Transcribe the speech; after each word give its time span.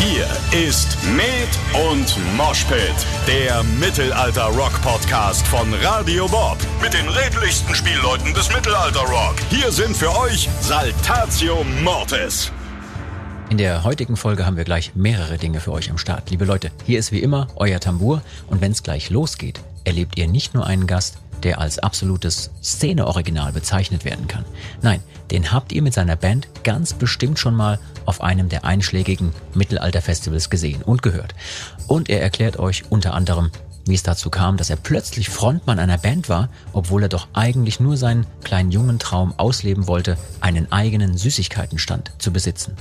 Hier 0.00 0.28
ist 0.52 0.96
Med 1.16 1.48
und 1.90 2.16
Moshpit, 2.36 2.94
der 3.26 3.64
Mittelalter-Rock-Podcast 3.64 5.44
von 5.48 5.74
Radio 5.82 6.28
Bob. 6.28 6.56
Mit 6.80 6.94
den 6.94 7.08
redlichsten 7.08 7.74
Spielleuten 7.74 8.32
des 8.32 8.48
Mittelalter-Rock. 8.54 9.34
Hier 9.50 9.72
sind 9.72 9.96
für 9.96 10.16
euch 10.16 10.48
Saltatio 10.60 11.64
Mortis. 11.82 12.52
In 13.50 13.58
der 13.58 13.82
heutigen 13.82 14.16
Folge 14.16 14.46
haben 14.46 14.56
wir 14.56 14.62
gleich 14.62 14.94
mehrere 14.94 15.36
Dinge 15.36 15.58
für 15.58 15.72
euch 15.72 15.90
am 15.90 15.98
Start. 15.98 16.30
Liebe 16.30 16.44
Leute, 16.44 16.70
hier 16.86 17.00
ist 17.00 17.10
wie 17.10 17.20
immer 17.20 17.48
euer 17.56 17.80
Tambour 17.80 18.22
und 18.46 18.60
wenn 18.60 18.70
es 18.70 18.84
gleich 18.84 19.10
losgeht, 19.10 19.58
erlebt 19.82 20.16
ihr 20.16 20.28
nicht 20.28 20.54
nur 20.54 20.64
einen 20.64 20.86
Gast, 20.86 21.18
der 21.42 21.58
als 21.58 21.80
absolutes 21.80 22.52
Szene-Original 22.62 23.50
bezeichnet 23.52 24.04
werden 24.04 24.28
kann. 24.28 24.44
Nein, 24.80 25.02
den 25.32 25.50
habt 25.50 25.72
ihr 25.72 25.82
mit 25.82 25.94
seiner 25.94 26.16
Band 26.16 26.46
ganz 26.62 26.92
bestimmt 26.92 27.38
schon 27.40 27.54
mal 27.54 27.80
auf 28.08 28.22
einem 28.22 28.48
der 28.48 28.64
einschlägigen 28.64 29.32
Mittelalter-Festivals 29.54 30.48
gesehen 30.48 30.82
und 30.82 31.02
gehört. 31.02 31.34
Und 31.86 32.08
er 32.08 32.22
erklärt 32.22 32.58
euch 32.58 32.84
unter 32.90 33.12
anderem, 33.12 33.50
wie 33.84 33.94
es 33.94 34.02
dazu 34.02 34.30
kam, 34.30 34.56
dass 34.56 34.70
er 34.70 34.76
plötzlich 34.76 35.28
Frontmann 35.28 35.78
einer 35.78 35.98
Band 35.98 36.30
war, 36.30 36.48
obwohl 36.72 37.02
er 37.02 37.08
doch 37.10 37.28
eigentlich 37.34 37.80
nur 37.80 37.98
seinen 37.98 38.26
kleinen 38.44 38.70
jungen 38.70 38.98
Traum 38.98 39.34
ausleben 39.36 39.86
wollte, 39.86 40.16
einen 40.40 40.72
eigenen 40.72 41.18
Süßigkeitenstand 41.18 42.12
zu 42.18 42.32
besitzen. 42.32 42.74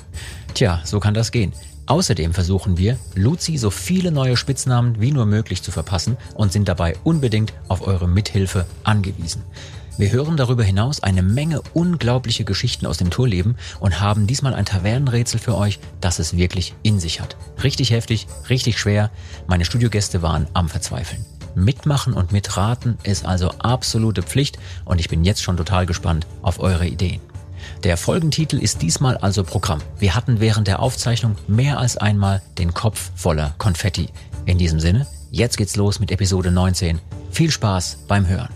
Tja, 0.54 0.82
so 0.86 1.02
kann 1.02 1.14
das 1.14 1.32
gehen. 1.32 1.52
Außerdem 1.88 2.34
versuchen 2.34 2.78
wir, 2.78 2.98
Luzi 3.16 3.58
so 3.58 3.70
viele 3.70 4.12
neue 4.12 4.36
Spitznamen 4.36 5.00
wie 5.00 5.12
nur 5.12 5.26
möglich 5.26 5.62
zu 5.62 5.72
verpassen 5.72 6.18
und 6.36 6.52
sind 6.54 6.68
dabei 6.68 6.96
unbedingt 7.04 7.54
auf 7.68 7.86
eure 7.86 8.08
Mithilfe 8.08 8.66
angewiesen. 8.84 9.44
Wir 9.98 10.12
hören 10.12 10.38
darüber 10.38 10.64
hinaus 10.64 11.02
eine 11.02 11.24
Menge 11.24 11.62
unglaubliche 11.74 12.44
Geschichten 12.44 12.86
aus 12.86 12.98
dem 12.98 13.10
Tourleben 13.10 13.56
und 13.80 14.00
haben 14.00 14.28
diesmal 14.28 14.54
ein 14.54 14.66
Tavernenrätsel 14.66 15.40
für 15.40 15.58
euch, 15.58 15.80
das 16.02 16.20
es 16.20 16.38
wirklich 16.38 16.76
in 16.84 17.00
sich 17.00 17.20
hat. 17.20 17.36
Richtig 17.64 17.90
heftig, 17.90 18.28
richtig 18.48 18.78
schwer. 18.78 19.10
Meine 19.48 19.66
Studiogäste 19.66 20.22
waren 20.22 20.46
am 20.54 20.70
Verzweifeln. 20.70 21.26
Mitmachen 21.56 22.14
und 22.14 22.32
mitraten 22.32 23.00
ist 23.02 23.26
also 23.26 23.50
absolute 23.58 24.22
Pflicht 24.22 24.60
und 24.86 25.00
ich 25.00 25.10
bin 25.10 25.24
jetzt 25.24 25.42
schon 25.42 25.58
total 25.58 25.88
gespannt 25.88 26.28
auf 26.44 26.60
eure 26.60 26.86
Ideen. 26.86 27.20
Der 27.84 27.98
Folgentitel 27.98 28.60
ist 28.60 28.84
diesmal 28.84 29.18
also 29.18 29.44
Programm. 29.44 29.82
Wir 29.98 30.14
hatten 30.14 30.40
während 30.40 30.68
der 30.68 30.80
Aufzeichnung 30.80 31.36
mehr 31.48 31.80
als 31.80 31.98
einmal 31.98 32.44
den 32.60 32.76
Kopf 32.76 33.10
voller 33.16 33.56
Konfetti. 33.58 34.10
In 34.46 34.60
diesem 34.60 34.80
Sinne, 34.80 35.08
jetzt 35.32 35.58
geht's 35.58 35.76
los 35.76 36.00
mit 36.00 36.12
Episode 36.12 36.52
19. 36.52 37.00
Viel 37.32 37.50
Spaß 37.50 37.98
beim 38.08 38.28
Hören. 38.28 38.50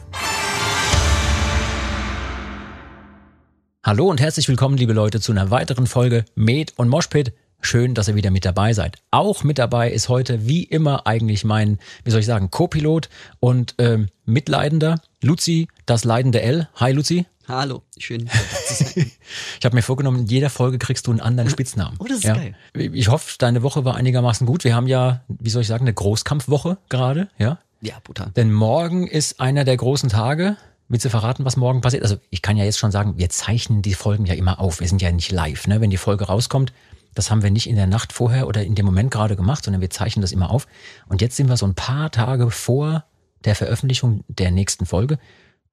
Hallo 3.84 4.06
und 4.06 4.22
herzlich 4.22 4.48
willkommen, 4.48 4.78
liebe 4.78 4.94
Leute, 4.94 5.20
zu 5.20 5.32
einer 5.32 5.50
weiteren 5.50 5.88
Folge 5.88 6.24
Med 6.36 6.74
und 6.78 6.88
Moshpit. 6.88 7.34
Schön, 7.62 7.96
dass 7.96 8.08
ihr 8.08 8.14
wieder 8.14 8.30
mit 8.30 8.46
dabei 8.46 8.74
seid. 8.74 9.00
Auch 9.10 9.44
mit 9.44 9.58
dabei 9.58 9.90
ist 9.90 10.08
heute 10.08 10.46
wie 10.46 10.64
immer 10.64 11.08
eigentlich 11.08 11.44
mein, 11.44 11.80
wie 12.04 12.12
soll 12.12 12.20
ich 12.20 12.28
sagen, 12.28 12.52
Co-Pilot 12.52 13.10
und 13.40 13.74
ähm, 13.80 14.10
Mitleidender, 14.24 15.02
Luzi, 15.24 15.68
das 15.88 16.04
leidende 16.04 16.44
L. 16.44 16.70
Hi 16.76 16.92
Luzi. 16.92 17.26
Hallo, 17.48 17.82
schön. 17.98 18.30
ich 18.96 19.66
habe 19.66 19.76
mir 19.76 19.82
vorgenommen, 19.82 20.20
in 20.20 20.28
jeder 20.28 20.52
Folge 20.52 20.78
kriegst 20.78 21.08
du 21.08 21.12
einen 21.12 21.20
anderen 21.20 21.50
Spitznamen. 21.50 21.98
Oh, 21.98 22.06
das 22.06 22.18
ist 22.18 22.26
ja? 22.26 22.36
geil. 22.36 22.56
Ich 22.76 23.08
hoffe, 23.08 23.34
deine 23.40 23.64
Woche 23.64 23.84
war 23.84 23.96
einigermaßen 23.96 24.46
gut. 24.46 24.64
Wir 24.64 24.76
haben 24.76 24.86
ja, 24.86 25.22
wie 25.28 25.50
soll 25.50 25.64
ich 25.64 25.68
sagen, 25.68 25.86
eine 25.86 25.94
Großkampfwoche 25.96 26.78
gerade, 26.90 27.30
ja? 27.40 27.58
Ja, 27.82 27.96
brutal. 28.04 28.30
Denn 28.36 28.54
morgen 28.54 29.08
ist 29.08 29.42
einer 29.42 29.64
der 29.64 29.76
großen 29.76 30.10
Tage. 30.10 30.56
Willst 30.92 31.06
du 31.06 31.10
verraten, 31.10 31.46
was 31.46 31.56
morgen 31.56 31.80
passiert? 31.80 32.04
Also 32.04 32.18
ich 32.32 32.42
kann 32.42 32.58
ja 32.58 32.66
jetzt 32.66 32.78
schon 32.78 32.92
sagen, 32.92 33.14
wir 33.16 33.30
zeichnen 33.30 33.82
die 33.82 33.94
Folgen 33.94 34.26
ja 34.26 34.34
immer 34.34 34.60
auf. 34.60 34.82
Wir 34.82 34.90
sind 34.90 35.02
ja 35.02 35.10
nicht 35.14 35.32
live. 35.32 35.66
Ne? 35.68 35.80
Wenn 35.80 35.90
die 35.90 35.96
Folge 35.96 36.26
rauskommt, 36.26 36.74
das 37.16 37.32
haben 37.32 37.44
wir 37.44 37.50
nicht 37.50 37.70
in 37.70 37.78
der 37.78 37.88
Nacht 37.88 38.12
vorher 38.12 38.46
oder 38.46 38.66
in 38.66 38.76
dem 38.76 38.86
Moment 38.86 39.10
gerade 39.10 39.38
gemacht, 39.38 39.64
sondern 39.64 39.80
wir 39.80 39.90
zeichnen 39.90 40.22
das 40.22 40.34
immer 40.34 40.52
auf. 40.52 40.68
Und 41.08 41.22
jetzt 41.22 41.38
sind 41.38 41.48
wir 41.48 41.56
so 41.56 41.66
ein 41.66 41.76
paar 41.76 42.12
Tage 42.12 42.52
vor 42.52 43.06
der 43.46 43.56
Veröffentlichung 43.56 44.26
der 44.28 44.52
nächsten 44.52 44.86
Folge. 44.86 45.18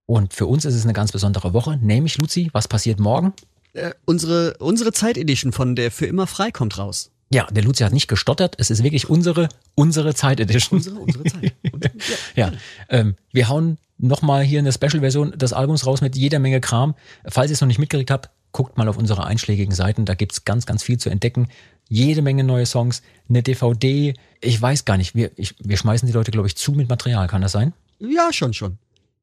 Und 0.07 0.35
für 0.35 0.47
uns 0.47 0.65
ist 0.65 0.77
es 0.77 0.85
eine 0.85 0.93
ganz 0.93 1.11
besondere 1.11 1.53
Woche, 1.53 1.79
nämlich 1.79 2.19
Luzi, 2.19 2.51
was 2.53 2.69
passiert 2.69 3.01
morgen? 3.01 3.33
Äh, 3.73 3.95
unsere, 4.05 4.55
unsere 4.61 4.93
Zeit-Edition 4.93 5.51
von 5.51 5.75
der 5.75 5.91
Für 5.91 6.07
immer 6.07 6.29
frei 6.29 6.53
kommt 6.53 6.79
raus. 6.79 7.11
Ja, 7.31 7.47
der 7.51 7.63
Luzi 7.63 7.85
hat 7.85 7.93
nicht 7.93 8.09
gestottert. 8.09 8.55
Es 8.59 8.71
ist 8.71 8.83
wirklich 8.83 9.11
unsere, 9.11 9.49
unsere 9.75 10.15
Zeit-Edition. 10.15 10.79
Unsere, 10.79 10.99
unsere 10.99 11.25
Zeit. 11.25 11.53
ja, 12.35 12.49
ja. 12.49 12.53
Ähm, 12.89 13.17
wir 13.33 13.49
hauen 13.49 13.79
nochmal 13.99 14.43
hier 14.43 14.61
eine 14.61 14.73
Special-Version 14.73 15.33
des 15.37 15.53
Albums 15.53 15.87
raus 15.87 16.01
mit 16.01 16.17
jeder 16.17 16.39
Menge 16.39 16.61
Kram. 16.61 16.95
Falls 17.27 17.51
ihr 17.51 17.55
es 17.55 17.61
noch 17.61 17.69
nicht 17.69 17.79
mitgekriegt 17.79 18.11
habt, 18.11 18.31
guckt 18.53 18.79
mal 18.79 18.89
auf 18.89 18.97
unsere 18.97 19.25
einschlägigen 19.27 19.75
Seiten. 19.75 20.07
Da 20.07 20.15
gibt's 20.15 20.45
ganz, 20.45 20.65
ganz 20.65 20.83
viel 20.83 20.99
zu 20.99 21.11
entdecken. 21.11 21.49
Jede 21.89 22.23
Menge 22.23 22.45
neue 22.45 22.67
Songs, 22.67 23.03
eine 23.29 23.43
DVD. 23.43 24.15
Ich 24.41 24.61
weiß 24.61 24.85
gar 24.85 24.97
nicht. 24.97 25.15
Wir, 25.15 25.31
ich, 25.37 25.55
wir 25.59 25.77
schmeißen 25.77 26.07
die 26.07 26.13
Leute, 26.13 26.31
glaube 26.31 26.49
ich, 26.49 26.57
zu 26.57 26.73
mit 26.73 26.89
Material. 26.89 27.27
Kann 27.29 27.43
das 27.43 27.53
sein? 27.53 27.75
Ja, 27.99 28.33
schon, 28.33 28.55
schon. 28.55 28.79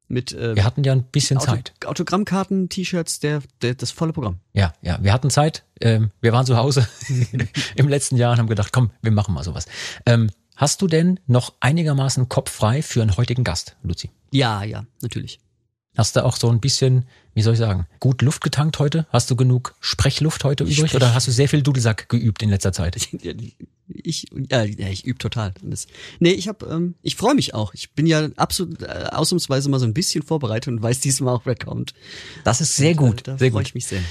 Mit, 0.08 0.32
äh, 0.32 0.54
wir 0.54 0.64
hatten 0.64 0.84
ja 0.84 0.92
ein 0.92 1.02
bisschen 1.02 1.38
Auto 1.38 1.46
Zeit. 1.46 1.72
Autogrammkarten, 1.84 2.68
T-Shirts, 2.68 3.18
der, 3.20 3.42
der, 3.62 3.74
das 3.74 3.90
volle 3.90 4.12
Programm. 4.12 4.38
Ja, 4.52 4.72
ja, 4.80 4.98
wir 5.02 5.12
hatten 5.12 5.30
Zeit. 5.30 5.64
Ähm, 5.80 6.10
wir 6.20 6.32
waren 6.32 6.46
zu 6.46 6.56
Hause 6.56 6.86
im 7.76 7.88
letzten 7.88 8.16
Jahr 8.16 8.32
und 8.32 8.38
haben 8.38 8.48
gedacht, 8.48 8.72
komm, 8.72 8.90
wir 9.02 9.10
machen 9.10 9.34
mal 9.34 9.42
sowas. 9.42 9.66
Ähm, 10.06 10.30
hast 10.54 10.80
du 10.80 10.86
denn 10.86 11.18
noch 11.26 11.54
einigermaßen 11.60 12.28
Kopf 12.28 12.52
frei 12.52 12.82
für 12.82 13.02
einen 13.02 13.16
heutigen 13.16 13.42
Gast, 13.42 13.76
Luzi? 13.82 14.10
Ja, 14.30 14.62
ja, 14.62 14.86
natürlich. 15.02 15.40
Hast 15.96 16.14
du 16.14 16.24
auch 16.24 16.36
so 16.36 16.50
ein 16.50 16.60
bisschen, 16.60 17.06
wie 17.34 17.42
soll 17.42 17.54
ich 17.54 17.58
sagen, 17.58 17.86
gut 18.00 18.20
Luft 18.22 18.44
getankt 18.44 18.78
heute? 18.78 19.06
Hast 19.10 19.30
du 19.30 19.36
genug 19.36 19.74
Sprechluft 19.80 20.44
heute 20.44 20.64
übrig 20.64 20.76
Sprech 20.76 20.94
oder 20.94 21.14
hast 21.14 21.26
du 21.26 21.32
sehr 21.32 21.48
viel 21.48 21.62
Dudelsack 21.62 22.08
geübt 22.08 22.42
in 22.42 22.50
letzter 22.50 22.72
Zeit? 22.72 22.96
Ich, 24.02 24.26
ja, 24.50 24.64
ja 24.64 24.88
ich 24.88 25.04
übe 25.04 25.18
total. 25.18 25.54
Das, 25.62 25.86
nee, 26.18 26.30
ich 26.30 26.48
habe, 26.48 26.66
ähm, 26.66 26.94
ich 27.02 27.16
freue 27.16 27.34
mich 27.34 27.54
auch. 27.54 27.74
Ich 27.74 27.92
bin 27.92 28.06
ja 28.06 28.28
absolut 28.36 28.82
äh, 28.82 29.08
ausnahmsweise 29.10 29.68
mal 29.68 29.78
so 29.78 29.86
ein 29.86 29.94
bisschen 29.94 30.22
vorbereitet 30.22 30.68
und 30.68 30.82
weiß 30.82 31.00
diesmal 31.00 31.34
auch, 31.34 31.42
wer 31.44 31.56
kommt. 31.56 31.94
Das 32.44 32.60
ist 32.60 32.76
sehr 32.76 32.94
gut. 32.94 33.26
Da, 33.26 33.32
da 33.32 33.38
sehr 33.38 33.50
freue 33.50 33.62
gut. 33.62 33.68
ich 33.68 33.74
mich 33.74 33.86
sehr. 33.86 34.02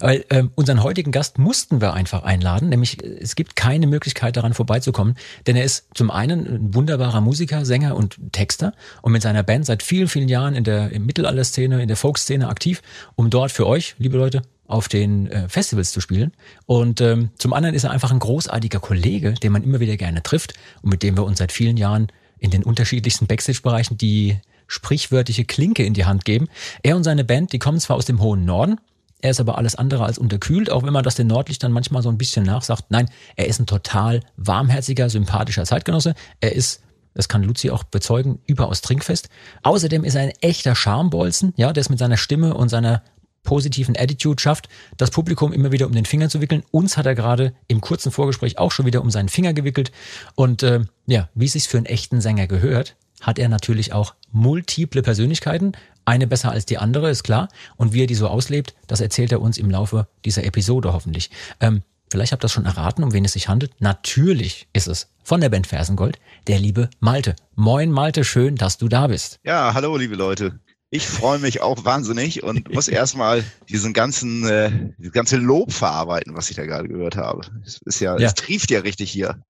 Weil 0.00 0.24
ähm, 0.30 0.50
unseren 0.54 0.82
heutigen 0.82 1.12
Gast 1.12 1.38
mussten 1.38 1.80
wir 1.80 1.92
einfach 1.92 2.22
einladen, 2.22 2.68
nämlich 2.70 3.02
äh, 3.04 3.18
es 3.20 3.36
gibt 3.36 3.54
keine 3.54 3.86
Möglichkeit 3.86 4.36
daran 4.36 4.54
vorbeizukommen, 4.54 5.16
denn 5.46 5.56
er 5.56 5.64
ist 5.64 5.88
zum 5.94 6.10
einen 6.10 6.46
ein 6.46 6.74
wunderbarer 6.74 7.20
Musiker, 7.20 7.64
Sänger 7.64 7.96
und 7.96 8.18
Texter 8.32 8.72
und 9.02 9.12
mit 9.12 9.22
seiner 9.22 9.42
Band 9.42 9.66
seit 9.66 9.82
vielen, 9.82 10.08
vielen 10.08 10.28
Jahren 10.28 10.54
in 10.54 10.64
der 10.64 10.90
im 10.92 11.06
Mittelalter-Szene, 11.06 11.82
in 11.82 11.88
der 11.88 11.96
Folkszene 11.96 12.48
aktiv, 12.48 12.82
um 13.14 13.30
dort 13.30 13.52
für 13.52 13.66
euch, 13.66 13.94
liebe 13.98 14.16
Leute, 14.16 14.42
auf 14.70 14.88
den 14.88 15.26
äh, 15.26 15.48
Festivals 15.48 15.92
zu 15.92 16.00
spielen. 16.00 16.32
Und 16.66 17.00
ähm, 17.00 17.30
zum 17.36 17.52
anderen 17.52 17.74
ist 17.74 17.84
er 17.84 17.90
einfach 17.90 18.10
ein 18.10 18.18
großartiger 18.18 18.80
Kollege, 18.80 19.32
den 19.34 19.52
man 19.52 19.64
immer 19.64 19.80
wieder 19.80 19.96
gerne 19.96 20.22
trifft 20.22 20.54
und 20.82 20.90
mit 20.90 21.02
dem 21.02 21.16
wir 21.16 21.24
uns 21.24 21.38
seit 21.38 21.52
vielen 21.52 21.76
Jahren 21.76 22.08
in 22.38 22.50
den 22.50 22.62
unterschiedlichsten 22.62 23.26
Backstage-Bereichen 23.26 23.98
die 23.98 24.38
sprichwörtliche 24.66 25.44
Klinke 25.44 25.84
in 25.84 25.94
die 25.94 26.04
Hand 26.04 26.24
geben. 26.24 26.48
Er 26.82 26.96
und 26.96 27.04
seine 27.04 27.24
Band, 27.24 27.52
die 27.52 27.58
kommen 27.58 27.80
zwar 27.80 27.96
aus 27.96 28.06
dem 28.06 28.20
hohen 28.20 28.44
Norden, 28.44 28.78
er 29.22 29.32
ist 29.32 29.40
aber 29.40 29.58
alles 29.58 29.74
andere 29.74 30.04
als 30.04 30.18
unterkühlt, 30.18 30.70
auch 30.70 30.82
wenn 30.82 30.92
man 30.92 31.04
das 31.04 31.14
den 31.14 31.26
Nordlichtern 31.26 31.72
manchmal 31.72 32.02
so 32.02 32.08
ein 32.08 32.16
bisschen 32.16 32.44
nachsagt. 32.44 32.84
Nein, 32.88 33.10
er 33.36 33.48
ist 33.48 33.58
ein 33.58 33.66
total 33.66 34.20
warmherziger, 34.36 35.10
sympathischer 35.10 35.64
Zeitgenosse. 35.64 36.14
Er 36.40 36.54
ist, 36.54 36.82
das 37.12 37.28
kann 37.28 37.42
Luzi 37.42 37.70
auch 37.70 37.84
bezeugen, 37.84 38.38
überaus 38.46 38.80
trinkfest. 38.80 39.28
Außerdem 39.62 40.04
ist 40.04 40.14
er 40.14 40.22
ein 40.22 40.32
echter 40.40 40.74
Charmbolzen, 40.74 41.52
ja, 41.56 41.72
der 41.72 41.82
es 41.82 41.90
mit 41.90 41.98
seiner 41.98 42.16
Stimme 42.16 42.54
und 42.54 42.70
seiner 42.70 43.02
positiven 43.42 43.96
Attitude 43.96 44.40
schafft, 44.40 44.68
das 44.96 45.10
Publikum 45.10 45.52
immer 45.52 45.72
wieder 45.72 45.86
um 45.86 45.92
den 45.92 46.04
Finger 46.04 46.28
zu 46.28 46.40
wickeln. 46.40 46.62
Uns 46.70 46.96
hat 46.96 47.06
er 47.06 47.14
gerade 47.14 47.54
im 47.68 47.80
kurzen 47.80 48.12
Vorgespräch 48.12 48.58
auch 48.58 48.72
schon 48.72 48.86
wieder 48.86 49.02
um 49.02 49.10
seinen 49.10 49.28
Finger 49.28 49.52
gewickelt. 49.52 49.92
Und 50.34 50.62
äh, 50.62 50.80
ja, 51.06 51.28
wie 51.34 51.46
es 51.46 51.52
sich 51.52 51.68
für 51.68 51.78
einen 51.78 51.86
echten 51.86 52.20
Sänger 52.20 52.46
gehört, 52.46 52.96
hat 53.20 53.38
er 53.38 53.48
natürlich 53.48 53.92
auch 53.92 54.14
multiple 54.32 55.02
Persönlichkeiten. 55.02 55.72
Eine 56.04 56.26
besser 56.26 56.50
als 56.50 56.66
die 56.66 56.78
andere, 56.78 57.10
ist 57.10 57.22
klar. 57.22 57.48
Und 57.76 57.92
wie 57.92 58.02
er 58.02 58.06
die 58.06 58.14
so 58.14 58.28
auslebt, 58.28 58.74
das 58.86 59.00
erzählt 59.00 59.32
er 59.32 59.40
uns 59.40 59.58
im 59.58 59.70
Laufe 59.70 60.08
dieser 60.24 60.44
Episode 60.44 60.92
hoffentlich. 60.92 61.30
Ähm, 61.60 61.82
vielleicht 62.10 62.32
habt 62.32 62.42
ihr 62.42 62.46
das 62.46 62.52
schon 62.52 62.66
erraten, 62.66 63.04
um 63.04 63.12
wen 63.12 63.24
es 63.24 63.32
sich 63.32 63.48
handelt. 63.48 63.72
Natürlich 63.80 64.68
ist 64.72 64.88
es 64.88 65.10
von 65.22 65.40
der 65.40 65.50
Band 65.50 65.66
Fersengold 65.66 66.18
der 66.46 66.58
liebe 66.58 66.88
Malte. 66.98 67.36
Moin 67.54 67.92
Malte, 67.92 68.24
schön, 68.24 68.56
dass 68.56 68.78
du 68.78 68.88
da 68.88 69.06
bist. 69.06 69.38
Ja, 69.44 69.74
hallo 69.74 69.96
liebe 69.96 70.16
Leute. 70.16 70.58
Ich 70.92 71.06
freue 71.06 71.38
mich 71.38 71.60
auch 71.62 71.84
wahnsinnig 71.84 72.42
und 72.42 72.74
muss 72.74 72.88
erstmal 72.88 73.44
diesen 73.68 73.92
ganzen, 73.92 74.44
äh, 74.48 74.70
dieses 74.98 75.12
ganze 75.12 75.36
Lob 75.36 75.72
verarbeiten, 75.72 76.34
was 76.34 76.50
ich 76.50 76.56
da 76.56 76.66
gerade 76.66 76.88
gehört 76.88 77.16
habe. 77.16 77.42
Es 77.64 77.80
ist 77.84 78.00
ja, 78.00 78.18
Ja. 78.18 78.26
es 78.26 78.34
trieft 78.34 78.70
ja 78.72 78.80
richtig 78.80 79.10
hier 79.10 79.40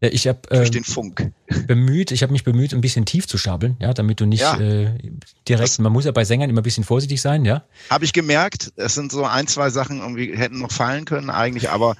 Ja, 0.00 0.10
ich 0.10 0.28
habe 0.28 0.50
äh, 0.50 0.68
den 0.68 0.84
Funk. 0.84 1.32
bemüht, 1.66 2.10
ich 2.10 2.22
habe 2.22 2.32
mich 2.32 2.44
bemüht, 2.44 2.74
ein 2.74 2.82
bisschen 2.82 3.06
tief 3.06 3.26
zu 3.26 3.38
stapeln, 3.38 3.76
ja, 3.80 3.94
damit 3.94 4.20
du 4.20 4.26
nicht 4.26 4.40
Ja. 4.42 4.60
äh, 4.60 4.90
direkt, 5.48 5.68
Das- 5.68 5.78
man 5.78 5.90
muss 5.92 6.04
ja 6.04 6.12
bei 6.12 6.24
Sängern 6.24 6.50
immer 6.50 6.60
ein 6.60 6.64
bisschen 6.64 6.84
vorsichtig 6.84 7.22
sein, 7.22 7.46
ja. 7.46 7.64
Habe 7.88 8.04
ich 8.04 8.12
gemerkt, 8.12 8.72
es 8.76 8.94
sind 8.94 9.10
so 9.10 9.24
ein, 9.24 9.46
zwei 9.46 9.70
Sachen 9.70 10.00
irgendwie 10.00 10.36
hätten 10.36 10.58
noch 10.58 10.70
fallen 10.70 11.06
können 11.06 11.30
eigentlich, 11.30 11.70
aber 11.70 11.96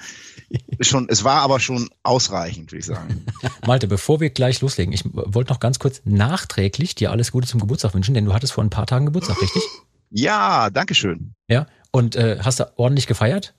schon, 0.81 1.09
es 1.09 1.25
war 1.25 1.41
aber 1.41 1.59
schon 1.59 1.89
ausreichend, 2.03 2.71
würde 2.73 2.81
ich 2.81 2.87
sagen. 2.87 3.25
Malte, 3.67 3.89
bevor 3.89 4.21
wir 4.21 4.29
gleich 4.29 4.61
loslegen, 4.61 4.93
ich 4.93 5.05
wollte 5.13 5.51
noch 5.53 5.61
ganz 5.61 5.79
kurz 5.79 6.03
nachträglich 6.05 6.95
dir 6.95 7.11
alles 7.13 7.33
Gute 7.33 7.47
zum 7.49 7.61
Geburtstag 7.61 7.95
wünschen, 7.95 8.13
denn 8.15 8.27
du 8.27 8.35
hattest 8.35 8.53
vor 8.53 8.63
ein 8.63 8.71
paar 8.71 8.87
Tagen 8.87 9.07
Geburtstag, 9.07 9.41
richtig? 9.41 9.63
Ja, 10.11 10.69
Dankeschön. 10.71 11.33
Ja. 11.49 11.67
Und 11.91 12.15
äh, 12.17 12.39
hast 12.43 12.61
du 12.61 12.65
ordentlich 12.77 13.07
gefeiert? 13.07 13.55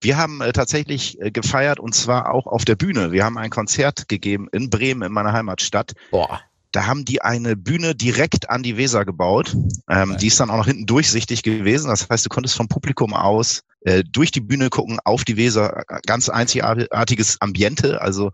Wir 0.00 0.16
haben 0.16 0.40
äh, 0.40 0.52
tatsächlich 0.52 1.20
äh, 1.20 1.30
gefeiert 1.30 1.80
und 1.80 1.94
zwar 1.94 2.32
auch 2.32 2.46
auf 2.46 2.64
der 2.64 2.76
Bühne. 2.76 3.12
Wir 3.12 3.24
haben 3.24 3.38
ein 3.38 3.50
Konzert 3.50 4.08
gegeben 4.08 4.48
in 4.52 4.70
Bremen, 4.70 5.02
in 5.02 5.12
meiner 5.12 5.32
Heimatstadt. 5.32 5.92
Boah. 6.10 6.40
Da 6.72 6.86
haben 6.86 7.04
die 7.04 7.22
eine 7.22 7.56
Bühne 7.56 7.94
direkt 7.94 8.50
an 8.50 8.62
die 8.62 8.76
Weser 8.76 9.04
gebaut. 9.04 9.56
Ähm, 9.88 10.16
die 10.18 10.26
ist 10.26 10.38
dann 10.38 10.50
auch 10.50 10.58
noch 10.58 10.66
hinten 10.66 10.86
durchsichtig 10.86 11.42
gewesen. 11.42 11.88
Das 11.88 12.08
heißt, 12.08 12.26
du 12.26 12.28
konntest 12.28 12.56
vom 12.56 12.68
Publikum 12.68 13.14
aus 13.14 13.62
äh, 13.80 14.04
durch 14.04 14.30
die 14.30 14.40
Bühne 14.40 14.68
gucken 14.68 14.98
auf 15.04 15.24
die 15.24 15.36
Weser. 15.36 15.84
Ganz 16.06 16.28
einzigartiges 16.28 17.40
Ambiente. 17.40 18.02
Also 18.02 18.32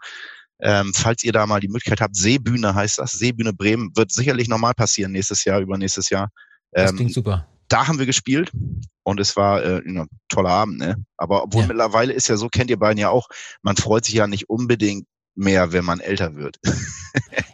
ähm, 0.61 0.93
falls 0.95 1.23
ihr 1.23 1.33
da 1.33 1.47
mal 1.47 1.61
die 1.61 1.69
Möglichkeit 1.69 2.01
habt, 2.01 2.17
Seebühne 2.17 2.75
heißt 2.75 2.99
das. 2.99 3.13
Seebühne 3.13 3.53
Bremen 3.53 3.93
wird 3.95 4.11
sicherlich 4.11 4.49
nochmal 4.49 4.75
passieren 4.75 5.13
nächstes 5.13 5.45
Jahr, 5.45 5.61
übernächstes 5.61 6.11
Jahr. 6.11 6.31
Das 6.73 6.91
Ähm, 6.91 6.97
klingt 6.97 7.13
super. 7.13 7.47
Da 7.69 7.87
haben 7.89 7.99
wir 7.99 8.07
gespielt 8.07 8.51
und 9.03 9.21
es 9.21 9.37
war 9.37 9.63
äh, 9.63 9.79
ein 9.79 10.09
toller 10.29 10.51
Abend. 10.51 10.79
Ne? 10.79 10.97
Aber 11.17 11.43
obwohl 11.45 11.63
Ja. 11.63 11.69
mittlerweile 11.69 12.13
ist 12.13 12.29
ja 12.29 12.37
so, 12.37 12.49
kennt 12.49 12.71
ihr 12.71 12.79
beiden 12.79 12.99
ja 12.99 13.11
auch, 13.11 13.29
man 13.63 13.77
freut 13.77 14.05
sich 14.05 14.15
ja 14.15 14.27
nicht 14.27 14.49
unbedingt 14.49 15.07
mehr, 15.35 15.73
wenn 15.73 15.85
man 15.85 16.01
älter 16.01 16.35
wird. 16.37 16.57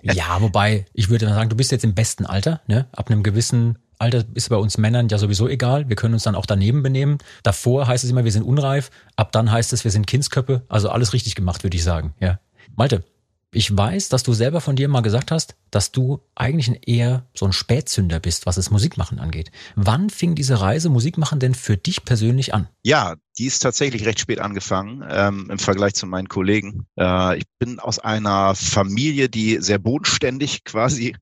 Ja, 0.03 0.41
wobei, 0.41 0.87
ich 0.95 1.11
würde 1.11 1.27
dann 1.27 1.35
sagen, 1.35 1.51
du 1.51 1.57
bist 1.57 1.73
jetzt 1.73 1.85
im 1.85 1.95
besten 1.95 2.25
Alter, 2.25 2.63
ne? 2.67 2.89
Ab 2.93 3.11
einem 3.11 3.23
gewissen 3.23 3.79
Alter 3.99 4.25
ist 4.33 4.49
bei 4.49 4.57
uns 4.57 4.79
Männern 4.79 5.09
ja 5.11 5.19
sowieso 5.19 5.47
egal. 5.47 5.91
Wir 5.91 5.97
können 5.97 6.15
uns 6.15 6.23
dann 6.23 6.35
auch 6.35 6.47
daneben 6.47 6.83
benehmen. 6.83 7.19
Davor 7.43 7.87
heißt 7.87 8.03
es 8.05 8.09
immer, 8.11 8.25
wir 8.25 8.33
sind 8.33 8.45
unreif. 8.45 8.91
Ab 9.17 9.31
dann 9.33 9.53
heißt 9.53 9.75
es, 9.75 9.85
wir 9.85 9.91
sind 9.91 10.07
Kindsköppe. 10.07 10.63
Also 10.71 10.89
alles 10.89 11.13
richtig 11.13 11.35
gemacht, 11.35 11.63
würde 11.65 11.77
ich 11.77 11.85
sagen. 11.85 12.15
Ja. 12.19 12.41
Malte, 12.77 13.05
ich 13.53 13.77
weiß, 13.77 14.09
dass 14.09 14.23
du 14.23 14.33
selber 14.33 14.61
von 14.61 14.77
dir 14.77 14.89
mal 14.89 15.01
gesagt 15.01 15.33
hast, 15.33 15.57
dass 15.71 15.91
du 15.91 16.21
eigentlich 16.37 16.87
eher 16.87 17.27
so 17.35 17.47
ein 17.47 17.53
Spätzünder 17.53 18.21
bist, 18.21 18.47
was 18.47 18.55
das 18.55 18.71
Musikmachen 18.71 19.19
angeht. 19.19 19.51
Wann 19.75 20.09
fing 20.09 20.37
diese 20.37 20.61
Reise 20.61 20.89
Musikmachen 20.89 21.41
denn 21.41 21.55
für 21.55 21.77
dich 21.77 22.05
persönlich 22.05 22.55
an? 22.55 22.69
Ja, 22.85 23.17
die 23.39 23.47
ist 23.47 23.61
tatsächlich 23.61 24.07
recht 24.07 24.21
spät 24.21 24.39
angefangen 24.39 25.05
ähm, 25.09 25.49
im 25.51 25.59
Vergleich 25.59 25.95
zu 25.95 26.07
meinen 26.07 26.29
Kollegen. 26.29 26.87
Äh, 26.97 27.39
ich 27.39 27.45
bin 27.59 27.81
aus 27.81 27.99
einer 27.99 28.55
Familie, 28.55 29.29
die 29.29 29.59
sehr 29.61 29.79
bodenständig 29.79 30.63
quasi 30.65 31.17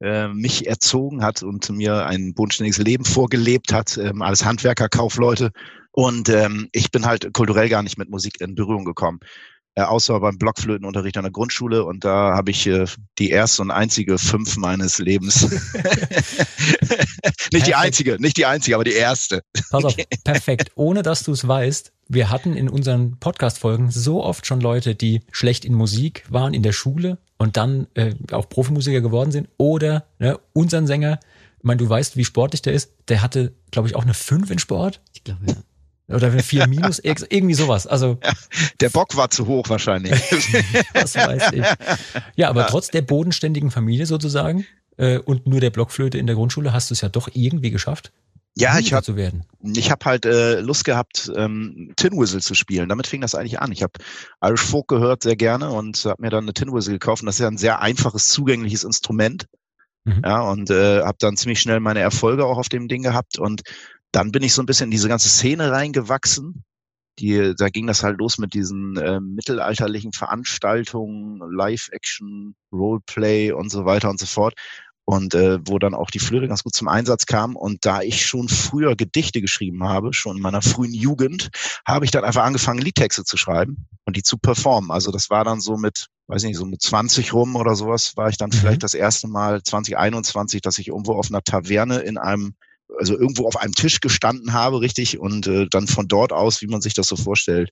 äh, 0.00 0.28
mich 0.28 0.68
erzogen 0.68 1.24
hat 1.24 1.42
und 1.42 1.68
mir 1.70 2.06
ein 2.06 2.34
bodenständiges 2.34 2.78
Leben 2.78 3.04
vorgelebt 3.04 3.72
hat. 3.72 3.96
Ähm, 3.96 4.22
alles 4.22 4.44
Handwerker, 4.44 4.88
Kaufleute. 4.88 5.50
Und 5.92 6.28
ähm, 6.30 6.68
ich 6.72 6.90
bin 6.90 7.04
halt 7.04 7.32
kulturell 7.34 7.68
gar 7.68 7.82
nicht 7.82 7.98
mit 7.98 8.08
Musik 8.08 8.40
in 8.40 8.54
Berührung 8.54 8.84
gekommen. 8.84 9.20
Äh, 9.74 9.82
außer 9.82 10.20
beim 10.20 10.36
Blockflötenunterricht 10.36 11.16
an 11.16 11.22
der 11.22 11.32
Grundschule 11.32 11.84
und 11.84 12.04
da 12.04 12.34
habe 12.34 12.50
ich 12.50 12.66
äh, 12.66 12.84
die 13.18 13.30
erste 13.30 13.62
und 13.62 13.70
einzige 13.70 14.18
fünf 14.18 14.58
meines 14.58 14.98
Lebens. 14.98 15.48
nicht 17.52 17.66
die 17.66 17.74
einzige, 17.74 18.20
nicht 18.20 18.36
die 18.36 18.44
einzige, 18.44 18.74
aber 18.74 18.84
die 18.84 18.92
erste. 18.92 19.42
Pass 19.70 19.84
auf, 19.84 19.96
perfekt. 20.24 20.72
Ohne 20.74 21.02
dass 21.02 21.22
du 21.22 21.32
es 21.32 21.48
weißt, 21.48 21.90
wir 22.08 22.28
hatten 22.28 22.54
in 22.54 22.68
unseren 22.68 23.16
Podcast-Folgen 23.18 23.90
so 23.90 24.22
oft 24.22 24.46
schon 24.46 24.60
Leute, 24.60 24.94
die 24.94 25.22
schlecht 25.30 25.64
in 25.64 25.72
Musik 25.72 26.24
waren 26.28 26.52
in 26.52 26.62
der 26.62 26.72
Schule 26.72 27.16
und 27.38 27.56
dann 27.56 27.86
äh, 27.94 28.14
auch 28.30 28.50
Profimusiker 28.50 29.00
geworden 29.00 29.32
sind. 29.32 29.48
Oder 29.56 30.04
ne, 30.18 30.38
unseren 30.52 30.86
Sänger, 30.86 31.18
ich 31.58 31.64
meine, 31.64 31.78
du 31.78 31.88
weißt, 31.88 32.18
wie 32.18 32.26
sportlich 32.26 32.60
der 32.60 32.74
ist, 32.74 32.92
der 33.08 33.22
hatte, 33.22 33.54
glaube 33.70 33.88
ich, 33.88 33.96
auch 33.96 34.02
eine 34.02 34.14
5 34.14 34.50
in 34.50 34.58
Sport 34.58 35.00
Ich 35.14 35.24
glaube, 35.24 35.46
ja. 35.46 35.54
Oder 36.08 36.28
eine 36.28 36.42
4 36.42 36.66
minus, 36.66 36.98
ex- 37.00 37.26
irgendwie 37.28 37.54
sowas. 37.54 37.86
Also, 37.86 38.18
Der 38.80 38.90
Bock 38.90 39.16
war 39.16 39.30
zu 39.30 39.46
hoch 39.46 39.68
wahrscheinlich. 39.68 40.12
was 40.94 41.14
weiß 41.14 41.52
ich. 41.52 41.64
Ja, 42.36 42.48
aber 42.50 42.66
trotz 42.66 42.88
der 42.88 43.02
bodenständigen 43.02 43.70
Familie 43.70 44.06
sozusagen 44.06 44.66
äh, 44.96 45.18
und 45.18 45.46
nur 45.46 45.60
der 45.60 45.70
Blockflöte 45.70 46.18
in 46.18 46.26
der 46.26 46.36
Grundschule 46.36 46.72
hast 46.72 46.90
du 46.90 46.94
es 46.94 47.00
ja 47.00 47.08
doch 47.08 47.28
irgendwie 47.32 47.70
geschafft, 47.70 48.12
ja, 48.54 48.78
ich 48.78 48.92
habe 48.92 49.02
zu 49.02 49.16
werden. 49.16 49.44
ich 49.62 49.90
hab 49.90 50.04
halt 50.04 50.26
äh, 50.26 50.60
Lust 50.60 50.84
gehabt, 50.84 51.32
ähm, 51.34 51.94
Tin 51.96 52.12
Whistle 52.18 52.42
zu 52.42 52.54
spielen. 52.54 52.90
Damit 52.90 53.06
fing 53.06 53.22
das 53.22 53.34
eigentlich 53.34 53.60
an. 53.60 53.72
Ich 53.72 53.82
habe 53.82 53.94
Irish 54.44 54.60
Folk 54.60 54.88
gehört 54.88 55.22
sehr 55.22 55.36
gerne 55.36 55.70
und 55.70 56.04
habe 56.04 56.20
mir 56.20 56.28
dann 56.28 56.44
eine 56.44 56.52
Tin 56.52 56.70
Whistle 56.70 56.92
gekauft. 56.92 57.22
Und 57.22 57.26
das 57.28 57.36
ist 57.36 57.40
ja 57.40 57.48
ein 57.48 57.56
sehr 57.56 57.80
einfaches, 57.80 58.28
zugängliches 58.28 58.84
Instrument. 58.84 59.46
Mhm. 60.04 60.20
Ja, 60.22 60.42
und 60.42 60.68
äh, 60.68 61.00
habe 61.00 61.16
dann 61.18 61.38
ziemlich 61.38 61.60
schnell 61.62 61.80
meine 61.80 62.00
Erfolge 62.00 62.44
auch 62.44 62.58
auf 62.58 62.68
dem 62.68 62.88
Ding 62.88 63.02
gehabt. 63.02 63.38
Und 63.38 63.62
dann 64.12 64.30
bin 64.30 64.42
ich 64.42 64.54
so 64.54 64.62
ein 64.62 64.66
bisschen 64.66 64.84
in 64.84 64.90
diese 64.90 65.08
ganze 65.08 65.28
Szene 65.28 65.70
reingewachsen. 65.72 66.64
Die, 67.18 67.54
da 67.56 67.68
ging 67.68 67.86
das 67.86 68.02
halt 68.02 68.18
los 68.18 68.38
mit 68.38 68.54
diesen 68.54 68.96
äh, 68.96 69.20
mittelalterlichen 69.20 70.12
Veranstaltungen, 70.12 71.40
Live-Action, 71.52 72.54
Roleplay 72.72 73.52
und 73.52 73.70
so 73.70 73.84
weiter 73.84 74.08
und 74.08 74.18
so 74.18 74.26
fort. 74.26 74.54
Und 75.04 75.34
äh, 75.34 75.58
wo 75.66 75.78
dann 75.78 75.94
auch 75.94 76.10
die 76.10 76.20
Flöte 76.20 76.46
ganz 76.48 76.62
gut 76.62 76.74
zum 76.74 76.88
Einsatz 76.88 77.26
kam. 77.26 77.56
Und 77.56 77.84
da 77.84 78.02
ich 78.02 78.24
schon 78.24 78.48
früher 78.48 78.96
Gedichte 78.96 79.40
geschrieben 79.40 79.84
habe, 79.84 80.12
schon 80.14 80.36
in 80.36 80.42
meiner 80.42 80.62
frühen 80.62 80.94
Jugend, 80.94 81.50
habe 81.86 82.04
ich 82.04 82.10
dann 82.12 82.24
einfach 82.24 82.44
angefangen, 82.44 82.80
Liedtexte 82.80 83.24
zu 83.24 83.36
schreiben 83.36 83.88
und 84.04 84.16
die 84.16 84.22
zu 84.22 84.38
performen. 84.38 84.90
Also 84.90 85.10
das 85.10 85.28
war 85.28 85.44
dann 85.44 85.60
so 85.60 85.76
mit, 85.76 86.06
weiß 86.28 86.44
nicht, 86.44 86.56
so 86.56 86.64
mit 86.64 86.80
20 86.80 87.32
rum 87.32 87.56
oder 87.56 87.74
sowas, 87.74 88.16
war 88.16 88.28
ich 88.28 88.36
dann 88.36 88.50
Mhm. 88.50 88.54
vielleicht 88.54 88.82
das 88.84 88.94
erste 88.94 89.26
Mal 89.28 89.62
2021, 89.62 90.60
dass 90.62 90.78
ich 90.78 90.88
irgendwo 90.88 91.14
auf 91.14 91.28
einer 91.30 91.42
Taverne 91.42 91.98
in 91.98 92.16
einem 92.16 92.54
also 92.98 93.18
irgendwo 93.18 93.46
auf 93.46 93.56
einem 93.56 93.74
Tisch 93.74 94.00
gestanden 94.00 94.52
habe, 94.52 94.80
richtig, 94.80 95.18
und 95.18 95.46
äh, 95.46 95.66
dann 95.68 95.86
von 95.86 96.08
dort 96.08 96.32
aus, 96.32 96.62
wie 96.62 96.66
man 96.66 96.80
sich 96.80 96.94
das 96.94 97.08
so 97.08 97.16
vorstellt, 97.16 97.70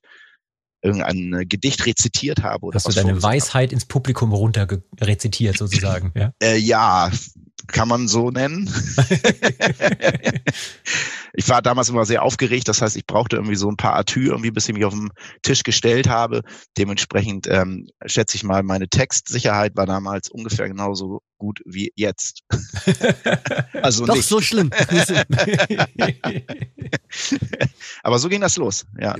irgendein 0.81 1.33
äh, 1.33 1.45
Gedicht 1.45 1.85
rezitiert 1.85 2.43
habe. 2.43 2.65
Oder 2.65 2.75
Hast 2.75 2.87
du 2.87 2.91
deine 2.91 3.09
vorgesungen 3.09 3.23
habe. 3.23 3.35
Weisheit 3.35 3.73
ins 3.73 3.85
Publikum 3.85 4.33
runter 4.33 4.67
rezitiert 4.99 5.57
sozusagen, 5.57 6.11
ja? 6.15 6.33
Äh, 6.41 6.57
ja, 6.57 7.11
kann 7.67 7.87
man 7.87 8.07
so 8.07 8.31
nennen. 8.31 8.67
ich 11.33 11.47
war 11.47 11.61
damals 11.61 11.89
immer 11.89 12.05
sehr 12.05 12.23
aufgeregt, 12.23 12.67
das 12.67 12.81
heißt, 12.81 12.97
ich 12.97 13.05
brauchte 13.05 13.35
irgendwie 13.37 13.55
so 13.55 13.69
ein 13.69 13.77
paar 13.77 13.95
Atü, 13.95 14.27
irgendwie, 14.27 14.51
bis 14.51 14.67
ich 14.67 14.73
mich 14.73 14.85
auf 14.85 14.93
den 14.93 15.09
Tisch 15.43 15.63
gestellt 15.63 16.09
habe. 16.09 16.41
Dementsprechend 16.77 17.47
ähm, 17.47 17.87
schätze 18.05 18.35
ich 18.35 18.43
mal, 18.43 18.63
meine 18.63 18.87
Textsicherheit 18.89 19.75
war 19.75 19.85
damals 19.85 20.29
ungefähr 20.29 20.67
genauso 20.67 21.21
gut 21.41 21.61
wie 21.65 21.91
jetzt. 21.95 22.43
also 23.81 24.05
Doch 24.05 24.13
nicht. 24.15 24.27
so 24.27 24.39
schlimm. 24.41 24.69
Aber 28.03 28.19
so 28.19 28.29
ging 28.29 28.41
das 28.41 28.57
los, 28.57 28.85
ja. 28.99 29.15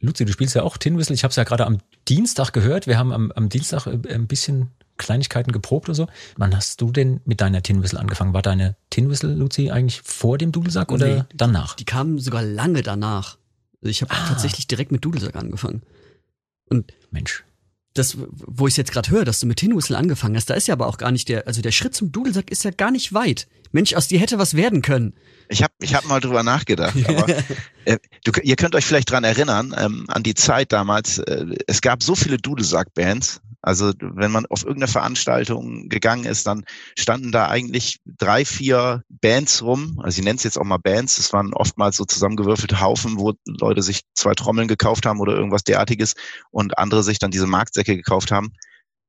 Luzi, 0.00 0.24
du 0.24 0.32
spielst 0.32 0.54
ja 0.54 0.62
auch 0.62 0.76
Tin 0.78 0.96
Whistle. 0.96 1.14
Ich 1.14 1.24
habe 1.24 1.30
es 1.30 1.36
ja 1.36 1.42
gerade 1.44 1.66
am 1.66 1.78
Dienstag 2.08 2.52
gehört. 2.52 2.86
Wir 2.86 2.96
haben 2.96 3.12
am, 3.12 3.32
am 3.32 3.48
Dienstag 3.48 3.86
äh, 3.86 3.98
ein 4.14 4.26
bisschen 4.28 4.70
Kleinigkeiten 4.96 5.50
geprobt 5.52 5.88
oder 5.88 5.96
so. 5.96 6.06
Wann 6.36 6.54
hast 6.56 6.80
du 6.80 6.90
denn 6.92 7.20
mit 7.24 7.40
deiner 7.40 7.60
Tin 7.62 7.82
Whistle 7.82 7.98
angefangen? 7.98 8.32
War 8.32 8.42
deine 8.42 8.76
Tin 8.90 9.10
Whistle, 9.10 9.34
Luzi, 9.34 9.70
eigentlich 9.72 10.00
vor 10.02 10.38
dem 10.38 10.52
Dudelsack 10.52 10.90
oder 10.92 11.06
Nee. 11.06 11.22
danach? 11.34 11.74
Die 11.74 11.84
kamen 11.84 12.18
sogar 12.18 12.42
lange 12.42 12.82
danach. 12.82 13.36
Also 13.82 13.90
Ich 13.90 14.00
habe 14.02 14.12
Ah. 14.14 14.28
tatsächlich 14.28 14.68
direkt 14.68 14.92
mit 14.92 15.04
Dudelsack 15.04 15.34
angefangen. 15.36 15.82
Und 16.70 16.94
Mensch. 17.10 17.44
Das, 17.94 18.18
wo 18.30 18.66
ich 18.66 18.76
jetzt 18.76 18.92
gerade 18.92 19.10
höre, 19.10 19.24
dass 19.24 19.40
du 19.40 19.46
mit 19.46 19.58
Tin 19.58 19.74
Whistle 19.74 19.96
angefangen 19.96 20.36
hast, 20.36 20.50
da 20.50 20.54
ist 20.54 20.66
ja 20.66 20.74
aber 20.74 20.86
auch 20.86 20.98
gar 20.98 21.12
nicht 21.12 21.28
der, 21.28 21.46
also 21.46 21.62
der 21.62 21.72
Schritt 21.72 21.94
zum 21.94 22.12
Dudelsack 22.12 22.50
ist 22.50 22.64
ja 22.64 22.70
gar 22.70 22.90
nicht 22.90 23.14
weit. 23.14 23.46
Mensch, 23.72 23.94
aus 23.94 24.08
dir 24.08 24.20
hätte 24.20 24.38
was 24.38 24.54
werden 24.54 24.82
können. 24.82 25.14
Ich 25.48 25.62
habe 25.62 25.72
ich 25.80 25.94
hab 25.94 26.06
mal 26.06 26.20
drüber 26.20 26.42
nachgedacht. 26.42 26.96
Aber, 27.08 27.28
äh, 27.84 27.98
du, 28.24 28.32
ihr 28.42 28.56
könnt 28.56 28.74
euch 28.74 28.84
vielleicht 28.84 29.10
dran 29.10 29.24
erinnern, 29.24 29.74
ähm, 29.76 30.04
an 30.08 30.22
die 30.22 30.34
Zeit 30.34 30.72
damals, 30.72 31.18
äh, 31.18 31.46
es 31.66 31.80
gab 31.80 32.02
so 32.02 32.14
viele 32.14 32.36
Dudelsack-Bands. 32.36 33.40
Also 33.64 33.92
wenn 33.98 34.30
man 34.30 34.44
auf 34.46 34.62
irgendeine 34.62 34.92
Veranstaltung 34.92 35.88
gegangen 35.88 36.24
ist, 36.24 36.46
dann 36.46 36.64
standen 36.98 37.32
da 37.32 37.48
eigentlich 37.48 37.98
drei, 38.04 38.44
vier 38.44 39.02
Bands 39.08 39.62
rum. 39.62 40.00
Also 40.02 40.18
ich 40.18 40.24
nenne 40.24 40.36
es 40.36 40.44
jetzt 40.44 40.58
auch 40.58 40.64
mal 40.64 40.76
Bands. 40.76 41.16
Das 41.16 41.32
waren 41.32 41.54
oftmals 41.54 41.96
so 41.96 42.04
zusammengewürfelte 42.04 42.82
Haufen, 42.82 43.18
wo 43.18 43.32
Leute 43.46 43.82
sich 43.82 44.02
zwei 44.12 44.34
Trommeln 44.34 44.68
gekauft 44.68 45.06
haben 45.06 45.18
oder 45.18 45.34
irgendwas 45.34 45.64
derartiges 45.64 46.14
und 46.50 46.76
andere 46.78 47.02
sich 47.02 47.18
dann 47.18 47.30
diese 47.30 47.46
Marktsäcke 47.46 47.96
gekauft 47.96 48.30
haben 48.30 48.52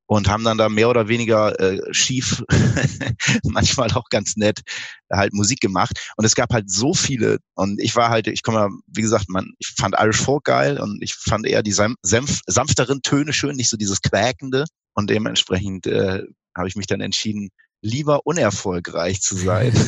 und 0.08 0.30
haben 0.30 0.44
dann 0.44 0.58
da 0.58 0.70
mehr 0.70 0.90
oder 0.90 1.08
weniger 1.08 1.60
äh, 1.60 1.82
schief, 1.92 2.44
manchmal 3.44 3.92
auch 3.92 4.10
ganz 4.10 4.36
nett, 4.36 4.62
halt 5.12 5.34
Musik 5.34 5.60
gemacht. 5.60 6.00
Und 6.18 6.26
es 6.26 6.36
gab 6.36 6.54
halt 6.54 6.70
so 6.70 6.94
viele. 6.94 7.40
Und 7.56 7.82
ich 7.82 7.96
war 7.96 8.10
halt, 8.10 8.28
ich 8.28 8.44
komme 8.44 8.60
ja, 8.60 8.70
wie 8.88 9.02
gesagt, 9.02 9.30
man, 9.30 9.54
ich 9.60 9.74
fand 9.78 9.96
Irish 10.00 10.22
Folk 10.22 10.46
geil 10.46 10.80
und 10.80 11.02
ich 11.02 11.16
fand 11.16 11.46
eher 11.46 11.64
die 11.64 11.72
sanf 11.72 11.96
sanf 12.02 12.42
sanfteren 12.46 13.02
Töne 13.02 13.34
schön, 13.34 13.56
nicht 13.56 13.70
so 13.70 13.78
dieses 13.78 14.02
Quäkende. 14.02 14.66
Und 14.94 15.10
dementsprechend 15.10 15.88
äh, 15.88 16.24
habe 16.56 16.68
ich 16.68 16.76
mich 16.76 16.88
dann 16.88 17.02
entschieden, 17.02 17.50
lieber 17.86 18.26
unerfolgreich 18.26 19.22
zu 19.22 19.36
sein. 19.36 19.74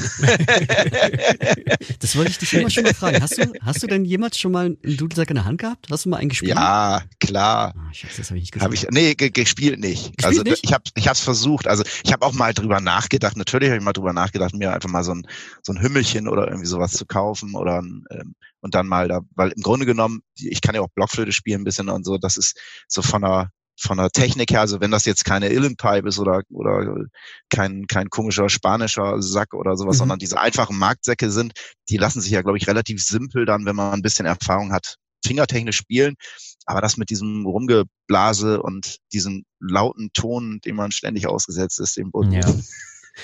Das 2.00 2.16
wollte 2.16 2.32
ich 2.32 2.38
dich 2.38 2.54
immer 2.54 2.70
schon 2.70 2.84
mal 2.84 2.94
fragen. 2.94 3.22
Hast 3.22 3.38
du, 3.38 3.51
hast 3.62 3.82
du 3.82 3.88
denn 3.88 4.06
jemals 4.06 4.38
schon 4.38 4.51
mal 4.51 4.66
einen 4.68 4.98
Dudelsack 4.98 5.30
in 5.30 5.36
der 5.36 5.46
Hand 5.46 5.60
gehabt? 5.60 5.88
Hast 5.89 6.06
du 6.06 6.10
mal 6.10 6.18
einen 6.18 6.30
gespielt? 6.30 6.51
ja, 6.51 7.01
klar. 7.20 7.74
Ah, 7.75 7.94
Scheiße, 7.94 8.18
das 8.18 8.30
habe 8.30 8.38
ich 8.38 8.54
nicht 8.54 8.62
Habe 8.62 8.74
gesehen. 8.74 8.89
ich, 8.92 8.96
nee, 8.96 9.16
ge 9.16 9.30
gespielt 9.30 9.80
nicht. 9.80 10.16
Gespielt 10.18 10.25
also 10.25 10.44
nicht? 10.44 10.63
ich 10.63 10.74
habe 10.74 10.84
ich 10.96 11.08
hab's 11.08 11.22
versucht. 11.22 11.68
Also 11.68 11.84
ich 12.04 12.13
habe 12.13 12.25
auch 12.25 12.34
mal 12.34 12.54
drüber 12.54 12.80
nachgedacht. 12.80 13.36
Natürlich 13.36 13.70
habe 13.70 13.77
ich 13.77 13.84
mal 13.84 13.94
drüber 13.94 14.13
nachgedacht, 14.13 14.54
mir 14.56 14.74
einfach 14.74 14.89
mal 14.89 15.04
so 15.04 15.13
ein 15.13 15.27
so 15.63 15.74
ein 15.74 15.82
Hümmelchen 15.82 16.27
oder 16.27 16.48
irgendwie 16.48 16.68
sowas 16.68 16.92
zu 16.92 17.06
kaufen 17.06 17.56
oder 17.56 17.82
ein, 17.82 18.06
ähm, 18.12 18.36
und 18.62 18.75
dann 18.75 18.88
mal 18.88 19.08
da, 19.08 19.22
weil 19.36 19.51
im 19.51 19.62
Grunde 19.62 19.86
genommen, 19.86 20.22
ich 20.36 20.62
kann 20.62 20.75
ja 20.75 20.82
auch 20.82 20.89
Blockflöte 20.94 21.32
spielen 21.32 21.62
ein 21.62 21.66
bisschen 21.66 21.89
und 21.89 22.06
so. 22.06 22.18
Das 22.18 22.38
ist 22.38 22.60
so 22.88 23.01
von 23.01 23.22
der 23.22 23.51
von 23.80 23.98
der 23.98 24.10
Technik 24.10 24.52
her, 24.52 24.62
also 24.62 24.82
wenn 24.82 24.92
das 24.92 25.06
jetzt 25.06 25.24
keine 25.26 25.50
Illenpipe 25.50 26.08
ist 26.08 26.20
oder 26.20 26.42
oder 26.50 27.06
kein 27.50 27.86
kein 27.88 28.10
komischer 28.10 28.50
spanischer 28.50 29.22
Sack 29.22 29.54
oder 29.54 29.78
sowas, 29.78 29.96
Mhm. 29.98 30.00
sondern 30.00 30.20
diese 30.20 30.40
einfachen 30.40 30.78
Marktsäcke 30.78 31.30
sind, 31.30 31.54
die 31.90 31.98
lassen 31.98 32.22
sich 32.22 32.32
ja 32.32 32.42
glaube 32.42 32.58
ich 32.58 32.68
relativ 32.68 33.04
simpel 33.04 33.46
dann, 33.46 33.66
wenn 33.66 33.76
man 33.76 33.94
ein 33.94 34.02
bisschen 34.02 34.26
Erfahrung 34.26 34.72
hat, 34.74 34.96
fingertechnisch 35.26 35.78
spielen. 35.78 36.16
Aber 36.66 36.82
das 36.82 36.98
mit 36.98 37.10
diesem 37.10 37.46
Rumgeblase 37.46 38.62
und 38.62 38.98
diesem 39.14 39.46
lauten 39.60 40.10
Ton, 40.14 40.60
dem 40.66 40.76
man 40.76 40.92
ständig 40.92 41.28
ausgesetzt 41.28 41.80
ist, 41.80 41.98
dem 41.98 42.12
Boden. 42.12 42.34
Ja. 42.34 42.42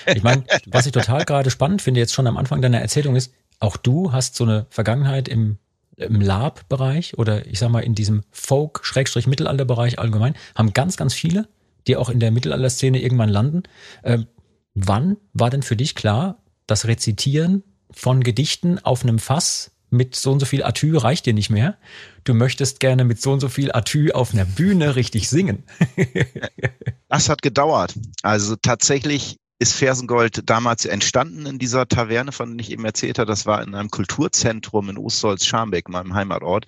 Ich 0.06 0.24
meine, 0.24 0.42
was 0.66 0.86
ich 0.86 0.92
total 0.92 1.24
gerade 1.24 1.52
spannend 1.52 1.80
finde, 1.80 2.00
jetzt 2.00 2.12
schon 2.12 2.26
am 2.26 2.36
Anfang 2.36 2.60
deiner 2.60 2.80
Erzählung 2.80 3.14
ist, 3.14 3.32
auch 3.60 3.76
du 3.76 4.10
hast 4.10 4.34
so 4.34 4.42
eine 4.42 4.66
Vergangenheit 4.68 5.28
im, 5.28 5.58
im 5.96 6.20
Lab-Bereich 6.20 7.18
oder 7.18 7.46
ich 7.46 7.58
sag 7.58 7.70
mal 7.70 7.80
in 7.80 7.94
diesem 7.94 8.22
Folk-Mittelalter-Bereich 8.30 9.98
allgemein, 9.98 10.34
haben 10.54 10.72
ganz, 10.72 10.96
ganz 10.96 11.14
viele, 11.14 11.48
die 11.86 11.96
auch 11.96 12.08
in 12.08 12.20
der 12.20 12.30
Mittelalter-Szene 12.30 13.00
irgendwann 13.00 13.28
landen. 13.28 13.62
Ähm, 14.02 14.26
wann 14.74 15.16
war 15.32 15.50
denn 15.50 15.62
für 15.62 15.76
dich 15.76 15.94
klar, 15.94 16.42
das 16.66 16.86
Rezitieren 16.86 17.62
von 17.90 18.22
Gedichten 18.22 18.78
auf 18.78 19.02
einem 19.02 19.18
Fass 19.18 19.70
mit 19.90 20.16
so 20.16 20.32
und 20.32 20.40
so 20.40 20.46
viel 20.46 20.64
Atü 20.64 20.96
reicht 20.96 21.26
dir 21.26 21.34
nicht 21.34 21.50
mehr. 21.50 21.76
Du 22.24 22.34
möchtest 22.34 22.80
gerne 22.80 23.04
mit 23.04 23.20
so 23.20 23.32
und 23.32 23.40
so 23.40 23.48
viel 23.48 23.70
Atü 23.72 24.10
auf 24.10 24.32
einer 24.32 24.44
Bühne 24.44 24.96
richtig 24.96 25.28
singen. 25.28 25.62
das 27.08 27.28
hat 27.28 27.42
gedauert. 27.42 27.94
Also 28.22 28.56
tatsächlich 28.56 29.36
ist 29.58 29.74
Fersengold 29.74 30.48
damals 30.48 30.84
entstanden 30.84 31.46
in 31.46 31.58
dieser 31.58 31.86
Taverne, 31.86 32.32
von 32.32 32.56
der 32.56 32.64
ich 32.64 32.72
eben 32.72 32.84
erzählt 32.84 33.18
habe. 33.18 33.30
Das 33.30 33.46
war 33.46 33.62
in 33.62 33.74
einem 33.74 33.90
Kulturzentrum 33.90 34.90
in 34.90 34.98
Ostholz-Scharmbeck, 34.98 35.88
meinem 35.88 36.14
Heimatort. 36.14 36.66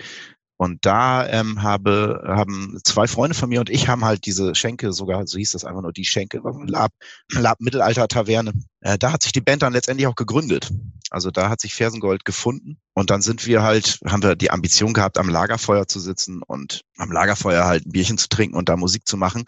Und 0.59 0.87
da 0.87 1.29
ähm, 1.29 1.63
habe, 1.63 2.25
haben 2.27 2.79
zwei 2.83 3.07
Freunde 3.07 3.35
von 3.35 3.51
mir 3.51 3.61
und 3.61 3.69
ich 3.69 3.89
haben 3.89 4.07
halt 4.07 4.25
diese 4.25 4.55
Schenke, 4.55 4.93
sogar 4.95 5.27
so 5.27 5.37
hieß 5.37 5.53
das 5.53 5.67
einfach 5.67 5.83
nur 5.83 5.93
die 5.93 6.07
Schenke, 6.07 6.41
Lab, 6.67 6.93
Lab 7.31 7.61
Mittelalter-Taverne. 7.61 8.53
Äh, 8.81 8.97
da 8.97 9.13
hat 9.13 9.23
sich 9.23 9.33
die 9.33 9.43
Band 9.43 9.63
dann 9.63 9.75
letztendlich 9.75 10.07
auch 10.07 10.15
gegründet. 10.15 10.71
Also 11.11 11.31
da 11.31 11.51
hat 11.51 11.61
sich 11.61 11.75
Fersengold 11.75 12.25
gefunden. 12.25 12.79
Und 12.95 13.11
dann 13.11 13.21
sind 13.21 13.47
wir 13.47 13.63
halt, 13.63 14.01
haben 14.07 14.23
wir 14.23 14.35
die 14.35 14.51
Ambition 14.51 14.95
gehabt, 14.95 15.19
am 15.19 15.29
Lagerfeuer 15.29 15.89
zu 15.89 16.01
sitzen 16.01 16.43
und 16.43 16.81
am 16.97 17.13
Lagerfeuer 17.13 17.67
halt 17.67 17.87
ein 17.87 17.93
Bierchen 17.93 18.17
zu 18.17 18.29
trinken 18.31 18.57
und 18.57 18.71
da 18.71 18.79
Musik 18.79 19.07
zu 19.07 19.19
machen. 19.19 19.45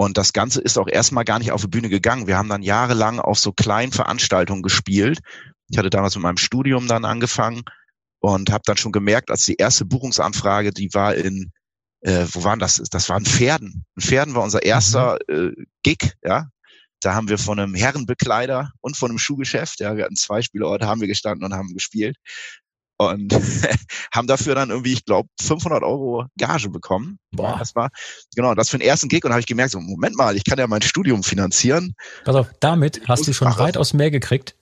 Und 0.00 0.16
das 0.16 0.32
Ganze 0.32 0.60
ist 0.60 0.78
auch 0.78 0.86
erstmal 0.86 1.24
gar 1.24 1.40
nicht 1.40 1.50
auf 1.50 1.62
die 1.62 1.66
Bühne 1.66 1.88
gegangen. 1.88 2.28
Wir 2.28 2.38
haben 2.38 2.48
dann 2.48 2.62
jahrelang 2.62 3.18
auf 3.18 3.36
so 3.36 3.52
kleinen 3.52 3.90
Veranstaltungen 3.90 4.62
gespielt. 4.62 5.18
Ich 5.68 5.76
hatte 5.76 5.90
damals 5.90 6.14
mit 6.14 6.22
meinem 6.22 6.36
Studium 6.36 6.86
dann 6.86 7.04
angefangen 7.04 7.62
und 8.20 8.52
habe 8.52 8.62
dann 8.64 8.76
schon 8.76 8.92
gemerkt, 8.92 9.28
als 9.28 9.44
die 9.44 9.56
erste 9.56 9.84
Buchungsanfrage, 9.84 10.70
die 10.70 10.88
war 10.94 11.16
in, 11.16 11.50
äh, 12.02 12.26
wo 12.30 12.44
waren 12.44 12.60
das? 12.60 12.76
Das 12.76 13.08
waren 13.08 13.24
Pferden. 13.24 13.84
Ein 13.96 14.00
Pferden 14.00 14.34
war 14.36 14.44
unser 14.44 14.62
erster 14.62 15.18
mhm. 15.26 15.56
äh, 15.58 15.64
Gig, 15.82 16.14
ja. 16.24 16.46
Da 17.00 17.14
haben 17.14 17.28
wir 17.28 17.38
von 17.38 17.58
einem 17.58 17.74
Herrenbekleider 17.74 18.70
und 18.80 18.96
von 18.96 19.10
einem 19.10 19.18
Schuhgeschäft, 19.18 19.80
ja, 19.80 19.96
wir 19.96 20.04
hatten 20.04 20.16
zwei 20.16 20.42
Spielorte, 20.42 20.86
haben 20.86 21.00
wir 21.00 21.08
gestanden 21.08 21.44
und 21.44 21.54
haben 21.54 21.74
gespielt 21.74 22.16
und 22.98 23.32
haben 24.12 24.26
dafür 24.26 24.54
dann 24.54 24.70
irgendwie, 24.70 24.92
ich 24.92 25.04
glaube, 25.04 25.28
500 25.40 25.82
Euro 25.82 26.26
Gage 26.36 26.68
bekommen. 26.68 27.18
Boah. 27.30 27.56
Das 27.58 27.74
war 27.74 27.90
genau 28.34 28.54
das 28.54 28.68
für 28.68 28.78
den 28.78 28.86
ersten 28.86 29.08
Gig 29.08 29.24
und 29.24 29.30
habe 29.30 29.40
ich 29.40 29.46
gemerkt, 29.46 29.72
so 29.72 29.80
Moment 29.80 30.16
mal, 30.16 30.36
ich 30.36 30.44
kann 30.44 30.58
ja 30.58 30.66
mein 30.66 30.82
Studium 30.82 31.22
finanzieren. 31.22 31.94
Pass 32.24 32.34
auf, 32.34 32.48
damit 32.60 33.00
hast 33.06 33.26
du 33.26 33.32
schon 33.32 33.56
weitaus 33.56 33.94
mehr 33.94 34.10
gekriegt, 34.10 34.54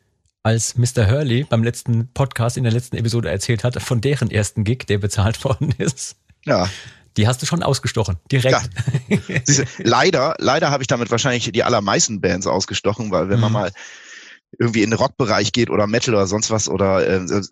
als 0.43 0.77
Mr. 0.77 1.11
Hurley 1.11 1.45
beim 1.45 1.65
letzten 1.65 2.13
Podcast 2.13 2.57
in 2.57 2.63
der 2.63 2.73
letzten 2.73 2.97
Episode 2.97 3.31
erzählt 3.31 3.65
hat, 3.65 3.83
von 3.83 4.01
deren 4.01 4.31
ersten 4.31 4.65
Gig, 4.65 4.87
der 4.87 4.99
bezahlt 4.99 5.43
worden 5.45 5.75
ist. 5.79 6.17
Ja. 6.45 6.69
Die 7.17 7.27
hast 7.27 7.41
du 7.41 7.47
schon 7.47 7.63
ausgestochen, 7.63 8.17
direkt. 8.31 8.69
Ja. 9.09 9.41
leider, 9.79 10.35
leider 10.39 10.71
habe 10.71 10.83
ich 10.83 10.87
damit 10.87 11.11
wahrscheinlich 11.11 11.51
die 11.51 11.65
allermeisten 11.65 12.21
Bands 12.21 12.47
ausgestochen, 12.47 13.11
weil 13.11 13.31
wenn 13.31 13.37
mhm. 13.37 13.41
man 13.41 13.53
mal 13.53 13.73
irgendwie 14.59 14.83
in 14.83 14.91
den 14.91 14.99
Rockbereich 14.99 15.53
geht 15.53 15.71
oder 15.71 15.87
Metal 15.87 16.15
oder 16.15 16.27
sonst 16.27 16.51
was 16.51 16.69
oder 16.69 17.07
äh, 17.07 17.43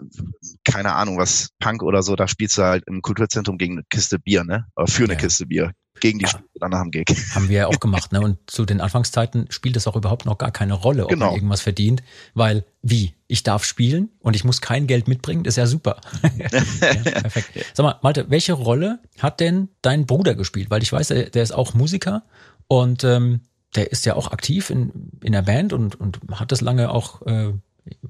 keine 0.64 0.94
Ahnung 0.94 1.18
was, 1.18 1.50
Punk 1.58 1.82
oder 1.82 2.02
so, 2.02 2.16
da 2.16 2.28
spielst 2.28 2.58
du 2.58 2.62
halt 2.62 2.84
im 2.86 3.02
Kulturzentrum 3.02 3.58
gegen 3.58 3.74
eine 3.74 3.84
Kiste 3.90 4.18
Bier, 4.18 4.44
ne? 4.44 4.66
Oder 4.76 4.86
für 4.86 5.04
eine 5.04 5.14
ja. 5.14 5.18
Kiste 5.18 5.46
Bier. 5.46 5.72
Gegen 6.00 6.18
die 6.18 6.24
ja. 6.24 6.30
Spiele 6.30 6.48
dann 6.54 6.70
nach 6.70 6.82
dem 6.82 6.90
Gig. 6.90 7.06
Haben 7.34 7.48
wir 7.48 7.58
ja 7.58 7.66
auch 7.68 7.78
gemacht, 7.78 8.12
ne? 8.12 8.20
Und 8.20 8.38
zu 8.46 8.64
den 8.64 8.80
Anfangszeiten 8.80 9.46
spielt 9.50 9.76
es 9.76 9.86
auch 9.86 9.96
überhaupt 9.96 10.26
noch 10.26 10.38
gar 10.38 10.50
keine 10.50 10.74
Rolle, 10.74 11.04
ob 11.04 11.10
genau. 11.10 11.26
man 11.26 11.34
irgendwas 11.36 11.60
verdient. 11.60 12.02
Weil, 12.34 12.64
wie? 12.82 13.14
Ich 13.26 13.42
darf 13.42 13.64
spielen 13.64 14.10
und 14.20 14.34
ich 14.34 14.44
muss 14.44 14.60
kein 14.60 14.86
Geld 14.86 15.08
mitbringen, 15.08 15.44
das 15.44 15.54
ist 15.54 15.58
ja 15.58 15.66
super. 15.66 16.00
ja, 16.38 16.48
perfekt. 16.48 17.66
Sag 17.74 17.84
mal, 17.84 17.98
Malte, 18.02 18.26
welche 18.28 18.52
Rolle 18.52 19.00
hat 19.18 19.40
denn 19.40 19.68
dein 19.82 20.06
Bruder 20.06 20.34
gespielt? 20.34 20.70
Weil 20.70 20.82
ich 20.82 20.92
weiß, 20.92 21.08
der, 21.08 21.30
der 21.30 21.42
ist 21.42 21.52
auch 21.52 21.74
Musiker 21.74 22.24
und 22.68 23.02
ähm, 23.04 23.40
der 23.75 23.90
ist 23.93 24.07
ja 24.07 24.14
auch 24.14 24.31
aktiv 24.31 24.71
in, 24.71 25.11
in 25.23 25.33
der 25.33 25.43
Band 25.43 25.73
und, 25.73 26.00
und 26.00 26.21
hat 26.33 26.52
das 26.52 26.61
lange 26.61 26.90
auch, 26.90 27.23
äh, 27.26 27.52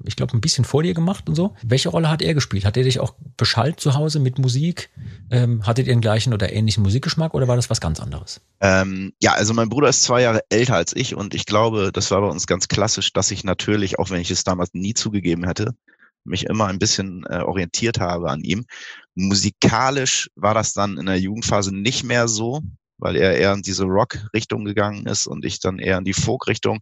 ich 0.05 0.15
glaube, 0.15 0.37
ein 0.37 0.41
bisschen 0.41 0.63
vor 0.63 0.83
dir 0.83 0.93
gemacht 0.93 1.27
und 1.27 1.35
so. 1.35 1.55
Welche 1.63 1.89
Rolle 1.89 2.09
hat 2.09 2.21
er 2.21 2.33
gespielt? 2.33 2.65
Hat 2.65 2.77
er 2.77 2.83
dich 2.83 2.99
auch 2.99 3.15
beschallt 3.35 3.79
zu 3.79 3.95
Hause 3.95 4.19
mit 4.19 4.39
Musik? 4.39 4.89
Ähm, 5.29 5.65
hattet 5.65 5.87
ihr 5.87 5.93
den 5.93 6.01
gleichen 6.01 6.33
oder 6.33 6.53
ähnlichen 6.53 6.83
Musikgeschmack 6.83 7.33
oder 7.33 7.47
war 7.47 7.55
das 7.55 7.69
was 7.69 7.81
ganz 7.81 7.99
anderes? 7.99 8.41
Ähm, 8.61 9.13
ja, 9.21 9.33
also 9.33 9.53
mein 9.53 9.69
Bruder 9.69 9.89
ist 9.89 10.03
zwei 10.03 10.21
Jahre 10.21 10.41
älter 10.49 10.75
als 10.75 10.95
ich 10.95 11.15
und 11.15 11.33
ich 11.33 11.45
glaube, 11.45 11.91
das 11.91 12.11
war 12.11 12.21
bei 12.21 12.27
uns 12.27 12.47
ganz 12.47 12.67
klassisch, 12.67 13.11
dass 13.11 13.31
ich 13.31 13.43
natürlich, 13.43 13.99
auch 13.99 14.09
wenn 14.09 14.21
ich 14.21 14.31
es 14.31 14.43
damals 14.43 14.73
nie 14.73 14.93
zugegeben 14.93 15.45
hätte, 15.45 15.75
mich 16.23 16.45
immer 16.45 16.67
ein 16.67 16.79
bisschen 16.79 17.23
äh, 17.29 17.39
orientiert 17.39 17.99
habe 17.99 18.29
an 18.29 18.41
ihm. 18.41 18.65
Musikalisch 19.13 20.29
war 20.35 20.53
das 20.53 20.73
dann 20.73 20.97
in 20.97 21.05
der 21.05 21.19
Jugendphase 21.19 21.75
nicht 21.75 22.03
mehr 22.03 22.27
so 22.27 22.61
weil 22.97 23.15
er 23.15 23.37
eher 23.37 23.53
in 23.53 23.61
diese 23.61 23.85
Rock-Richtung 23.85 24.65
gegangen 24.65 25.05
ist 25.05 25.27
und 25.27 25.45
ich 25.45 25.59
dann 25.59 25.79
eher 25.79 25.97
in 25.97 26.05
die 26.05 26.13
Folk-Richtung. 26.13 26.79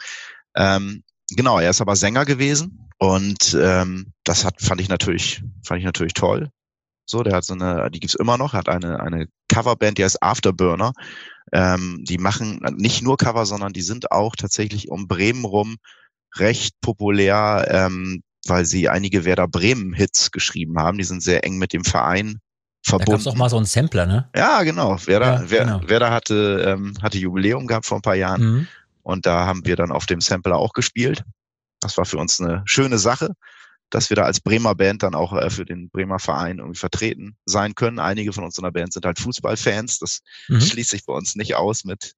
Ähm, 0.56 1.04
genau, 1.30 1.60
er 1.60 1.72
ist 1.72 1.82
aber 1.82 1.96
Sänger 1.96 2.26
gewesen 2.26 2.90
und 2.98 3.58
ähm, 3.60 4.14
das 4.24 4.46
hat 4.46 4.62
fand 4.62 4.82
ich 4.82 4.90
natürlich 4.90 5.44
fand 5.66 5.80
ich 5.80 5.86
natürlich 5.86 6.14
toll. 6.14 6.50
So, 7.06 7.22
der 7.22 7.36
hat 7.36 7.44
so 7.44 7.54
eine, 7.54 7.90
die 7.92 8.00
gibt's 8.00 8.16
immer 8.16 8.38
noch, 8.38 8.54
hat 8.54 8.70
eine 8.70 9.00
eine 9.00 9.28
Coverband, 9.50 9.98
die 9.98 10.04
heißt 10.04 10.24
Afterburner. 10.24 10.94
Ähm, 11.52 12.04
die 12.08 12.18
machen 12.18 12.62
nicht 12.78 13.02
nur 13.02 13.18
Cover, 13.18 13.46
sondern 13.46 13.74
die 13.74 13.82
sind 13.82 14.12
auch 14.12 14.36
tatsächlich 14.36 14.90
um 14.90 15.08
Bremen 15.08 15.46
rum 15.46 15.78
recht 16.38 16.80
populär, 16.82 17.68
ähm, 17.70 18.24
weil 18.48 18.66
sie 18.66 18.90
einige 18.90 19.26
Werder 19.26 19.48
Bremen 19.48 19.94
Hits 19.94 20.32
geschrieben 20.32 20.80
haben. 20.80 20.98
Die 20.98 21.04
sind 21.04 21.22
sehr 21.22 21.44
eng 21.44 21.58
mit 21.58 21.74
dem 21.74 21.84
Verein 21.84 22.40
verbunden. 22.84 23.12
Da 23.12 23.18
gab's 23.18 23.28
auch 23.28 23.36
mal 23.36 23.50
so 23.50 23.58
einen 23.58 23.66
Sampler, 23.66 24.06
ne? 24.06 24.30
Ja, 24.36 24.64
genau. 24.64 24.98
Werder, 25.06 25.42
ja, 25.42 25.44
Wer, 25.48 25.66
genau. 25.66 25.82
Werder 25.88 26.12
hatte, 26.12 26.64
ähm, 26.68 26.94
hatte 27.02 27.18
Jubiläum 27.18 27.68
gehabt 27.68 27.86
vor 27.86 27.98
ein 27.98 28.02
paar 28.02 28.16
Jahren 28.16 28.42
mhm. 28.42 28.68
und 29.02 29.26
da 29.26 29.46
haben 29.46 29.66
wir 29.66 29.76
dann 29.76 29.92
auf 29.92 30.06
dem 30.06 30.22
Sampler 30.22 30.58
auch 30.58 30.74
gespielt. 30.74 31.24
Das 31.80 31.98
war 31.98 32.06
für 32.06 32.18
uns 32.18 32.40
eine 32.40 32.62
schöne 32.66 32.98
Sache, 32.98 33.34
dass 33.90 34.10
wir 34.10 34.16
da 34.16 34.24
als 34.24 34.40
Bremer 34.40 34.76
Band 34.76 35.04
dann 35.04 35.16
auch 35.16 35.34
äh, 35.34 35.50
für 35.50 35.66
den 35.66 35.90
Bremer 35.90 36.20
Verein 36.20 36.60
irgendwie 36.60 36.80
vertreten 36.80 37.36
sein 37.46 37.76
können. 37.76 38.00
Einige 38.00 38.34
von 38.34 38.44
uns 38.44 38.58
in 38.58 38.64
der 38.64 38.72
Band 38.72 38.94
sind 38.94 39.06
halt 39.06 39.20
Fußballfans. 39.20 40.00
Das 40.00 40.20
mhm. 40.48 40.62
schließt 40.62 40.90
sich 40.90 41.06
bei 41.06 41.14
uns 41.14 41.36
nicht 41.36 41.56
aus 41.56 41.84
mit 41.84 42.14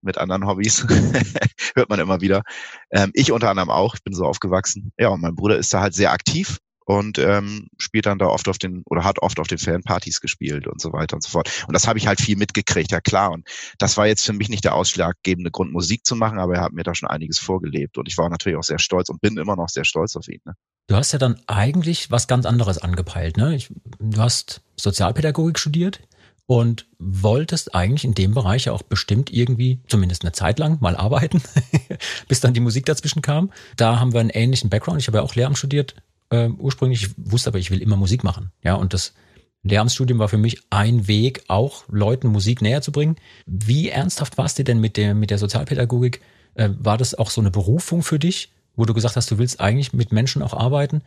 mit 0.00 0.16
anderen 0.16 0.46
Hobbys. 0.46 0.86
Hört 1.74 1.88
man 1.88 1.98
immer 1.98 2.20
wieder. 2.20 2.42
Ähm, 2.90 3.10
ich 3.14 3.32
unter 3.32 3.50
anderem 3.50 3.70
auch. 3.70 3.96
Ich 3.96 4.04
bin 4.04 4.14
so 4.14 4.24
aufgewachsen. 4.24 4.92
Ja, 4.96 5.08
und 5.08 5.20
mein 5.20 5.34
Bruder 5.34 5.56
ist 5.56 5.74
da 5.74 5.80
halt 5.80 5.94
sehr 5.94 6.12
aktiv 6.12 6.58
und 6.88 7.18
ähm, 7.18 7.68
spielt 7.76 8.06
dann 8.06 8.18
da 8.18 8.28
oft 8.28 8.48
auf 8.48 8.56
den 8.56 8.82
oder 8.86 9.04
hat 9.04 9.18
oft 9.18 9.38
auf 9.40 9.46
den 9.46 9.58
Fanpartys 9.58 10.22
gespielt 10.22 10.66
und 10.66 10.80
so 10.80 10.90
weiter 10.90 11.16
und 11.16 11.22
so 11.22 11.28
fort. 11.28 11.64
Und 11.66 11.74
das 11.74 11.86
habe 11.86 11.98
ich 11.98 12.06
halt 12.06 12.18
viel 12.18 12.36
mitgekriegt, 12.36 12.90
ja 12.90 13.02
klar. 13.02 13.30
Und 13.30 13.46
das 13.76 13.98
war 13.98 14.06
jetzt 14.06 14.24
für 14.24 14.32
mich 14.32 14.48
nicht 14.48 14.64
der 14.64 14.74
ausschlaggebende 14.74 15.50
Grund, 15.50 15.70
Musik 15.70 16.06
zu 16.06 16.16
machen, 16.16 16.38
aber 16.38 16.54
er 16.54 16.62
hat 16.62 16.72
mir 16.72 16.84
da 16.84 16.94
schon 16.94 17.10
einiges 17.10 17.38
vorgelebt 17.38 17.98
und 17.98 18.08
ich 18.08 18.16
war 18.16 18.30
natürlich 18.30 18.56
auch 18.56 18.64
sehr 18.64 18.78
stolz 18.78 19.10
und 19.10 19.20
bin 19.20 19.36
immer 19.36 19.54
noch 19.54 19.68
sehr 19.68 19.84
stolz 19.84 20.16
auf 20.16 20.28
ihn. 20.28 20.40
Ne? 20.46 20.54
Du 20.86 20.96
hast 20.96 21.12
ja 21.12 21.18
dann 21.18 21.38
eigentlich 21.46 22.10
was 22.10 22.26
ganz 22.26 22.46
anderes 22.46 22.78
angepeilt, 22.78 23.36
ne? 23.36 23.54
Ich, 23.54 23.70
du 23.98 24.18
hast 24.22 24.62
Sozialpädagogik 24.76 25.58
studiert 25.58 26.00
und 26.46 26.86
wolltest 26.98 27.74
eigentlich 27.74 28.06
in 28.06 28.14
dem 28.14 28.32
Bereich 28.32 28.64
ja 28.64 28.72
auch 28.72 28.82
bestimmt 28.82 29.30
irgendwie, 29.30 29.82
zumindest 29.88 30.22
eine 30.22 30.32
Zeit 30.32 30.58
lang, 30.58 30.78
mal 30.80 30.96
arbeiten, 30.96 31.42
bis 32.28 32.40
dann 32.40 32.54
die 32.54 32.60
Musik 32.60 32.86
dazwischen 32.86 33.20
kam. 33.20 33.52
Da 33.76 34.00
haben 34.00 34.14
wir 34.14 34.20
einen 34.20 34.30
ähnlichen 34.30 34.70
Background. 34.70 35.02
Ich 35.02 35.08
habe 35.08 35.18
ja 35.18 35.22
auch 35.22 35.34
Lehramt 35.34 35.58
studiert, 35.58 35.94
äh, 36.30 36.48
ursprünglich. 36.48 37.02
Ich 37.02 37.10
wusste 37.16 37.50
aber, 37.50 37.58
ich 37.58 37.70
will 37.70 37.82
immer 37.82 37.96
Musik 37.96 38.24
machen. 38.24 38.52
Ja, 38.62 38.74
und 38.74 38.94
das 38.94 39.14
Lehramtsstudium 39.62 40.18
war 40.18 40.28
für 40.28 40.38
mich 40.38 40.62
ein 40.70 41.08
Weg, 41.08 41.42
auch 41.48 41.84
Leuten 41.88 42.28
Musik 42.28 42.62
näher 42.62 42.82
zu 42.82 42.92
bringen. 42.92 43.16
Wie 43.46 43.88
ernsthaft 43.88 44.38
warst 44.38 44.58
du 44.58 44.64
denn 44.64 44.80
mit 44.80 44.96
der, 44.96 45.14
mit 45.14 45.30
der 45.30 45.38
Sozialpädagogik? 45.38 46.20
Äh, 46.54 46.70
war 46.78 46.98
das 46.98 47.14
auch 47.14 47.30
so 47.30 47.40
eine 47.40 47.50
Berufung 47.50 48.02
für 48.02 48.18
dich, 48.18 48.52
wo 48.76 48.84
du 48.84 48.94
gesagt 48.94 49.16
hast, 49.16 49.30
du 49.30 49.38
willst 49.38 49.60
eigentlich 49.60 49.92
mit 49.92 50.12
Menschen 50.12 50.42
auch 50.42 50.54
arbeiten? 50.54 51.02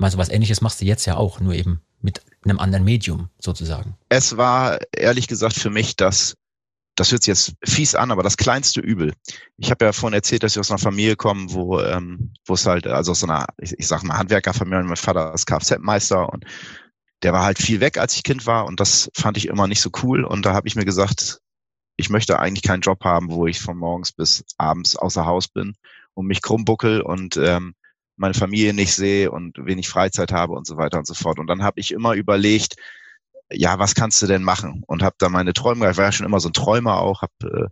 Also 0.00 0.18
was 0.18 0.30
ähnliches 0.30 0.60
machst 0.60 0.80
du 0.80 0.84
jetzt 0.84 1.06
ja 1.06 1.16
auch, 1.16 1.40
nur 1.40 1.54
eben 1.54 1.80
mit 2.00 2.22
einem 2.44 2.58
anderen 2.58 2.84
Medium 2.84 3.28
sozusagen. 3.38 3.96
Es 4.08 4.36
war 4.36 4.78
ehrlich 4.96 5.28
gesagt 5.28 5.54
für 5.54 5.70
mich 5.70 5.96
das 5.96 6.34
das 6.94 7.10
hört 7.10 7.22
sich 7.22 7.28
jetzt 7.28 7.54
fies 7.64 7.94
an, 7.94 8.10
aber 8.10 8.22
das 8.22 8.36
kleinste 8.36 8.80
Übel. 8.80 9.14
Ich 9.56 9.70
habe 9.70 9.84
ja 9.84 9.92
vorhin 9.92 10.14
erzählt, 10.14 10.42
dass 10.42 10.52
ich 10.52 10.60
aus 10.60 10.70
einer 10.70 10.78
Familie 10.78 11.16
komme, 11.16 11.46
wo 11.48 11.80
ähm, 11.80 12.32
wo 12.46 12.54
es 12.54 12.66
halt, 12.66 12.86
also 12.86 13.12
aus 13.12 13.24
einer, 13.24 13.46
ich, 13.58 13.72
ich 13.78 13.86
sag 13.86 14.02
mal, 14.02 14.18
Handwerkerfamilie, 14.18 14.84
mein 14.84 14.96
Vater 14.96 15.32
ist 15.34 15.46
Kfz-Meister 15.46 16.28
und 16.28 16.44
der 17.22 17.32
war 17.32 17.44
halt 17.44 17.58
viel 17.58 17.80
weg, 17.80 17.98
als 17.98 18.16
ich 18.16 18.24
Kind 18.24 18.46
war 18.46 18.66
und 18.66 18.80
das 18.80 19.10
fand 19.14 19.36
ich 19.36 19.48
immer 19.48 19.66
nicht 19.66 19.80
so 19.80 19.90
cool. 20.02 20.24
Und 20.24 20.44
da 20.44 20.54
habe 20.54 20.68
ich 20.68 20.76
mir 20.76 20.84
gesagt, 20.84 21.40
ich 21.96 22.10
möchte 22.10 22.38
eigentlich 22.38 22.62
keinen 22.62 22.80
Job 22.80 23.04
haben, 23.04 23.30
wo 23.30 23.46
ich 23.46 23.60
von 23.60 23.76
morgens 23.76 24.12
bis 24.12 24.44
abends 24.58 24.96
außer 24.96 25.24
Haus 25.24 25.48
bin 25.48 25.74
und 26.14 26.26
mich 26.26 26.42
krummbuckel 26.42 27.00
und 27.00 27.36
ähm, 27.36 27.74
meine 28.16 28.34
Familie 28.34 28.74
nicht 28.74 28.94
sehe 28.94 29.30
und 29.30 29.56
wenig 29.58 29.88
Freizeit 29.88 30.32
habe 30.32 30.54
und 30.54 30.66
so 30.66 30.76
weiter 30.76 30.98
und 30.98 31.06
so 31.06 31.14
fort. 31.14 31.38
Und 31.38 31.46
dann 31.46 31.62
habe 31.62 31.80
ich 31.80 31.92
immer 31.92 32.14
überlegt, 32.14 32.76
ja, 33.54 33.78
was 33.78 33.94
kannst 33.94 34.20
du 34.22 34.26
denn 34.26 34.42
machen? 34.42 34.82
Und 34.86 35.02
habe 35.02 35.16
da 35.18 35.28
meine 35.28 35.52
Träume, 35.52 35.90
ich 35.90 35.96
war 35.96 36.06
ja 36.06 36.12
schon 36.12 36.26
immer 36.26 36.40
so 36.40 36.48
ein 36.48 36.54
Träumer 36.54 36.98
auch, 37.00 37.22
habe 37.22 37.32
äh, 37.42 37.68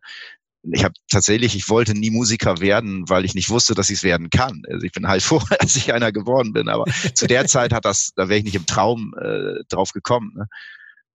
ich 0.62 0.84
habe 0.84 0.94
tatsächlich, 1.10 1.56
ich 1.56 1.68
wollte 1.68 1.94
nie 1.94 2.10
Musiker 2.10 2.60
werden, 2.60 3.08
weil 3.08 3.24
ich 3.24 3.34
nicht 3.34 3.48
wusste, 3.48 3.74
dass 3.74 3.88
ich 3.88 3.98
es 3.98 4.02
werden 4.02 4.28
kann. 4.30 4.62
Also 4.68 4.84
ich 4.84 4.92
bin 4.92 5.08
halt 5.08 5.22
froh, 5.22 5.42
dass 5.58 5.76
ich 5.76 5.92
einer 5.92 6.12
geworden 6.12 6.52
bin, 6.52 6.68
aber 6.68 6.84
zu 7.14 7.26
der 7.26 7.46
Zeit 7.46 7.72
hat 7.72 7.84
das, 7.84 8.12
da 8.14 8.28
wäre 8.28 8.38
ich 8.38 8.44
nicht 8.44 8.56
im 8.56 8.66
Traum 8.66 9.14
äh, 9.20 9.62
drauf 9.68 9.92
gekommen. 9.92 10.32
Ne? 10.36 10.46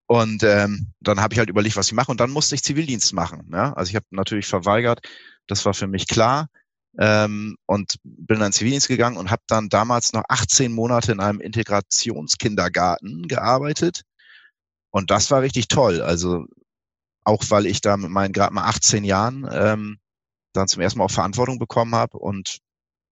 Und 0.08 0.44
ähm, 0.44 0.92
dann 1.00 1.20
habe 1.20 1.34
ich 1.34 1.40
halt 1.40 1.50
überlegt, 1.50 1.76
was 1.76 1.88
ich 1.88 1.94
mache 1.94 2.12
und 2.12 2.20
dann 2.20 2.32
musste 2.32 2.56
ich 2.56 2.64
Zivildienst 2.64 3.14
machen. 3.14 3.50
Ja? 3.52 3.74
Also 3.74 3.90
ich 3.90 3.96
habe 3.96 4.06
natürlich 4.12 4.48
verweigert, 4.48 5.00
das 5.48 5.66
war 5.66 5.74
für 5.74 5.88
mich 5.88 6.08
klar 6.08 6.48
ähm, 7.00 7.56
und 7.66 7.96
bin 8.04 8.40
dann 8.40 8.54
Zivildienst 8.54 8.88
gegangen 8.88 9.18
und 9.18 9.32
habe 9.32 9.44
dann 9.48 9.70
damals 9.70 10.14
noch 10.14 10.24
18 10.30 10.72
Monate 10.72 11.12
in 11.12 11.20
einem 11.20 11.40
Integrationskindergarten 11.40 13.28
gearbeitet. 13.28 14.02
Und 14.96 15.12
das 15.12 15.30
war 15.30 15.42
richtig 15.42 15.68
toll. 15.68 16.02
Also 16.02 16.46
auch 17.26 17.44
weil 17.50 17.66
ich 17.66 17.82
da 17.82 17.98
mit 17.98 18.12
meinen 18.12 18.32
gerade 18.32 18.54
mal 18.54 18.64
18 18.64 19.04
Jahren 19.04 19.46
ähm, 19.52 19.98
dann 20.54 20.70
zum 20.70 20.82
ersten 20.82 21.00
Mal 21.00 21.06
auch 21.06 21.12
Verantwortung 21.12 21.60
bekommen 21.60 21.94
habe 21.94 22.18
und 22.18 22.60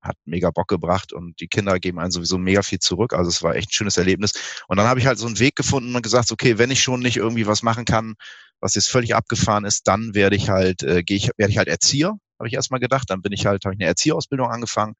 hat 0.02 0.16
mega 0.24 0.50
Bock 0.50 0.70
gebracht 0.70 1.12
und 1.12 1.42
die 1.42 1.50
Kinder 1.50 1.82
geben 1.82 2.00
einen 2.00 2.12
sowieso 2.12 2.38
mega 2.38 2.62
viel 2.62 2.80
zurück. 2.80 3.12
Also 3.12 3.28
es 3.28 3.44
war 3.44 3.56
echt 3.56 3.68
ein 3.68 3.74
schönes 3.74 3.98
Erlebnis. 3.98 4.32
Und 4.70 4.78
dann 4.78 4.88
habe 4.88 5.02
ich 5.02 5.08
halt 5.08 5.20
so 5.20 5.28
einen 5.28 5.40
Weg 5.40 5.58
gefunden 5.58 5.94
und 5.94 6.02
gesagt, 6.02 6.32
okay, 6.32 6.58
wenn 6.58 6.72
ich 6.72 6.82
schon 6.82 7.02
nicht 7.02 7.18
irgendwie 7.18 7.48
was 7.48 7.63
machen 7.63 7.84
kann, 7.84 8.16
was 8.62 8.75
jetzt 8.75 8.88
völlig 8.88 9.13
abgefahren 9.13 9.66
ist, 9.66 9.86
dann 9.86 10.16
werde 10.16 10.38
ich 10.38 10.48
halt, 10.48 10.84
äh, 10.84 11.04
gehe 11.04 11.18
ich, 11.18 11.32
werde 11.36 11.52
ich 11.52 11.58
halt 11.58 11.68
Erzieher, 11.68 12.13
habe 12.40 12.48
ich 12.48 12.54
erstmal 12.54 12.80
gedacht. 12.80 13.10
Dann 13.10 13.22
bin 13.22 13.34
ich 13.34 13.46
halt, 13.46 13.66
habe 13.66 13.75
ich 13.75 13.82
eine 13.82 13.90
Erzieherausbildung 13.90 14.50
angefangen. 14.50 14.94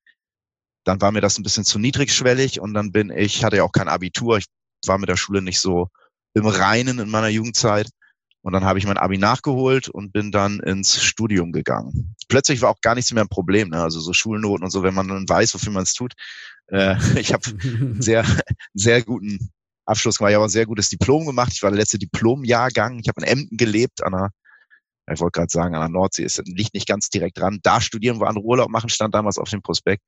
Dann 0.84 1.00
war 1.00 1.14
mir 1.14 1.22
das 1.22 1.40
ein 1.40 1.44
bisschen 1.44 1.64
zu 1.64 1.80
niedrigschwellig 1.80 2.60
und 2.60 2.74
dann 2.74 2.92
bin 2.92 3.10
ich, 3.10 3.46
hatte 3.46 3.56
ja 3.56 3.64
auch 3.64 3.72
kein 3.72 3.88
Abitur. 3.88 4.38
Ich 4.38 4.48
war 4.86 4.98
mit 4.98 5.08
der 5.08 5.16
Schule 5.16 5.42
nicht 5.42 5.62
so 5.62 5.88
im 6.34 6.48
Reinen 6.48 7.00
in 7.00 7.10
meiner 7.10 7.28
Jugendzeit. 7.28 7.90
Und 8.42 8.52
dann 8.52 8.66
habe 8.66 8.78
ich 8.78 8.86
mein 8.86 8.98
Abi 8.98 9.18
nachgeholt 9.18 9.88
und 9.88 10.12
bin 10.12 10.32
dann 10.32 10.60
ins 10.60 11.02
Studium 11.02 11.54
gegangen. 11.54 12.14
Plötzlich 12.28 12.62
war 12.62 12.72
auch 12.72 12.82
gar 12.82 12.94
nichts 12.94 13.14
mehr 13.14 13.24
ein 13.24 13.30
Problem, 13.30 13.70
ne? 13.70 13.82
also 13.82 14.02
so 14.02 14.12
Schulnoten 14.12 14.66
und 14.66 14.70
so, 14.70 14.84
wenn 14.84 14.94
man 14.94 15.08
dann 15.08 15.28
weiß, 15.28 15.54
wofür 15.54 15.72
man 15.72 15.84
es 15.84 15.94
tut. 15.94 16.14
Äh, 16.68 16.96
ich 17.20 17.32
habe 17.32 17.44
sehr, 18.00 18.26
sehr 18.74 19.02
guten 19.02 19.50
Abschluss 19.86 20.18
gemacht. 20.18 20.32
Ich 20.32 20.36
habe 20.36 20.46
ein 20.46 20.50
sehr 20.50 20.66
gutes 20.66 20.90
Diplom 20.90 21.26
gemacht. 21.26 21.54
Ich 21.54 21.64
war 21.64 21.72
der 21.72 21.80
letzte 21.80 21.98
Diplomjahrgang. 21.98 23.00
Ich 23.00 23.08
habe 23.08 23.22
in 23.22 23.28
Emden 23.28 23.56
gelebt, 23.56 24.04
an 24.04 24.14
einer, 24.14 24.30
ich 25.10 25.22
wollte 25.22 25.40
gerade 25.40 25.52
sagen, 25.52 25.76
an 25.76 25.82
der 25.82 25.90
Nordsee. 25.90 26.26
Es 26.26 26.42
liegt 26.46 26.74
nicht 26.74 26.88
ganz 26.88 27.10
direkt 27.10 27.38
dran. 27.38 27.60
Da 27.64 27.80
studieren 27.80 28.20
wir 28.20 28.28
an 28.28 28.38
Urlaub 28.38 28.70
machen, 28.70 28.90
stand 28.90 29.16
damals 29.16 29.38
auf 29.38 29.50
dem 29.50 29.62
Prospekt. 29.62 30.04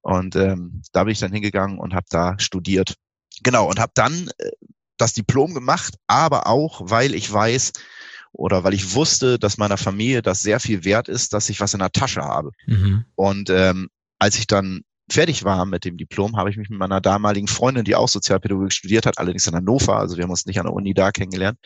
Und 0.00 0.34
ähm, 0.36 0.82
da 0.92 1.04
bin 1.04 1.12
ich 1.12 1.18
dann 1.18 1.32
hingegangen 1.32 1.78
und 1.78 1.94
habe 1.94 2.06
da 2.08 2.38
studiert. 2.38 2.94
Genau, 3.42 3.68
und 3.68 3.78
habe 3.78 3.92
dann 3.94 4.30
äh, 4.38 4.50
das 4.96 5.12
Diplom 5.12 5.54
gemacht, 5.54 5.94
aber 6.06 6.46
auch, 6.46 6.80
weil 6.84 7.14
ich 7.14 7.32
weiß 7.32 7.72
oder 8.32 8.64
weil 8.64 8.74
ich 8.74 8.94
wusste, 8.94 9.38
dass 9.38 9.58
meiner 9.58 9.78
Familie 9.78 10.22
das 10.22 10.42
sehr 10.42 10.60
viel 10.60 10.84
wert 10.84 11.08
ist, 11.08 11.32
dass 11.32 11.48
ich 11.48 11.60
was 11.60 11.74
in 11.74 11.80
der 11.80 11.92
Tasche 11.92 12.22
habe. 12.22 12.50
Mhm. 12.66 13.04
Und 13.14 13.50
ähm, 13.50 13.88
als 14.18 14.38
ich 14.38 14.46
dann 14.46 14.82
fertig 15.10 15.44
war 15.44 15.64
mit 15.66 15.84
dem 15.84 15.96
Diplom, 15.96 16.36
habe 16.36 16.50
ich 16.50 16.56
mich 16.56 16.68
mit 16.68 16.78
meiner 16.78 17.00
damaligen 17.00 17.46
Freundin, 17.46 17.84
die 17.84 17.94
auch 17.94 18.08
Sozialpädagogik 18.08 18.72
studiert 18.72 19.06
hat, 19.06 19.18
allerdings 19.18 19.46
in 19.46 19.54
Hannover, 19.54 19.96
also 19.96 20.16
wir 20.16 20.24
haben 20.24 20.30
uns 20.30 20.46
nicht 20.46 20.58
an 20.58 20.66
der 20.66 20.72
Uni 20.72 20.94
da 20.94 21.12
kennengelernt, 21.12 21.58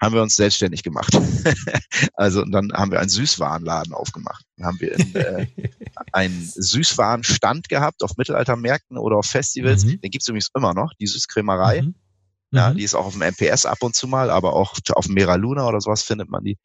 haben 0.00 0.14
wir 0.14 0.22
uns 0.22 0.36
selbstständig 0.36 0.82
gemacht. 0.82 1.12
also 2.14 2.42
und 2.42 2.52
dann 2.52 2.72
haben 2.72 2.92
wir 2.92 3.00
einen 3.00 3.08
Süßwarenladen 3.08 3.92
aufgemacht. 3.92 4.44
Dann 4.56 4.66
haben 4.66 4.80
wir 4.80 4.92
in, 4.92 5.14
äh, 5.14 5.46
einen 6.12 6.48
Süßwarenstand 6.54 7.68
gehabt 7.68 8.02
auf 8.02 8.16
Mittelaltermärkten 8.16 8.96
oder 8.96 9.16
auf 9.16 9.26
Festivals. 9.26 9.84
Mhm. 9.84 10.00
Den 10.00 10.10
gibt's 10.10 10.28
übrigens 10.28 10.50
immer 10.54 10.74
noch, 10.74 10.92
die 11.00 11.06
Süßkrämerei. 11.06 11.82
Mhm. 11.82 11.94
Ja, 12.54 12.70
mhm. 12.70 12.76
die 12.76 12.84
ist 12.84 12.94
auch 12.94 13.06
auf 13.06 13.14
dem 13.14 13.22
MPS 13.22 13.66
ab 13.66 13.82
und 13.82 13.94
zu 13.94 14.06
mal, 14.06 14.30
aber 14.30 14.54
auch 14.54 14.74
auf 14.92 15.06
dem 15.06 15.14
Mera 15.14 15.34
Luna 15.34 15.66
oder 15.66 15.80
sowas 15.80 16.02
findet 16.02 16.30
man 16.30 16.44
die. 16.44 16.58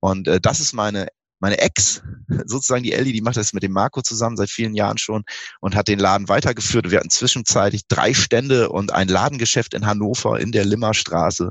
Und 0.00 0.28
äh, 0.28 0.40
das 0.40 0.60
ist 0.60 0.72
meine 0.72 1.08
meine 1.42 1.58
Ex, 1.58 2.02
sozusagen 2.46 2.84
die 2.84 2.92
Ellie, 2.92 3.12
die 3.12 3.20
macht 3.20 3.36
das 3.36 3.52
mit 3.52 3.64
dem 3.64 3.72
Marco 3.72 4.00
zusammen 4.00 4.36
seit 4.36 4.48
vielen 4.48 4.74
Jahren 4.74 4.96
schon 4.96 5.24
und 5.60 5.74
hat 5.74 5.88
den 5.88 5.98
Laden 5.98 6.28
weitergeführt. 6.28 6.90
Wir 6.90 6.98
hatten 6.98 7.10
zwischenzeitlich 7.10 7.82
drei 7.88 8.14
Stände 8.14 8.70
und 8.70 8.92
ein 8.92 9.08
Ladengeschäft 9.08 9.74
in 9.74 9.84
Hannover 9.84 10.38
in 10.38 10.52
der 10.52 10.64
Limmerstraße 10.64 11.50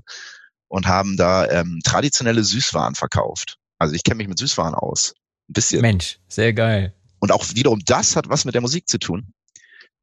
und 0.69 0.87
haben 0.87 1.17
da 1.17 1.47
ähm, 1.49 1.81
traditionelle 1.83 2.43
Süßwaren 2.43 2.95
verkauft. 2.95 3.57
Also 3.77 3.93
ich 3.93 4.03
kenne 4.03 4.15
mich 4.17 4.29
mit 4.29 4.39
Süßwaren 4.39 4.73
aus. 4.73 5.13
Ein 5.49 5.53
bisschen. 5.53 5.81
Mensch, 5.81 6.19
sehr 6.29 6.53
geil. 6.53 6.95
Und 7.19 7.33
auch 7.33 7.45
wiederum 7.53 7.81
das 7.85 8.15
hat 8.15 8.29
was 8.29 8.45
mit 8.45 8.55
der 8.55 8.61
Musik 8.61 8.87
zu 8.87 8.97
tun. 8.97 9.33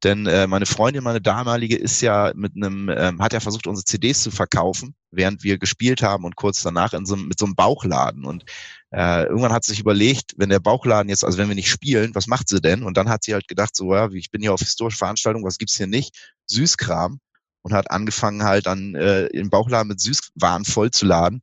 Denn 0.03 0.27
äh, 0.27 0.47
meine 0.47 0.65
Freundin, 0.65 1.03
meine 1.03 1.19
damalige, 1.19 1.75
ist 1.75 2.01
ja 2.01 2.31
mit 2.33 2.55
einem, 2.55 2.89
ähm, 2.89 3.21
hat 3.21 3.33
ja 3.33 3.41
versucht, 3.41 3.67
unsere 3.67 3.83
CDs 3.83 4.23
zu 4.23 4.31
verkaufen, 4.31 4.95
während 5.11 5.43
wir 5.43 5.57
gespielt 5.57 6.01
haben 6.01 6.23
und 6.23 6.37
kurz 6.37 6.61
danach 6.61 6.93
in 6.93 7.05
so, 7.05 7.17
mit 7.17 7.37
so 7.37 7.45
einem 7.45 7.55
Bauchladen. 7.55 8.23
Und 8.23 8.45
äh, 8.91 9.23
irgendwann 9.23 9.51
hat 9.51 9.65
sie 9.65 9.71
sich 9.71 9.81
überlegt, 9.81 10.35
wenn 10.37 10.49
der 10.49 10.61
Bauchladen 10.61 11.09
jetzt, 11.09 11.25
also 11.25 11.37
wenn 11.37 11.49
wir 11.49 11.55
nicht 11.55 11.69
spielen, 11.69 12.15
was 12.15 12.27
macht 12.27 12.47
sie 12.47 12.61
denn? 12.61 12.83
Und 12.83 12.95
dann 12.95 13.09
hat 13.09 13.23
sie 13.25 13.33
halt 13.33 13.49
gedacht, 13.49 13.75
so, 13.75 13.93
ja, 13.93 14.09
ich 14.11 14.31
bin 14.31 14.41
hier 14.41 14.53
auf 14.53 14.61
historische 14.61 14.97
Veranstaltungen, 14.97 15.45
was 15.45 15.57
gibt's 15.57 15.75
hier 15.75 15.87
nicht? 15.87 16.31
Süßkram. 16.47 17.19
Und 17.61 17.73
hat 17.73 17.91
angefangen 17.91 18.43
halt 18.43 18.67
dann 18.67 18.95
äh, 18.95 19.25
im 19.27 19.49
Bauchladen 19.49 19.89
mit 19.89 19.99
Süßwaren 19.99 20.63
vollzuladen 20.63 21.41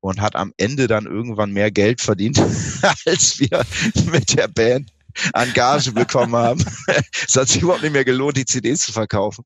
und 0.00 0.22
hat 0.22 0.34
am 0.34 0.54
Ende 0.56 0.86
dann 0.86 1.04
irgendwann 1.04 1.52
mehr 1.52 1.70
Geld 1.70 2.00
verdient, 2.00 2.38
als 3.04 3.38
wir 3.38 3.66
mit 4.10 4.34
der 4.34 4.48
Band 4.48 4.90
an 5.32 5.52
Gage 5.52 5.92
bekommen 5.92 6.34
haben. 6.34 6.64
es 7.26 7.36
hat 7.36 7.48
sich 7.48 7.62
überhaupt 7.62 7.82
nicht 7.82 7.92
mehr 7.92 8.04
gelohnt, 8.04 8.36
die 8.36 8.44
CDs 8.44 8.80
zu 8.80 8.92
verkaufen. 8.92 9.44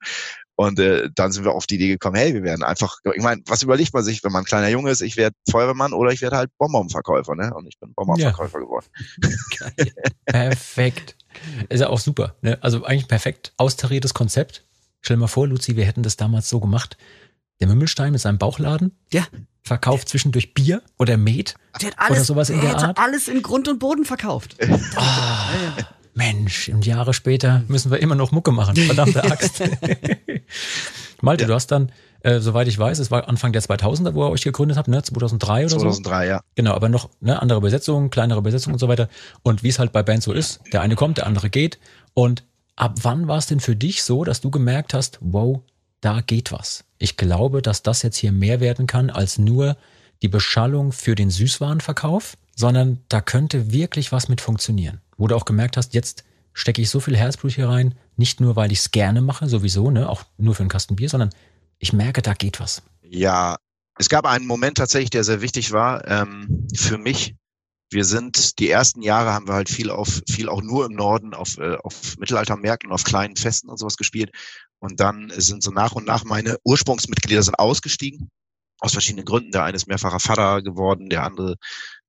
Und 0.54 0.78
äh, 0.78 1.08
dann 1.14 1.32
sind 1.32 1.44
wir 1.44 1.52
auf 1.52 1.66
die 1.66 1.76
Idee 1.76 1.88
gekommen, 1.88 2.16
hey, 2.16 2.34
wir 2.34 2.42
werden 2.42 2.62
einfach, 2.62 2.98
ich 3.14 3.22
meine, 3.22 3.42
was 3.46 3.62
überlegt 3.62 3.94
man 3.94 4.04
sich, 4.04 4.22
wenn 4.22 4.32
man 4.32 4.42
ein 4.42 4.46
kleiner 4.46 4.68
Junge 4.68 4.90
ist, 4.90 5.00
ich 5.00 5.16
werde 5.16 5.34
Feuerwehrmann 5.50 5.92
oder 5.92 6.12
ich 6.12 6.20
werde 6.20 6.36
halt 6.36 6.50
Bonbonverkäufer, 6.58 7.34
ne? 7.34 7.52
Und 7.54 7.66
ich 7.66 7.78
bin 7.80 7.94
Bonbonverkäufer 7.94 8.58
ja. 8.58 8.64
geworden. 8.64 8.86
Geil. 9.58 9.92
Perfekt. 10.26 11.16
Ist 11.68 11.80
ja 11.80 11.88
auch 11.88 11.98
super. 11.98 12.36
Ne? 12.42 12.58
Also 12.60 12.84
eigentlich 12.84 13.08
perfekt 13.08 13.54
austariertes 13.56 14.12
Konzept. 14.14 14.64
Stell 15.00 15.16
dir 15.16 15.22
mal 15.22 15.26
vor, 15.26 15.48
Luzi, 15.48 15.76
wir 15.76 15.84
hätten 15.84 16.02
das 16.02 16.16
damals 16.16 16.48
so 16.48 16.60
gemacht. 16.60 16.96
Der 17.62 17.68
Mümmelstein 17.68 18.10
mit 18.10 18.20
seinem 18.20 18.38
Bauchladen. 18.38 18.90
Ja. 19.12 19.24
Verkauft 19.62 20.08
zwischendurch 20.08 20.52
Bier 20.52 20.82
oder 20.98 21.16
Met. 21.16 21.54
Der 21.80 21.90
hat 21.90 21.94
alles, 21.96 22.10
oder 22.10 22.24
sowas 22.24 22.50
in 22.50 22.60
der 22.60 22.76
Art. 22.76 22.98
alles 22.98 23.28
in 23.28 23.40
Grund 23.40 23.68
und 23.68 23.78
Boden 23.78 24.04
verkauft. 24.04 24.56
Oh, 24.68 25.82
Mensch, 26.14 26.70
und 26.70 26.84
Jahre 26.84 27.14
später 27.14 27.62
müssen 27.68 27.92
wir 27.92 28.00
immer 28.00 28.16
noch 28.16 28.32
Mucke 28.32 28.50
machen. 28.50 28.74
Verdammte 28.74 29.22
Axt. 29.30 29.62
Malte, 31.20 31.44
ja. 31.44 31.46
du 31.46 31.54
hast 31.54 31.68
dann, 31.68 31.92
äh, 32.22 32.40
soweit 32.40 32.66
ich 32.66 32.76
weiß, 32.76 32.98
es 32.98 33.12
war 33.12 33.28
Anfang 33.28 33.52
der 33.52 33.62
2000er, 33.62 34.12
wo 34.14 34.24
ihr 34.24 34.30
euch 34.30 34.42
gegründet 34.42 34.76
habt, 34.76 34.88
ne? 34.88 35.00
2003 35.00 35.66
oder 35.66 35.68
2003, 35.68 35.68
so? 35.68 35.78
2003, 35.78 36.26
ja. 36.26 36.40
Genau, 36.56 36.74
aber 36.74 36.88
noch 36.88 37.10
ne, 37.20 37.40
andere 37.40 37.60
Besetzungen, 37.60 38.10
kleinere 38.10 38.42
Besetzungen 38.42 38.74
und 38.74 38.80
so 38.80 38.88
weiter. 38.88 39.08
Und 39.44 39.62
wie 39.62 39.68
es 39.68 39.78
halt 39.78 39.92
bei 39.92 40.02
Bands 40.02 40.24
so 40.24 40.32
ist, 40.32 40.58
der 40.72 40.80
eine 40.80 40.96
kommt, 40.96 41.18
der 41.18 41.28
andere 41.28 41.48
geht. 41.48 41.78
Und 42.12 42.42
ab 42.74 42.96
wann 43.02 43.28
war 43.28 43.38
es 43.38 43.46
denn 43.46 43.60
für 43.60 43.76
dich 43.76 44.02
so, 44.02 44.24
dass 44.24 44.40
du 44.40 44.50
gemerkt 44.50 44.94
hast, 44.94 45.18
wow, 45.20 45.60
da 46.02 46.20
geht 46.20 46.52
was. 46.52 46.84
Ich 46.98 47.16
glaube, 47.16 47.62
dass 47.62 47.82
das 47.82 48.02
jetzt 48.02 48.16
hier 48.18 48.32
mehr 48.32 48.60
werden 48.60 48.86
kann 48.86 49.08
als 49.08 49.38
nur 49.38 49.76
die 50.20 50.28
Beschallung 50.28 50.92
für 50.92 51.14
den 51.14 51.30
Süßwarenverkauf, 51.30 52.36
sondern 52.54 53.00
da 53.08 53.20
könnte 53.20 53.72
wirklich 53.72 54.12
was 54.12 54.28
mit 54.28 54.40
funktionieren. 54.40 55.00
Wo 55.16 55.26
du 55.26 55.34
auch 55.34 55.44
gemerkt 55.44 55.76
hast, 55.76 55.94
jetzt 55.94 56.24
stecke 56.52 56.82
ich 56.82 56.90
so 56.90 57.00
viel 57.00 57.16
Herzblut 57.16 57.52
hier 57.52 57.68
rein, 57.68 57.94
nicht 58.16 58.40
nur, 58.40 58.56
weil 58.56 58.72
ich 58.72 58.80
es 58.80 58.90
gerne 58.90 59.20
mache, 59.20 59.48
sowieso, 59.48 59.90
ne, 59.90 60.08
auch 60.08 60.24
nur 60.36 60.54
für 60.54 60.60
einen 60.60 60.68
Kasten 60.68 60.96
Bier, 60.96 61.08
sondern 61.08 61.30
ich 61.78 61.92
merke, 61.92 62.20
da 62.20 62.34
geht 62.34 62.60
was. 62.60 62.82
Ja, 63.02 63.56
es 63.98 64.08
gab 64.08 64.26
einen 64.26 64.46
Moment 64.46 64.78
tatsächlich, 64.78 65.10
der 65.10 65.24
sehr 65.24 65.40
wichtig 65.40 65.72
war 65.72 66.06
ähm, 66.08 66.66
für 66.74 66.98
mich. 66.98 67.36
Wir 67.90 68.04
sind 68.04 68.58
die 68.58 68.70
ersten 68.70 69.02
Jahre 69.02 69.32
haben 69.34 69.46
wir 69.46 69.54
halt 69.54 69.68
viel 69.68 69.90
auf 69.90 70.22
viel 70.26 70.48
auch 70.48 70.62
nur 70.62 70.86
im 70.86 70.92
Norden 70.92 71.34
auf 71.34 71.58
äh, 71.58 71.76
auf 71.76 72.16
Mittelaltermärkten 72.16 72.90
auf 72.90 73.04
kleinen 73.04 73.36
Festen 73.36 73.68
und 73.68 73.78
sowas 73.78 73.98
gespielt 73.98 74.30
und 74.82 74.98
dann 74.98 75.32
sind 75.36 75.62
so 75.62 75.70
nach 75.70 75.92
und 75.92 76.06
nach 76.06 76.24
meine 76.24 76.56
Ursprungsmitglieder 76.64 77.42
sind 77.44 77.58
ausgestiegen 77.58 78.30
aus 78.80 78.92
verschiedenen 78.92 79.24
Gründen. 79.24 79.52
Der 79.52 79.62
eine 79.62 79.76
ist 79.76 79.86
mehrfacher 79.86 80.18
Vater 80.18 80.60
geworden, 80.60 81.08
der 81.08 81.22
andere 81.22 81.54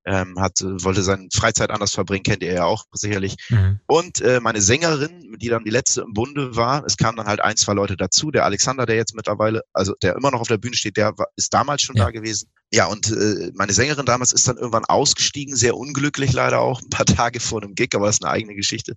ähm, 0.05 0.39
hat, 0.39 0.59
wollte 0.61 1.03
seine 1.03 1.27
Freizeit 1.31 1.69
anders 1.69 1.93
verbringen, 1.93 2.23
kennt 2.23 2.41
ihr 2.41 2.51
ja 2.51 2.65
auch 2.65 2.85
sicherlich. 2.91 3.35
Mhm. 3.49 3.79
Und 3.85 4.21
äh, 4.21 4.39
meine 4.41 4.59
Sängerin, 4.59 5.37
die 5.39 5.49
dann 5.49 5.63
die 5.63 5.69
letzte 5.69 6.01
im 6.01 6.13
Bunde 6.13 6.55
war, 6.55 6.83
es 6.83 6.97
kamen 6.97 7.15
dann 7.15 7.27
halt 7.27 7.41
ein, 7.41 7.57
zwei 7.57 7.73
Leute 7.73 7.95
dazu. 7.95 8.31
Der 8.31 8.43
Alexander, 8.43 8.87
der 8.87 8.95
jetzt 8.95 9.15
mittlerweile, 9.15 9.61
also 9.71 9.93
der 10.01 10.15
immer 10.15 10.31
noch 10.31 10.41
auf 10.41 10.47
der 10.47 10.57
Bühne 10.57 10.75
steht, 10.75 10.97
der 10.97 11.15
war, 11.15 11.27
ist 11.35 11.53
damals 11.53 11.83
schon 11.83 11.95
ja. 11.95 12.05
da 12.05 12.11
gewesen. 12.11 12.49
Ja, 12.73 12.87
und 12.87 13.11
äh, 13.11 13.51
meine 13.53 13.71
Sängerin 13.71 14.07
damals 14.07 14.33
ist 14.33 14.47
dann 14.47 14.57
irgendwann 14.57 14.85
ausgestiegen, 14.85 15.55
sehr 15.55 15.77
unglücklich 15.77 16.33
leider 16.33 16.59
auch, 16.59 16.81
ein 16.81 16.89
paar 16.89 17.05
Tage 17.05 17.39
vor 17.39 17.61
einem 17.61 17.75
Gig, 17.75 17.93
aber 17.93 18.07
das 18.07 18.15
ist 18.15 18.25
eine 18.25 18.33
eigene 18.33 18.55
Geschichte. 18.55 18.95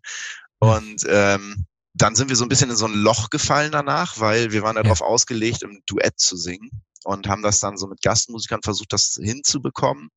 Und 0.61 1.05
ähm, 1.07 1.67
dann 1.97 2.15
sind 2.15 2.29
wir 2.29 2.37
so 2.37 2.45
ein 2.45 2.49
bisschen 2.49 2.71
in 2.71 2.77
so 2.77 2.87
ein 2.87 2.95
Loch 2.95 3.31
gefallen 3.31 3.73
danach, 3.73 4.21
weil 4.21 4.53
wir 4.53 4.63
waren 4.63 4.77
ja. 4.77 4.83
darauf 4.83 5.01
ausgelegt, 5.01 5.63
im 5.63 5.81
Duett 5.87 6.19
zu 6.19 6.37
singen 6.37 6.71
und 7.05 7.27
haben 7.29 7.43
das 7.43 7.61
dann 7.61 7.79
so 7.79 7.87
mit 7.87 8.03
Gastmusikern 8.03 8.61
versucht, 8.63 8.93
das 8.93 9.19
hinzubekommen. 9.21 10.11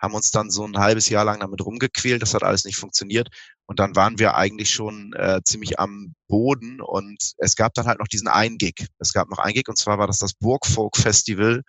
haben 0.00 0.14
uns 0.14 0.30
dann 0.30 0.48
so 0.48 0.64
ein 0.64 0.78
halbes 0.78 1.08
Jahr 1.08 1.24
lang 1.24 1.40
damit 1.40 1.60
rumgequält, 1.60 2.22
das 2.22 2.32
hat 2.32 2.44
alles 2.44 2.64
nicht 2.64 2.76
funktioniert. 2.76 3.28
Und 3.66 3.78
dann 3.78 3.96
waren 3.96 4.18
wir 4.18 4.36
eigentlich 4.36 4.70
schon 4.70 5.12
äh, 5.14 5.40
ziemlich 5.44 5.78
am 5.78 6.14
Boden 6.28 6.80
und 6.80 7.32
es 7.36 7.56
gab 7.56 7.74
dann 7.74 7.86
halt 7.86 7.98
noch 7.98 8.08
diesen 8.08 8.28
einen 8.28 8.56
Gig. 8.56 8.86
Es 8.98 9.12
gab 9.12 9.28
noch 9.28 9.38
einen 9.38 9.54
Gig 9.54 9.68
und 9.68 9.76
zwar 9.76 9.98
war 9.98 10.06
das 10.06 10.18
das 10.18 10.34
Burgfolk 10.34 10.96
Festival. 10.96 11.62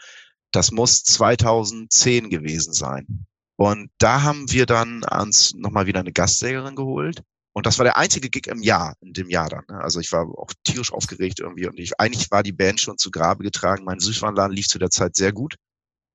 Das 0.52 0.72
muss 0.72 1.04
2010 1.04 2.30
gewesen 2.30 2.72
sein. 2.74 3.26
Und 3.58 3.92
da 3.98 4.22
haben 4.22 4.50
wir 4.52 4.66
dann 4.66 5.04
uns 5.04 5.54
nochmal 5.56 5.86
wieder 5.86 6.00
eine 6.00 6.14
Gastsängerin 6.14 6.76
geholt. 6.76 7.24
Und 7.60 7.66
das 7.66 7.78
war 7.78 7.84
der 7.84 7.98
einzige 7.98 8.30
Gig 8.30 8.48
im 8.48 8.62
Jahr, 8.62 8.96
in 9.02 9.12
dem 9.12 9.30
Jahr 9.30 9.50
dann. 9.50 9.66
Ne? 9.68 9.82
Also 9.82 10.00
ich 10.00 10.14
war 10.14 10.26
auch 10.40 10.54
tierisch 10.64 10.94
aufgeregt 10.94 11.42
irgendwie 11.42 11.68
und 11.68 11.78
ich, 11.78 12.00
eigentlich 12.00 12.32
war 12.32 12.42
die 12.42 12.54
Band 12.54 12.80
schon 12.80 12.98
zu 12.98 13.12
Grabe 13.12 13.44
getragen. 13.44 13.84
Mein 13.84 14.00
Süßwarenladen 14.00 14.56
lief 14.56 14.70
zu 14.70 14.80
der 14.80 14.90
Zeit 14.90 15.18
sehr 15.18 15.34
gut 15.34 15.56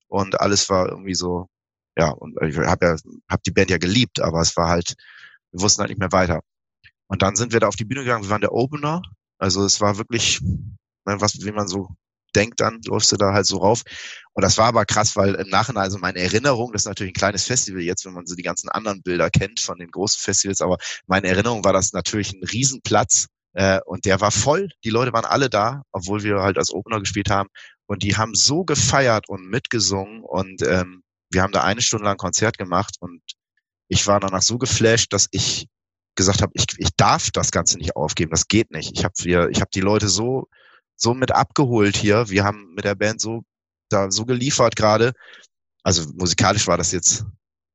und 0.09 0.41
alles 0.41 0.71
war 0.71 0.89
irgendwie 0.89 1.15
so, 1.15 1.51
ja, 1.99 2.09
und 2.09 2.35
ich 2.41 2.57
habe 2.57 2.87
ja, 2.87 2.97
hab 3.29 3.43
die 3.43 3.51
Band 3.51 3.69
ja 3.69 3.77
geliebt, 3.77 4.21
aber 4.21 4.41
es 4.41 4.57
war 4.57 4.71
halt, 4.71 4.95
wir 5.51 5.61
wussten 5.61 5.81
halt 5.81 5.91
nicht 5.91 5.99
mehr 5.99 6.13
weiter. 6.13 6.41
Und 7.09 7.21
dann 7.21 7.37
sind 7.37 7.53
wir 7.53 7.61
da 7.61 7.69
auf 7.69 7.77
die 7.77 7.85
Bühne 7.85 8.05
gegangen, 8.05 8.25
wir 8.25 8.31
waren 8.31 8.41
der 8.41 8.55
Opener. 8.55 9.03
Also 9.37 9.67
es 9.67 9.83
war 9.83 9.99
wirklich, 9.99 10.41
ne, 10.41 11.21
was, 11.21 11.45
wie 11.45 11.53
man 11.53 11.69
so 11.69 11.91
denkt, 12.37 12.61
dann 12.61 12.81
läufst 12.87 13.13
du 13.13 13.17
da 13.17 13.33
halt 13.33 13.47
so 13.47 13.59
rauf. 13.59 13.83
Und 14.33 14.43
das 14.43 14.59
war 14.59 14.67
aber 14.67 14.85
krass, 14.85 15.17
weil 15.17 15.35
im 15.35 15.49
Nachhinein, 15.49 15.85
also 15.85 15.99
meine 15.99 16.19
Erinnerung, 16.19 16.73
das 16.73 16.83
ist 16.83 16.87
natürlich 16.87 17.13
ein 17.13 17.19
kleines 17.19 17.45
Festival 17.45 17.83
jetzt, 17.83 18.05
wenn 18.05 18.13
man 18.13 18.27
so 18.27 18.35
die 18.35 18.43
ganzen 18.43 18.69
anderen 18.69 19.03
Bilder 19.03 19.31
kennt 19.31 19.61
von 19.61 19.79
den 19.79 19.91
großen 19.91 20.21
Festivals, 20.21 20.61
aber 20.61 20.79
meine 21.07 21.29
Erinnerung 21.29 21.65
war 21.65 21.73
das 21.73 21.93
natürlich 21.93 22.33
ein 22.33 22.43
Riesenplatz 22.43 23.27
äh, 23.55 23.81
und 23.87 24.05
der 24.05 24.21
war 24.21 24.31
voll. 24.31 24.71
Die 24.85 24.91
Leute 24.91 25.13
waren 25.13 25.25
alle 25.25 25.49
da, 25.49 25.83
obwohl 25.93 26.23
wir 26.23 26.41
halt 26.41 26.59
als 26.59 26.73
Opener 26.73 27.01
gespielt 27.01 27.31
haben. 27.31 27.49
Und 27.87 28.03
die 28.03 28.17
haben 28.17 28.35
so 28.35 28.65
gefeiert 28.65 29.29
und 29.29 29.49
mitgesungen 29.49 30.23
und 30.23 30.63
ähm, 30.63 31.03
wir 31.31 31.43
haben 31.43 31.53
da 31.53 31.63
eine 31.63 31.83
Stunde 31.83 32.07
lang 32.07 32.17
Konzert 32.17 32.57
gemacht 32.59 32.97
und 33.01 33.21
ich 33.89 34.07
war 34.07 34.21
danach 34.21 34.43
so 34.43 34.57
geflasht, 34.57 35.13
dass 35.13 35.29
ich 35.31 35.67
gesagt 36.15 36.43
habe, 36.43 36.53
ich, 36.55 36.65
ich 36.79 36.91
darf 36.97 37.31
das 37.31 37.51
Ganze 37.51 37.77
nicht 37.77 37.97
aufgeben, 37.97 38.31
das 38.31 38.49
geht 38.49 38.71
nicht. 38.71 38.93
Ich 38.97 39.05
habe 39.05 39.51
ich 39.51 39.61
hab 39.61 39.71
die 39.71 39.81
Leute 39.81 40.09
so 40.09 40.49
so 40.97 41.15
mit 41.15 41.33
abgeholt 41.33 41.97
hier. 41.97 42.29
Wir 42.29 42.45
haben 42.45 42.75
mit 42.75 42.85
der 42.85 42.95
Band 42.95 43.21
so 43.21 43.43
da 43.89 44.11
so 44.11 44.25
geliefert 44.25 44.77
gerade. 44.77 45.13
Also 45.83 46.11
musikalisch 46.15 46.67
war 46.67 46.79
das 46.79 46.93
jetzt 46.93 47.25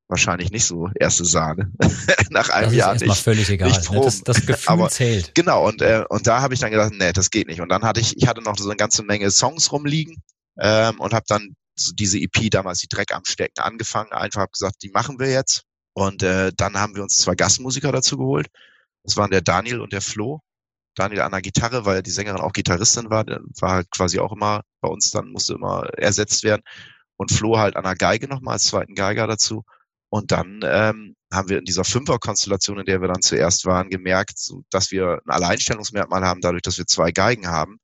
wahrscheinlich 0.07 0.51
nicht 0.51 0.65
so 0.65 0.89
erste 0.99 1.23
Sahne 1.23 1.71
nach 2.31 2.49
einem 2.49 2.69
das 2.69 2.75
Jahr 2.75 2.95
ist 2.95 3.01
nicht. 3.05 3.21
völlig 3.21 3.49
egal. 3.49 3.69
Nicht 3.69 3.91
ne? 3.91 4.01
das, 4.01 4.23
das 4.23 4.45
Gefühl 4.45 4.73
Aber 4.73 4.89
zählt. 4.89 5.35
Genau 5.35 5.67
und 5.67 5.81
äh, 5.81 6.03
und 6.09 6.25
da 6.25 6.41
habe 6.41 6.53
ich 6.53 6.59
dann 6.59 6.71
gedacht, 6.71 6.93
nee, 6.97 7.13
das 7.13 7.29
geht 7.29 7.47
nicht. 7.47 7.61
Und 7.61 7.69
dann 7.69 7.83
hatte 7.83 8.01
ich 8.01 8.17
ich 8.17 8.27
hatte 8.27 8.41
noch 8.41 8.57
so 8.57 8.67
eine 8.67 8.75
ganze 8.75 9.03
Menge 9.03 9.29
Songs 9.29 9.71
rumliegen 9.71 10.23
ähm, 10.59 10.99
und 10.99 11.13
habe 11.13 11.25
dann 11.27 11.55
so 11.75 11.93
diese 11.93 12.17
EP 12.17 12.49
damals 12.49 12.79
die 12.79 12.87
Dreck 12.87 13.13
am 13.13 13.23
Stecken 13.25 13.61
angefangen. 13.61 14.11
Einfach 14.11 14.41
habe 14.41 14.51
gesagt, 14.51 14.77
die 14.81 14.89
machen 14.89 15.19
wir 15.19 15.29
jetzt. 15.29 15.63
Und 15.93 16.23
äh, 16.23 16.51
dann 16.55 16.75
haben 16.77 16.95
wir 16.95 17.03
uns 17.03 17.19
zwei 17.19 17.35
Gastmusiker 17.35 17.91
dazu 17.91 18.17
geholt. 18.17 18.47
Das 19.03 19.17
waren 19.17 19.31
der 19.31 19.41
Daniel 19.41 19.81
und 19.81 19.93
der 19.93 20.01
Flo. 20.01 20.41
Daniel 20.95 21.21
an 21.21 21.31
der 21.31 21.41
Gitarre, 21.41 21.85
weil 21.85 22.03
die 22.03 22.11
Sängerin 22.11 22.41
auch 22.41 22.53
Gitarristin 22.53 23.09
war, 23.09 23.25
war 23.25 23.71
halt 23.71 23.91
quasi 23.91 24.19
auch 24.19 24.31
immer 24.31 24.61
bei 24.81 24.89
uns 24.89 25.11
dann, 25.11 25.29
musste 25.29 25.53
immer 25.53 25.89
ersetzt 25.97 26.43
werden. 26.43 26.63
Und 27.17 27.31
Flo 27.31 27.57
halt 27.57 27.75
an 27.75 27.83
der 27.83 27.95
Geige 27.95 28.27
nochmal 28.27 28.53
als 28.53 28.63
zweiten 28.63 28.95
Geiger 28.95 29.27
dazu. 29.27 29.63
Und 30.09 30.31
dann 30.31 30.61
ähm, 30.63 31.15
haben 31.31 31.49
wir 31.49 31.59
in 31.59 31.65
dieser 31.65 31.83
Fünfer-Konstellation, 31.83 32.79
in 32.79 32.85
der 32.85 33.01
wir 33.01 33.07
dann 33.07 33.21
zuerst 33.21 33.65
waren, 33.65 33.89
gemerkt, 33.89 34.39
so, 34.39 34.63
dass 34.71 34.91
wir 34.91 35.19
ein 35.25 35.29
Alleinstellungsmerkmal 35.29 36.25
haben, 36.25 36.41
dadurch, 36.41 36.63
dass 36.63 36.77
wir 36.77 36.87
zwei 36.87 37.11
Geigen 37.11 37.47
haben 37.47 37.79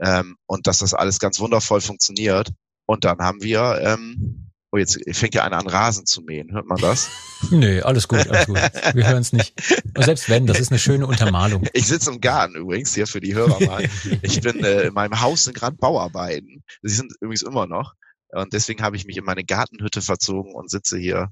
ähm, 0.00 0.36
und 0.46 0.66
dass 0.66 0.78
das 0.78 0.94
alles 0.94 1.18
ganz 1.20 1.38
wundervoll 1.38 1.80
funktioniert. 1.80 2.50
Und 2.86 3.04
dann 3.04 3.18
haben 3.20 3.42
wir 3.42 3.80
ähm, 3.82 4.41
Oh, 4.74 4.78
jetzt 4.78 4.98
fängt 5.12 5.34
ja 5.34 5.44
einer 5.44 5.58
an, 5.58 5.68
Rasen 5.68 6.06
zu 6.06 6.22
mähen. 6.22 6.50
Hört 6.52 6.66
man 6.66 6.80
das? 6.80 7.10
Nö, 7.50 7.82
alles 7.82 8.08
gut, 8.08 8.26
alles 8.26 8.46
gut. 8.46 8.56
Wir 8.56 9.06
hören 9.06 9.20
es 9.20 9.34
nicht. 9.34 9.52
Und 9.94 10.04
selbst 10.04 10.30
wenn, 10.30 10.46
das 10.46 10.60
ist 10.60 10.70
eine 10.70 10.78
schöne 10.78 11.06
Untermalung. 11.06 11.66
Ich 11.74 11.86
sitze 11.86 12.10
im 12.10 12.22
Garten 12.22 12.54
übrigens, 12.54 12.94
hier 12.94 13.06
für 13.06 13.20
die 13.20 13.34
Hörer 13.34 13.60
mal. 13.66 13.86
Ich 14.22 14.40
bin 14.40 14.64
äh, 14.64 14.84
in 14.84 14.94
meinem 14.94 15.20
Haus 15.20 15.44
sind 15.44 15.54
gerade 15.54 15.76
Bauarbeiten. 15.76 16.64
Sie 16.80 16.94
sind 16.94 17.12
übrigens 17.20 17.42
immer 17.42 17.66
noch. 17.66 17.92
Und 18.28 18.54
deswegen 18.54 18.82
habe 18.82 18.96
ich 18.96 19.04
mich 19.04 19.18
in 19.18 19.24
meine 19.24 19.44
Gartenhütte 19.44 20.00
verzogen 20.00 20.54
und 20.54 20.70
sitze 20.70 20.96
hier 20.98 21.30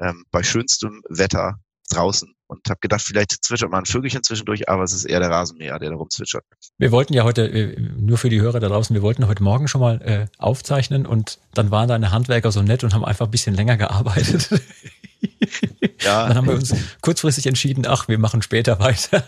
ähm, 0.00 0.24
bei 0.32 0.42
schönstem 0.42 1.02
Wetter 1.08 1.60
draußen 1.94 2.32
und 2.46 2.60
habe 2.68 2.78
gedacht, 2.80 3.02
vielleicht 3.02 3.44
zwitschert 3.44 3.70
mal 3.70 3.78
ein 3.78 3.86
Vögelchen 3.86 4.22
zwischendurch, 4.22 4.68
aber 4.68 4.82
es 4.82 4.92
ist 4.92 5.04
eher 5.04 5.20
der 5.20 5.30
Rasenmäher, 5.30 5.78
der 5.78 5.90
da 5.90 5.96
rumzwitschert. 5.96 6.44
Wir 6.78 6.92
wollten 6.92 7.14
ja 7.14 7.24
heute, 7.24 7.46
äh, 7.46 7.80
nur 7.80 8.18
für 8.18 8.28
die 8.28 8.40
Hörer 8.40 8.60
da 8.60 8.68
draußen, 8.68 8.94
wir 8.94 9.02
wollten 9.02 9.26
heute 9.26 9.42
Morgen 9.42 9.68
schon 9.68 9.80
mal 9.80 10.00
äh, 10.02 10.26
aufzeichnen 10.38 11.06
und 11.06 11.38
dann 11.54 11.70
waren 11.70 11.88
deine 11.88 12.10
Handwerker 12.10 12.52
so 12.52 12.62
nett 12.62 12.84
und 12.84 12.94
haben 12.94 13.04
einfach 13.04 13.26
ein 13.26 13.30
bisschen 13.30 13.54
länger 13.54 13.76
gearbeitet. 13.76 14.48
Ja. 16.00 16.26
Dann 16.26 16.36
haben 16.36 16.46
wir 16.48 16.54
uns 16.54 16.74
kurzfristig 17.00 17.46
entschieden, 17.46 17.86
ach, 17.86 18.08
wir 18.08 18.18
machen 18.18 18.42
später 18.42 18.78
weiter. 18.80 19.22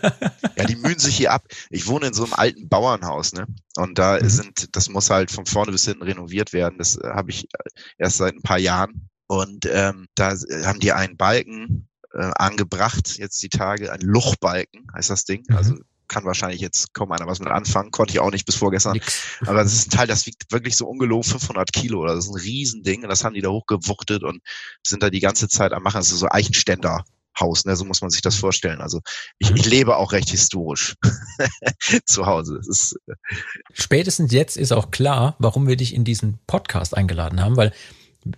Ja, 0.57 0.65
die 0.65 0.75
mühen 0.75 0.99
sich 0.99 1.15
hier 1.17 1.31
ab. 1.31 1.45
Ich 1.69 1.87
wohne 1.87 2.07
in 2.07 2.13
so 2.13 2.23
einem 2.23 2.33
alten 2.33 2.67
Bauernhaus, 2.67 3.33
ne? 3.33 3.45
Und 3.77 3.97
da 3.97 4.19
mhm. 4.21 4.29
sind, 4.29 4.75
das 4.75 4.89
muss 4.89 5.09
halt 5.09 5.31
von 5.31 5.45
vorne 5.45 5.71
bis 5.71 5.85
hinten 5.85 6.03
renoviert 6.03 6.53
werden. 6.53 6.77
Das 6.77 6.97
äh, 6.97 7.07
habe 7.07 7.31
ich 7.31 7.45
äh, 7.45 7.69
erst 7.97 8.17
seit 8.17 8.33
ein 8.35 8.41
paar 8.41 8.59
Jahren. 8.59 9.09
Und 9.27 9.65
ähm, 9.65 10.07
da 10.15 10.33
haben 10.65 10.79
die 10.79 10.91
einen 10.91 11.17
Balken 11.17 11.87
äh, 12.15 12.31
angebracht, 12.35 13.17
jetzt 13.17 13.41
die 13.43 13.49
Tage, 13.49 13.91
ein 13.91 14.01
Luchbalken 14.01 14.87
heißt 14.95 15.09
das 15.09 15.25
Ding. 15.25 15.43
Mhm. 15.47 15.55
Also 15.55 15.75
kann 16.07 16.25
wahrscheinlich 16.25 16.61
jetzt 16.61 16.93
kaum 16.93 17.11
einer 17.11 17.27
was 17.27 17.39
mit 17.39 17.49
anfangen, 17.49 17.91
konnte 17.91 18.13
ich 18.13 18.19
auch 18.19 18.31
nicht 18.31 18.45
bis 18.45 18.55
vorgestern. 18.55 18.93
Nix. 18.93 19.21
Aber 19.41 19.63
das 19.63 19.73
ist 19.73 19.87
ein 19.87 19.97
Teil, 19.97 20.07
das 20.07 20.25
wiegt 20.25 20.51
wirklich 20.51 20.75
so 20.75 20.87
ungelogen 20.87 21.23
500 21.23 21.71
Kilo. 21.73 22.01
Oder 22.01 22.15
das 22.15 22.25
ist 22.25 22.31
ein 22.31 22.39
Riesending 22.39 23.03
und 23.03 23.09
das 23.09 23.23
haben 23.23 23.33
die 23.33 23.41
da 23.41 23.49
hochgewuchtet 23.49 24.23
und 24.23 24.41
sind 24.85 25.03
da 25.03 25.09
die 25.09 25.19
ganze 25.19 25.47
Zeit 25.47 25.73
am 25.73 25.83
machen. 25.83 25.97
Das 25.97 26.11
ist 26.11 26.19
so 26.19 26.27
Eichenständer. 26.29 27.03
Haus, 27.37 27.65
ne? 27.65 27.75
so 27.75 27.83
muss 27.83 27.99
man 27.99 28.09
sich 28.11 28.21
das 28.21 28.35
vorstellen. 28.35 28.79
Also 28.79 29.01
ich, 29.39 29.51
ich 29.51 29.65
lebe 29.65 29.97
auch 29.97 30.13
recht 30.13 30.29
historisch 30.29 30.95
zu 32.05 32.25
Hause. 32.25 32.61
Ist, 32.65 32.97
äh 33.07 33.15
Spätestens 33.73 34.31
jetzt 34.31 34.55
ist 34.55 34.71
auch 34.71 34.89
klar, 34.89 35.35
warum 35.39 35.67
wir 35.67 35.75
dich 35.75 35.93
in 35.93 36.05
diesen 36.05 36.39
Podcast 36.47 36.95
eingeladen 36.95 37.41
haben, 37.41 37.57
weil 37.57 37.73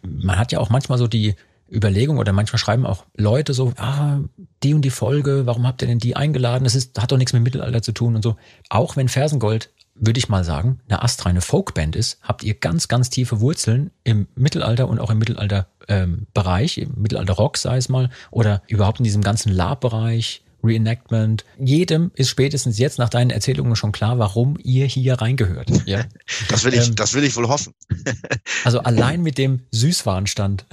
man 0.02 0.40
hat 0.40 0.52
ja 0.52 0.58
auch 0.58 0.72
manchmal 0.72 0.98
so 0.98 1.08
die 1.08 1.36
Überlegung 1.72 2.18
oder 2.18 2.34
manchmal 2.34 2.60
schreiben 2.60 2.86
auch 2.86 3.06
Leute 3.16 3.54
so, 3.54 3.74
ah, 3.78 4.20
die 4.64 4.74
und 4.74 4.82
die 4.82 4.90
Folge, 4.90 5.46
warum 5.46 5.68
habt 5.68 5.82
ihr 5.82 5.88
denn 5.88 6.00
die 6.00 6.16
eingeladen? 6.16 6.64
Das 6.64 6.76
ist, 6.76 7.00
hat 7.02 7.12
doch 7.12 7.18
nichts 7.18 7.34
mit 7.34 7.44
Mittelalter 7.44 7.82
zu 7.82 7.92
tun 7.92 8.16
und 8.16 8.22
so. 8.22 8.36
Auch 8.70 8.96
wenn 8.96 9.10
Fersengold, 9.10 9.72
würde 9.96 10.20
ich 10.20 10.30
mal 10.30 10.44
sagen, 10.44 10.80
eine 10.88 11.02
astreine 11.02 11.42
Folkband 11.42 11.96
ist, 11.96 12.20
habt 12.22 12.44
ihr 12.44 12.54
ganz, 12.54 12.88
ganz 12.88 13.10
tiefe 13.10 13.40
Wurzeln 13.42 13.92
im 14.04 14.28
Mittelalter 14.36 14.88
und 14.88 15.00
auch 15.00 15.10
im 15.10 15.18
Mittelalter-Bereich, 15.18 16.78
ähm, 16.78 16.94
im 16.96 17.02
Mittelalter-Rock, 17.02 17.58
sei 17.58 17.78
es 17.78 17.90
mal, 17.90 18.10
oder 18.30 18.62
überhaupt 18.68 19.00
in 19.00 19.06
diesem 19.06 19.24
ganzen 19.24 19.52
Lab-Bereich, 19.52 20.44
Reenactment. 20.64 21.46
Jedem 21.60 22.12
ist 22.16 22.30
spätestens 22.30 22.78
jetzt 22.78 23.00
nach 23.00 23.10
deinen 23.10 23.30
Erzählungen 23.30 23.76
schon 23.76 23.92
klar, 23.92 24.20
warum 24.20 24.58
ihr 24.64 24.86
hier 24.86 25.16
reingehört. 25.16 25.70
Ja? 25.86 26.06
Das 26.50 26.64
will 26.64 26.74
ich, 26.74 26.88
ähm, 26.88 26.96
das 26.96 27.14
will 27.14 27.24
ich 27.24 27.36
wohl 27.36 27.48
hoffen. 27.48 27.74
also 28.64 28.80
allein 28.80 29.22
mit 29.22 29.38
dem 29.38 29.62
Süßwarenstand 29.72 30.66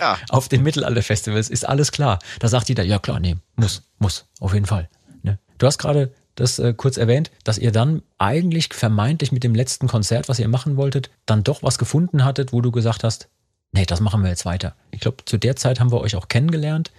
ja. 0.00 0.18
auf 0.28 0.48
den 0.48 0.62
Mittelalterfestivals 0.62 1.50
ist 1.50 1.68
alles 1.68 1.92
klar. 1.92 2.18
Da 2.38 2.48
sagt 2.48 2.68
jeder, 2.68 2.82
ja 2.82 2.98
klar, 2.98 3.20
nee, 3.20 3.36
muss, 3.56 3.82
muss, 3.98 4.26
auf 4.40 4.54
jeden 4.54 4.66
Fall. 4.66 4.88
Ne? 5.22 5.38
Du 5.58 5.66
hast 5.66 5.78
gerade 5.78 6.12
das 6.34 6.58
äh, 6.58 6.74
kurz 6.74 6.96
erwähnt, 6.96 7.30
dass 7.44 7.58
ihr 7.58 7.72
dann 7.72 8.02
eigentlich 8.18 8.68
vermeintlich 8.72 9.32
mit 9.32 9.44
dem 9.44 9.54
letzten 9.54 9.86
Konzert, 9.86 10.28
was 10.28 10.38
ihr 10.38 10.48
machen 10.48 10.76
wolltet, 10.76 11.10
dann 11.26 11.44
doch 11.44 11.62
was 11.62 11.78
gefunden 11.78 12.24
hattet, 12.24 12.52
wo 12.52 12.60
du 12.60 12.72
gesagt 12.72 13.04
hast, 13.04 13.28
nee, 13.74 13.84
das 13.84 14.00
machen 14.00 14.22
wir 14.22 14.30
jetzt 14.30 14.46
weiter. 14.46 14.74
Ich 14.90 15.00
glaube, 15.00 15.24
zu 15.24 15.36
der 15.36 15.56
Zeit 15.56 15.80
haben 15.80 15.92
wir 15.92 16.00
euch 16.00 16.16
auch 16.16 16.28
kennengelernt. 16.28 16.92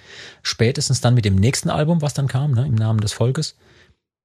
Spätestens 0.43 1.01
dann 1.01 1.15
mit 1.15 1.25
dem 1.25 1.35
nächsten 1.35 1.69
Album, 1.69 2.01
was 2.01 2.13
dann 2.13 2.27
kam, 2.27 2.51
ne, 2.51 2.67
im 2.67 2.75
Namen 2.75 2.99
des 2.99 3.13
Volkes. 3.13 3.55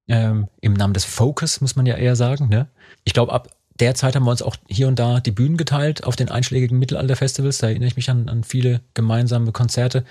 Ähm, 0.09 0.49
Im 0.61 0.73
Namen 0.73 0.93
des 0.93 1.05
Focus, 1.05 1.61
muss 1.61 1.77
man 1.77 1.87
ja 1.87 1.95
eher 1.95 2.17
sagen. 2.17 2.49
Ne? 2.49 2.67
Ich 3.05 3.13
glaube, 3.13 3.33
ab 3.33 3.49
der 3.79 3.95
Zeit 3.95 4.17
haben 4.17 4.25
wir 4.25 4.33
uns 4.33 4.43
auch 4.43 4.57
hier 4.69 4.89
und 4.89 4.99
da 4.99 5.21
die 5.21 5.31
Bühnen 5.31 5.57
geteilt 5.57 6.03
auf 6.03 6.17
den 6.17 6.29
einschlägigen 6.29 6.79
Mittelalterfestivals. 6.81 7.59
Da 7.59 7.69
erinnere 7.69 7.87
ich 7.87 7.97
mich 7.97 8.11
an, 8.11 8.29
an 8.29 8.43
viele 8.43 8.81
gemeinsame 8.95 9.53
Konzerte. 9.53 10.05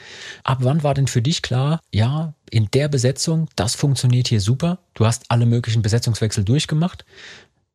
Ab 0.43 0.60
wann 0.62 0.84
war 0.84 0.93
denn 0.93 1.08
für 1.08 1.21
dich 1.21 1.41
klar, 1.41 1.82
ja, 1.91 2.34
in 2.49 2.71
der 2.71 2.88
Besetzung, 2.88 3.49
das 3.58 3.75
funktioniert 3.75 4.30
hier 4.30 4.39
super. 4.39 4.80
Du 4.93 5.06
hast 5.06 5.25
alle 5.28 5.45
möglichen 5.45 5.82
Besetzungswechsel 5.82 6.45
durchgemacht. 6.45 7.04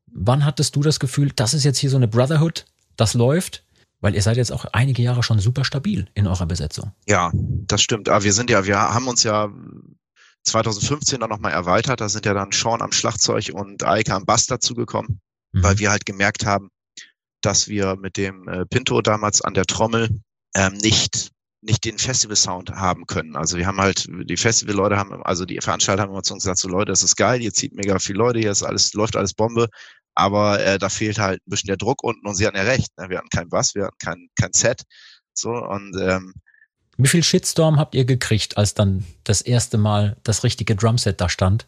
Wann 0.06 0.46
hattest 0.46 0.74
du 0.76 0.82
das 0.82 1.00
Gefühl, 1.00 1.30
das 1.36 1.52
ist 1.52 1.64
jetzt 1.64 1.78
hier 1.78 1.90
so 1.90 1.96
eine 1.96 2.08
Brotherhood, 2.08 2.64
das 2.96 3.12
läuft? 3.12 3.62
Weil 4.04 4.14
ihr 4.14 4.20
seid 4.20 4.36
jetzt 4.36 4.52
auch 4.52 4.66
einige 4.66 5.00
Jahre 5.00 5.22
schon 5.22 5.38
super 5.38 5.64
stabil 5.64 6.06
in 6.12 6.26
eurer 6.26 6.44
Besetzung. 6.44 6.92
Ja, 7.08 7.32
das 7.32 7.80
stimmt. 7.80 8.10
Aber 8.10 8.22
wir 8.22 8.34
sind 8.34 8.50
ja, 8.50 8.66
wir 8.66 8.78
haben 8.78 9.08
uns 9.08 9.22
ja 9.22 9.48
2015 10.42 11.20
dann 11.20 11.30
nochmal 11.30 11.52
erweitert. 11.52 12.02
Da 12.02 12.10
sind 12.10 12.26
ja 12.26 12.34
dann 12.34 12.52
Sean 12.52 12.82
am 12.82 12.92
Schlagzeug 12.92 13.52
und 13.54 13.82
Eike 13.82 14.12
am 14.12 14.26
Bass 14.26 14.44
dazugekommen, 14.44 15.22
mhm. 15.52 15.62
weil 15.62 15.78
wir 15.78 15.90
halt 15.90 16.04
gemerkt 16.04 16.44
haben, 16.44 16.68
dass 17.40 17.66
wir 17.68 17.96
mit 17.96 18.18
dem 18.18 18.46
äh, 18.46 18.66
Pinto 18.66 19.00
damals 19.00 19.40
an 19.40 19.54
der 19.54 19.64
Trommel 19.64 20.10
ähm, 20.54 20.74
nicht 20.74 21.30
nicht 21.62 21.86
den 21.86 21.96
Festival-Sound 21.96 22.72
haben 22.72 23.06
können. 23.06 23.36
Also 23.36 23.56
wir 23.56 23.66
haben 23.66 23.80
halt, 23.80 24.06
die 24.06 24.36
Festival-Leute 24.36 24.98
haben, 24.98 25.22
also 25.22 25.46
die 25.46 25.58
Veranstalter 25.62 26.02
haben 26.02 26.10
immer 26.10 26.22
zu 26.22 26.34
uns 26.34 26.42
gesagt, 26.42 26.58
so 26.58 26.68
Leute, 26.68 26.92
das 26.92 27.02
ist 27.02 27.16
geil, 27.16 27.40
ihr 27.40 27.54
zieht 27.54 27.72
mega 27.72 27.98
viele 27.98 28.18
Leute, 28.18 28.38
hier 28.38 28.50
ist 28.50 28.62
alles, 28.62 28.92
läuft 28.92 29.16
alles 29.16 29.32
Bombe, 29.32 29.70
aber 30.14 30.64
äh, 30.64 30.78
da 30.78 30.88
fehlt 30.88 31.18
halt 31.18 31.40
ein 31.46 31.50
bisschen 31.50 31.68
der 31.68 31.76
Druck 31.76 32.02
unten 32.04 32.26
und 32.26 32.34
sie 32.34 32.46
hatten 32.46 32.56
ja 32.56 32.62
recht. 32.62 32.96
Ne? 32.98 33.10
Wir 33.10 33.18
hatten 33.18 33.30
kein 33.30 33.48
Bass, 33.48 33.74
wir 33.74 33.84
hatten 33.86 33.98
kein, 33.98 34.28
kein 34.38 34.52
Set 34.52 34.82
So, 35.32 35.50
und 35.50 35.96
ähm, 36.00 36.34
Wie 36.96 37.08
viel 37.08 37.22
Shitstorm 37.24 37.78
habt 37.78 37.94
ihr 37.94 38.04
gekriegt, 38.04 38.56
als 38.56 38.74
dann 38.74 39.04
das 39.24 39.40
erste 39.40 39.78
Mal 39.78 40.16
das 40.22 40.44
richtige 40.44 40.76
Drumset 40.76 41.20
da 41.20 41.28
stand? 41.28 41.66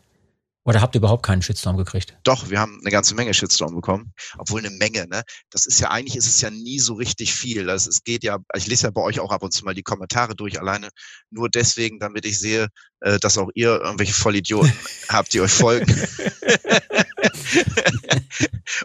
Oder 0.67 0.81
habt 0.83 0.97
ihr 0.97 0.99
überhaupt 0.99 1.25
keinen 1.25 1.43
Shitstorm 1.43 1.77
gekriegt? 1.77 2.19
Doch, 2.25 2.51
wir 2.51 2.59
haben 2.59 2.79
eine 2.81 2.91
ganze 2.91 3.15
Menge 3.15 3.33
Shitstorm 3.33 3.75
bekommen. 3.75 4.13
Obwohl 4.37 4.59
eine 4.61 4.71
Menge, 4.71 5.07
ne? 5.07 5.23
Das 5.51 5.65
ist 5.65 5.79
ja 5.81 5.91
eigentlich 5.93 6.17
ist 6.17 6.27
es 6.27 6.41
ja 6.41 6.51
nie 6.51 6.81
so 6.81 6.95
richtig 6.95 7.33
viel. 7.33 7.71
Also 7.71 7.89
es 7.89 8.03
geht 8.03 8.25
ja, 8.25 8.39
ich 8.55 8.67
lese 8.67 8.85
ja 8.89 8.91
bei 8.91 9.01
euch 9.01 9.21
auch 9.21 9.31
ab 9.31 9.45
und 9.45 9.53
zu 9.53 9.65
mal 9.65 9.75
die 9.75 9.85
Kommentare 9.85 10.35
durch, 10.35 10.59
alleine 10.61 10.89
nur 11.31 11.49
deswegen, 11.49 12.01
damit 12.01 12.27
ich 12.27 12.41
sehe, 12.41 12.67
äh, 13.01 13.21
dass 13.21 13.39
auch 13.39 13.51
ihr 13.55 13.81
irgendwelche 13.81 14.13
Vollidioten 14.13 14.73
habt, 15.09 15.33
die 15.33 15.41
euch 15.41 15.53
folgen. 15.53 15.87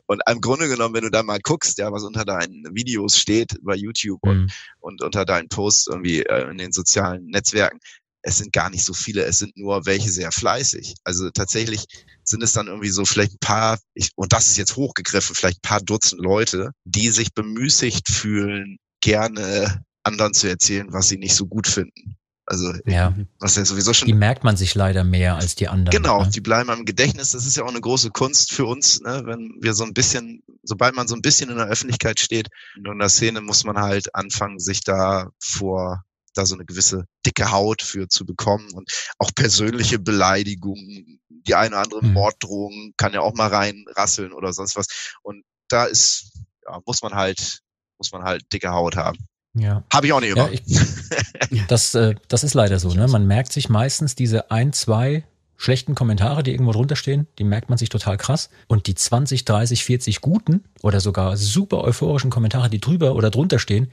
und 0.05 0.21
im 0.29 0.41
Grunde 0.41 0.67
genommen, 0.67 0.93
wenn 0.93 1.03
du 1.03 1.09
da 1.11 1.23
mal 1.23 1.39
guckst, 1.41 1.77
ja, 1.79 1.91
was 1.91 2.03
unter 2.03 2.25
deinen 2.25 2.63
Videos 2.75 3.17
steht 3.17 3.57
bei 3.63 3.75
YouTube 3.75 4.19
und, 4.23 4.41
Mhm. 4.41 4.49
und 4.79 5.01
unter 5.01 5.25
deinen 5.25 5.49
Posts 5.49 5.87
irgendwie 5.87 6.21
äh, 6.21 6.49
in 6.49 6.57
den 6.57 6.71
sozialen 6.71 7.25
Netzwerken, 7.25 7.79
es 8.23 8.37
sind 8.37 8.53
gar 8.53 8.69
nicht 8.69 8.83
so 8.83 8.93
viele, 8.93 9.23
es 9.23 9.39
sind 9.39 9.57
nur 9.57 9.85
welche 9.85 10.11
sehr 10.11 10.31
fleißig. 10.31 10.95
Also 11.03 11.29
tatsächlich 11.31 11.85
sind 12.23 12.43
es 12.43 12.53
dann 12.53 12.67
irgendwie 12.67 12.89
so 12.89 13.05
vielleicht 13.05 13.33
ein 13.33 13.39
paar, 13.39 13.79
ich, 13.93 14.11
und 14.15 14.33
das 14.33 14.47
ist 14.47 14.57
jetzt 14.57 14.75
hochgegriffen, 14.75 15.35
vielleicht 15.35 15.57
ein 15.57 15.69
paar 15.69 15.81
Dutzend 15.81 16.21
Leute, 16.21 16.71
die 16.85 17.09
sich 17.09 17.33
bemüßigt 17.33 18.09
fühlen, 18.09 18.77
gerne 19.01 19.83
anderen 20.03 20.33
zu 20.33 20.47
erzählen, 20.47 20.87
was 20.91 21.09
sie 21.09 21.17
nicht 21.17 21.35
so 21.35 21.47
gut 21.47 21.67
finden. 21.67 22.17
Also 22.45 22.73
Ja, 22.85 23.15
was 23.39 23.55
ja 23.55 23.63
sowieso 23.63 23.93
schon 23.93 24.07
die 24.07 24.13
merkt 24.13 24.43
man 24.43 24.57
sich 24.57 24.75
leider 24.75 25.03
mehr 25.03 25.35
als 25.35 25.55
die 25.55 25.67
anderen. 25.67 25.91
Genau, 25.91 26.23
ne? 26.23 26.29
die 26.31 26.41
bleiben 26.41 26.69
im 26.69 26.85
Gedächtnis. 26.85 27.31
Das 27.31 27.45
ist 27.45 27.55
ja 27.55 27.63
auch 27.63 27.69
eine 27.69 27.81
große 27.81 28.09
Kunst 28.09 28.51
für 28.51 28.65
uns, 28.65 28.99
ne? 28.99 29.21
wenn 29.25 29.57
wir 29.61 29.73
so 29.73 29.83
ein 29.83 29.93
bisschen, 29.93 30.43
sobald 30.63 30.95
man 30.95 31.07
so 31.07 31.15
ein 31.15 31.21
bisschen 31.21 31.49
in 31.49 31.57
der 31.57 31.67
Öffentlichkeit 31.67 32.19
steht, 32.19 32.49
in 32.75 32.99
der 32.99 33.09
Szene 33.09 33.41
muss 33.41 33.63
man 33.63 33.77
halt 33.77 34.13
anfangen, 34.15 34.59
sich 34.59 34.81
da 34.81 35.29
vor 35.39 36.03
da 36.33 36.45
so 36.45 36.55
eine 36.55 36.65
gewisse 36.65 37.05
dicke 37.25 37.51
Haut 37.51 37.81
für 37.81 38.07
zu 38.07 38.25
bekommen 38.25 38.69
und 38.73 38.89
auch 39.17 39.31
persönliche 39.35 39.99
Beleidigungen, 39.99 41.19
die 41.29 41.55
eine 41.55 41.75
oder 41.75 41.83
andere 41.83 42.05
Mhm. 42.05 42.13
Morddrohung 42.13 42.93
kann 42.97 43.13
ja 43.13 43.21
auch 43.21 43.33
mal 43.33 43.47
reinrasseln 43.47 44.31
oder 44.33 44.53
sonst 44.53 44.75
was. 44.75 44.87
Und 45.23 45.43
da 45.69 45.85
ist, 45.85 46.31
ja, 46.65 46.79
muss 46.85 47.01
man 47.01 47.13
halt, 47.13 47.59
muss 47.97 48.11
man 48.11 48.23
halt 48.23 48.43
dicke 48.53 48.69
Haut 48.71 48.95
haben. 48.95 49.17
Ja. 49.53 49.83
Habe 49.91 50.07
ich 50.07 50.13
auch 50.13 50.21
nicht 50.21 50.35
Ja, 50.37 50.45
immer. 50.47 50.53
ich, 50.53 50.61
das, 51.67 51.93
äh, 51.95 52.15
das 52.29 52.43
ist 52.43 52.53
leider 52.53 52.79
so. 52.79 52.93
Ne? 52.93 53.07
Man 53.07 53.27
merkt 53.27 53.51
sich 53.51 53.67
meistens 53.69 54.15
diese 54.15 54.49
ein, 54.51 54.71
zwei 54.73 55.25
schlechten 55.57 55.93
Kommentare, 55.93 56.41
die 56.41 56.51
irgendwo 56.51 56.71
drunter 56.71 56.95
stehen, 56.95 57.27
die 57.37 57.43
merkt 57.43 57.69
man 57.69 57.77
sich 57.77 57.89
total 57.89 58.17
krass. 58.17 58.49
Und 58.67 58.87
die 58.87 58.95
20, 58.95 59.45
30, 59.45 59.83
40 59.83 60.21
guten 60.21 60.63
oder 60.81 60.99
sogar 60.99 61.37
super 61.37 61.83
euphorischen 61.83 62.31
Kommentare, 62.31 62.69
die 62.69 62.79
drüber 62.79 63.13
oder 63.15 63.29
drunter 63.29 63.59
stehen, 63.59 63.91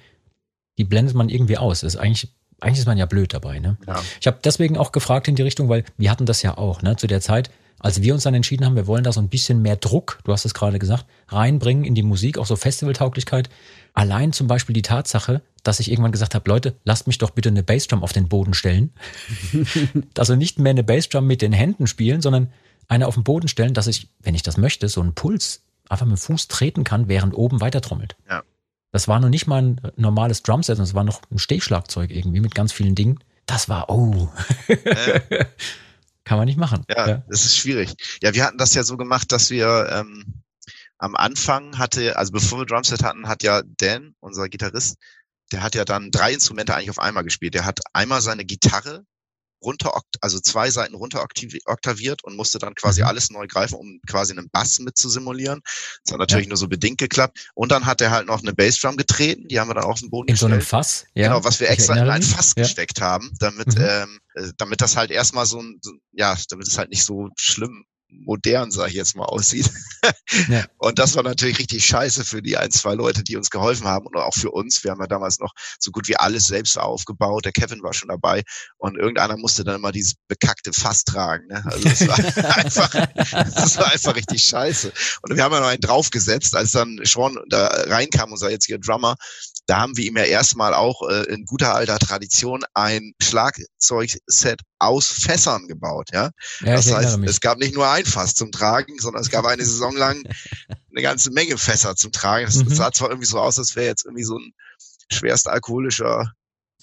die 0.79 0.85
blendet 0.85 1.15
man 1.15 1.29
irgendwie 1.29 1.59
aus. 1.59 1.81
Das 1.81 1.95
ist 1.95 2.01
eigentlich, 2.01 2.33
eigentlich 2.61 2.79
ist 2.79 2.87
man 2.87 2.97
ja 2.97 3.07
blöd 3.07 3.35
dabei. 3.35 3.59
Ne? 3.59 3.77
ja. 3.87 4.01
Ich 4.21 4.27
habe 4.27 4.39
deswegen 4.43 4.79
auch 4.79 4.93
gefragt 4.93 5.29
in 5.29 5.35
die 5.35 5.43
Richtung, 5.43 5.69
weil 5.69 5.85
wir 5.97 6.11
hatten 6.11 6.27
das 6.27 6.43
ja 6.43 6.57
auch, 6.57 6.83
ne? 6.83 6.97
Zu 6.97 7.07
der 7.07 7.21
Zeit, 7.21 7.51
als 7.81 8.03
wir 8.03 8.15
uns 8.15 8.25
dann 8.25 8.35
entschieden 8.35 8.65
haben, 8.65 8.77
wir 8.77 8.87
wollen 8.87 9.05
da 9.05 9.13
so 9.13 9.21
ein 9.21 9.29
bisschen 9.29 9.63
mehr 9.63 9.77
Druck, 9.77 10.19
du 10.25 10.33
hast 10.33 10.45
es 10.45 10.55
gerade 10.55 10.79
gesagt, 10.79 11.07
reinbringen 11.29 11.85
in 11.85 11.95
die 11.95 12.03
Musik, 12.03 12.39
auch 12.39 12.47
so 12.47 12.57
Festivaltauglichkeit. 12.57 13.51
Allein 13.95 14.33
zum 14.33 14.47
Beispiel 14.47 14.75
die 14.75 14.83
Tatsache, 14.83 15.43
dass 15.63 15.81
ich 15.81 15.91
irgendwann 15.91 16.13
gesagt 16.13 16.35
habe, 16.35 16.49
Leute, 16.49 16.77
lasst 16.85 17.07
mich 17.07 17.19
doch 17.19 17.31
bitte 17.31 17.51
eine 17.51 17.63
Bassdrum 17.63 18.03
auf 18.03 18.13
den 18.13 18.29
Boden 18.29 18.55
stellen. 18.55 18.93
also 20.19 20.35
nicht 20.35 20.59
mehr 20.59 20.71
eine 20.71 20.83
Bassdrum 20.83 21.27
mit 21.27 21.43
den 21.43 21.53
Händen 21.53 21.87
spielen, 21.87 22.21
sondern 22.21 22.53
eine 22.89 23.07
auf 23.07 23.15
den 23.15 23.25
Boden 23.25 23.49
stellen, 23.49 23.75
dass 23.75 23.87
ich, 23.87 24.09
wenn 24.21 24.35
ich 24.35 24.43
das 24.43 24.57
möchte, 24.57 24.89
so 24.89 25.01
einen 25.01 25.15
Puls 25.15 25.63
einfach 25.89 26.07
mit 26.07 26.17
dem 26.17 26.21
Fuß 26.21 26.49
treten 26.49 26.85
kann, 26.85 27.09
während 27.09 27.35
oben 27.35 27.61
weiter 27.61 27.81
trommelt. 27.81 28.17
Ja. 28.29 28.43
Das 28.91 29.09
war 29.09 29.21
noch 29.21 29.29
nicht 29.29 29.47
mal 29.47 29.63
ein 29.63 29.81
normales 29.97 30.43
Drumset, 30.43 30.77
sondern 30.77 30.89
es 30.89 30.95
war 30.95 31.05
noch 31.05 31.21
ein 31.31 31.39
Stehschlagzeug 31.39 32.11
irgendwie 32.11 32.41
mit 32.41 32.55
ganz 32.55 32.73
vielen 32.73 32.95
Dingen. 32.95 33.19
Das 33.47 33.69
war, 33.69 33.91
oh, 33.91 34.31
Äh, 34.69 35.45
kann 36.25 36.39
man 36.39 36.47
nicht 36.47 36.59
machen. 36.59 36.85
Ja, 36.89 37.23
das 37.29 37.45
ist 37.45 37.57
schwierig. 37.57 37.95
Ja, 38.23 38.35
wir 38.35 38.45
hatten 38.45 38.59
das 38.59 38.75
ja 38.75 38.83
so 38.83 38.97
gemacht, 38.97 39.33
dass 39.33 39.51
wir 39.51 39.89
ähm, 39.91 40.43
am 40.99 41.17
Anfang 41.17 41.79
hatte, 41.79 42.17
also 42.17 42.33
bevor 42.33 42.59
wir 42.59 42.67
Drumset 42.67 43.03
hatten, 43.03 43.29
hat 43.29 43.43
ja 43.43 43.63
Dan, 43.63 44.15
unser 44.21 44.49
Gitarrist, 44.49 44.97
der 45.53 45.63
hat 45.63 45.75
ja 45.75 45.85
dann 45.85 46.11
drei 46.11 46.35
Instrumente 46.35 46.75
eigentlich 46.75 46.91
auf 46.91 46.99
einmal 46.99 47.25
gespielt. 47.25 47.55
Der 47.55 47.65
hat 47.65 47.81
einmal 47.95 48.21
seine 48.21 48.45
Gitarre 48.45 49.05
runter, 49.63 49.93
also 50.21 50.39
zwei 50.41 50.71
Seiten 50.71 50.95
runter 50.95 51.25
oktaviert 51.67 52.25
und 52.25 52.37
musste 52.37 52.59
dann 52.59 52.75
quasi 52.75 53.01
Mhm. 53.03 53.07
alles 53.09 53.31
neu 53.31 53.47
greifen, 53.47 53.75
um 53.77 54.01
quasi 54.09 54.33
einen 54.33 54.49
Bass 54.51 54.79
mit 54.79 54.97
zu 54.97 55.09
simulieren. 55.09 55.61
Das 56.05 56.13
hat 56.13 56.21
natürlich 56.21 56.49
nur 56.49 56.57
so 56.57 56.69
bedingt 56.69 56.99
geklappt. 56.99 57.51
Und 57.55 57.73
dann 57.73 57.87
hat 57.87 58.01
er 58.01 58.11
halt 58.11 58.27
noch 58.27 58.43
eine 58.43 58.55
Bassdrum 58.55 58.97
getreten, 58.97 59.49
die 59.49 59.59
haben 59.61 59.69
wir 59.69 59.75
dann 59.75 59.85
auf 59.85 60.01
den 60.01 60.11
Boden 60.11 60.29
In 60.29 60.37
so 60.37 60.47
einem 60.47 60.59
gestellt. 60.59 60.71
Fass, 60.71 61.07
ja. 61.15 61.29
Genau, 61.29 61.45
was 61.45 61.61
wir 61.61 61.69
extra 61.71 61.95
in 61.97 62.09
ein. 62.09 62.23
Fass 62.23 62.55
Ja. 62.57 62.63
gesteckt 62.63 63.01
haben, 63.01 63.31
damit, 63.41 63.69
Mhm. 63.75 63.85
ähm, 63.85 64.21
äh, 64.35 64.49
damit 64.57 64.81
das 64.81 64.97
halt 64.97 65.11
erstmal 65.11 65.47
so 65.47 65.61
ein, 65.61 65.79
so, 65.83 65.93
ja, 66.13 66.37
damit 66.49 66.67
es 66.69 66.79
halt 66.79 66.91
nicht 66.91 67.05
so 67.05 67.29
schlimm 67.37 67.85
modern, 68.11 68.71
sag 68.71 68.89
ich 68.89 68.95
jetzt 68.95 69.17
mal, 69.17 69.25
aussieht. 69.25 69.71
Ja. 70.49 70.65
Und 70.79 70.99
das 70.99 71.17
war 71.17 71.23
natürlich 71.23 71.59
richtig 71.59 71.85
scheiße 71.85 72.25
für 72.25 72.41
die 72.43 72.57
ein, 72.57 72.71
zwei 72.71 72.95
Leute, 72.95 73.25
die 73.25 73.37
uns 73.37 73.51
geholfen 73.51 73.87
haben 73.87 74.07
und 74.07 74.17
auch 74.17 74.35
für 74.35 74.51
uns. 74.51 74.85
Wir 74.85 74.93
haben 74.93 75.01
ja 75.01 75.07
damals 75.07 75.41
noch 75.41 75.53
so 75.79 75.91
gut 75.91 76.07
wie 76.07 76.17
alles 76.17 76.47
selbst 76.47 76.79
aufgebaut. 76.79 77.45
Der 77.45 77.53
Kevin 77.53 77.83
war 77.83 77.93
schon 77.93 78.09
dabei 78.09 78.45
und 78.77 78.97
irgendeiner 78.97 79.37
musste 79.37 79.65
dann 79.65 79.77
immer 79.77 79.91
dieses 79.91 80.15
bekackte 80.29 80.73
Fass 80.73 81.05
tragen. 81.05 81.49
Ne? 81.49 81.65
Also 81.65 81.89
das 81.89 82.07
war 82.07 82.19
einfach, 82.57 82.91
das 83.55 83.77
war 83.79 83.93
einfach 83.93 84.15
richtig 84.15 84.45
scheiße. 84.45 84.93
Und 85.23 85.37
wir 85.37 85.43
haben 85.43 85.53
ja 85.53 85.61
noch 85.61 85.69
einen 85.69 85.81
draufgesetzt, 85.81 86.55
als 86.55 86.73
dann 86.73 87.01
Sean 87.03 87.37
da 87.49 87.67
reinkam, 87.67 88.31
unser 88.31 88.51
jetziger 88.51 88.79
Drummer, 88.79 89.17
da 89.69 89.81
haben 89.81 89.97
wir 89.99 90.05
ihm 90.07 90.17
ja 90.17 90.25
erstmal 90.25 90.73
auch 90.73 91.07
äh, 91.09 91.25
in 91.25 91.45
guter 91.45 91.75
alter 91.75 91.99
Tradition 91.99 92.65
ein 92.73 93.13
Schlagzeugset 93.23 94.63
aus 94.79 95.09
Fässern 95.09 95.69
gebaut, 95.69 96.09
ja. 96.13 96.31
ja, 96.61 96.75
das 96.75 96.91
heißt, 96.91 97.19
es 97.25 97.41
gab 97.41 97.59
nicht 97.59 97.75
nur 97.75 97.87
ein 97.87 98.07
Fass 98.07 98.35
zum 98.35 98.51
Tragen, 98.51 98.99
sondern 98.99 99.23
es 99.23 99.31
gab 99.31 99.45
eine 99.45 99.65
Saison 99.65 99.95
lang 99.95 100.23
eine 100.91 101.03
ganze 101.03 101.31
Menge 101.31 101.59
Fässer 101.59 101.97
zum 101.97 102.13
Tragen. 102.13 102.47
Es 102.47 102.57
Mhm. 102.57 102.75
sah 102.75 102.93
zwar 102.93 103.11
irgendwie 103.11 103.29
so 103.29 103.39
aus, 103.39 103.59
als 103.59 103.77
wäre 103.77 103.87
jetzt 103.87 104.07
irgendwie 104.07 104.25
so 104.25 104.39
ein 104.39 104.53
schwerst 105.13 105.49
alkoholischer 105.49 106.33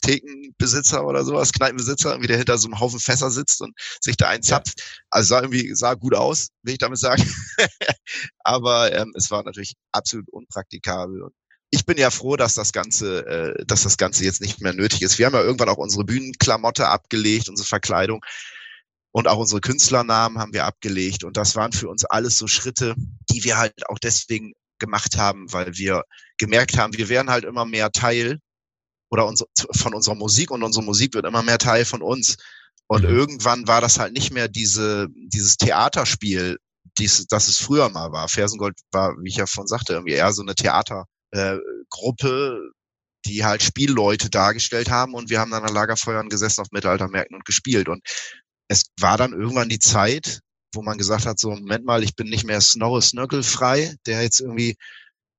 Thekenbesitzer 0.02 1.06
oder 1.06 1.26
sowas, 1.26 1.52
Kneipenbesitzer, 1.54 2.12
irgendwie 2.12 2.28
der 2.28 2.38
hinter 2.38 2.58
so 2.60 2.68
einem 2.68 2.80
Haufen 2.80 3.00
Fässer 3.00 3.32
sitzt 3.32 3.62
und 3.62 3.74
sich 4.00 4.16
da 4.16 4.30
einzapft. 4.30 4.82
Also 5.10 5.30
sah 5.30 5.42
irgendwie, 5.42 5.74
sah 5.74 5.96
gut 5.96 6.14
aus, 6.14 6.50
will 6.62 6.74
ich 6.74 6.80
damit 6.80 7.00
sagen. 7.00 7.24
Aber 8.44 8.94
ähm, 8.94 9.12
es 9.16 9.32
war 9.32 9.44
natürlich 9.44 9.74
absolut 9.92 10.30
unpraktikabel. 10.30 11.24
Und 11.24 11.34
ich 11.76 11.86
bin 11.86 11.98
ja 11.98 12.10
froh, 12.10 12.36
dass 12.38 12.54
das 12.54 12.72
Ganze, 12.74 13.26
äh, 13.28 13.66
dass 13.66 13.84
das 13.84 13.98
Ganze 13.98 14.24
jetzt 14.24 14.42
nicht 14.42 14.62
mehr 14.62 14.74
nötig 14.74 15.02
ist. 15.02 15.20
Wir 15.20 15.26
haben 15.28 15.34
ja 15.36 15.44
irgendwann 15.44 15.70
auch 15.70 15.78
unsere 15.78 16.04
Bühnenklamotte 16.06 16.88
abgelegt, 16.88 17.50
unsere 17.50 17.68
Verkleidung 17.68 18.24
und 19.12 19.28
auch 19.28 19.38
unsere 19.38 19.62
Künstlernamen 19.62 20.40
haben 20.40 20.54
wir 20.54 20.66
abgelegt. 20.66 21.24
Und 21.24 21.38
das 21.38 21.56
waren 21.56 21.72
für 21.72 21.90
uns 21.90 22.06
alles 22.06 22.38
so 22.38 22.48
Schritte, 22.48 22.96
die 23.30 23.44
wir 23.44 23.58
halt 23.58 23.88
auch 23.90 24.00
deswegen 24.00 24.54
gemacht 24.80 25.18
haben, 25.18 25.52
weil 25.54 25.78
wir 25.78 26.04
gemerkt 26.38 26.78
haben, 26.78 26.98
wir 26.98 27.10
werden 27.10 27.30
halt 27.30 27.46
immer 27.46 27.66
mehr 27.66 27.92
Teil 27.92 28.40
oder 29.10 29.26
unsere, 29.26 29.50
von 29.74 29.94
unserer 29.94 30.16
Musik 30.16 30.52
und 30.52 30.64
unsere 30.64 30.84
Musik 30.84 31.14
wird 31.14 31.26
immer 31.26 31.44
mehr 31.44 31.58
Teil 31.60 31.86
von 31.86 32.02
uns. 32.02 32.38
Und 32.88 33.04
Mhm. 33.04 33.10
irgendwann 33.10 33.68
war 33.68 33.82
das 33.82 34.00
halt 34.00 34.14
nicht 34.14 34.32
mehr 34.34 34.48
diese, 34.48 35.08
dieses 35.34 35.58
Theaterspiel, 35.58 36.58
dies, 36.98 37.26
das 37.28 37.48
es 37.48 37.58
früher 37.60 37.90
mal 37.90 38.12
war. 38.12 38.28
Fersengold 38.28 38.76
war, 38.92 39.16
wie 39.22 39.30
ich 39.30 39.38
ja 39.38 39.46
vorhin 39.48 39.68
sagte, 39.68 39.94
irgendwie 39.94 40.14
eher 40.14 40.34
so 40.34 40.42
eine 40.42 40.56
Theatergruppe, 40.56 41.10
äh, 41.36 41.60
Gruppe, 41.90 42.72
die 43.26 43.44
halt 43.44 43.64
Spielleute 43.64 44.30
dargestellt 44.30 44.90
haben 44.90 45.14
und 45.14 45.30
wir 45.30 45.40
haben 45.40 45.52
dann 45.52 45.64
an 45.64 45.74
Lagerfeuern 45.74 46.30
gesessen 46.30 46.62
auf 46.62 46.72
Mittelaltermärkten 46.72 47.36
und 47.36 47.46
gespielt. 47.46 47.90
Und 47.90 48.02
es 48.68 48.86
war 49.00 49.18
dann 49.18 49.34
irgendwann 49.34 49.70
die 49.70 49.80
Zeit, 49.80 50.42
wo 50.74 50.82
man 50.82 50.98
gesagt 50.98 51.26
hat, 51.26 51.40
so, 51.40 51.50
Moment 51.50 51.86
mal, 51.86 52.04
ich 52.04 52.16
bin 52.16 52.28
nicht 52.28 52.46
mehr 52.46 52.62
Snorre 52.62 53.02
Snöckel 53.02 53.44
frei, 53.44 53.96
der 54.06 54.22
jetzt 54.22 54.40
irgendwie 54.40 54.76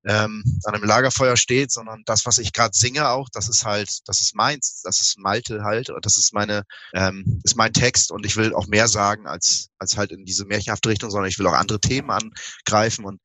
ähm, 0.05 0.43
an 0.63 0.73
einem 0.73 0.83
Lagerfeuer 0.83 1.35
steht, 1.37 1.71
sondern 1.71 2.03
das, 2.05 2.25
was 2.25 2.37
ich 2.37 2.53
gerade 2.53 2.75
singe 2.75 3.09
auch, 3.09 3.27
das 3.31 3.49
ist 3.49 3.65
halt, 3.65 3.89
das 4.05 4.21
ist 4.21 4.35
meins, 4.35 4.81
das 4.83 5.01
ist 5.01 5.17
Malte 5.17 5.63
halt, 5.63 5.89
und 5.89 6.05
das 6.05 6.17
ist 6.17 6.33
meine, 6.33 6.63
ähm, 6.93 7.41
ist 7.43 7.57
mein 7.57 7.73
Text 7.73 8.11
und 8.11 8.25
ich 8.25 8.37
will 8.37 8.53
auch 8.53 8.67
mehr 8.67 8.87
sagen 8.87 9.27
als, 9.27 9.69
als 9.79 9.97
halt 9.97 10.11
in 10.11 10.23
diese 10.23 10.45
märchenhafte 10.45 10.89
Richtung, 10.89 11.11
sondern 11.11 11.29
ich 11.29 11.39
will 11.39 11.47
auch 11.47 11.53
andere 11.53 11.79
Themen 11.79 12.09
angreifen 12.09 13.05
und 13.05 13.19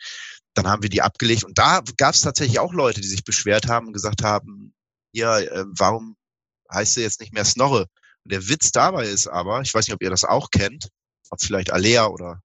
dann 0.55 0.67
haben 0.67 0.83
wir 0.83 0.91
die 0.91 1.03
abgelegt 1.03 1.45
und 1.45 1.59
da 1.59 1.83
gab 1.97 2.15
es 2.15 2.21
tatsächlich 2.21 2.59
auch 2.59 2.73
Leute, 2.73 3.01
die 3.01 3.09
sich 3.09 3.25
beschwert 3.25 3.69
haben 3.69 3.89
und 3.89 3.93
gesagt 3.93 4.23
haben, 4.23 4.75
ja, 5.13 5.39
äh, 5.39 5.65
warum 5.69 6.17
heißt 6.73 6.97
du 6.97 7.01
jetzt 7.01 7.21
nicht 7.21 7.33
mehr 7.33 7.45
Snorre? 7.45 7.87
Und 8.25 8.33
der 8.33 8.49
Witz 8.49 8.71
dabei 8.71 9.07
ist 9.07 9.27
aber, 9.27 9.61
ich 9.63 9.73
weiß 9.75 9.87
nicht, 9.87 9.95
ob 9.95 10.03
ihr 10.03 10.11
das 10.11 10.25
auch 10.25 10.51
kennt, 10.51 10.89
ob 11.31 11.41
vielleicht 11.41 11.73
Alea 11.73 12.07
oder 12.07 12.41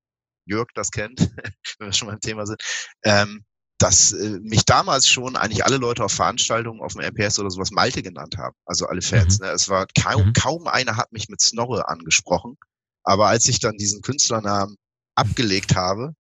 Jörg 0.46 0.68
das 0.74 0.92
kennt, 0.92 1.20
wenn 1.80 1.88
wir 1.88 1.94
schon 1.94 2.08
mal 2.08 2.14
im 2.14 2.22
Thema 2.22 2.46
sind, 2.46 2.62
ähm, 3.04 3.44
dass 3.80 4.12
äh, 4.14 4.40
mich 4.42 4.66
damals 4.66 5.08
schon 5.08 5.36
eigentlich 5.36 5.64
alle 5.66 5.78
Leute 5.78 6.04
auf 6.04 6.12
Veranstaltungen 6.12 6.82
auf 6.82 6.94
dem 6.94 7.02
RPS 7.02 7.38
oder 7.40 7.52
sowas 7.52 7.72
Malte 7.72 8.02
genannt 8.02 8.38
haben. 8.38 8.56
Also 8.66 8.88
alle 8.88 9.02
Fans. 9.02 9.40
Mhm. 9.40 9.46
Ne? 9.46 9.52
Es 9.52 9.70
war 9.70 9.86
kaum, 10.02 10.28
Mhm. 10.28 10.34
kaum 10.34 10.68
einer 10.68 10.98
hat 10.98 11.12
mich 11.12 11.30
mit 11.30 11.42
Snorre 11.42 11.88
angesprochen. 11.88 12.58
Aber 13.04 13.28
als 13.28 13.48
ich 13.48 13.60
dann 13.60 13.78
diesen 13.78 14.02
Künstlernamen 14.02 14.78
abgelegt 15.16 15.76
habe, 15.76 16.14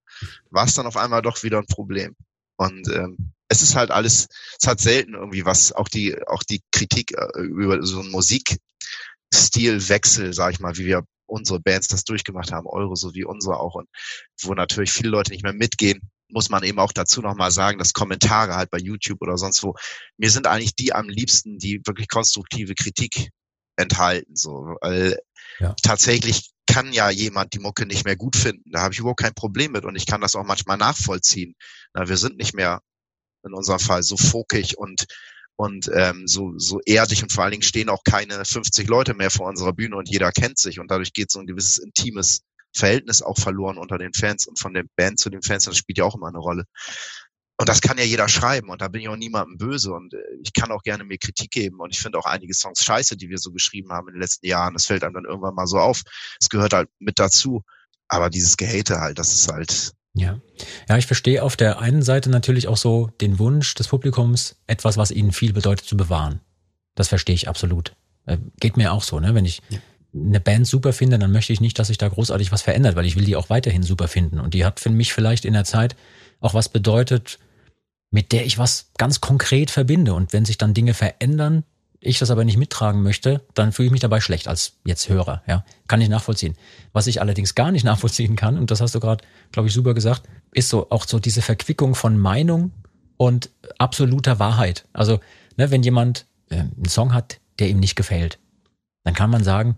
war 0.50 0.66
es 0.66 0.76
dann 0.76 0.88
auf 0.88 0.98
einmal 0.98 1.22
doch 1.22 1.44
wieder 1.44 1.60
ein 1.60 1.68
Problem. 1.68 2.16
Und 2.58 2.90
ähm, 2.90 3.34
es 3.50 3.62
ist 3.62 3.76
halt 3.76 3.92
alles, 3.92 4.28
es 4.60 4.68
hat 4.68 4.80
selten 4.80 5.14
irgendwie 5.14 5.46
was, 5.46 5.72
auch 5.72 5.88
die, 5.88 6.18
auch 6.28 6.44
die 6.44 6.62
Kritik 6.72 7.18
äh, 7.18 7.42
über 7.42 7.86
so 7.86 8.00
einen 8.00 8.12
Musikstilwechsel, 8.12 10.34
sag 10.34 10.54
ich 10.54 10.60
mal, 10.60 10.76
wie 10.78 10.86
wir 10.86 11.04
unsere 11.28 11.60
Bands 11.60 11.88
das 11.88 12.04
durchgemacht 12.04 12.52
haben, 12.52 12.68
eure 12.68 12.96
sowie 12.96 13.26
unsere 13.26 13.60
auch 13.60 13.76
und 13.76 13.88
wo 14.42 14.54
natürlich 14.54 14.92
viele 14.92 15.10
Leute 15.10 15.32
nicht 15.32 15.44
mehr 15.44 15.54
mitgehen, 15.54 16.02
muss 16.30 16.50
man 16.50 16.64
eben 16.64 16.80
auch 16.80 16.92
dazu 16.92 17.22
nochmal 17.22 17.52
sagen, 17.52 17.80
dass 17.80 17.94
Kommentare 17.94 18.56
halt 18.56 18.70
bei 18.70 18.80
YouTube 18.80 19.22
oder 19.22 19.38
sonst 19.38 19.64
wo, 19.64 19.76
mir 20.18 20.30
sind 20.30 20.48
eigentlich 20.48 20.76
die 20.76 20.94
am 20.94 21.10
liebsten, 21.10 21.58
die 21.58 21.82
wirklich 21.86 22.10
konstruktive 22.10 22.76
Kritik 22.76 23.30
enthalten, 23.78 24.36
so, 24.36 24.76
weil 24.82 25.20
ja. 25.60 25.76
tatsächlich 25.84 26.52
kann 26.68 26.94
ja 26.94 27.10
jemand 27.10 27.54
die 27.54 27.60
Mucke 27.60 27.86
nicht 27.86 28.06
mehr 28.06 28.16
gut 28.16 28.36
finden. 28.36 28.72
Da 28.72 28.82
habe 28.82 28.94
ich 28.94 29.00
überhaupt 29.00 29.22
kein 29.22 29.34
Problem 29.34 29.72
mit 29.72 29.86
und 29.86 29.96
ich 29.96 30.06
kann 30.06 30.22
das 30.22 30.36
auch 30.36 30.46
manchmal 30.46 30.78
nachvollziehen. 30.78 31.56
Na, 31.94 32.08
wir 32.08 32.18
sind 32.18 32.38
nicht 32.38 32.54
mehr 32.54 32.82
in 33.44 33.54
unserem 33.54 33.80
Fall 33.80 34.04
so 34.04 34.18
fokig 34.18 34.78
und 34.78 35.06
und 35.60 35.90
ähm, 35.92 36.28
so, 36.28 36.54
so 36.58 36.80
erdig 36.86 37.24
und 37.24 37.32
vor 37.32 37.44
allen 37.44 37.52
Dingen 37.52 37.64
stehen 37.64 37.90
auch 37.90 38.04
keine 38.04 38.46
50 38.46 38.88
Leute 38.88 39.16
mehr 39.16 39.32
vor 39.32 39.48
unserer 39.48 39.74
Bühne 39.74 39.96
und 39.96 40.08
jeder 40.08 40.32
kennt 40.32 40.60
sich 40.60 40.80
und 40.80 40.92
dadurch 40.92 41.14
geht 41.14 41.32
so 41.32 41.40
ein 41.40 41.48
gewisses 41.48 41.80
intimes 41.80 42.44
Verhältnis 42.76 43.24
auch 43.24 43.38
verloren 43.40 43.80
unter 43.80 43.98
den 43.98 44.14
Fans 44.14 44.46
und 44.46 44.60
von 44.60 44.76
der 44.76 44.84
Band 44.96 45.20
zu 45.20 45.32
den 45.32 45.42
Fans, 45.42 45.66
das 45.66 45.78
spielt 45.78 45.98
ja 45.98 46.06
auch 46.06 46.16
immer 46.16 46.28
eine 46.28 46.38
Rolle. 46.38 46.66
Und 47.60 47.70
das 47.70 47.82
kann 47.82 47.98
ja 47.98 48.04
jeder 48.04 48.30
schreiben 48.30 48.70
und 48.70 48.82
da 48.82 48.88
bin 48.88 49.02
ich 49.02 49.10
auch 49.10 49.16
niemandem 49.16 49.58
böse 49.58 49.92
und 49.92 50.14
äh, 50.14 50.18
ich 50.44 50.54
kann 50.54 50.72
auch 50.72 50.84
gerne 50.84 51.04
mir 51.04 51.18
Kritik 51.18 51.50
geben 51.50 51.80
und 51.80 51.92
ich 51.92 52.00
finde 52.00 52.20
auch 52.20 52.26
einige 52.26 52.54
Songs 52.54 52.84
scheiße, 52.84 53.18
die 53.18 53.30
wir 53.30 53.40
so 53.40 53.52
geschrieben 53.52 53.92
haben 53.92 54.08
in 54.10 54.14
den 54.14 54.22
letzten 54.22 54.46
Jahren. 54.46 54.74
Das 54.74 54.86
fällt 54.86 55.04
einem 55.04 55.16
dann 55.16 55.26
irgendwann 55.26 55.56
mal 55.56 55.66
so 55.66 55.80
auf. 55.80 56.04
Es 56.40 56.50
gehört 56.50 56.74
halt 56.74 56.90
mit 57.00 57.18
dazu. 57.18 57.64
Aber 58.08 58.30
dieses 58.30 58.58
Gehate 58.58 59.00
halt, 59.00 59.20
das 59.20 59.34
ist 59.34 59.52
halt. 59.52 59.92
Ja. 60.14 60.40
Ja, 60.88 60.98
ich 60.98 61.08
verstehe 61.08 61.44
auf 61.44 61.56
der 61.56 61.80
einen 61.80 62.02
Seite 62.02 62.30
natürlich 62.30 62.68
auch 62.68 62.78
so 62.78 63.10
den 63.22 63.38
Wunsch 63.40 63.76
des 63.76 63.88
Publikums, 63.88 64.56
etwas, 64.68 64.98
was 64.98 65.12
ihnen 65.12 65.32
viel 65.32 65.54
bedeutet, 65.54 65.86
zu 65.86 65.98
bewahren. 65.98 66.42
Das 66.96 67.10
verstehe 67.10 67.36
ich 67.36 67.50
absolut. 67.50 67.96
Äh, 68.26 68.38
geht 68.60 68.78
mir 68.78 68.94
auch 68.94 69.04
so, 69.04 69.20
ne? 69.20 69.36
Wenn 69.36 69.46
ich 69.46 69.62
ja. 69.70 69.80
eine 70.14 70.40
Band 70.40 70.68
super 70.68 70.94
finde, 70.94 71.20
dann 71.20 71.32
möchte 71.32 71.54
ich 71.54 71.62
nicht, 71.62 71.78
dass 71.80 71.88
sich 71.88 71.98
da 71.98 72.08
großartig 72.08 72.52
was 72.52 72.62
verändert, 72.62 72.96
weil 72.96 73.06
ich 73.06 73.16
will 73.16 73.26
die 73.26 73.36
auch 73.36 73.50
weiterhin 73.50 73.84
super 73.84 74.08
finden. 74.08 74.40
Und 74.40 74.54
die 74.54 74.64
hat 74.64 74.80
für 74.80 74.90
mich 74.90 75.14
vielleicht 75.14 75.44
in 75.44 75.54
der 75.54 75.66
Zeit 75.66 75.96
auch 76.40 76.54
was 76.54 76.70
bedeutet, 76.70 77.40
mit 78.12 78.32
der 78.32 78.46
ich 78.46 78.58
was 78.58 78.92
ganz 78.98 79.22
konkret 79.22 79.72
verbinde. 79.72 80.14
Und 80.14 80.34
wenn 80.34 80.46
sich 80.46 80.58
dann 80.58 80.74
Dinge 80.74 80.94
verändern, 80.94 81.64
ich 82.00 82.20
das 82.20 82.32
aber 82.32 82.46
nicht 82.46 82.58
mittragen 82.58 83.02
möchte, 83.02 83.42
dann 83.54 83.72
fühle 83.72 83.88
ich 83.88 83.92
mich 83.92 84.02
dabei 84.02 84.22
schlecht 84.22 84.48
als 84.48 84.74
jetzt 84.86 85.10
Hörer. 85.10 85.42
Ja, 85.48 85.66
kann 85.88 86.02
ich 86.02 86.10
nachvollziehen. 86.10 86.56
Was 86.94 87.08
ich 87.08 87.22
allerdings 87.22 87.56
gar 87.56 87.72
nicht 87.72 87.84
nachvollziehen 87.86 88.36
kann, 88.36 88.58
und 88.58 88.72
das 88.72 88.82
hast 88.82 88.96
du 88.96 89.00
gerade, 89.00 89.24
glaube 89.52 89.68
ich, 89.68 89.74
super 89.74 89.94
gesagt, 89.94 90.24
ist 90.54 90.70
so 90.70 90.90
auch 90.90 91.06
so 91.06 91.20
diese 91.20 91.42
Verquickung 91.42 91.96
von 91.96 92.18
Meinung 92.18 92.72
und 93.18 93.50
absoluter 93.78 94.40
Wahrheit. 94.40 94.86
Also, 94.94 95.20
ne, 95.58 95.72
wenn 95.72 95.84
jemand 95.84 96.28
äh, 96.50 96.60
einen 96.60 96.88
Song 96.88 97.14
hat, 97.14 97.40
der 97.60 97.70
ihm 97.70 97.80
nicht 97.80 97.96
gefällt, 97.96 98.40
dann 99.04 99.16
kann 99.16 99.30
man 99.30 99.44
sagen, 99.44 99.78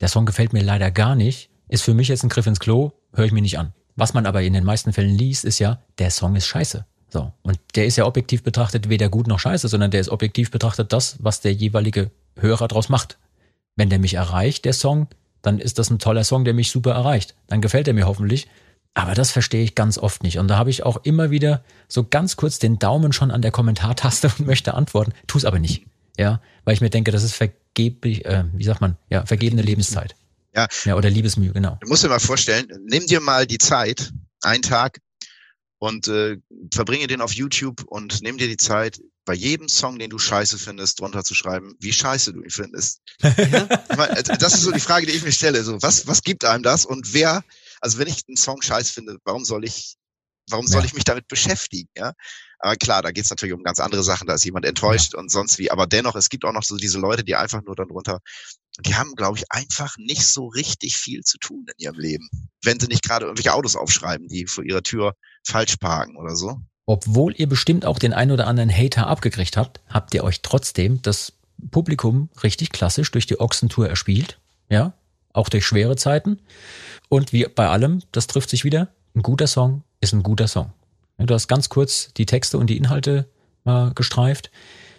der 0.00 0.08
Song 0.08 0.26
gefällt 0.26 0.52
mir 0.52 0.62
leider 0.62 0.90
gar 0.90 1.14
nicht, 1.14 1.50
ist 1.68 1.82
für 1.82 1.94
mich 1.94 2.08
jetzt 2.08 2.22
ein 2.24 2.28
Griff 2.28 2.46
ins 2.46 2.60
Klo, 2.60 2.92
höre 3.14 3.24
ich 3.24 3.32
mir 3.32 3.42
nicht 3.42 3.58
an. 3.58 3.72
Was 3.96 4.12
man 4.12 4.26
aber 4.26 4.42
in 4.42 4.52
den 4.52 4.64
meisten 4.64 4.92
Fällen 4.92 5.16
liest, 5.16 5.44
ist 5.44 5.60
ja, 5.60 5.80
der 5.98 6.10
Song 6.10 6.36
ist 6.36 6.46
scheiße. 6.46 6.84
So. 7.14 7.32
Und 7.42 7.60
der 7.76 7.86
ist 7.86 7.94
ja 7.94 8.06
objektiv 8.06 8.42
betrachtet 8.42 8.88
weder 8.88 9.08
gut 9.08 9.28
noch 9.28 9.38
scheiße, 9.38 9.68
sondern 9.68 9.92
der 9.92 10.00
ist 10.00 10.08
objektiv 10.08 10.50
betrachtet 10.50 10.92
das, 10.92 11.16
was 11.20 11.40
der 11.40 11.52
jeweilige 11.52 12.10
Hörer 12.36 12.66
draus 12.66 12.88
macht. 12.88 13.18
Wenn 13.76 13.88
der 13.88 14.00
mich 14.00 14.14
erreicht, 14.14 14.64
der 14.64 14.72
Song, 14.72 15.06
dann 15.40 15.60
ist 15.60 15.78
das 15.78 15.90
ein 15.90 16.00
toller 16.00 16.24
Song, 16.24 16.44
der 16.44 16.54
mich 16.54 16.72
super 16.72 16.90
erreicht. 16.90 17.36
Dann 17.46 17.60
gefällt 17.60 17.86
er 17.86 17.94
mir 17.94 18.08
hoffentlich. 18.08 18.48
Aber 18.94 19.14
das 19.14 19.30
verstehe 19.30 19.62
ich 19.62 19.76
ganz 19.76 19.96
oft 19.96 20.24
nicht. 20.24 20.38
Und 20.38 20.48
da 20.48 20.58
habe 20.58 20.70
ich 20.70 20.82
auch 20.82 21.04
immer 21.04 21.30
wieder 21.30 21.62
so 21.86 22.02
ganz 22.02 22.34
kurz 22.34 22.58
den 22.58 22.80
Daumen 22.80 23.12
schon 23.12 23.30
an 23.30 23.42
der 23.42 23.52
Kommentartaste 23.52 24.32
und 24.38 24.46
möchte 24.48 24.74
antworten, 24.74 25.12
tu 25.28 25.38
es 25.38 25.44
aber 25.44 25.60
nicht. 25.60 25.86
Ja, 26.18 26.40
weil 26.64 26.74
ich 26.74 26.80
mir 26.80 26.90
denke, 26.90 27.12
das 27.12 27.22
ist 27.22 27.36
vergeblich, 27.36 28.24
äh, 28.24 28.42
wie 28.52 28.64
sagt 28.64 28.80
man, 28.80 28.96
ja, 29.08 29.24
vergebene 29.24 29.62
Lebenszeit. 29.62 30.16
Ja. 30.52 30.66
ja, 30.84 30.96
oder 30.96 31.10
Liebesmühe, 31.10 31.52
genau. 31.52 31.78
Du 31.80 31.88
musst 31.88 32.02
dir 32.02 32.08
mal 32.08 32.18
vorstellen, 32.18 32.66
nimm 32.88 33.06
dir 33.06 33.20
mal 33.20 33.46
die 33.46 33.58
Zeit, 33.58 34.12
einen 34.42 34.62
Tag, 34.62 34.98
und 35.84 36.08
äh, 36.08 36.38
verbringe 36.72 37.06
den 37.06 37.20
auf 37.20 37.32
YouTube 37.32 37.84
und 37.86 38.22
nimm 38.22 38.38
dir 38.38 38.48
die 38.48 38.56
Zeit, 38.56 39.00
bei 39.26 39.34
jedem 39.34 39.68
Song, 39.68 39.98
den 39.98 40.10
du 40.10 40.18
scheiße 40.18 40.58
findest, 40.58 41.00
drunter 41.00 41.24
zu 41.24 41.34
schreiben, 41.34 41.74
wie 41.80 41.92
scheiße 41.92 42.32
du 42.32 42.42
ihn 42.42 42.50
findest. 42.50 43.00
Meine, 43.22 44.18
äh, 44.18 44.22
das 44.38 44.54
ist 44.54 44.62
so 44.62 44.72
die 44.72 44.80
Frage, 44.80 45.06
die 45.06 45.12
ich 45.12 45.22
mir 45.22 45.32
stelle. 45.32 45.62
So, 45.62 45.80
was, 45.82 46.06
was 46.06 46.22
gibt 46.22 46.44
einem 46.44 46.62
das 46.62 46.84
und 46.84 47.14
wer, 47.14 47.42
also 47.80 47.98
wenn 47.98 48.08
ich 48.08 48.22
einen 48.28 48.36
Song 48.36 48.60
scheiße 48.62 48.92
finde, 48.92 49.18
warum 49.24 49.44
soll 49.44 49.64
ich, 49.64 49.96
warum 50.50 50.66
soll 50.66 50.82
ja. 50.82 50.86
ich 50.86 50.94
mich 50.94 51.04
damit 51.04 51.28
beschäftigen? 51.28 51.88
Ja? 51.96 52.12
Aber 52.58 52.76
klar, 52.76 53.02
da 53.02 53.12
geht 53.12 53.24
es 53.24 53.30
natürlich 53.30 53.54
um 53.54 53.62
ganz 53.62 53.80
andere 53.80 54.02
Sachen, 54.02 54.26
da 54.26 54.34
ist 54.34 54.44
jemand 54.44 54.66
enttäuscht 54.66 55.14
ja. 55.14 55.18
und 55.20 55.30
sonst 55.30 55.58
wie. 55.58 55.70
Aber 55.70 55.86
dennoch, 55.86 56.16
es 56.16 56.28
gibt 56.28 56.44
auch 56.44 56.52
noch 56.52 56.64
so 56.64 56.76
diese 56.76 56.98
Leute, 56.98 57.24
die 57.24 57.36
einfach 57.36 57.62
nur 57.62 57.76
dann 57.76 57.88
drunter 57.88 58.20
die 58.80 58.96
haben, 58.96 59.14
glaube 59.14 59.38
ich, 59.38 59.44
einfach 59.50 59.96
nicht 59.98 60.26
so 60.26 60.48
richtig 60.48 60.96
viel 60.96 61.22
zu 61.22 61.38
tun 61.38 61.66
in 61.76 61.84
ihrem 61.84 61.98
Leben. 61.98 62.28
Wenn 62.62 62.80
sie 62.80 62.88
nicht 62.88 63.04
gerade 63.04 63.26
irgendwelche 63.26 63.54
Autos 63.54 63.76
aufschreiben, 63.76 64.28
die 64.28 64.46
vor 64.46 64.64
ihrer 64.64 64.82
Tür 64.82 65.14
falsch 65.46 65.76
parken 65.76 66.16
oder 66.16 66.34
so. 66.34 66.60
Obwohl 66.86 67.34
ihr 67.36 67.48
bestimmt 67.48 67.86
auch 67.86 67.98
den 67.98 68.12
ein 68.12 68.30
oder 68.30 68.46
anderen 68.46 68.70
Hater 68.70 69.06
abgekriegt 69.06 69.56
habt, 69.56 69.80
habt 69.88 70.12
ihr 70.14 70.24
euch 70.24 70.42
trotzdem 70.42 71.00
das 71.02 71.32
Publikum 71.70 72.28
richtig 72.42 72.70
klassisch 72.70 73.10
durch 73.10 73.26
die 73.26 73.40
Ochsentour 73.40 73.88
erspielt. 73.88 74.38
Ja, 74.68 74.94
auch 75.32 75.48
durch 75.48 75.66
schwere 75.66 75.96
Zeiten. 75.96 76.40
Und 77.08 77.32
wie 77.32 77.46
bei 77.46 77.68
allem, 77.68 78.02
das 78.12 78.26
trifft 78.26 78.50
sich 78.50 78.64
wieder. 78.64 78.88
Ein 79.14 79.22
guter 79.22 79.46
Song 79.46 79.82
ist 80.00 80.12
ein 80.12 80.22
guter 80.22 80.48
Song. 80.48 80.72
Du 81.18 81.32
hast 81.32 81.48
ganz 81.48 81.68
kurz 81.68 82.12
die 82.16 82.26
Texte 82.26 82.58
und 82.58 82.68
die 82.68 82.76
Inhalte 82.76 83.28
mal 83.62 83.92
gestreift. 83.94 84.50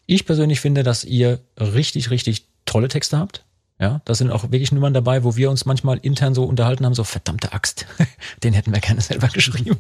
Ich 0.06 0.26
persönlich 0.26 0.62
finde, 0.62 0.84
dass 0.84 1.04
ihr 1.04 1.42
richtig, 1.60 2.10
richtig 2.10 2.48
tolle 2.66 2.88
Texte 2.88 3.18
habt. 3.18 3.46
Ja, 3.78 4.02
da 4.06 4.16
sind 4.16 4.32
auch 4.32 4.44
wirklich 4.44 4.72
Nummern 4.72 4.94
dabei, 4.94 5.26
wo 5.26 5.36
wir 5.36 5.50
uns 5.50 5.66
manchmal 5.66 5.98
intern 5.98 6.34
so 6.34 6.46
unterhalten 6.46 6.86
haben, 6.86 6.94
so 6.94 7.04
verdammte 7.04 7.52
Axt, 7.52 7.86
den 8.44 8.54
hätten 8.54 8.74
wir 8.74 8.80
gerne 8.80 9.02
selber 9.02 9.28
geschrieben. 9.28 9.78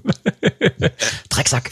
Drecksack. 1.30 1.72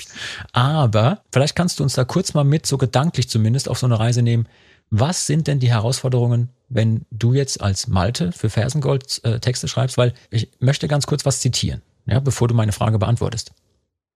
Aber 0.53 1.21
vielleicht 1.33 1.55
kannst 1.55 1.79
du 1.79 1.83
uns 1.83 1.95
da 1.95 2.05
kurz 2.05 2.33
mal 2.33 2.45
mit, 2.45 2.65
so 2.65 2.77
gedanklich 2.77 3.27
zumindest, 3.27 3.67
auf 3.67 3.77
so 3.77 3.87
eine 3.87 3.99
Reise 3.99 4.21
nehmen. 4.21 4.47
Was 4.89 5.27
sind 5.27 5.47
denn 5.47 5.59
die 5.59 5.71
Herausforderungen, 5.71 6.49
wenn 6.69 7.05
du 7.11 7.33
jetzt 7.33 7.59
als 7.59 7.87
Malte 7.87 8.31
für 8.31 8.49
Fersengold 8.49 9.21
äh, 9.25 9.39
Texte 9.39 9.67
schreibst? 9.67 9.97
Weil 9.97 10.13
ich 10.29 10.49
möchte 10.59 10.87
ganz 10.87 11.05
kurz 11.07 11.25
was 11.25 11.41
zitieren, 11.41 11.81
ja, 12.05 12.19
bevor 12.21 12.47
du 12.47 12.53
meine 12.53 12.71
Frage 12.71 12.99
beantwortest. 12.99 13.51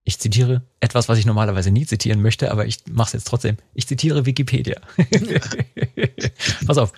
Ich 0.06 0.20
zitiere 0.20 0.62
etwas, 0.80 1.10
was 1.10 1.18
ich 1.18 1.26
normalerweise 1.26 1.72
nie 1.72 1.86
zitieren 1.86 2.22
möchte, 2.22 2.52
aber 2.52 2.66
ich 2.66 2.78
mache 2.90 3.08
es 3.08 3.14
jetzt 3.14 3.28
trotzdem. 3.28 3.58
Ich 3.74 3.88
zitiere 3.88 4.26
Wikipedia. 4.26 4.80
Pass 6.66 6.78
auf. 6.78 6.94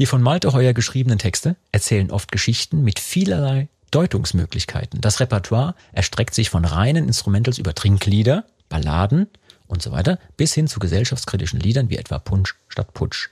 Die 0.00 0.06
von 0.06 0.22
Malte 0.22 0.52
Heuer 0.52 0.72
geschriebenen 0.72 1.18
Texte 1.18 1.54
erzählen 1.70 2.10
oft 2.10 2.32
Geschichten 2.32 2.82
mit 2.82 2.98
vielerlei 2.98 3.68
Deutungsmöglichkeiten. 3.92 5.00
Das 5.00 5.20
Repertoire 5.20 5.76
erstreckt 5.92 6.34
sich 6.34 6.50
von 6.50 6.64
reinen 6.64 7.06
Instrumentals 7.06 7.58
über 7.58 7.76
Trinklieder, 7.76 8.44
Balladen 8.68 9.28
und 9.68 9.82
so 9.82 9.92
weiter 9.92 10.18
bis 10.36 10.52
hin 10.52 10.66
zu 10.66 10.80
gesellschaftskritischen 10.80 11.60
Liedern 11.60 11.90
wie 11.90 11.96
etwa 11.96 12.18
Punsch 12.18 12.56
statt 12.68 12.92
Putsch. 12.92 13.28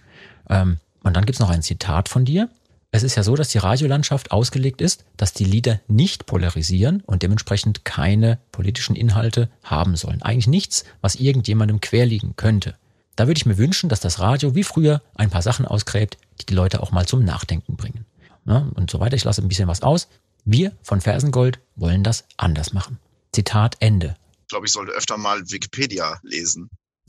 Ähm, 0.49 0.79
und 1.03 1.17
dann 1.17 1.27
gibt's 1.27 1.41
noch 1.41 1.51
ein 1.51 1.63
Zitat 1.63 2.09
von 2.09 2.25
dir. 2.25 2.49
Es 2.93 3.03
ist 3.03 3.17
ja 3.17 3.25
so, 3.25 3.35
dass 3.35 3.49
die 3.49 3.59
Radiolandschaft 3.59 4.31
ausgelegt 4.31 4.81
ist, 4.81 5.05
dass 5.17 5.33
die 5.33 5.45
Lieder 5.45 5.81
nicht 5.89 6.27
polarisieren 6.27 7.01
und 7.01 7.25
dementsprechend 7.25 7.85
keine 7.85 8.39
politischen 8.53 8.95
Inhalte 8.95 9.49
haben 9.65 9.97
sollen. 9.97 10.23
Eigentlich 10.23 10.47
nichts, 10.47 10.85
was 11.01 11.17
irgendjemandem 11.17 11.81
querliegen 11.81 12.37
könnte. 12.37 12.77
Da 13.17 13.27
würde 13.27 13.39
ich 13.39 13.47
mir 13.47 13.59
wünschen, 13.59 13.89
dass 13.89 14.01
das 14.01 14.21
Radio 14.21 14.55
wie 14.55 14.65
früher 14.65 15.03
ein 15.15 15.31
paar 15.31 15.43
Sachen 15.43 15.67
ausgräbt, 15.67 16.17
die 16.41 16.47
die 16.47 16.55
Leute 16.55 16.83
auch 16.83 16.93
mal 16.93 17.07
zum 17.07 17.25
Nachdenken 17.25 17.77
bringen. 17.77 18.07
Ja, 18.47 18.71
und 18.75 18.91
so 18.91 19.01
weiter. 19.01 19.17
Ich 19.17 19.25
lasse 19.25 19.43
ein 19.43 19.49
bisschen 19.49 19.69
was 19.69 19.83
aus. 19.83 20.09
Wir 20.45 20.73
von 20.83 21.01
Fersengold 21.01 21.61
wollen 21.77 22.03
das 22.03 22.25
anders 22.37 22.73
machen. 22.73 22.99
Zitat 23.33 23.77
Ende. 23.81 24.17
Ich 24.43 24.49
glaube, 24.49 24.67
ich 24.67 24.73
sollte 24.73 24.93
öfter 24.93 25.17
mal 25.17 25.43
Wikipedia 25.51 26.19
lesen. 26.23 26.69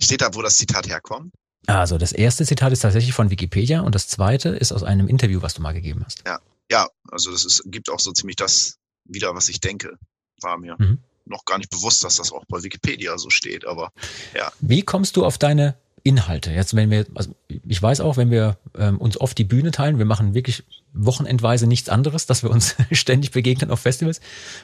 Steht 0.00 0.20
da, 0.20 0.34
wo 0.34 0.42
das 0.42 0.56
Zitat 0.56 0.88
herkommt? 0.88 1.32
Also 1.66 1.98
das 1.98 2.12
erste 2.12 2.46
Zitat 2.46 2.72
ist 2.72 2.80
tatsächlich 2.80 3.12
von 3.12 3.30
Wikipedia 3.30 3.80
und 3.80 3.94
das 3.94 4.08
zweite 4.08 4.50
ist 4.50 4.72
aus 4.72 4.82
einem 4.82 5.08
Interview, 5.08 5.42
was 5.42 5.54
du 5.54 5.62
mal 5.62 5.72
gegeben 5.72 6.02
hast. 6.04 6.22
Ja, 6.26 6.40
ja, 6.70 6.88
also 7.10 7.32
das 7.32 7.44
ist, 7.44 7.64
gibt 7.66 7.90
auch 7.90 8.00
so 8.00 8.12
ziemlich 8.12 8.36
das 8.36 8.78
wieder, 9.04 9.34
was 9.34 9.48
ich 9.48 9.60
denke, 9.60 9.98
war 10.40 10.56
mir. 10.58 10.76
Mhm 10.78 10.98
noch 11.28 11.44
gar 11.44 11.58
nicht 11.58 11.70
bewusst, 11.70 12.04
dass 12.04 12.16
das 12.16 12.32
auch 12.32 12.44
bei 12.48 12.62
Wikipedia 12.62 13.18
so 13.18 13.30
steht, 13.30 13.66
aber 13.66 13.92
ja. 14.34 14.52
Wie 14.60 14.82
kommst 14.82 15.16
du 15.16 15.24
auf 15.24 15.38
deine 15.38 15.76
Inhalte? 16.02 16.50
Jetzt, 16.52 16.74
wenn 16.74 16.90
wir, 16.90 17.06
also 17.14 17.34
ich 17.48 17.82
weiß 17.82 18.00
auch, 18.00 18.16
wenn 18.16 18.30
wir 18.30 18.58
ähm, 18.76 18.98
uns 18.98 19.20
oft 19.20 19.36
die 19.36 19.44
Bühne 19.44 19.70
teilen, 19.70 19.98
wir 19.98 20.04
machen 20.04 20.34
wirklich 20.34 20.64
wochenendweise 20.92 21.66
nichts 21.66 21.88
anderes, 21.88 22.26
dass 22.26 22.42
wir 22.42 22.50
uns 22.50 22.76
ständig 22.92 23.30
begegnen 23.30 23.70
auf 23.70 23.80
Festivals. 23.80 24.20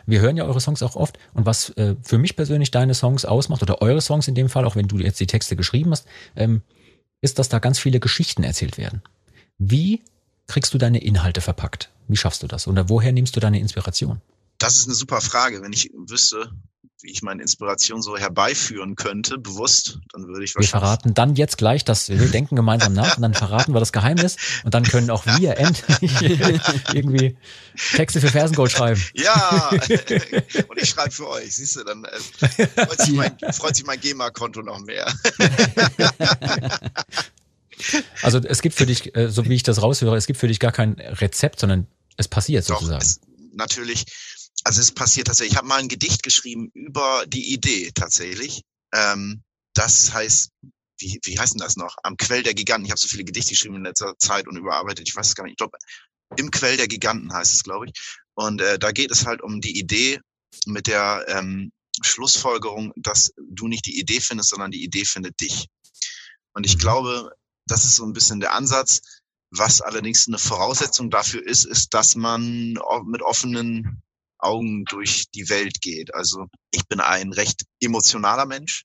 Wir 0.06 0.20
hören 0.20 0.36
ja 0.36 0.44
eure 0.44 0.60
Songs 0.60 0.82
auch 0.82 0.96
oft. 0.96 1.18
Und 1.32 1.46
was 1.46 1.70
äh, 1.70 1.96
für 2.02 2.18
mich 2.18 2.36
persönlich 2.36 2.70
deine 2.70 2.94
Songs 2.94 3.24
ausmacht, 3.24 3.62
oder 3.62 3.82
eure 3.82 4.00
Songs 4.00 4.28
in 4.28 4.34
dem 4.34 4.48
Fall, 4.48 4.64
auch 4.64 4.76
wenn 4.76 4.88
du 4.88 4.98
jetzt 4.98 5.20
die 5.20 5.26
Texte 5.26 5.56
geschrieben 5.56 5.90
hast, 5.90 6.06
ähm, 6.36 6.62
ist, 7.20 7.38
dass 7.38 7.48
da 7.48 7.58
ganz 7.58 7.78
viele 7.78 8.00
Geschichten 8.00 8.42
erzählt 8.42 8.78
werden. 8.78 9.02
Wie 9.58 10.02
kriegst 10.46 10.74
du 10.74 10.78
deine 10.78 11.02
Inhalte 11.02 11.40
verpackt? 11.40 11.90
Wie 12.08 12.16
schaffst 12.16 12.42
du 12.42 12.46
das? 12.46 12.68
Oder 12.68 12.88
woher 12.88 13.12
nimmst 13.12 13.34
du 13.36 13.40
deine 13.40 13.60
Inspiration? 13.60 14.20
Das 14.64 14.76
ist 14.76 14.86
eine 14.86 14.94
super 14.94 15.20
Frage. 15.20 15.60
Wenn 15.60 15.74
ich 15.74 15.90
wüsste, 15.92 16.50
wie 17.02 17.10
ich 17.10 17.20
meine 17.20 17.42
Inspiration 17.42 18.00
so 18.00 18.16
herbeiführen 18.16 18.96
könnte, 18.96 19.36
bewusst, 19.36 19.98
dann 20.14 20.26
würde 20.26 20.42
ich 20.42 20.54
wahrscheinlich. 20.54 20.72
Wir 20.72 20.80
verraten 20.80 21.12
dann 21.12 21.34
jetzt 21.34 21.58
gleich, 21.58 21.84
dass 21.84 22.08
wir 22.08 22.28
denken 22.28 22.56
gemeinsam 22.56 22.94
nach 22.94 23.18
und 23.18 23.22
dann 23.22 23.34
verraten 23.34 23.74
wir 23.74 23.80
das 23.80 23.92
Geheimnis 23.92 24.36
und 24.64 24.72
dann 24.72 24.84
können 24.84 25.10
auch 25.10 25.26
wir 25.26 25.58
endlich 25.58 26.10
irgendwie 26.94 27.36
Texte 27.94 28.22
für 28.22 28.28
Fersengold 28.28 28.72
schreiben. 28.72 29.04
Ja, 29.12 29.68
und 29.68 30.80
ich 30.80 30.88
schreibe 30.88 31.10
für 31.10 31.28
euch, 31.28 31.56
siehst 31.56 31.76
du, 31.76 31.84
dann 31.84 32.06
äh, 32.06 32.66
freut, 32.86 33.02
sich 33.02 33.12
mein, 33.12 33.36
freut 33.52 33.76
sich 33.76 33.84
mein 33.84 34.00
GEMA-Konto 34.00 34.62
noch 34.62 34.80
mehr. 34.80 35.12
Also 38.22 38.38
es 38.38 38.62
gibt 38.62 38.76
für 38.76 38.86
dich, 38.86 39.14
äh, 39.14 39.28
so 39.28 39.44
wie 39.44 39.54
ich 39.54 39.62
das 39.62 39.82
raushöre, 39.82 40.16
es 40.16 40.26
gibt 40.26 40.38
für 40.38 40.48
dich 40.48 40.58
gar 40.58 40.72
kein 40.72 40.94
Rezept, 40.94 41.60
sondern 41.60 41.86
es 42.16 42.28
passiert 42.28 42.70
Doch, 42.70 42.78
sozusagen. 42.78 43.02
Es, 43.02 43.20
natürlich, 43.52 44.06
also 44.62 44.80
es 44.80 44.92
passiert 44.92 45.26
tatsächlich. 45.26 45.52
Ich 45.52 45.58
habe 45.58 45.68
mal 45.68 45.80
ein 45.80 45.88
Gedicht 45.88 46.22
geschrieben 46.22 46.70
über 46.74 47.24
die 47.26 47.52
Idee 47.52 47.90
tatsächlich. 47.94 48.62
Ähm, 48.92 49.42
das 49.74 50.12
heißt, 50.12 50.50
wie, 50.98 51.20
wie 51.24 51.38
heißt 51.38 51.54
denn 51.54 51.60
das 51.60 51.76
noch? 51.76 51.96
Am 52.02 52.16
Quell 52.16 52.42
der 52.42 52.54
Giganten. 52.54 52.86
Ich 52.86 52.90
habe 52.90 53.00
so 53.00 53.08
viele 53.08 53.24
Gedichte 53.24 53.50
geschrieben 53.50 53.76
in 53.76 53.84
letzter 53.84 54.14
Zeit 54.18 54.46
und 54.46 54.56
überarbeitet. 54.56 55.08
Ich 55.08 55.16
weiß 55.16 55.28
es 55.28 55.34
gar 55.34 55.44
nicht. 55.44 55.52
Ich 55.52 55.58
glaube, 55.58 55.76
im 56.36 56.50
Quell 56.50 56.76
der 56.76 56.88
Giganten 56.88 57.32
heißt 57.32 57.52
es, 57.52 57.64
glaube 57.64 57.86
ich. 57.86 57.92
Und 58.34 58.60
äh, 58.60 58.78
da 58.78 58.92
geht 58.92 59.10
es 59.10 59.26
halt 59.26 59.42
um 59.42 59.60
die 59.60 59.78
Idee 59.78 60.20
mit 60.66 60.86
der 60.86 61.24
ähm, 61.28 61.72
Schlussfolgerung, 62.02 62.92
dass 62.96 63.32
du 63.36 63.68
nicht 63.68 63.86
die 63.86 63.98
Idee 63.98 64.20
findest, 64.20 64.50
sondern 64.50 64.70
die 64.70 64.82
Idee 64.82 65.04
findet 65.04 65.40
dich. 65.40 65.66
Und 66.52 66.64
ich 66.64 66.76
mhm. 66.76 66.80
glaube, 66.80 67.32
das 67.66 67.84
ist 67.84 67.96
so 67.96 68.04
ein 68.04 68.12
bisschen 68.12 68.40
der 68.40 68.52
Ansatz. 68.52 69.00
Was 69.50 69.80
allerdings 69.80 70.26
eine 70.26 70.38
Voraussetzung 70.38 71.10
dafür 71.10 71.46
ist, 71.46 71.64
ist, 71.64 71.94
dass 71.94 72.16
man 72.16 72.76
mit 73.06 73.22
offenen 73.22 74.02
Augen 74.44 74.84
durch 74.84 75.24
die 75.34 75.48
Welt 75.48 75.80
geht. 75.80 76.14
Also 76.14 76.46
ich 76.70 76.86
bin 76.86 77.00
ein 77.00 77.32
recht 77.32 77.64
emotionaler 77.80 78.46
Mensch, 78.46 78.84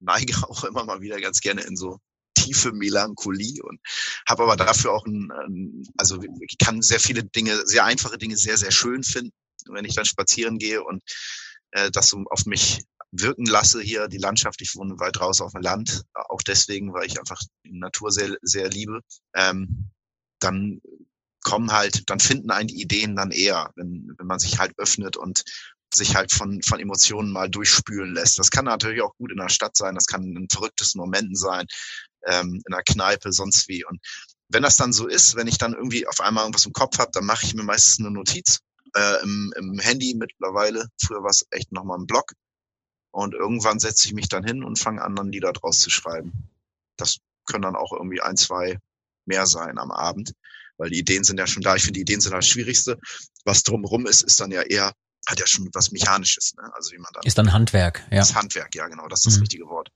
neige 0.00 0.34
auch 0.48 0.64
immer 0.64 0.84
mal 0.84 1.00
wieder 1.00 1.20
ganz 1.20 1.40
gerne 1.40 1.62
in 1.62 1.76
so 1.76 1.98
tiefe 2.34 2.72
Melancholie 2.72 3.62
und 3.62 3.80
habe 4.28 4.44
aber 4.44 4.56
dafür 4.56 4.92
auch 4.92 5.06
ein, 5.06 5.84
also 5.96 6.20
ich 6.40 6.58
kann 6.58 6.82
sehr 6.82 6.98
viele 6.98 7.24
Dinge, 7.24 7.66
sehr 7.66 7.84
einfache 7.84 8.18
Dinge 8.18 8.36
sehr, 8.36 8.56
sehr 8.56 8.70
schön 8.72 9.02
finden, 9.02 9.32
wenn 9.68 9.84
ich 9.84 9.94
dann 9.94 10.06
spazieren 10.06 10.58
gehe 10.58 10.82
und 10.82 11.02
äh, 11.72 11.90
das 11.90 12.08
so 12.08 12.24
auf 12.30 12.46
mich 12.46 12.82
wirken 13.12 13.44
lasse 13.44 13.80
hier 13.82 14.08
die 14.08 14.18
Landschaft. 14.18 14.62
Ich 14.62 14.74
wohne 14.74 14.98
weit 14.98 15.20
raus 15.20 15.40
auf 15.40 15.52
dem 15.52 15.60
Land, 15.60 16.02
auch 16.14 16.42
deswegen, 16.42 16.94
weil 16.94 17.06
ich 17.06 17.18
einfach 17.18 17.40
die 17.64 17.78
Natur 17.78 18.10
sehr, 18.10 18.36
sehr 18.40 18.70
liebe. 18.70 19.00
Ähm, 19.34 19.90
dann 20.40 20.80
kommen 21.42 21.72
halt, 21.72 22.08
dann 22.10 22.20
finden 22.20 22.50
einen 22.50 22.68
die 22.68 22.80
Ideen 22.80 23.16
dann 23.16 23.30
eher, 23.30 23.70
wenn, 23.76 24.14
wenn 24.16 24.26
man 24.26 24.38
sich 24.38 24.58
halt 24.58 24.72
öffnet 24.78 25.16
und 25.16 25.44
sich 25.94 26.16
halt 26.16 26.32
von, 26.32 26.62
von 26.62 26.80
Emotionen 26.80 27.32
mal 27.32 27.50
durchspülen 27.50 28.14
lässt. 28.14 28.38
Das 28.38 28.50
kann 28.50 28.64
natürlich 28.64 29.02
auch 29.02 29.14
gut 29.16 29.30
in 29.30 29.38
der 29.38 29.50
Stadt 29.50 29.76
sein, 29.76 29.94
das 29.94 30.06
kann 30.06 30.24
in 30.24 30.48
verrücktesten 30.48 31.00
Momenten 31.00 31.36
sein, 31.36 31.66
ähm, 32.26 32.62
in 32.66 32.72
der 32.72 32.82
Kneipe, 32.82 33.32
sonst 33.32 33.68
wie. 33.68 33.84
Und 33.84 34.00
wenn 34.48 34.62
das 34.62 34.76
dann 34.76 34.92
so 34.92 35.06
ist, 35.06 35.36
wenn 35.36 35.46
ich 35.46 35.58
dann 35.58 35.74
irgendwie 35.74 36.06
auf 36.06 36.20
einmal 36.20 36.44
irgendwas 36.44 36.66
im 36.66 36.72
Kopf 36.72 36.98
habe, 36.98 37.10
dann 37.12 37.26
mache 37.26 37.44
ich 37.44 37.54
mir 37.54 37.62
meistens 37.62 37.98
eine 37.98 38.10
Notiz 38.10 38.60
äh, 38.94 39.22
im, 39.22 39.52
im 39.56 39.78
Handy 39.78 40.14
mittlerweile. 40.14 40.88
Früher 41.00 41.22
war 41.22 41.30
es 41.30 41.46
echt 41.50 41.72
nochmal 41.72 41.98
ein 41.98 42.06
Blog. 42.06 42.32
Und 43.10 43.34
irgendwann 43.34 43.78
setze 43.78 44.06
ich 44.06 44.14
mich 44.14 44.28
dann 44.28 44.44
hin 44.44 44.64
und 44.64 44.78
fange 44.78 45.02
an, 45.02 45.14
dann 45.14 45.30
Lieder 45.30 45.52
draus 45.52 45.80
zu 45.80 45.90
schreiben. 45.90 46.50
Das 46.96 47.18
können 47.44 47.62
dann 47.62 47.76
auch 47.76 47.92
irgendwie 47.92 48.22
ein, 48.22 48.36
zwei 48.36 48.78
mehr 49.26 49.46
sein 49.46 49.78
am 49.78 49.90
Abend, 49.90 50.32
weil 50.82 50.90
die 50.90 50.98
Ideen 50.98 51.22
sind 51.22 51.38
ja 51.38 51.46
schon 51.46 51.62
da. 51.62 51.76
Ich 51.76 51.82
finde, 51.82 51.98
die 51.98 52.00
Ideen 52.00 52.20
sind 52.20 52.32
das 52.32 52.48
Schwierigste. 52.48 52.98
Was 53.44 53.62
drumherum 53.62 54.04
ist, 54.06 54.22
ist 54.22 54.40
dann 54.40 54.50
ja 54.50 54.62
eher, 54.62 54.92
hat 55.28 55.38
ja 55.38 55.46
schon 55.46 55.68
was 55.72 55.92
Mechanisches. 55.92 56.54
Ne? 56.56 56.68
Also 56.74 56.90
wie 56.90 56.98
man 56.98 57.12
dann 57.14 57.22
ist 57.24 57.38
dann 57.38 57.52
Handwerk, 57.52 58.02
ja. 58.10 58.18
Das 58.18 58.34
Handwerk, 58.34 58.74
ja 58.74 58.88
genau, 58.88 59.06
das 59.06 59.20
ist 59.20 59.26
das 59.26 59.36
mhm. 59.36 59.42
richtige 59.42 59.66
Wort. 59.66 59.90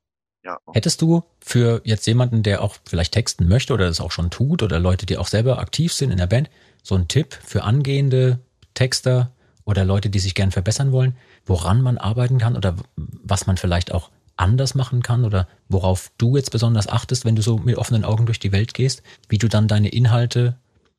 Ja. 0.44 0.60
Hättest 0.74 1.02
du 1.02 1.24
für 1.40 1.80
jetzt 1.82 2.06
jemanden, 2.06 2.44
der 2.44 2.62
auch 2.62 2.76
vielleicht 2.84 3.12
texten 3.12 3.48
möchte 3.48 3.74
oder 3.74 3.88
das 3.88 3.98
auch 3.98 4.12
schon 4.12 4.30
tut 4.30 4.62
oder 4.62 4.78
Leute, 4.78 5.04
die 5.04 5.18
auch 5.18 5.26
selber 5.26 5.58
aktiv 5.58 5.92
sind 5.92 6.12
in 6.12 6.18
der 6.18 6.28
Band, 6.28 6.50
so 6.84 6.94
einen 6.94 7.08
Tipp 7.08 7.36
für 7.44 7.64
angehende 7.64 8.38
Texter 8.74 9.34
oder 9.64 9.84
Leute, 9.84 10.08
die 10.08 10.20
sich 10.20 10.36
gern 10.36 10.52
verbessern 10.52 10.92
wollen, 10.92 11.16
woran 11.46 11.82
man 11.82 11.98
arbeiten 11.98 12.38
kann 12.38 12.56
oder 12.56 12.76
was 12.94 13.48
man 13.48 13.56
vielleicht 13.56 13.90
auch 13.90 14.12
anders 14.36 14.76
machen 14.76 15.02
kann 15.02 15.24
oder 15.24 15.48
worauf 15.68 16.12
du 16.16 16.36
jetzt 16.36 16.52
besonders 16.52 16.86
achtest, 16.86 17.24
wenn 17.24 17.34
du 17.34 17.42
so 17.42 17.58
mit 17.58 17.76
offenen 17.76 18.04
Augen 18.04 18.26
durch 18.26 18.38
die 18.38 18.52
Welt 18.52 18.72
gehst, 18.72 19.02
wie 19.28 19.38
du 19.38 19.48
dann 19.48 19.66
deine 19.66 19.88
Inhalte, 19.88 20.56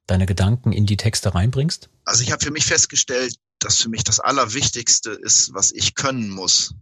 deine 0.07 0.25
Gedanken 0.25 0.71
in 0.71 0.85
die 0.85 0.97
Texte 0.97 1.35
reinbringst? 1.35 1.89
Also 2.05 2.23
ich 2.23 2.31
habe 2.31 2.43
für 2.43 2.51
mich 2.51 2.65
festgestellt, 2.65 3.35
dass 3.59 3.81
für 3.81 3.89
mich 3.89 4.03
das 4.03 4.19
Allerwichtigste 4.19 5.11
ist, 5.11 5.53
was 5.53 5.71
ich 5.71 5.95
können 5.95 6.29
muss, 6.29 6.73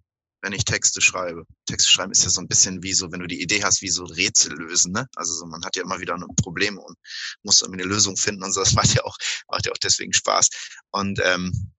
wenn 0.42 0.54
ich 0.54 0.66
Texte 0.66 1.02
schreibe. 1.02 1.46
Texte 1.66 1.90
schreiben 1.90 2.12
ist 2.12 2.24
ja 2.24 2.30
so 2.30 2.42
ein 2.42 2.48
bisschen 2.48 2.84
wie 2.84 2.94
so, 2.94 3.12
wenn 3.12 3.20
du 3.20 3.28
die 3.28 3.42
Idee 3.42 3.64
hast, 3.64 3.82
wie 3.82 3.90
so 3.90 4.06
Rätsel 4.06 4.54
lösen, 4.54 4.92
ne? 4.92 5.08
Also 5.16 5.34
so, 5.34 5.46
man 5.46 5.64
hat 5.66 5.76
ja 5.76 5.84
immer 5.84 6.00
wieder 6.00 6.14
ein 6.14 6.24
Problem 6.36 6.78
und 6.78 6.98
muss 7.44 7.62
irgendwie 7.62 7.82
eine 7.82 7.92
Lösung 7.92 8.16
finden 8.16 8.44
und 8.44 8.54
so. 8.54 8.60
Das 8.60 8.74
macht 8.74 8.94
ja 8.94 9.04
auch, 9.04 9.18
macht 9.50 9.66
ja 9.66 9.72
auch 9.72 9.78
deswegen 9.78 10.14
Spaß. 10.14 10.50
Und 10.92 11.20
ähm, 11.24 11.74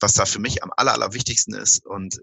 was 0.00 0.14
da 0.14 0.26
für 0.26 0.40
mich 0.40 0.62
am 0.62 0.72
aller, 0.76 0.92
allerwichtigsten 0.92 1.54
ist, 1.54 1.86
und 1.86 2.20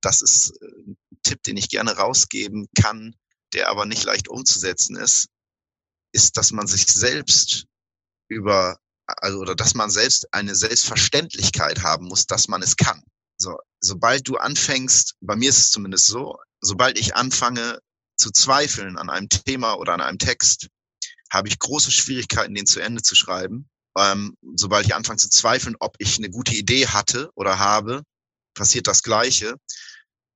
das 0.00 0.22
ist 0.22 0.52
äh, 0.62 0.66
ein 0.66 0.96
Tipp, 1.22 1.42
den 1.42 1.56
ich 1.56 1.68
gerne 1.68 1.92
rausgeben 1.92 2.68
kann, 2.74 3.14
der 3.52 3.68
aber 3.68 3.84
nicht 3.84 4.04
leicht 4.04 4.28
umzusetzen 4.28 4.96
ist, 4.96 5.28
ist, 6.12 6.36
dass 6.36 6.50
man 6.50 6.66
sich 6.66 6.86
selbst 6.86 7.66
über, 8.30 8.78
also, 9.06 9.38
oder 9.38 9.54
dass 9.54 9.74
man 9.74 9.90
selbst 9.90 10.32
eine 10.32 10.54
Selbstverständlichkeit 10.54 11.82
haben 11.82 12.06
muss, 12.06 12.26
dass 12.26 12.48
man 12.48 12.62
es 12.62 12.76
kann. 12.76 13.02
So, 13.36 13.58
sobald 13.80 14.28
du 14.28 14.36
anfängst, 14.36 15.16
bei 15.20 15.36
mir 15.36 15.50
ist 15.50 15.58
es 15.58 15.70
zumindest 15.70 16.06
so, 16.06 16.38
sobald 16.60 16.98
ich 16.98 17.16
anfange 17.16 17.78
zu 18.16 18.30
zweifeln 18.30 18.98
an 18.98 19.10
einem 19.10 19.28
Thema 19.28 19.74
oder 19.74 19.94
an 19.94 20.00
einem 20.00 20.18
Text, 20.18 20.68
habe 21.32 21.48
ich 21.48 21.58
große 21.58 21.90
Schwierigkeiten, 21.90 22.54
den 22.54 22.66
zu 22.66 22.80
Ende 22.80 23.02
zu 23.02 23.14
schreiben. 23.14 23.68
Ähm, 23.96 24.36
sobald 24.54 24.86
ich 24.86 24.94
anfange 24.94 25.18
zu 25.18 25.30
zweifeln, 25.30 25.76
ob 25.80 25.94
ich 25.98 26.18
eine 26.18 26.30
gute 26.30 26.54
Idee 26.54 26.86
hatte 26.86 27.30
oder 27.34 27.58
habe, 27.58 28.02
passiert 28.54 28.86
das 28.86 29.02
Gleiche. 29.02 29.54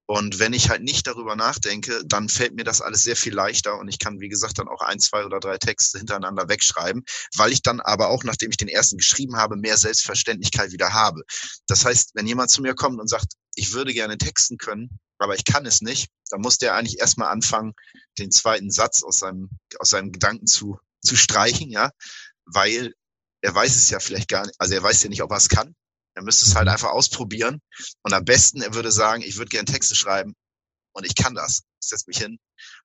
Und 0.06 0.38
wenn 0.38 0.52
ich 0.52 0.68
halt 0.68 0.82
nicht 0.82 1.06
darüber 1.06 1.34
nachdenke, 1.34 2.02
dann 2.06 2.28
fällt 2.28 2.54
mir 2.54 2.64
das 2.64 2.82
alles 2.82 3.02
sehr 3.02 3.16
viel 3.16 3.32
leichter 3.32 3.78
und 3.78 3.88
ich 3.88 3.98
kann, 3.98 4.20
wie 4.20 4.28
gesagt, 4.28 4.58
dann 4.58 4.68
auch 4.68 4.82
ein, 4.82 5.00
zwei 5.00 5.24
oder 5.24 5.40
drei 5.40 5.56
Texte 5.56 5.98
hintereinander 5.98 6.48
wegschreiben, 6.48 7.04
weil 7.36 7.52
ich 7.52 7.62
dann 7.62 7.80
aber 7.80 8.08
auch, 8.08 8.22
nachdem 8.22 8.50
ich 8.50 8.58
den 8.58 8.68
ersten 8.68 8.98
geschrieben 8.98 9.36
habe, 9.36 9.56
mehr 9.56 9.78
Selbstverständlichkeit 9.78 10.72
wieder 10.72 10.92
habe. 10.92 11.22
Das 11.66 11.86
heißt, 11.86 12.10
wenn 12.14 12.26
jemand 12.26 12.50
zu 12.50 12.60
mir 12.60 12.74
kommt 12.74 13.00
und 13.00 13.08
sagt, 13.08 13.32
ich 13.54 13.72
würde 13.72 13.94
gerne 13.94 14.18
texten 14.18 14.58
können, 14.58 14.98
aber 15.18 15.36
ich 15.36 15.44
kann 15.44 15.64
es 15.64 15.80
nicht, 15.80 16.10
dann 16.28 16.42
muss 16.42 16.58
der 16.58 16.74
eigentlich 16.74 16.98
erstmal 16.98 17.30
anfangen, 17.30 17.72
den 18.18 18.30
zweiten 18.30 18.70
Satz 18.70 19.02
aus 19.02 19.18
seinem, 19.18 19.48
aus 19.78 19.88
seinem 19.88 20.12
Gedanken 20.12 20.46
zu, 20.46 20.78
zu 21.00 21.16
streichen, 21.16 21.70
ja, 21.70 21.90
weil 22.44 22.92
er 23.40 23.54
weiß 23.54 23.76
es 23.76 23.88
ja 23.88 24.00
vielleicht 24.00 24.28
gar 24.28 24.44
nicht, 24.44 24.54
also 24.58 24.74
er 24.74 24.82
weiß 24.82 25.02
ja 25.02 25.08
nicht, 25.08 25.22
ob 25.22 25.30
er 25.30 25.38
es 25.38 25.48
kann. 25.48 25.74
Er 26.14 26.22
müsste 26.22 26.46
es 26.46 26.54
halt 26.54 26.66
mhm. 26.66 26.72
einfach 26.72 26.90
ausprobieren. 26.90 27.60
Und 28.02 28.12
am 28.12 28.24
besten, 28.24 28.62
er 28.62 28.74
würde 28.74 28.92
sagen, 28.92 29.22
ich 29.22 29.36
würde 29.36 29.50
gerne 29.50 29.66
Texte 29.66 29.94
schreiben 29.94 30.34
und 30.92 31.04
ich 31.04 31.14
kann 31.14 31.34
das. 31.34 31.62
Ich 31.82 31.88
setze 31.88 32.04
mich 32.06 32.18
hin. 32.18 32.38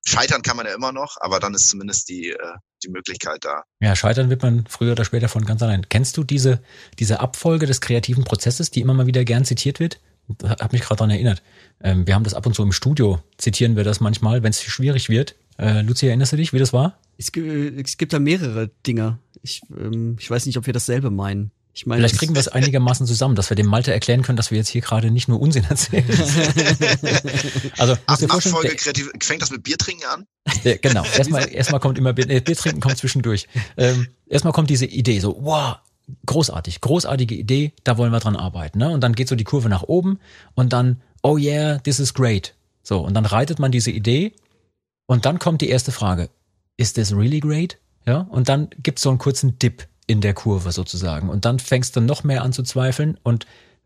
Scheitern 0.05 0.41
kann 0.41 0.57
man 0.57 0.65
ja 0.65 0.73
immer 0.73 0.91
noch, 0.91 1.15
aber 1.21 1.39
dann 1.39 1.53
ist 1.53 1.69
zumindest 1.69 2.09
die, 2.09 2.29
äh, 2.29 2.53
die 2.83 2.89
Möglichkeit 2.89 3.39
da. 3.41 3.63
Ja, 3.79 3.95
scheitern 3.95 4.29
wird 4.29 4.41
man 4.41 4.65
früher 4.67 4.93
oder 4.93 5.05
später 5.05 5.29
von 5.29 5.45
ganz 5.45 5.61
allein. 5.61 5.87
Kennst 5.89 6.17
du 6.17 6.23
diese, 6.23 6.61
diese 6.97 7.19
Abfolge 7.19 7.65
des 7.65 7.81
kreativen 7.81 8.23
Prozesses, 8.23 8.71
die 8.71 8.81
immer 8.81 8.93
mal 8.93 9.07
wieder 9.07 9.23
gern 9.23 9.45
zitiert 9.45 9.79
wird? 9.79 9.99
Hat 10.43 10.73
mich 10.73 10.81
gerade 10.81 10.97
daran 10.97 11.11
erinnert. 11.11 11.41
Ähm, 11.81 12.05
wir 12.05 12.13
haben 12.13 12.23
das 12.23 12.33
ab 12.33 12.45
und 12.45 12.53
zu 12.53 12.61
im 12.61 12.71
Studio, 12.71 13.21
zitieren 13.37 13.75
wir 13.75 13.83
das 13.83 13.99
manchmal, 13.99 14.43
wenn 14.43 14.51
es 14.51 14.61
schwierig 14.61 15.09
wird. 15.09 15.35
Äh, 15.57 15.81
Lucia, 15.81 16.09
erinnerst 16.09 16.33
du 16.33 16.37
dich, 16.37 16.53
wie 16.53 16.59
das 16.59 16.71
war? 16.71 16.99
Es 17.17 17.31
gibt, 17.31 17.47
es 17.47 17.97
gibt 17.97 18.13
da 18.13 18.19
mehrere 18.19 18.69
Dinge. 18.85 19.19
Ich, 19.41 19.61
ähm, 19.75 20.17
ich 20.19 20.29
weiß 20.29 20.45
nicht, 20.45 20.57
ob 20.57 20.65
wir 20.67 20.73
dasselbe 20.73 21.09
meinen. 21.09 21.51
Ich 21.73 21.85
meine, 21.85 22.01
Vielleicht 22.01 22.17
kriegen 22.17 22.35
wir 22.35 22.39
es 22.39 22.47
einigermaßen 22.49 23.05
zusammen, 23.05 23.35
dass 23.35 23.49
wir 23.49 23.55
dem 23.55 23.67
Malte 23.67 23.93
erklären 23.93 24.21
können, 24.21 24.37
dass 24.37 24.51
wir 24.51 24.57
jetzt 24.57 24.69
hier 24.69 24.81
gerade 24.81 25.11
nicht 25.11 25.27
nur 25.27 25.39
Unsinn 25.39 25.65
erzählen. 25.69 26.05
also, 27.77 27.93
Ab 28.05 28.21
Nachfolge 28.21 28.75
kreativ, 28.75 29.11
fängt 29.21 29.41
das 29.41 29.51
mit 29.51 29.63
Bier 29.63 29.77
trinken 29.77 30.05
an? 30.05 30.25
Der, 30.63 30.77
genau. 30.77 31.03
Erstmal, 31.05 31.49
erstmal 31.53 31.79
kommt 31.79 31.97
immer 31.97 32.13
Bier, 32.13 32.29
äh, 32.29 32.41
Bier 32.41 32.55
trinken 32.55 32.81
kommt 32.81 32.97
zwischendurch. 32.97 33.47
Ähm, 33.77 34.07
erstmal 34.27 34.53
kommt 34.53 34.69
diese 34.69 34.85
Idee, 34.85 35.19
so, 35.19 35.37
wow, 35.41 35.77
großartig, 36.25 36.81
großartige 36.81 37.35
Idee, 37.35 37.73
da 37.83 37.97
wollen 37.97 38.11
wir 38.11 38.19
dran 38.19 38.35
arbeiten. 38.35 38.79
Ne? 38.79 38.89
Und 38.89 39.01
dann 39.01 39.13
geht 39.13 39.27
so 39.27 39.35
die 39.35 39.43
Kurve 39.43 39.69
nach 39.69 39.83
oben 39.83 40.19
und 40.55 40.73
dann, 40.73 41.01
oh 41.21 41.37
yeah, 41.37 41.77
this 41.79 41.99
is 41.99 42.13
great. 42.13 42.55
So, 42.83 42.99
und 42.99 43.13
dann 43.13 43.25
reitet 43.25 43.59
man 43.59 43.71
diese 43.71 43.91
Idee 43.91 44.33
und 45.05 45.25
dann 45.25 45.39
kommt 45.39 45.61
die 45.61 45.69
erste 45.69 45.91
Frage, 45.91 46.29
is 46.77 46.93
this 46.93 47.15
really 47.15 47.39
great? 47.39 47.77
Ja, 48.05 48.21
und 48.21 48.49
dann 48.49 48.69
gibt's 48.81 49.01
so 49.01 49.09
einen 49.09 49.19
kurzen 49.19 49.59
Dip 49.59 49.87
in 50.09 50.21
der 50.21 50.33
Kurve 50.33 50.71
sozusagen. 50.71 51.29
Und 51.29 51.45
dann 51.45 51.59
fängst 51.59 51.95
du 51.95 52.01
noch 52.01 52.23
mehr 52.23 52.41
an 52.41 52.51
zu 52.51 52.63
zweifeln 52.63 53.19
und 53.21 53.45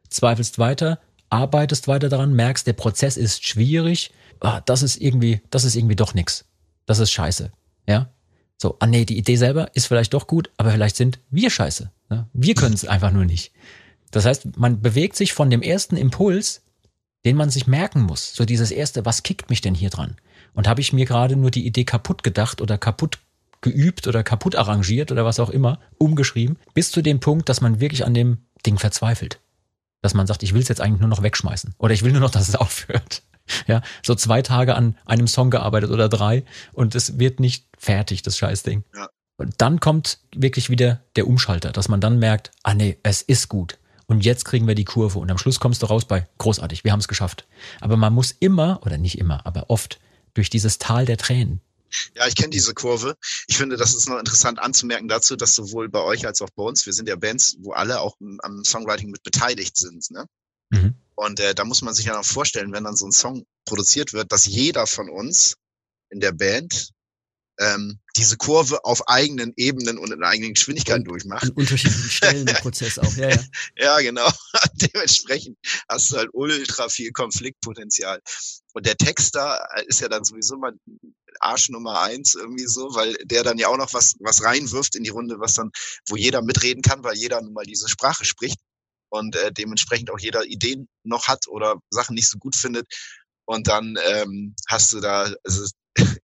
zweifelst 0.09 0.57
weiter, 0.57 0.99
arbeitest 1.30 1.89
weiter 1.89 2.07
daran, 2.07 2.34
merkst, 2.34 2.65
der 2.65 2.74
Prozess 2.74 3.17
ist 3.17 3.45
schwierig. 3.45 4.11
Ah, 4.39 4.61
das 4.61 4.84
ist 4.84 5.01
irgendwie, 5.01 5.41
das 5.49 5.65
ist 5.65 5.76
irgendwie 5.76 5.97
doch 5.97 6.13
nix. 6.13 6.45
Das 6.86 6.99
ist 6.99 7.11
scheiße. 7.11 7.51
Ja? 7.88 8.09
So, 8.57 8.78
ah 8.80 8.88
nee, 8.88 9.03
die 9.03 9.17
Idee 9.17 9.36
selber 9.36 9.76
ist 9.76 9.88
vielleicht 9.88 10.13
doch 10.13 10.28
gut, 10.28 10.49
aber 10.55 10.71
vielleicht 10.71 10.95
sind 10.95 11.19
wir 11.30 11.49
scheiße. 11.49 11.91
Ja? 12.09 12.30
Wir 12.32 12.55
können 12.55 12.76
es 12.76 12.86
einfach 12.86 13.11
nur 13.11 13.26
nicht. 13.26 13.51
Das 14.11 14.26
heißt, 14.26 14.57
man 14.57 14.82
bewegt 14.82 15.17
sich 15.17 15.34
von 15.34 15.49
dem 15.49 15.61
ersten 15.61 15.97
Impuls, 15.97 16.61
den 17.26 17.36
man 17.36 17.49
sich 17.49 17.67
merken 17.67 18.03
muss. 18.03 18.34
So 18.34 18.45
dieses 18.45 18.71
erste, 18.71 19.05
was 19.05 19.24
kickt 19.24 19.49
mich 19.49 19.59
denn 19.59 19.76
hier 19.76 19.89
dran? 19.89 20.15
Und 20.53 20.69
habe 20.69 20.80
ich 20.80 20.93
mir 20.93 21.05
gerade 21.05 21.36
nur 21.36 21.51
die 21.51 21.65
Idee 21.65 21.84
kaputt 21.84 22.24
gedacht 22.24 22.61
oder 22.61 22.78
kaputt 22.78 23.19
geübt 23.64 24.07
oder 24.07 24.24
kaputt 24.24 24.55
arrangiert 24.55 25.11
oder 25.11 25.26
was 25.26 25.39
auch 25.39 25.49
immer, 25.49 25.80
umgeschrieben, 25.97 26.57
bis 26.76 26.91
zu 26.91 27.01
dem 27.01 27.20
Punkt, 27.20 27.49
dass 27.49 27.61
man 27.61 27.80
wirklich 27.80 28.05
an 28.05 28.14
dem 28.14 28.45
Ding 28.66 28.78
verzweifelt. 28.78 29.39
Dass 30.03 30.14
man 30.14 30.28
sagt, 30.28 30.43
ich 30.43 30.53
will 30.53 30.61
es 30.61 30.68
jetzt 30.68 30.82
eigentlich 30.82 30.99
nur 30.99 31.09
noch 31.09 31.24
wegschmeißen. 31.24 31.74
Oder 31.80 31.93
ich 31.93 32.03
will 32.03 32.11
nur 32.11 32.22
noch, 32.22 32.30
dass 32.32 32.47
es 32.47 32.55
aufhört. 32.55 33.24
Ja, 33.68 33.82
so 34.01 34.16
zwei 34.16 34.41
Tage 34.41 34.76
an 34.76 34.95
einem 35.05 35.28
Song 35.28 35.49
gearbeitet 35.49 35.91
oder 35.91 36.07
drei 36.07 36.45
und 36.72 36.95
es 36.95 37.20
wird 37.20 37.41
nicht 37.41 37.68
fertig, 37.78 38.22
das 38.22 38.38
Scheißding. 38.38 38.86
Ja. 38.95 39.09
Und 39.36 39.55
dann 39.57 39.82
kommt 39.82 40.20
wirklich 40.34 40.70
wieder 40.70 41.01
der 41.18 41.28
Umschalter, 41.28 41.72
dass 41.72 41.89
man 41.89 41.99
dann 41.99 42.20
merkt, 42.20 42.51
ah 42.64 42.74
nee, 42.74 42.97
es 43.03 43.22
ist 43.22 43.49
gut. 43.49 43.80
Und 44.05 44.24
jetzt 44.24 44.45
kriegen 44.45 44.68
wir 44.68 44.76
die 44.76 44.86
Kurve 44.86 45.20
und 45.20 45.30
am 45.30 45.38
Schluss 45.38 45.59
kommst 45.59 45.82
du 45.82 45.88
raus 45.88 46.05
bei 46.05 46.28
großartig, 46.38 46.86
wir 46.86 46.93
haben 46.93 46.99
es 46.99 47.07
geschafft. 47.07 47.47
Aber 47.82 47.97
man 47.97 48.14
muss 48.14 48.32
immer, 48.32 48.80
oder 48.86 48.97
nicht 48.97 49.18
immer, 49.18 49.45
aber 49.45 49.70
oft 49.70 49.99
durch 50.34 50.49
dieses 50.49 50.78
Tal 50.78 51.05
der 51.05 51.18
Tränen. 51.18 51.59
Ja, 52.16 52.28
ich 52.28 52.36
kenne 52.36 52.50
diese 52.50 52.74
Kurve. 52.74 53.16
Ich 53.48 53.58
finde, 53.58 53.78
das 53.78 53.94
ist 53.94 54.08
noch 54.08 54.20
interessant 54.20 54.60
anzumerken 54.60 55.08
dazu, 55.08 55.36
dass 55.36 55.56
sowohl 55.56 55.89
bei 55.89 56.02
euch 56.02 56.26
als 56.26 56.41
auch 56.41 56.50
bei 56.56 56.64
uns, 56.64 56.86
wir 56.86 56.94
sind 56.94 57.10
ja 57.10 57.16
Bands, 57.16 57.58
wo 57.60 57.72
alle 57.72 58.00
auch 58.00 58.18
am 58.20 58.64
Songwriting 58.64 59.10
mit 59.10 59.24
beteiligt 59.24 59.78
sind. 59.78 60.10
Ne? 60.12 60.26
Mhm. 60.70 60.96
Und 61.16 61.39
äh, 61.39 61.54
da 61.54 61.64
muss 61.64 61.82
man 61.82 61.94
sich 61.94 62.06
ja 62.06 62.16
noch 62.16 62.26
vorstellen, 62.26 62.74
wenn 62.74 62.84
dann 62.84 62.96
so 62.96 63.06
ein 63.06 63.12
Song 63.12 63.46
produziert 63.66 64.14
wird, 64.14 64.32
dass 64.32 64.46
jeder 64.46 64.88
von 64.88 65.10
uns 65.10 65.56
in 66.10 66.20
der 66.20 66.32
Band 66.32 66.94
ähm, 67.60 68.00
diese 68.16 68.38
Kurve 68.38 68.84
auf 68.84 69.08
eigenen 69.08 69.54
Ebenen 69.56 69.98
und 69.98 70.12
in 70.12 70.24
eigenen 70.24 70.54
Geschwindigkeiten 70.54 71.04
durchmacht. 71.04 71.44
An 71.44 71.52
unterschiedlichen 71.52 72.10
Stellen 72.10 72.48
im 72.48 72.56
Prozess 72.56 72.98
auch, 72.98 73.16
ja, 73.16 73.30
ja. 73.30 73.44
ja, 73.78 74.00
genau. 74.00 74.28
Dementsprechend 74.74 75.58
hast 75.88 76.12
du 76.12 76.18
halt 76.18 76.30
ultra 76.34 76.89
viel 76.89 77.12
Konfliktpotenzial. 77.12 78.22
Und 78.74 78.86
der 78.86 78.98
Texter 78.98 79.68
ist 79.88 80.02
ja 80.02 80.10
dann 80.10 80.24
sowieso 80.24 80.58
mal 80.58 80.74
Arsch 81.40 81.70
Nummer 81.70 82.02
eins 82.02 82.36
irgendwie 82.36 82.68
so, 82.68 82.96
weil 82.96 83.14
der 83.24 83.44
dann 83.44 83.58
ja 83.58 83.68
auch 83.68 83.78
noch 83.78 83.94
was, 83.94 84.16
was 84.20 84.44
reinwirft 84.44 84.96
in 84.96 85.04
die 85.04 85.10
Runde, 85.10 85.40
was 85.40 85.56
dann, 85.56 85.72
wo 86.08 86.16
jeder 86.16 86.42
mitreden 86.42 86.82
kann, 86.82 87.04
weil 87.04 87.16
jeder 87.16 87.42
nun 87.42 87.54
mal 87.54 87.66
diese 87.66 87.90
Sprache 87.90 88.26
spricht 88.26 88.60
und 89.10 89.36
äh, 89.36 89.52
dementsprechend 89.52 90.12
auch 90.12 90.20
jeder 90.20 90.44
Ideen 90.46 90.88
noch 91.04 91.28
hat 91.28 91.48
oder 91.48 91.76
Sachen 91.90 92.16
nicht 92.16 92.30
so 92.30 92.38
gut 92.38 92.56
findet. 92.56 92.88
Und 93.46 93.68
dann 93.68 93.98
ähm, 94.10 94.56
hast 94.68 94.94
du 94.94 95.02
da, 95.02 95.32
also 95.44 95.66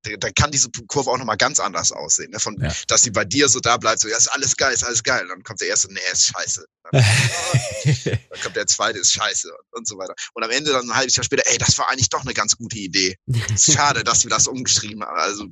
dann 0.03 0.33
kann 0.33 0.51
diese 0.51 0.69
Kurve 0.87 1.09
auch 1.09 1.17
nochmal 1.17 1.37
ganz 1.37 1.59
anders 1.59 1.91
aussehen. 1.91 2.31
Ne? 2.31 2.39
Von, 2.39 2.57
ja. 2.61 2.73
Dass 2.87 3.01
sie 3.01 3.11
bei 3.11 3.25
dir 3.25 3.49
so 3.49 3.59
da 3.59 3.77
bleibt, 3.77 3.99
so, 3.99 4.07
ja, 4.07 4.17
ist 4.17 4.29
alles 4.29 4.55
geil, 4.55 4.73
ist 4.73 4.83
alles 4.83 5.03
geil. 5.03 5.23
Und 5.23 5.29
dann 5.29 5.43
kommt 5.43 5.61
der 5.61 5.67
erste, 5.67 5.91
nee, 5.91 5.99
ist 6.11 6.27
scheiße. 6.27 6.65
Dann, 6.91 7.03
dann 8.05 8.41
kommt 8.41 8.55
der 8.55 8.67
zweite, 8.67 8.99
ist 8.99 9.11
scheiße 9.13 9.49
und, 9.49 9.79
und, 9.79 9.87
so 9.87 9.97
weiter. 9.97 10.13
Und 10.33 10.43
am 10.43 10.51
Ende 10.51 10.71
dann 10.71 10.89
ein 10.89 10.95
halbes 10.95 11.15
Jahr 11.15 11.23
später, 11.23 11.43
ey, 11.47 11.57
das 11.57 11.77
war 11.77 11.89
eigentlich 11.89 12.09
doch 12.09 12.21
eine 12.21 12.33
ganz 12.33 12.55
gute 12.55 12.77
Idee. 12.77 13.17
Schade, 13.57 14.03
dass 14.03 14.23
wir 14.23 14.29
das 14.29 14.47
umgeschrieben 14.47 15.03
haben. 15.03 15.17
Also 15.17 15.45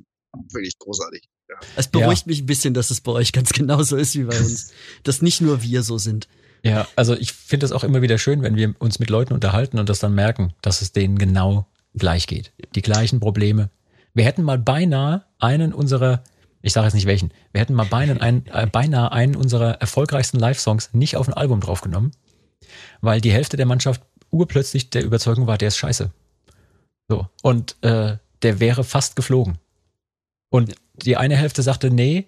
wirklich 0.52 0.78
großartig. 0.78 1.24
Ja. 1.48 1.56
Es 1.76 1.88
beruhigt 1.88 2.22
ja. 2.22 2.30
mich 2.30 2.42
ein 2.42 2.46
bisschen, 2.46 2.74
dass 2.74 2.90
es 2.90 3.00
bei 3.00 3.12
euch 3.12 3.32
ganz 3.32 3.50
genauso 3.52 3.96
ist 3.96 4.14
wie 4.14 4.24
bei 4.24 4.38
uns. 4.38 4.72
dass 5.02 5.22
nicht 5.22 5.40
nur 5.40 5.62
wir 5.62 5.82
so 5.82 5.98
sind. 5.98 6.28
Ja, 6.64 6.88
also 6.96 7.14
ich 7.14 7.32
finde 7.32 7.66
es 7.66 7.72
auch 7.72 7.84
immer 7.84 8.02
wieder 8.02 8.18
schön, 8.18 8.42
wenn 8.42 8.56
wir 8.56 8.74
uns 8.80 8.98
mit 8.98 9.10
Leuten 9.10 9.32
unterhalten 9.32 9.78
und 9.78 9.88
das 9.88 10.00
dann 10.00 10.14
merken, 10.14 10.54
dass 10.60 10.82
es 10.82 10.92
denen 10.92 11.16
genau 11.16 11.68
gleich 11.94 12.26
geht. 12.26 12.52
Die 12.74 12.82
gleichen 12.82 13.20
Probleme. 13.20 13.70
Wir 14.18 14.24
hätten 14.24 14.42
mal 14.42 14.58
beinahe 14.58 15.24
einen 15.38 15.72
unserer, 15.72 16.24
ich 16.60 16.72
sage 16.72 16.86
jetzt 16.86 16.94
nicht 16.94 17.06
welchen, 17.06 17.32
wir 17.52 17.60
hätten 17.60 17.74
mal 17.74 17.86
beinahe 17.86 18.20
einen, 18.20 18.44
äh, 18.48 18.66
beinahe 18.66 19.12
einen 19.12 19.36
unserer 19.36 19.80
erfolgreichsten 19.80 20.40
Live-Songs 20.40 20.92
nicht 20.92 21.16
auf 21.16 21.28
ein 21.28 21.34
Album 21.34 21.60
draufgenommen, 21.60 22.10
weil 23.00 23.20
die 23.20 23.30
Hälfte 23.30 23.56
der 23.56 23.66
Mannschaft 23.66 24.02
urplötzlich 24.30 24.90
der 24.90 25.04
Überzeugung 25.04 25.46
war, 25.46 25.56
der 25.56 25.68
ist 25.68 25.76
scheiße. 25.76 26.10
So. 27.06 27.28
Und 27.42 27.76
äh, 27.84 28.16
der 28.42 28.58
wäre 28.58 28.82
fast 28.82 29.14
geflogen. 29.14 29.58
Und 30.50 30.74
die 30.96 31.16
eine 31.16 31.36
Hälfte 31.36 31.62
sagte, 31.62 31.88
nee, 31.88 32.26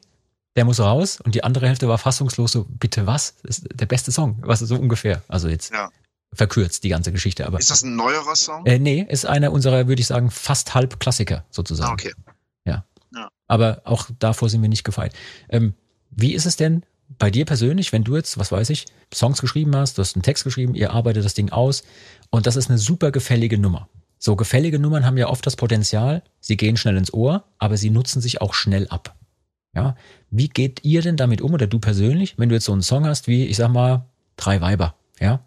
der 0.55 0.67
muss 0.67 0.79
raus 0.79 1.21
und 1.21 1.35
die 1.35 1.43
andere 1.43 1.67
Hälfte 1.67 1.89
war 1.89 1.99
fassungslos 1.99 2.53
so, 2.53 2.67
bitte 2.69 3.09
was? 3.09 3.35
Das 3.43 3.59
ist 3.59 3.69
der 3.75 3.87
beste 3.87 4.13
Song, 4.13 4.39
was 4.43 4.63
ist 4.63 4.69
so 4.69 4.77
ungefähr. 4.77 5.25
Also 5.27 5.49
jetzt 5.49 5.73
ja. 5.73 5.91
Verkürzt 6.33 6.85
die 6.85 6.89
ganze 6.89 7.13
Geschichte. 7.13 7.47
Aber 7.47 7.59
ist 7.59 7.71
das 7.71 7.83
ein 7.83 7.97
neuerer 7.97 8.37
Song? 8.37 8.65
Äh, 8.67 8.79
nee, 8.79 9.07
ist 9.09 9.27
einer 9.27 9.53
unserer, 9.53 9.89
würde 9.89 10.01
ich 10.01 10.07
sagen, 10.07 10.31
fast 10.31 10.75
halb 10.75 11.01
Klassiker 11.01 11.45
sozusagen. 11.51 11.91
Ah, 11.91 11.95
okay. 11.95 12.13
Ja. 12.65 12.85
ja. 13.15 13.29
Aber 13.49 13.83
auch 13.85 14.09
davor 14.19 14.49
sind 14.49 14.63
wir 14.63 14.69
nicht 14.69 14.85
gefeit. 14.85 15.15
Ähm, 15.49 15.75
wie 16.11 16.35
ist 16.35 16.47
es 16.47 16.57
denn 16.57 16.85
bei 17.19 17.31
dir 17.31 17.45
persönlich, 17.45 17.93
wenn 17.93 18.05
du 18.05 18.17
jetzt, 18.17 18.39
was 18.39 18.53
weiß 18.53 18.71
ich, 18.71 18.87
Songs 19.13 19.41
geschrieben 19.41 19.75
hast, 19.75 19.99
du 19.99 20.03
hast 20.03 20.15
einen 20.15 20.23
Text 20.23 20.45
geschrieben, 20.45 20.75
ihr 20.75 20.93
arbeitet 20.93 21.25
das 21.25 21.35
Ding 21.35 21.51
aus 21.51 21.83
und 22.31 22.47
das 22.47 22.57
ist 22.57 22.71
eine 22.71 22.79
super 22.79 23.11
gefällige 23.11 23.59
Nummer. 23.59 23.89
So 24.19 24.37
gefällige 24.37 24.79
Nummern 24.79 25.05
haben 25.07 25.17
ja 25.17 25.29
oft 25.29 25.45
das 25.47 25.57
Potenzial, 25.57 26.23
sie 26.41 26.57
gehen 26.57 26.77
schnell 26.77 26.97
ins 26.97 27.13
Ohr, 27.13 27.45
aber 27.59 27.77
sie 27.77 27.91
nutzen 27.91 28.21
sich 28.21 28.41
auch 28.41 28.55
schnell 28.55 28.87
ab. 28.89 29.17
Ja, 29.75 29.97
wie 30.31 30.49
geht 30.49 30.85
ihr 30.85 31.01
denn 31.01 31.17
damit 31.17 31.41
um 31.41 31.55
oder 31.55 31.67
du 31.67 31.79
persönlich, 31.79 32.37
wenn 32.39 32.49
du 32.49 32.57
jetzt 32.57 32.65
so 32.65 32.73
einen 32.73 32.83
Song 32.83 33.07
hast 33.07 33.29
wie, 33.29 33.47
ich 33.47 33.57
sag 33.57 33.71
mal, 33.71 34.05
drei 34.37 34.61
Weiber, 34.61 34.95
ja? 35.21 35.45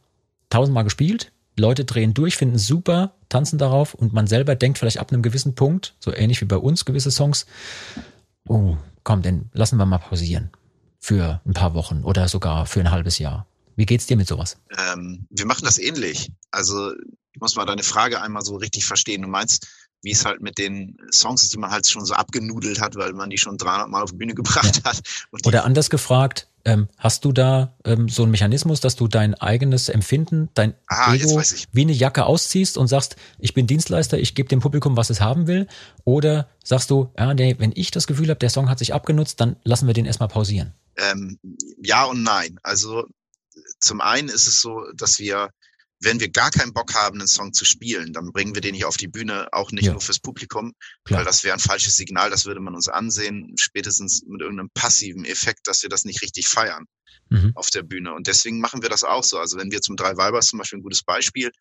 Tausendmal 0.54 0.84
gespielt, 0.84 1.32
Leute 1.58 1.84
drehen 1.84 2.14
durch, 2.14 2.38
finden 2.38 2.58
es 2.58 2.68
super, 2.68 3.16
tanzen 3.28 3.58
darauf 3.58 3.96
und 3.96 4.14
man 4.14 4.28
selber 4.28 4.54
denkt 4.54 4.78
vielleicht 4.78 5.00
ab 5.00 5.12
einem 5.12 5.24
gewissen 5.24 5.56
Punkt, 5.56 5.96
so 6.00 6.14
ähnlich 6.14 6.42
wie 6.42 6.46
bei 6.46 6.58
uns 6.58 6.86
gewisse 6.86 7.10
Songs, 7.10 7.48
oh, 8.48 8.78
komm, 9.04 9.24
denn 9.24 9.50
lassen 9.54 9.78
wir 9.78 9.88
mal 9.88 9.98
pausieren 9.98 10.52
für 11.00 11.42
ein 11.48 11.54
paar 11.54 11.74
Wochen 11.74 12.04
oder 12.04 12.28
sogar 12.28 12.68
für 12.68 12.82
ein 12.82 12.92
halbes 12.92 13.18
Jahr. 13.18 13.48
Wie 13.76 13.88
geht's 13.88 14.06
dir 14.06 14.16
mit 14.16 14.28
sowas? 14.28 14.58
Ähm, 14.78 15.26
wir 15.32 15.48
machen 15.48 15.66
das 15.66 15.80
ähnlich. 15.80 16.32
Also 16.52 16.92
ich 17.32 17.42
muss 17.42 17.56
mal 17.56 17.66
deine 17.66 17.82
Frage 17.82 18.22
einmal 18.22 18.44
so 18.44 18.56
richtig 18.58 18.86
verstehen. 18.86 19.24
Du 19.24 19.28
meinst, 19.28 19.68
wie 20.04 20.12
es 20.12 20.26
halt 20.26 20.42
mit 20.42 20.58
den 20.58 20.98
Songs 21.12 21.44
ist, 21.44 21.54
die 21.54 21.58
man 21.58 21.72
halt 21.72 21.88
schon 21.88 22.06
so 22.06 22.14
abgenudelt 22.14 22.82
hat, 22.82 22.96
weil 22.96 23.14
man 23.14 23.30
die 23.30 23.38
schon 23.38 23.58
300 23.58 23.90
Mal 23.90 24.04
auf 24.04 24.12
die 24.12 24.18
Bühne 24.18 24.36
gebracht 24.36 24.82
ja. 24.84 24.92
hat. 24.92 25.02
Oder 25.46 25.64
anders 25.64 25.90
gefragt, 25.90 26.50
ähm, 26.66 26.88
hast 26.98 27.26
du 27.26 27.32
da 27.32 27.76
ähm, 27.86 28.10
so 28.10 28.24
einen 28.24 28.32
Mechanismus, 28.32 28.82
dass 28.82 28.96
du 28.96 29.08
dein 29.08 29.34
eigenes 29.36 29.90
Empfinden, 29.90 30.50
dein 30.54 30.76
ah, 30.88 31.14
Ego 31.14 31.42
wie 31.72 31.82
eine 31.82 31.92
Jacke 31.94 32.26
ausziehst 32.26 32.78
und 32.78 32.88
sagst, 32.88 33.16
ich 33.40 33.54
bin 33.54 33.66
Dienstleister, 33.66 34.18
ich 34.18 34.36
gebe 34.36 34.50
dem 34.50 34.60
Publikum, 34.60 34.96
was 34.96 35.10
es 35.10 35.22
haben 35.22 35.48
will? 35.48 35.68
Oder 36.04 36.50
sagst 36.64 36.90
du, 36.90 37.12
ja, 37.18 37.34
nee, 37.34 37.56
wenn 37.58 37.72
ich 37.74 37.92
das 37.92 38.08
Gefühl 38.08 38.30
habe, 38.30 38.40
der 38.40 38.50
Song 38.50 38.70
hat 38.70 38.80
sich 38.80 38.94
abgenutzt, 38.94 39.40
dann 39.40 39.56
lassen 39.64 39.88
wir 39.88 39.94
den 39.94 40.06
erstmal 40.06 40.30
pausieren? 40.30 40.74
Ähm, 40.98 41.40
ja 41.82 42.06
und 42.06 42.24
nein. 42.24 42.60
Also 42.64 43.06
zum 43.80 44.02
einen 44.02 44.30
ist 44.30 44.48
es 44.48 44.62
so, 44.62 44.84
dass 44.96 45.20
wir 45.20 45.50
wenn 46.04 46.20
wir 46.20 46.30
gar 46.30 46.52
keinen 46.52 46.74
Bock 46.74 46.94
haben, 46.94 47.20
einen 47.20 47.28
Song 47.28 47.54
zu 47.54 47.66
spielen, 47.66 48.14
dann 48.14 48.32
bringen 48.32 48.56
wir 48.56 48.62
den 48.62 48.76
hier 48.76 48.88
auf 48.88 48.98
die 48.98 49.08
Bühne, 49.08 49.48
auch 49.52 49.72
nicht 49.72 49.86
ja. 49.86 49.92
nur 49.92 50.02
fürs 50.02 50.20
Publikum, 50.20 50.74
Klar. 51.06 51.20
weil 51.20 51.26
das 51.26 51.44
wäre 51.44 51.56
ein 51.56 51.60
falsches 51.60 51.96
Signal, 51.96 52.30
das 52.30 52.46
würde 52.46 52.60
man 52.60 52.76
uns 52.76 52.88
ansehen, 52.90 53.54
spätestens 53.58 54.24
mit 54.28 54.42
irgendeinem 54.42 54.70
passiven 54.74 55.26
Effekt, 55.26 55.68
dass 55.68 55.84
wir 55.84 55.90
das 55.90 56.06
nicht 56.06 56.22
richtig 56.22 56.48
feiern 56.48 56.86
mhm. 57.30 57.52
auf 57.56 57.70
der 57.70 57.84
Bühne. 57.84 58.14
Und 58.14 58.28
deswegen 58.28 58.60
machen 58.60 58.82
wir 58.82 58.90
das 58.90 59.04
auch 59.04 59.24
so. 59.24 59.40
Also 59.40 59.58
wenn 59.58 59.72
wir 59.72 59.82
zum 59.82 59.96
Drei 59.96 60.18
Weibers 60.18 60.48
zum 60.48 60.60
Beispiel 60.60 60.80
ein 60.80 60.84
gutes 60.84 61.04
Beispiel, 61.04 61.52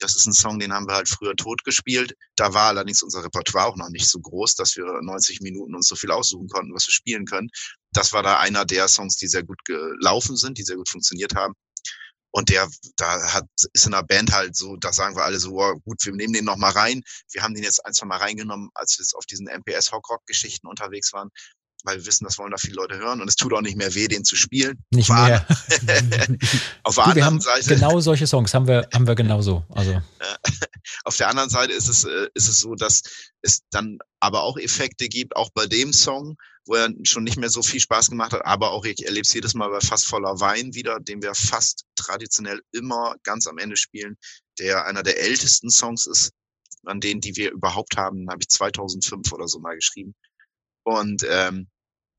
das 0.00 0.16
ist 0.16 0.26
ein 0.26 0.32
Song, 0.32 0.58
den 0.58 0.72
haben 0.72 0.88
wir 0.88 0.94
halt 0.94 1.08
früher 1.08 1.36
tot 1.36 1.64
gespielt. 1.64 2.14
Da 2.36 2.52
war 2.52 2.68
allerdings 2.68 3.02
unser 3.02 3.24
Repertoire 3.24 3.66
auch 3.66 3.76
noch 3.76 3.90
nicht 3.90 4.08
so 4.08 4.18
groß, 4.18 4.54
dass 4.56 4.76
wir 4.76 4.84
90 4.84 5.40
Minuten 5.40 5.74
uns 5.74 5.86
so 5.86 5.94
viel 5.94 6.10
aussuchen 6.10 6.48
konnten, 6.48 6.74
was 6.74 6.86
wir 6.86 6.92
spielen 6.92 7.26
können. 7.26 7.48
Das 7.92 8.12
war 8.12 8.22
da 8.22 8.38
einer 8.38 8.64
der 8.64 8.88
Songs, 8.88 9.16
die 9.16 9.28
sehr 9.28 9.44
gut 9.44 9.64
gelaufen 9.64 10.36
sind, 10.36 10.58
die 10.58 10.64
sehr 10.64 10.76
gut 10.76 10.88
funktioniert 10.88 11.36
haben. 11.36 11.54
Und 12.36 12.48
der, 12.48 12.68
da 12.96 13.32
hat, 13.32 13.46
ist 13.74 13.86
in 13.86 13.92
der 13.92 14.02
Band 14.02 14.32
halt 14.32 14.56
so, 14.56 14.76
da 14.76 14.92
sagen 14.92 15.14
wir 15.14 15.22
alle 15.22 15.38
so, 15.38 15.52
oh, 15.52 15.78
gut, 15.84 16.04
wir 16.04 16.12
nehmen 16.12 16.32
den 16.32 16.44
noch 16.44 16.56
mal 16.56 16.72
rein. 16.72 17.00
Wir 17.30 17.44
haben 17.44 17.54
den 17.54 17.62
jetzt 17.62 17.86
ein, 17.86 17.92
zwei 17.92 18.06
Mal 18.06 18.16
reingenommen, 18.16 18.70
als 18.74 18.98
wir 18.98 19.06
auf 19.16 19.24
diesen 19.24 19.46
MPS 19.46 19.92
Hockrock 19.92 20.26
Geschichten 20.26 20.66
unterwegs 20.66 21.12
waren, 21.12 21.30
weil 21.84 21.98
wir 21.98 22.06
wissen, 22.06 22.24
das 22.24 22.36
wollen 22.38 22.50
da 22.50 22.56
viele 22.56 22.74
Leute 22.74 22.96
hören 22.96 23.20
und 23.20 23.28
es 23.28 23.36
tut 23.36 23.52
auch 23.52 23.60
nicht 23.60 23.76
mehr 23.76 23.94
weh, 23.94 24.08
den 24.08 24.24
zu 24.24 24.34
spielen. 24.34 24.82
Nicht 24.90 25.12
auf 25.12 25.16
mehr. 25.16 25.46
auf 26.82 26.96
der 26.96 27.04
du, 27.04 27.10
anderen 27.10 27.40
Seite. 27.40 27.72
Genau 27.72 28.00
solche 28.00 28.26
Songs 28.26 28.52
haben 28.52 28.66
wir, 28.66 28.88
haben 28.92 29.06
wir 29.06 29.14
genauso. 29.14 29.64
Also. 29.68 30.02
auf 31.04 31.16
der 31.16 31.28
anderen 31.28 31.50
Seite 31.50 31.72
ist 31.72 31.88
es, 31.88 32.02
äh, 32.02 32.26
ist 32.34 32.48
es 32.48 32.58
so, 32.58 32.74
dass 32.74 33.02
es 33.42 33.60
dann 33.70 33.98
aber 34.18 34.42
auch 34.42 34.58
Effekte 34.58 35.08
gibt, 35.08 35.36
auch 35.36 35.50
bei 35.54 35.66
dem 35.66 35.92
Song, 35.92 36.36
wo 36.66 36.74
er 36.74 36.90
schon 37.02 37.24
nicht 37.24 37.36
mehr 37.36 37.50
so 37.50 37.62
viel 37.62 37.80
Spaß 37.80 38.10
gemacht 38.10 38.32
hat, 38.32 38.44
aber 38.44 38.70
auch 38.70 38.84
ich 38.84 39.04
erlebe 39.04 39.22
es 39.22 39.32
jedes 39.32 39.54
Mal 39.54 39.68
bei 39.70 39.80
Fast 39.80 40.06
voller 40.06 40.40
Wein 40.40 40.74
wieder, 40.74 40.98
den 41.00 41.22
wir 41.22 41.34
fast 41.34 41.84
traditionell 41.94 42.62
immer 42.72 43.16
ganz 43.22 43.46
am 43.46 43.58
Ende 43.58 43.76
spielen, 43.76 44.16
der 44.58 44.86
einer 44.86 45.02
der 45.02 45.20
ältesten 45.20 45.70
Songs 45.70 46.06
ist, 46.06 46.32
an 46.84 47.00
denen, 47.00 47.20
die 47.20 47.36
wir 47.36 47.52
überhaupt 47.52 47.96
haben, 47.96 48.28
habe 48.30 48.40
ich 48.40 48.48
2005 48.48 49.32
oder 49.32 49.48
so 49.48 49.58
mal 49.58 49.74
geschrieben. 49.74 50.14
Und 50.84 51.24
ähm, 51.28 51.68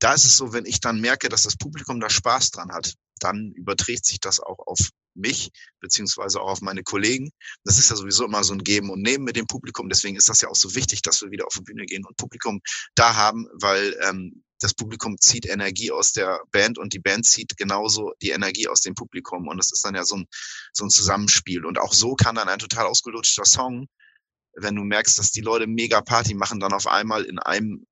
da 0.00 0.14
ist 0.14 0.24
es 0.24 0.36
so, 0.36 0.52
wenn 0.52 0.66
ich 0.66 0.80
dann 0.80 1.00
merke, 1.00 1.28
dass 1.28 1.44
das 1.44 1.56
Publikum 1.56 2.00
da 2.00 2.10
Spaß 2.10 2.50
dran 2.50 2.72
hat, 2.72 2.94
dann 3.20 3.52
überträgt 3.52 4.04
sich 4.04 4.20
das 4.20 4.40
auch 4.40 4.58
auf 4.66 4.78
mich, 5.14 5.50
beziehungsweise 5.80 6.40
auch 6.40 6.50
auf 6.50 6.60
meine 6.60 6.82
Kollegen. 6.82 7.30
Das 7.64 7.78
ist 7.78 7.90
ja 7.90 7.96
sowieso 7.96 8.24
immer 8.24 8.44
so 8.44 8.52
ein 8.52 8.62
Geben 8.62 8.90
und 8.90 9.02
Nehmen 9.02 9.24
mit 9.24 9.36
dem 9.36 9.46
Publikum. 9.46 9.88
Deswegen 9.88 10.16
ist 10.16 10.28
das 10.28 10.42
ja 10.42 10.48
auch 10.48 10.56
so 10.56 10.74
wichtig, 10.74 11.02
dass 11.02 11.22
wir 11.22 11.30
wieder 11.30 11.46
auf 11.46 11.54
die 11.54 11.62
Bühne 11.62 11.86
gehen 11.86 12.04
und 12.04 12.16
Publikum 12.16 12.60
da 12.94 13.16
haben, 13.16 13.46
weil 13.54 13.96
ähm, 14.06 14.44
das 14.60 14.74
Publikum 14.74 15.18
zieht 15.18 15.46
Energie 15.46 15.90
aus 15.90 16.12
der 16.12 16.40
Band 16.50 16.78
und 16.78 16.92
die 16.92 16.98
Band 16.98 17.26
zieht 17.26 17.56
genauso 17.56 18.12
die 18.22 18.30
Energie 18.30 18.68
aus 18.68 18.80
dem 18.80 18.94
Publikum. 18.94 19.48
Und 19.48 19.58
das 19.58 19.72
ist 19.72 19.84
dann 19.84 19.94
ja 19.94 20.04
so 20.04 20.16
ein, 20.16 20.26
so 20.72 20.84
ein 20.84 20.90
Zusammenspiel. 20.90 21.64
Und 21.64 21.78
auch 21.78 21.92
so 21.92 22.14
kann 22.14 22.36
dann 22.36 22.48
ein 22.48 22.58
total 22.58 22.86
ausgelutschter 22.86 23.44
Song, 23.44 23.86
wenn 24.54 24.74
du 24.74 24.82
merkst, 24.82 25.18
dass 25.18 25.32
die 25.32 25.42
Leute 25.42 25.66
mega 25.66 26.00
Party 26.00 26.34
machen, 26.34 26.60
dann 26.60 26.72
auf 26.72 26.86
einmal 26.86 27.24
in 27.24 27.38
einem 27.38 27.86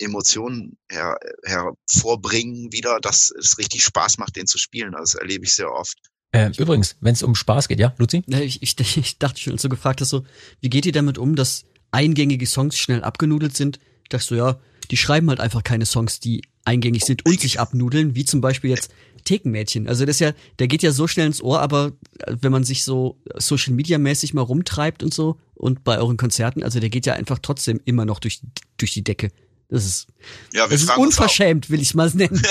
Emotionen 0.00 0.78
her, 0.90 1.16
hervorbringen 1.44 2.72
wieder, 2.72 2.98
dass 3.00 3.32
es 3.38 3.58
richtig 3.58 3.84
Spaß 3.84 4.18
macht, 4.18 4.36
den 4.36 4.46
zu 4.46 4.58
spielen. 4.58 4.94
Also 4.94 5.14
das 5.14 5.22
erlebe 5.22 5.44
ich 5.44 5.52
sehr 5.52 5.70
oft. 5.70 5.96
Äh, 6.32 6.52
übrigens, 6.58 6.96
wenn 7.00 7.14
es 7.14 7.22
um 7.22 7.34
Spaß 7.34 7.68
geht, 7.68 7.80
ja, 7.80 7.94
Luzi? 7.98 8.22
Ich, 8.26 8.62
ich, 8.62 8.76
ich 8.96 9.18
dachte 9.18 9.40
schon, 9.40 9.54
als 9.54 9.62
du 9.62 9.68
gefragt 9.68 10.00
hast, 10.00 10.10
so, 10.10 10.24
wie 10.60 10.70
geht 10.70 10.86
ihr 10.86 10.92
damit 10.92 11.18
um, 11.18 11.36
dass 11.36 11.64
eingängige 11.90 12.46
Songs 12.46 12.78
schnell 12.78 13.02
abgenudelt 13.02 13.56
sind? 13.56 13.80
Ich 14.04 14.08
dachte 14.10 14.24
so, 14.24 14.34
ja, 14.34 14.60
die 14.90 14.96
schreiben 14.96 15.28
halt 15.28 15.40
einfach 15.40 15.62
keine 15.62 15.86
Songs, 15.86 16.20
die 16.20 16.42
eingängig 16.64 17.04
sind 17.04 17.26
und 17.26 17.40
sich 17.40 17.58
abnudeln, 17.58 18.14
wie 18.14 18.24
zum 18.24 18.40
Beispiel 18.40 18.70
jetzt 18.70 18.92
Thekenmädchen. 19.24 19.88
Also 19.88 20.04
das 20.04 20.16
ist 20.16 20.20
ja, 20.20 20.32
der 20.58 20.68
geht 20.68 20.82
ja 20.82 20.92
so 20.92 21.06
schnell 21.06 21.26
ins 21.26 21.42
Ohr, 21.42 21.60
aber 21.60 21.92
äh, 22.18 22.36
wenn 22.40 22.52
man 22.52 22.64
sich 22.64 22.84
so 22.84 23.20
Social 23.36 23.74
Media 23.74 23.98
mäßig 23.98 24.34
mal 24.34 24.42
rumtreibt 24.42 25.02
und 25.02 25.12
so 25.12 25.38
und 25.54 25.84
bei 25.84 25.98
euren 25.98 26.16
Konzerten, 26.16 26.62
also 26.62 26.80
der 26.80 26.90
geht 26.90 27.06
ja 27.06 27.14
einfach 27.14 27.38
trotzdem 27.40 27.80
immer 27.84 28.04
noch 28.04 28.18
durch, 28.18 28.40
durch 28.76 28.92
die 28.92 29.04
Decke. 29.04 29.30
Das 29.70 29.84
ist, 29.84 30.08
ja, 30.52 30.66
das 30.66 30.82
ist 30.82 30.96
unverschämt, 30.96 31.70
will 31.70 31.80
ich 31.80 31.94
mal 31.94 32.10
nennen. 32.12 32.42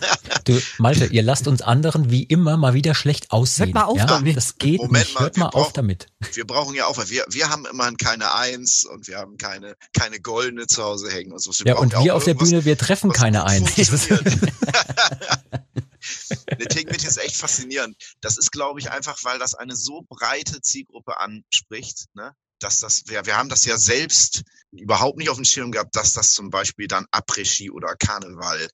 du, 0.44 0.60
Malte, 0.78 1.06
ihr 1.06 1.22
lasst 1.22 1.46
uns 1.46 1.62
anderen 1.62 2.10
wie 2.10 2.24
immer 2.24 2.56
mal 2.56 2.74
wieder 2.74 2.96
schlecht 2.96 3.30
aussehen. 3.30 3.66
Hört 3.66 3.74
mal 3.74 3.84
auf 3.84 3.98
ja? 3.98 4.06
damit. 4.06 4.36
Das 4.36 4.58
geht 4.58 4.78
Moment 4.80 5.06
nicht. 5.06 5.20
Hört 5.20 5.36
mal, 5.36 5.44
mal 5.44 5.50
auf 5.52 5.72
damit. 5.72 6.08
Wir 6.32 6.44
brauchen 6.44 6.74
ja 6.74 6.86
auch, 6.86 6.98
wir, 7.08 7.24
wir 7.28 7.48
haben 7.48 7.64
immerhin 7.66 7.96
keine 7.96 8.34
Eins 8.34 8.84
und 8.86 9.06
wir 9.06 9.18
haben 9.18 9.38
keine, 9.38 9.76
keine 9.92 10.18
Goldene 10.18 10.66
zu 10.66 10.82
Hause 10.82 11.12
hängen 11.12 11.30
und 11.30 11.40
so. 11.40 11.52
Wir 11.64 11.74
ja, 11.74 11.78
und 11.78 11.92
wir 11.92 12.16
auf 12.16 12.24
der 12.24 12.34
Bühne, 12.34 12.64
wir 12.64 12.76
treffen 12.76 13.12
keine 13.12 13.44
Eins. 13.44 13.72
Der 16.58 16.68
Take 16.68 16.94
ist 16.94 17.18
echt 17.18 17.36
faszinierend. 17.36 17.96
Das 18.20 18.36
ist, 18.36 18.50
glaube 18.50 18.80
ich, 18.80 18.90
einfach, 18.90 19.22
weil 19.22 19.38
das 19.38 19.54
eine 19.54 19.76
so 19.76 20.02
breite 20.08 20.60
Zielgruppe 20.60 21.18
anspricht. 21.18 22.06
Ne? 22.14 22.34
Dass 22.64 22.78
das, 22.78 23.04
wir, 23.06 23.26
wir 23.26 23.36
haben 23.36 23.48
das 23.48 23.64
ja 23.64 23.76
selbst 23.76 24.42
überhaupt 24.72 25.18
nicht 25.18 25.28
auf 25.28 25.36
dem 25.36 25.44
Schirm 25.44 25.70
gehabt, 25.70 25.94
dass 25.94 26.14
das 26.14 26.32
zum 26.32 26.50
Beispiel 26.50 26.88
dann 26.88 27.06
Après-Ski 27.12 27.70
oder 27.70 27.94
Karneval 27.94 28.68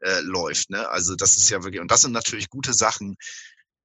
äh, 0.00 0.20
läuft. 0.20 0.70
Ne? 0.70 0.88
Also 0.88 1.16
das 1.16 1.36
ist 1.36 1.50
ja 1.50 1.62
wirklich, 1.62 1.80
und 1.80 1.90
das 1.90 2.02
sind 2.02 2.12
natürlich 2.12 2.48
gute 2.48 2.72
Sachen, 2.72 3.16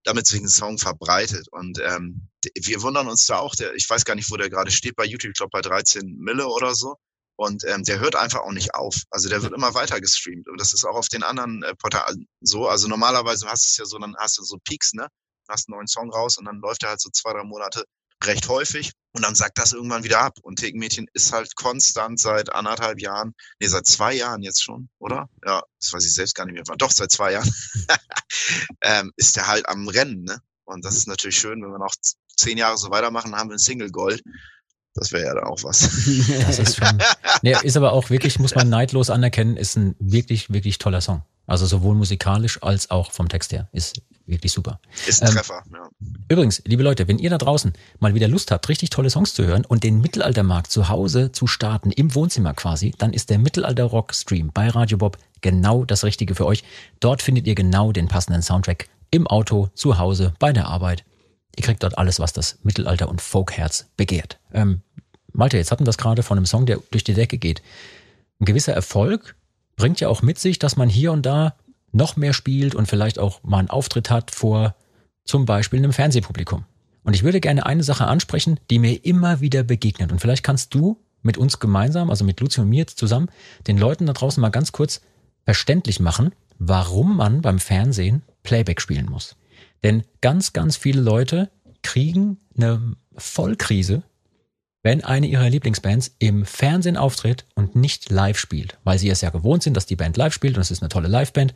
damit 0.04 0.28
sich 0.28 0.40
ein 0.40 0.48
Song 0.48 0.78
verbreitet. 0.78 1.48
Und 1.52 1.80
ähm, 1.80 2.30
wir 2.56 2.82
wundern 2.82 3.08
uns 3.08 3.26
da 3.26 3.40
auch, 3.40 3.56
der, 3.56 3.74
ich 3.74 3.90
weiß 3.90 4.06
gar 4.06 4.16
nicht, 4.16 4.32
wo 4.32 4.38
der 4.38 4.50
gerade 4.50 4.72
steht 4.72 4.96
bei 4.96 5.06
YouTube, 5.06 5.32
ich 5.32 5.38
glaube 5.38 5.52
bei 5.52 5.62
13 5.62 6.18
Mille 6.18 6.48
oder 6.48 6.76
so. 6.76 6.96
Und 7.36 7.64
ähm, 7.66 7.84
der 7.84 8.00
hört 8.00 8.16
einfach 8.16 8.40
auch 8.40 8.52
nicht 8.52 8.74
auf. 8.74 9.04
Also 9.12 9.30
der 9.30 9.44
wird 9.44 9.54
immer 9.54 9.74
weiter 9.74 10.00
gestreamt. 10.02 10.48
Und 10.48 10.60
das 10.60 10.74
ist 10.74 10.86
auch 10.86 10.96
auf 10.96 11.08
den 11.08 11.24
anderen 11.24 11.62
äh, 11.64 11.76
Portalen 11.76 12.28
so. 12.42 12.68
Also 12.68 12.88
normalerweise 12.88 13.48
hast 13.48 13.66
du 13.66 13.70
es 13.70 13.78
ja 13.78 13.86
so, 13.86 14.00
dann 14.00 14.16
hast 14.18 14.38
du 14.38 14.44
so 14.44 14.58
Peaks, 14.64 14.94
ne? 14.94 15.08
Hast 15.48 15.68
einen 15.68 15.78
neuen 15.78 15.88
Song 15.88 16.12
raus 16.12 16.38
und 16.38 16.46
dann 16.46 16.60
läuft 16.60 16.84
er 16.84 16.90
halt 16.90 17.02
so 17.02 17.10
zwei, 17.12 17.34
drei 17.34 17.44
Monate 17.44 17.86
recht 18.24 18.48
häufig 18.48 18.94
und 19.14 19.24
dann 19.24 19.36
sagt 19.36 19.58
das 19.58 19.74
irgendwann 19.74 20.04
wieder 20.04 20.20
ab. 20.20 20.38
Und 20.42 20.60
Thekenmädchen 20.60 21.08
ist 21.14 21.34
halt 21.34 21.56
konstant 21.56 22.20
seit 22.20 22.54
anderthalb 22.54 23.02
Jahren, 23.02 23.34
nee, 23.60 23.68
seit 23.68 23.86
zwei 23.86 24.14
Jahren 24.14 24.42
jetzt 24.42 24.64
schon, 24.64 24.90
oder? 25.00 25.30
Ja, 25.46 25.64
das 25.80 25.94
weiß 25.94 26.06
ich 26.06 26.14
selbst 26.14 26.36
gar 26.36 26.46
nicht 26.46 26.56
mehr. 26.56 26.78
Doch, 26.78 26.92
seit 26.92 27.12
zwei 27.12 27.34
Jahren 27.34 27.52
ähm, 28.82 29.12
ist 29.16 29.36
der 29.36 29.48
halt 29.48 29.68
am 29.68 29.88
Rennen, 29.88 30.24
ne? 30.24 30.40
Und 30.66 30.84
das 30.84 30.98
ist 30.98 31.08
natürlich 31.08 31.38
schön, 31.38 31.62
wenn 31.64 31.72
wir 31.72 31.80
noch 31.80 31.96
zehn 32.36 32.58
Jahre 32.58 32.78
so 32.78 32.92
weitermachen, 32.92 33.36
haben 33.36 33.50
wir 33.50 33.56
ein 33.56 33.60
Single 33.60 33.90
Gold. 33.90 34.22
Das 34.98 35.12
wäre 35.12 35.26
ja 35.26 35.34
dann 35.36 35.44
auch 35.44 35.64
was. 35.64 35.80
das 36.48 36.60
ist 36.60 36.78
schon. 36.78 36.98
Nee, 37.42 37.56
ist 37.62 37.78
aber 37.78 37.94
auch 37.94 38.10
wirklich, 38.10 38.40
muss 38.40 38.56
man 38.56 38.68
neidlos 38.70 39.10
anerkennen, 39.10 39.58
ist 39.58 39.78
ein 39.78 39.96
wirklich, 40.00 40.52
wirklich 40.52 40.80
toller 40.80 41.02
Song. 41.02 41.22
Also 41.46 41.66
sowohl 41.66 41.96
musikalisch 41.96 42.62
als 42.62 42.90
auch 42.90 43.12
vom 43.12 43.30
Text 43.30 43.54
her. 43.54 43.70
Ist 43.72 44.02
wirklich 44.26 44.52
super. 44.52 44.82
Ist 45.08 45.22
ein 45.22 45.30
ähm, 45.30 45.36
Treffer, 45.36 45.64
ja. 45.72 45.90
Übrigens, 46.28 46.62
liebe 46.66 46.84
Leute, 46.84 47.08
wenn 47.08 47.20
ihr 47.20 47.30
da 47.30 47.38
draußen 47.38 47.74
mal 48.00 48.14
wieder 48.14 48.28
Lust 48.28 48.52
habt, 48.52 48.68
richtig 48.68 48.90
tolle 48.90 49.10
Songs 49.10 49.34
zu 49.34 49.46
hören 49.46 49.64
und 49.66 49.84
den 49.84 50.02
Mittelaltermarkt 50.02 50.70
zu 50.70 50.90
Hause 50.90 51.32
zu 51.32 51.48
starten, 51.48 51.92
im 51.92 52.14
Wohnzimmer 52.14 52.54
quasi, 52.54 52.94
dann 52.98 53.14
ist 53.14 53.30
der 53.30 53.40
Mittelalter-Rock-Stream 53.40 54.52
bei 54.54 54.68
Radio 54.68 54.98
Bob 54.98 55.18
genau 55.42 55.86
das 55.86 56.04
Richtige 56.04 56.36
für 56.36 56.46
euch. 56.46 56.64
Dort 57.00 57.22
findet 57.22 57.48
ihr 57.48 57.56
genau 57.56 57.94
den 57.94 58.10
passenden 58.10 58.42
Soundtrack 58.42 58.90
im 59.12 59.26
Auto, 59.28 59.70
zu 59.74 59.98
Hause, 59.98 60.34
bei 60.40 60.52
der 60.52 60.68
Arbeit. 60.68 61.06
Ihr 61.58 61.64
kriegt 61.64 61.84
dort 61.84 61.98
alles, 61.98 62.20
was 62.20 62.34
das 62.34 62.60
Mittelalter- 62.64 63.10
und 63.10 63.20
Folkherz 63.20 63.88
begehrt. 63.98 64.40
Ähm, 64.54 64.82
Malte, 65.34 65.58
jetzt 65.58 65.72
hatten 65.72 65.82
wir 65.82 65.88
das 65.88 65.98
gerade 65.98 66.24
von 66.24 66.38
einem 66.38 66.46
Song, 66.46 66.66
der 66.66 66.80
durch 66.92 67.04
die 67.04 67.14
Decke 67.14 67.38
geht. 67.38 67.62
Ein 68.40 68.46
gewisser 68.46 68.74
Erfolg 68.74 69.36
bringt 69.76 70.00
ja 70.00 70.08
auch 70.08 70.22
mit 70.22 70.40
sich, 70.40 70.60
dass 70.60 70.78
man 70.78 70.88
hier 70.88 71.12
und 71.12 71.26
da 71.26 71.56
noch 71.92 72.16
mehr 72.16 72.34
spielt 72.34 72.76
und 72.76 72.88
vielleicht 72.88 73.18
auch 73.18 73.44
mal 73.44 73.60
einen 73.60 73.70
Auftritt 73.70 74.10
hat 74.10 74.32
vor 74.32 74.76
zum 75.26 75.46
Beispiel 75.46 75.80
einem 75.80 75.94
Fernsehpublikum. 75.94 76.66
Und 77.04 77.16
ich 77.16 77.24
würde 77.24 77.40
gerne 77.42 77.66
eine 77.66 77.84
Sache 77.84 78.06
ansprechen, 78.06 78.60
die 78.70 78.80
mir 78.80 79.04
immer 79.06 79.42
wieder 79.42 79.64
begegnet. 79.64 80.12
Und 80.12 80.20
vielleicht 80.20 80.44
kannst 80.44 80.74
du 80.74 80.98
mit 81.22 81.38
uns 81.38 81.60
gemeinsam, 81.60 82.10
also 82.10 82.24
mit 82.24 82.40
Luzi 82.40 82.62
und 82.62 82.70
mir 82.70 82.80
jetzt 82.80 83.00
zusammen, 83.00 83.30
den 83.66 83.78
Leuten 83.78 84.06
da 84.06 84.14
draußen 84.14 84.42
mal 84.42 84.50
ganz 84.50 84.72
kurz 84.72 85.02
verständlich 85.44 86.00
machen, 86.00 86.34
warum 86.60 87.18
man 87.18 87.42
beim 87.42 87.60
Fernsehen 87.60 88.22
Playback 88.44 88.82
spielen 88.82 89.08
muss. 89.10 89.36
Denn 89.84 90.04
ganz, 90.22 90.54
ganz 90.54 90.78
viele 90.78 91.02
Leute 91.02 91.50
kriegen 91.84 92.38
eine 92.56 92.96
Vollkrise, 93.16 94.04
wenn 94.84 95.04
eine 95.04 95.28
ihrer 95.28 95.50
Lieblingsbands 95.50 96.16
im 96.20 96.46
Fernsehen 96.46 96.98
auftritt 96.98 97.46
und 97.56 97.76
nicht 97.76 98.10
live 98.10 98.40
spielt, 98.40 98.78
weil 98.84 99.00
sie 99.00 99.10
es 99.10 99.22
ja 99.22 99.30
gewohnt 99.30 99.64
sind, 99.64 99.76
dass 99.76 99.86
die 99.86 99.96
Band 99.96 100.18
live 100.18 100.34
spielt 100.34 100.56
und 100.56 100.62
es 100.62 100.72
ist 100.72 100.82
eine 100.82 100.90
tolle 100.90 101.08
Liveband. 101.08 101.54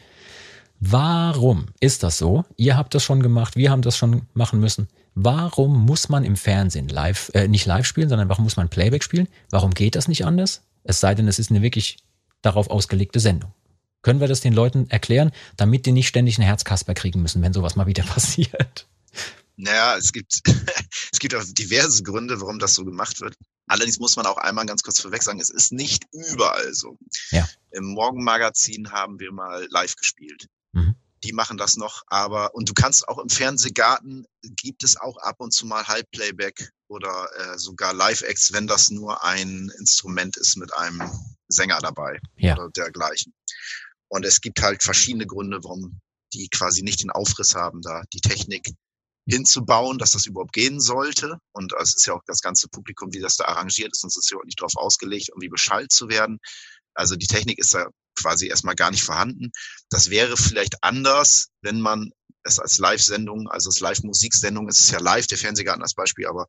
Warum 0.80 1.68
ist 1.80 2.04
das 2.04 2.18
so? 2.18 2.44
Ihr 2.58 2.76
habt 2.76 2.96
das 2.96 3.04
schon 3.04 3.22
gemacht, 3.22 3.56
wir 3.56 3.70
haben 3.70 3.84
das 3.84 3.98
schon 3.98 4.24
machen 4.34 4.60
müssen. 4.60 4.88
Warum 5.14 5.86
muss 5.86 6.10
man 6.10 6.24
im 6.24 6.36
Fernsehen 6.36 6.90
live, 6.90 7.30
äh, 7.34 7.48
nicht 7.48 7.66
live 7.66 7.86
spielen, 7.86 8.10
sondern 8.10 8.30
warum 8.30 8.46
muss 8.46 8.58
man 8.58 8.70
Playback 8.70 9.04
spielen? 9.04 9.28
Warum 9.50 9.74
geht 9.74 9.96
das 9.96 10.08
nicht 10.08 10.26
anders? 10.26 10.64
Es 10.84 11.00
sei 11.00 11.14
denn, 11.14 11.28
es 11.28 11.38
ist 11.38 11.52
eine 11.52 11.62
wirklich 11.62 11.98
darauf 12.42 12.70
ausgelegte 12.70 13.20
Sendung. 13.20 13.54
Können 14.02 14.20
wir 14.20 14.28
das 14.28 14.42
den 14.42 14.54
Leuten 14.54 14.90
erklären, 14.90 15.32
damit 15.58 15.86
die 15.86 15.92
nicht 15.92 16.08
ständig 16.08 16.38
einen 16.38 16.48
Herzkasper 16.48 16.94
kriegen 16.94 17.22
müssen, 17.22 17.42
wenn 17.42 17.54
sowas 17.54 17.76
mal 17.76 17.88
wieder 17.88 18.04
passiert? 18.04 18.88
Naja, 19.58 19.96
es 19.98 20.12
gibt, 20.12 20.42
es 21.12 21.20
gibt 21.20 21.36
auch 21.36 21.44
diverse 21.46 22.04
Gründe, 22.04 22.42
warum 22.42 22.60
das 22.60 22.74
so 22.74 22.84
gemacht 22.84 23.22
wird. 23.22 23.36
Allerdings 23.68 24.00
muss 24.00 24.16
man 24.16 24.26
auch 24.26 24.38
einmal 24.38 24.66
ganz 24.66 24.84
kurz 24.84 25.00
vorweg 25.00 25.24
sagen, 25.24 25.40
es 25.40 25.50
ist 25.50 25.72
nicht 25.72 26.06
überall 26.12 26.74
so. 26.74 26.98
Ja. 27.30 27.48
Im 27.72 27.86
Morgenmagazin 27.86 28.92
haben 28.92 29.20
wir 29.20 29.32
mal 29.32 29.68
live 29.70 29.96
gespielt. 29.96 30.48
Mhm. 30.74 30.96
Die 31.24 31.34
machen 31.34 31.58
das 31.58 31.78
noch, 31.78 32.02
aber 32.08 32.56
und 32.56 32.68
du 32.68 32.74
kannst 32.74 33.08
auch 33.08 33.20
im 33.20 33.30
Fernsehgarten 33.30 34.26
gibt 34.42 34.84
es 34.84 34.98
auch 35.00 35.18
ab 35.18 35.36
und 35.38 35.54
zu 35.54 35.68
mal 35.68 35.88
Halbplayback 35.88 36.72
oder 36.88 37.30
äh, 37.38 37.58
sogar 37.60 37.94
Live-Acts, 37.94 38.52
wenn 38.54 38.68
das 38.68 38.90
nur 38.90 39.24
ein 39.24 39.72
Instrument 39.80 40.36
ist 40.36 40.58
mit 40.58 40.74
einem 40.74 41.02
Sänger 41.48 41.80
dabei 41.80 42.20
ja. 42.36 42.56
oder 42.56 42.70
dergleichen. 42.70 43.34
Und 44.12 44.26
es 44.26 44.42
gibt 44.42 44.62
halt 44.62 44.84
verschiedene 44.84 45.26
Gründe, 45.26 45.64
warum 45.64 46.02
die 46.34 46.50
quasi 46.50 46.82
nicht 46.82 47.02
den 47.02 47.12
Aufriss 47.12 47.56
haben, 47.56 47.82
da 47.82 48.04
die 48.14 48.20
Technik 48.20 48.68
hinzubauen, 49.26 49.98
dass 50.00 50.12
das 50.12 50.26
überhaupt 50.26 50.52
gehen 50.52 50.82
sollte. 50.82 51.38
Und 51.54 51.74
es 51.80 51.96
ist 51.96 52.06
ja 52.08 52.14
auch 52.14 52.24
das 52.26 52.42
ganze 52.42 52.68
Publikum, 52.68 53.14
wie 53.14 53.22
das 53.22 53.38
da 53.38 53.46
arrangiert 53.46 53.94
ist, 53.94 54.04
und 54.04 54.10
es 54.10 54.18
ist 54.18 54.30
ja 54.30 54.38
auch 54.38 54.44
nicht 54.44 54.60
darauf 54.60 54.76
ausgelegt, 54.76 55.30
irgendwie 55.30 55.48
beschallt 55.48 55.94
zu 55.94 56.10
werden. 56.10 56.40
Also 56.94 57.16
die 57.16 57.28
Technik 57.28 57.58
ist 57.58 57.74
da 57.74 57.88
quasi 58.20 58.48
erstmal 58.48 58.76
gar 58.76 58.92
nicht 58.92 59.04
vorhanden. 59.04 59.52
Das 59.90 60.10
wäre 60.10 60.36
vielleicht 60.36 60.84
anders, 60.84 61.48
wenn 61.62 61.80
man 61.80 62.12
es 62.44 62.60
als 62.60 62.80
Live-Sendung, 62.80 63.48
also 63.48 63.70
als 63.70 63.80
Live-Musiksendung, 63.80 64.68
es 64.68 64.80
ist 64.80 64.92
ja 64.92 65.00
live, 65.00 65.28
der 65.28 65.38
Fernsehgarten 65.38 65.84
als 65.84 65.94
Beispiel, 65.94 66.28
aber 66.28 66.48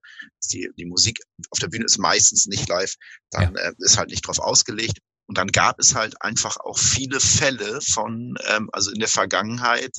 die, 0.50 0.68
die 0.76 0.86
Musik 0.86 1.20
auf 1.50 1.60
der 1.60 1.68
Bühne 1.68 1.84
ist 1.84 1.98
meistens 1.98 2.46
nicht 2.46 2.68
live, 2.68 2.94
dann 3.30 3.54
ja. 3.54 3.60
äh, 3.60 3.72
ist 3.78 3.98
halt 3.98 4.10
nicht 4.10 4.26
drauf 4.26 4.40
ausgelegt. 4.40 4.98
Und 5.26 5.38
dann 5.38 5.48
gab 5.48 5.78
es 5.78 5.94
halt 5.94 6.20
einfach 6.20 6.56
auch 6.58 6.78
viele 6.78 7.20
Fälle 7.20 7.80
von, 7.80 8.36
ähm, 8.48 8.68
also 8.72 8.90
in 8.90 8.98
der 8.98 9.08
Vergangenheit, 9.08 9.96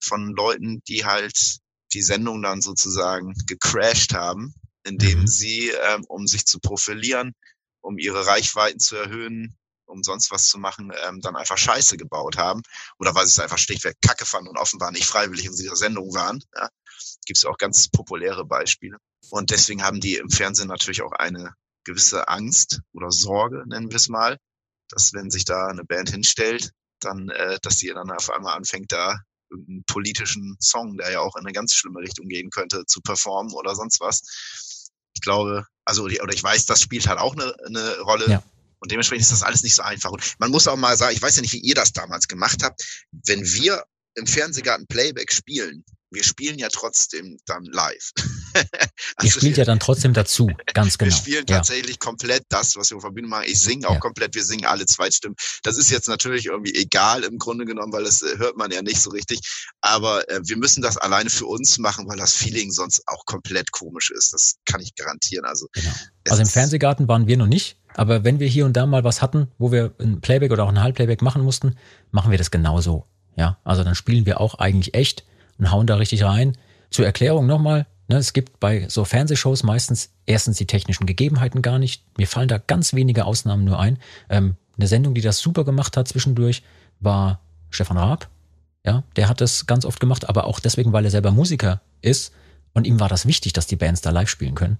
von 0.00 0.34
Leuten, 0.34 0.82
die 0.88 1.04
halt 1.04 1.58
die 1.92 2.02
Sendung 2.02 2.42
dann 2.42 2.60
sozusagen 2.60 3.34
gecrashed 3.46 4.14
haben, 4.14 4.54
indem 4.84 5.20
mhm. 5.20 5.26
sie, 5.26 5.70
ähm, 5.70 6.04
um 6.08 6.26
sich 6.26 6.46
zu 6.46 6.60
profilieren, 6.60 7.32
um 7.80 7.98
ihre 7.98 8.26
Reichweiten 8.26 8.80
zu 8.80 8.96
erhöhen, 8.96 9.56
um 9.86 10.02
sonst 10.02 10.30
was 10.30 10.44
zu 10.48 10.58
machen, 10.58 10.92
ähm, 11.06 11.20
dann 11.20 11.36
einfach 11.36 11.58
Scheiße 11.58 11.96
gebaut 11.96 12.36
haben. 12.36 12.62
Oder 12.98 13.14
weil 13.14 13.26
sie 13.26 13.30
es 13.30 13.38
einfach 13.38 13.58
schlichtweg 13.58 13.96
kacke 14.00 14.26
fanden 14.26 14.48
und 14.48 14.58
offenbar 14.58 14.90
nicht 14.90 15.06
freiwillig 15.06 15.46
in 15.46 15.56
dieser 15.56 15.76
Sendung 15.76 16.12
waren. 16.14 16.42
Ja. 16.54 16.68
Gibt 17.24 17.38
es 17.38 17.44
auch 17.44 17.58
ganz 17.58 17.88
populäre 17.88 18.44
Beispiele. 18.44 18.98
Und 19.30 19.50
deswegen 19.50 19.82
haben 19.82 20.00
die 20.00 20.16
im 20.16 20.30
Fernsehen 20.30 20.68
natürlich 20.68 21.02
auch 21.02 21.12
eine 21.12 21.54
gewisse 21.84 22.28
Angst 22.28 22.80
oder 22.92 23.10
Sorge, 23.10 23.64
nennen 23.66 23.90
wir 23.90 23.96
es 23.96 24.08
mal, 24.08 24.38
dass 24.88 25.12
wenn 25.12 25.30
sich 25.30 25.44
da 25.44 25.66
eine 25.66 25.84
Band 25.84 26.10
hinstellt, 26.10 26.70
dann, 27.00 27.28
äh, 27.28 27.58
dass 27.62 27.78
die 27.78 27.88
dann 27.88 28.10
auf 28.10 28.30
einmal 28.30 28.56
anfängt, 28.56 28.92
da 28.92 29.20
irgendeinen 29.50 29.84
politischen 29.84 30.56
Song, 30.60 30.96
der 30.96 31.12
ja 31.12 31.20
auch 31.20 31.36
in 31.36 31.44
eine 31.44 31.52
ganz 31.52 31.74
schlimme 31.74 32.00
Richtung 32.00 32.28
gehen 32.28 32.50
könnte, 32.50 32.84
zu 32.86 33.00
performen 33.00 33.52
oder 33.52 33.74
sonst 33.74 34.00
was. 34.00 34.22
Ich 35.14 35.20
glaube, 35.22 35.66
also 35.84 36.04
oder 36.04 36.32
ich 36.32 36.42
weiß, 36.42 36.66
das 36.66 36.80
spielt 36.80 37.06
halt 37.06 37.18
auch 37.18 37.34
eine, 37.34 37.54
eine 37.66 38.00
Rolle. 38.00 38.28
Ja. 38.28 38.42
Und 38.78 38.90
dementsprechend 38.90 39.22
ist 39.22 39.32
das 39.32 39.42
alles 39.42 39.62
nicht 39.62 39.74
so 39.74 39.82
einfach. 39.82 40.10
Und 40.10 40.34
man 40.38 40.50
muss 40.50 40.68
auch 40.68 40.76
mal 40.76 40.96
sagen, 40.96 41.14
ich 41.14 41.22
weiß 41.22 41.36
ja 41.36 41.42
nicht, 41.42 41.52
wie 41.52 41.60
ihr 41.60 41.74
das 41.74 41.92
damals 41.92 42.28
gemacht 42.28 42.62
habt. 42.62 43.06
Wenn 43.10 43.44
wir 43.44 43.84
im 44.14 44.26
Fernsehgarten 44.26 44.86
Playback 44.86 45.32
spielen, 45.32 45.84
wir 46.10 46.24
spielen 46.24 46.58
ja 46.58 46.68
trotzdem 46.68 47.38
dann 47.46 47.64
live. 47.64 48.12
also 49.16 49.26
Ihr 49.26 49.30
spielt 49.30 49.56
ja 49.56 49.64
dann 49.64 49.80
trotzdem 49.80 50.12
dazu, 50.12 50.50
ganz 50.72 50.98
genau. 50.98 51.10
Wir 51.10 51.16
spielen 51.16 51.46
tatsächlich 51.46 51.98
komplett 51.98 52.44
das, 52.48 52.76
was 52.76 52.90
wir 52.90 52.96
auf 52.96 53.04
der 53.04 53.10
Bühne 53.10 53.28
machen. 53.28 53.44
Ich 53.46 53.58
singe 53.58 53.88
auch 53.88 53.94
ja. 53.94 54.00
komplett, 54.00 54.34
wir 54.34 54.44
singen 54.44 54.66
alle 54.66 54.86
Zweitstimmen. 54.86 55.36
Das 55.62 55.76
ist 55.76 55.90
jetzt 55.90 56.08
natürlich 56.08 56.46
irgendwie 56.46 56.74
egal 56.74 57.24
im 57.24 57.38
Grunde 57.38 57.64
genommen, 57.64 57.92
weil 57.92 58.04
das 58.04 58.22
äh, 58.22 58.38
hört 58.38 58.56
man 58.56 58.70
ja 58.70 58.82
nicht 58.82 59.00
so 59.00 59.10
richtig. 59.10 59.40
Aber 59.80 60.28
äh, 60.28 60.40
wir 60.44 60.56
müssen 60.56 60.82
das 60.82 60.96
alleine 60.96 61.30
für 61.30 61.46
uns 61.46 61.78
machen, 61.78 62.08
weil 62.08 62.16
das 62.16 62.34
Feeling 62.34 62.70
sonst 62.70 63.02
auch 63.06 63.24
komplett 63.26 63.72
komisch 63.72 64.10
ist. 64.10 64.32
Das 64.32 64.56
kann 64.64 64.80
ich 64.80 64.94
garantieren. 64.94 65.44
Also, 65.44 65.66
genau. 65.72 65.90
also 66.28 66.42
im 66.42 66.48
Fernsehgarten 66.48 67.08
waren 67.08 67.26
wir 67.26 67.36
noch 67.36 67.46
nicht. 67.46 67.78
Aber 67.94 68.24
wenn 68.24 68.40
wir 68.40 68.46
hier 68.46 68.66
und 68.66 68.76
da 68.76 68.84
mal 68.84 69.04
was 69.04 69.22
hatten, 69.22 69.48
wo 69.58 69.72
wir 69.72 69.94
ein 69.98 70.20
Playback 70.20 70.52
oder 70.52 70.64
auch 70.64 70.68
ein 70.68 70.82
Halbplayback 70.82 71.22
machen 71.22 71.42
mussten, 71.42 71.76
machen 72.10 72.30
wir 72.30 72.38
das 72.38 72.50
genauso. 72.50 73.06
Ja, 73.36 73.58
also 73.64 73.84
dann 73.84 73.94
spielen 73.94 74.26
wir 74.26 74.40
auch 74.40 74.56
eigentlich 74.56 74.94
echt 74.94 75.24
und 75.58 75.70
hauen 75.70 75.86
da 75.86 75.96
richtig 75.96 76.22
rein. 76.22 76.56
Zur 76.90 77.06
Erklärung 77.06 77.46
nochmal, 77.46 77.86
ne, 78.08 78.16
es 78.16 78.32
gibt 78.32 78.60
bei 78.60 78.88
so 78.88 79.04
Fernsehshows 79.04 79.62
meistens 79.62 80.10
erstens 80.26 80.56
die 80.58 80.66
technischen 80.66 81.06
Gegebenheiten 81.06 81.62
gar 81.62 81.78
nicht. 81.78 82.04
Mir 82.16 82.26
fallen 82.26 82.48
da 82.48 82.58
ganz 82.58 82.94
wenige 82.94 83.24
Ausnahmen 83.24 83.64
nur 83.64 83.78
ein. 83.78 83.98
Ähm, 84.28 84.56
eine 84.76 84.86
Sendung, 84.86 85.14
die 85.14 85.20
das 85.20 85.38
super 85.38 85.64
gemacht 85.64 85.96
hat 85.96 86.08
zwischendurch, 86.08 86.62
war 87.00 87.40
Stefan 87.70 87.98
Raab. 87.98 88.28
Ja, 88.84 89.02
der 89.16 89.28
hat 89.28 89.40
das 89.40 89.66
ganz 89.66 89.84
oft 89.84 89.98
gemacht, 89.98 90.28
aber 90.28 90.46
auch 90.46 90.60
deswegen, 90.60 90.92
weil 90.92 91.04
er 91.04 91.10
selber 91.10 91.32
Musiker 91.32 91.80
ist 92.02 92.32
und 92.72 92.86
ihm 92.86 93.00
war 93.00 93.08
das 93.08 93.26
wichtig, 93.26 93.52
dass 93.52 93.66
die 93.66 93.76
Bands 93.76 94.00
da 94.00 94.10
live 94.10 94.28
spielen 94.28 94.54
können. 94.54 94.78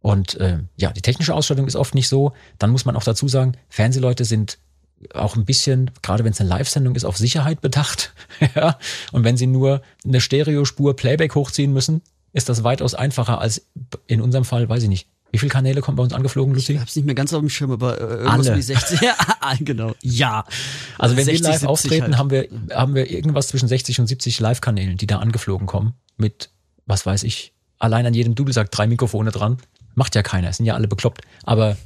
Und 0.00 0.34
äh, 0.36 0.58
ja, 0.76 0.92
die 0.92 1.02
technische 1.02 1.34
Ausstattung 1.34 1.66
ist 1.66 1.76
oft 1.76 1.94
nicht 1.94 2.08
so. 2.08 2.32
Dann 2.58 2.70
muss 2.70 2.84
man 2.84 2.96
auch 2.96 3.04
dazu 3.04 3.26
sagen, 3.26 3.52
Fernsehleute 3.68 4.24
sind 4.24 4.58
auch 5.14 5.36
ein 5.36 5.44
bisschen, 5.44 5.90
gerade 6.02 6.24
wenn 6.24 6.32
es 6.32 6.40
eine 6.40 6.48
Live-Sendung 6.48 6.94
ist, 6.94 7.04
auf 7.04 7.16
Sicherheit 7.16 7.60
bedacht. 7.60 8.12
ja. 8.54 8.78
Und 9.12 9.24
wenn 9.24 9.36
sie 9.36 9.46
nur 9.46 9.82
eine 10.04 10.20
Stereospur 10.20 10.96
Playback 10.96 11.34
hochziehen 11.34 11.72
müssen, 11.72 12.02
ist 12.32 12.48
das 12.48 12.64
weitaus 12.64 12.94
einfacher 12.94 13.40
als 13.40 13.66
in 14.06 14.20
unserem 14.20 14.44
Fall, 14.44 14.68
weiß 14.68 14.82
ich 14.82 14.88
nicht. 14.88 15.08
Wie 15.30 15.38
viele 15.38 15.50
Kanäle 15.50 15.82
kommen 15.82 15.96
bei 15.96 16.02
uns 16.02 16.14
angeflogen, 16.14 16.54
Lucy? 16.54 16.72
Ich 16.74 16.80
hab's 16.80 16.96
nicht 16.96 17.04
mehr 17.04 17.14
ganz 17.14 17.34
auf 17.34 17.40
dem 17.40 17.50
Schirm, 17.50 17.70
aber 17.70 18.00
äh, 18.00 18.04
irgendwas 18.04 18.48
Alle. 18.48 18.56
wie 18.56 18.62
60. 18.62 19.00
ja, 19.02 19.14
genau. 19.60 19.94
Ja. 20.02 20.44
Also 20.98 21.16
wenn 21.16 21.26
60, 21.26 21.44
wir 21.44 21.52
live 21.52 21.64
auftreten, 21.64 22.02
halt. 22.04 22.18
haben 22.18 22.30
wir 22.30 22.48
haben 22.74 22.94
wir 22.94 23.10
irgendwas 23.10 23.48
zwischen 23.48 23.68
60 23.68 24.00
und 24.00 24.06
70 24.06 24.40
Live-Kanälen, 24.40 24.96
die 24.96 25.06
da 25.06 25.18
angeflogen 25.18 25.66
kommen 25.66 25.94
mit 26.16 26.50
was 26.86 27.04
weiß 27.06 27.22
ich, 27.22 27.52
allein 27.78 28.06
an 28.06 28.14
jedem 28.14 28.34
Dudelsack 28.34 28.70
drei 28.70 28.86
Mikrofone 28.86 29.30
dran. 29.30 29.58
Macht 29.94 30.14
ja 30.14 30.22
keiner, 30.22 30.52
sind 30.52 30.66
ja 30.66 30.74
alle 30.74 30.88
bekloppt, 30.88 31.22
aber 31.44 31.76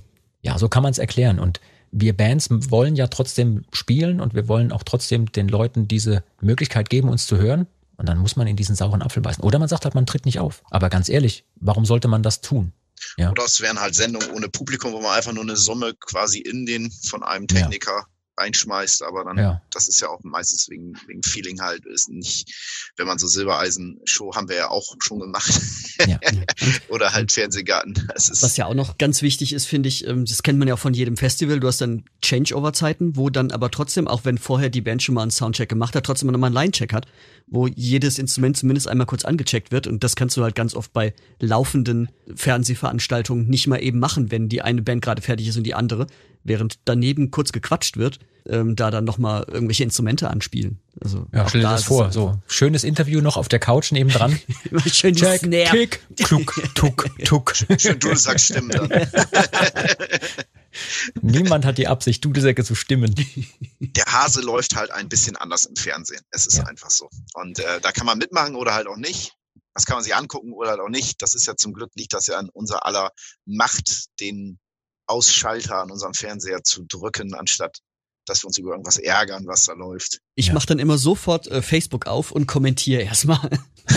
ja, 0.43 0.59
so 0.59 0.68
kann 0.68 0.82
man 0.82 0.93
es 0.93 0.99
erklären 0.99 1.38
und 1.38 1.61
wir 1.90 2.16
Bands 2.16 2.49
wollen 2.70 2.97
ja 2.97 3.07
trotzdem 3.09 3.64
spielen 3.72 4.20
und 4.20 4.34
wir 4.34 4.49
wollen 4.49 4.72
auch 4.72 4.82
trotzdem 4.82 5.30
den 5.30 5.49
Leuten 5.49 5.88
diese 5.88 6.22
Möglichkeit 6.40 6.88
geben, 6.88 7.09
uns 7.09 7.26
zu 7.26 7.36
hören. 7.36 7.66
Und 8.03 8.09
dann 8.09 8.18
muss 8.18 8.34
man 8.34 8.48
in 8.48 8.57
diesen 8.57 8.74
sauren 8.74 9.00
Apfel 9.00 9.22
beißen. 9.22 9.44
Oder 9.44 9.61
man 9.61 9.68
sagt 9.68 9.84
halt, 9.84 9.94
man 9.94 10.07
tritt 10.07 10.26
nicht 10.26 10.40
auf. 10.40 10.64
Aber 10.72 10.88
ganz 10.90 11.09
ehrlich, 11.09 11.44
warum 11.61 11.84
sollte 11.84 12.09
man 12.09 12.24
das 12.24 12.40
tun? 12.40 12.72
Ja. 13.16 13.30
Oder 13.30 13.44
es 13.44 13.61
wären 13.61 13.78
halt 13.78 13.94
Sendungen 13.94 14.32
ohne 14.32 14.48
Publikum, 14.48 14.92
wo 14.92 15.00
man 15.00 15.12
einfach 15.12 15.32
nur 15.32 15.44
eine 15.44 15.55
Summe 15.55 15.94
quasi 15.94 16.40
in 16.40 16.66
den 16.66 16.90
von 16.90 17.22
einem 17.22 17.46
Techniker 17.46 18.07
reinschmeißt, 18.43 19.03
aber 19.03 19.24
dann, 19.24 19.38
ja. 19.38 19.62
das 19.70 19.88
ist 19.88 20.01
ja 20.01 20.09
auch 20.09 20.20
meistens 20.22 20.68
wegen, 20.68 20.95
wegen 21.07 21.22
Feeling 21.22 21.61
halt, 21.61 21.84
ist 21.86 22.09
nicht, 22.09 22.53
wenn 22.97 23.07
man 23.07 23.18
so 23.18 23.26
Silbereisen-Show 23.26 24.34
haben 24.34 24.49
wir 24.49 24.57
ja 24.57 24.70
auch 24.70 24.95
schon 25.01 25.20
gemacht. 25.20 25.61
Ja. 26.07 26.18
Oder 26.88 27.12
halt 27.12 27.32
Fernsehgarten. 27.32 28.09
Was 28.14 28.57
ja 28.57 28.66
auch 28.66 28.74
noch 28.74 28.99
ganz 28.99 29.22
wichtig 29.22 29.53
ist, 29.53 29.66
finde 29.66 29.88
ich, 29.88 30.07
ähm, 30.07 30.24
das 30.24 30.43
kennt 30.43 30.59
man 30.59 30.68
ja 30.68 30.74
auch 30.74 30.78
von 30.78 30.95
jedem 30.95 31.16
Festival, 31.16 31.61
du 31.61 31.68
hast 31.68 31.80
dann 31.80 32.05
Changeover-Zeiten, 32.22 33.16
wo 33.16 33.30
dann 33.30 33.51
aber 33.51 33.70
trotzdem, 33.70 34.09
auch 34.09 34.24
wenn 34.24 34.38
vorher 34.38 34.68
die 34.68 34.80
Band 34.80 35.03
schon 35.03 35.14
mal 35.14 35.22
einen 35.22 35.30
Soundcheck 35.30 35.68
gemacht 35.68 35.95
hat, 35.95 36.05
trotzdem 36.05 36.30
nochmal 36.30 36.49
einen 36.49 36.55
Line-Check 36.55 36.93
hat, 36.93 37.07
wo 37.47 37.66
jedes 37.66 38.18
Instrument 38.18 38.57
zumindest 38.57 38.88
einmal 38.88 39.07
kurz 39.07 39.24
angecheckt 39.24 39.72
wird 39.72 39.86
und 39.86 40.03
das 40.03 40.16
kannst 40.16 40.36
du 40.36 40.43
halt 40.43 40.55
ganz 40.55 40.74
oft 40.74 40.93
bei 40.93 41.14
laufenden 41.38 42.09
Fernsehveranstaltungen 42.34 43.49
nicht 43.49 43.66
mal 43.66 43.82
eben 43.82 43.99
machen, 43.99 44.30
wenn 44.30 44.49
die 44.49 44.62
eine 44.62 44.82
Band 44.82 45.03
gerade 45.03 45.22
fertig 45.22 45.49
ist 45.49 45.57
und 45.57 45.64
die 45.64 45.74
andere 45.74 46.07
während 46.45 46.80
daneben 46.84 47.30
kurz 47.30 47.53
gequatscht 47.53 47.97
wird, 47.97 48.18
ähm, 48.49 48.76
da 48.76 48.90
dann 48.90 49.05
nochmal 49.05 49.45
irgendwelche 49.47 49.84
Instrumente 49.84 50.28
anspielen. 50.28 50.80
Also, 51.01 51.26
ja, 51.32 51.49
stell 51.49 51.61
dir 51.61 51.68
da 51.68 51.72
das 51.72 51.84
vor, 51.84 52.12
so 52.12 52.40
schönes 52.47 52.84
Interview 52.84 53.20
noch 53.20 53.36
auf 53.36 53.49
der 53.49 53.59
Couch 53.59 53.93
nebendran. 53.93 54.38
Schön 54.93 55.14
Check, 55.14 55.40
Snare. 55.40 55.70
Kick, 55.70 56.01
tuck, 56.16 56.55
tuck, 56.74 57.07
tuck. 57.24 57.55
Schön 57.78 57.99
du 57.99 58.14
sagst 58.14 58.47
Stimmen 58.47 58.70
dann. 58.70 58.90
Niemand 61.20 61.64
hat 61.64 61.78
die 61.78 61.86
Absicht, 61.86 62.24
Dudelsäcke 62.24 62.64
zu 62.64 62.74
stimmen. 62.74 63.14
Der 63.78 64.05
Hase 64.07 64.40
läuft 64.40 64.74
halt 64.74 64.90
ein 64.90 65.09
bisschen 65.09 65.36
anders 65.36 65.66
im 65.66 65.76
Fernsehen. 65.76 66.22
Es 66.30 66.47
ist 66.47 66.59
ja. 66.59 66.64
einfach 66.64 66.90
so. 66.90 67.11
Und 67.34 67.59
äh, 67.59 67.80
da 67.80 67.93
kann 67.93 68.07
man 68.07 68.18
mitmachen 68.18 68.55
oder 68.55 68.72
halt 68.72 68.86
auch 68.86 68.97
nicht. 68.97 69.34
Das 69.74 69.86
kann 69.86 69.97
man 69.97 70.05
sich 70.05 70.14
angucken 70.14 70.53
oder 70.53 70.70
halt 70.70 70.80
auch 70.80 70.88
nicht. 70.88 71.20
Das 71.22 71.34
ist 71.34 71.47
ja 71.47 71.57
zum 71.57 71.72
Glück 71.72 71.90
liegt 71.95 72.12
das 72.12 72.26
ja 72.26 72.36
an 72.36 72.49
unser 72.53 72.86
aller 72.86 73.12
Macht, 73.45 74.07
den 74.20 74.59
Ausschalter 75.12 75.82
an 75.82 75.90
unserem 75.90 76.14
Fernseher 76.14 76.64
zu 76.64 76.84
drücken, 76.88 77.34
anstatt 77.34 77.82
dass 78.26 78.42
wir 78.42 78.48
uns 78.48 78.58
über 78.58 78.70
irgendwas 78.70 78.98
ärgern, 78.98 79.46
was 79.46 79.66
da 79.66 79.72
läuft. 79.72 80.20
Ich 80.34 80.48
ja. 80.48 80.54
mache 80.54 80.66
dann 80.66 80.78
immer 80.78 80.98
sofort 80.98 81.48
äh, 81.48 81.62
Facebook 81.62 82.06
auf 82.06 82.30
und 82.30 82.46
kommentiere 82.46 83.02
erstmal. 83.02 83.50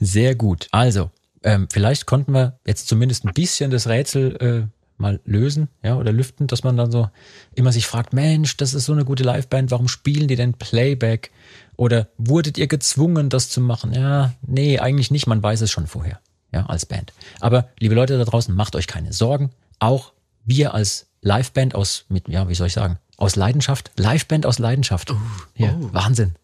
Sehr 0.00 0.34
gut. 0.34 0.68
Also, 0.70 1.10
ähm, 1.42 1.68
vielleicht 1.70 2.06
konnten 2.06 2.32
wir 2.32 2.58
jetzt 2.66 2.88
zumindest 2.88 3.24
ein 3.24 3.34
bisschen 3.34 3.70
das 3.70 3.86
Rätsel 3.86 4.36
äh, 4.36 4.66
mal 5.00 5.20
lösen, 5.24 5.68
ja, 5.82 5.96
oder 5.96 6.12
lüften, 6.12 6.48
dass 6.48 6.64
man 6.64 6.76
dann 6.76 6.90
so 6.90 7.08
immer 7.54 7.72
sich 7.72 7.86
fragt, 7.86 8.12
Mensch, 8.12 8.56
das 8.56 8.74
ist 8.74 8.86
so 8.86 8.92
eine 8.92 9.04
gute 9.04 9.22
Liveband, 9.22 9.70
warum 9.70 9.86
spielen 9.88 10.26
die 10.26 10.36
denn 10.36 10.54
Playback? 10.54 11.30
Oder 11.76 12.08
wurdet 12.18 12.58
ihr 12.58 12.66
gezwungen, 12.66 13.28
das 13.28 13.50
zu 13.50 13.60
machen? 13.60 13.92
Ja, 13.92 14.34
nee, 14.42 14.80
eigentlich 14.80 15.12
nicht, 15.12 15.28
man 15.28 15.42
weiß 15.42 15.60
es 15.60 15.70
schon 15.70 15.86
vorher 15.86 16.20
ja, 16.52 16.66
als 16.66 16.86
Band. 16.86 17.12
Aber 17.40 17.68
liebe 17.78 17.94
Leute 17.94 18.18
da 18.18 18.24
draußen, 18.24 18.54
macht 18.54 18.76
euch 18.76 18.86
keine 18.86 19.12
Sorgen. 19.12 19.50
Auch 19.78 20.12
wir 20.44 20.74
als 20.74 21.06
Liveband 21.20 21.74
aus, 21.74 22.04
mit, 22.08 22.28
ja, 22.28 22.48
wie 22.48 22.54
soll 22.54 22.68
ich 22.68 22.72
sagen, 22.72 22.98
aus 23.16 23.36
Leidenschaft, 23.36 23.90
Liveband 23.96 24.46
aus 24.46 24.58
Leidenschaft. 24.58 25.10
Oh, 25.10 25.16
ja, 25.56 25.74
oh. 25.78 25.90
Wahnsinn. 25.92 26.36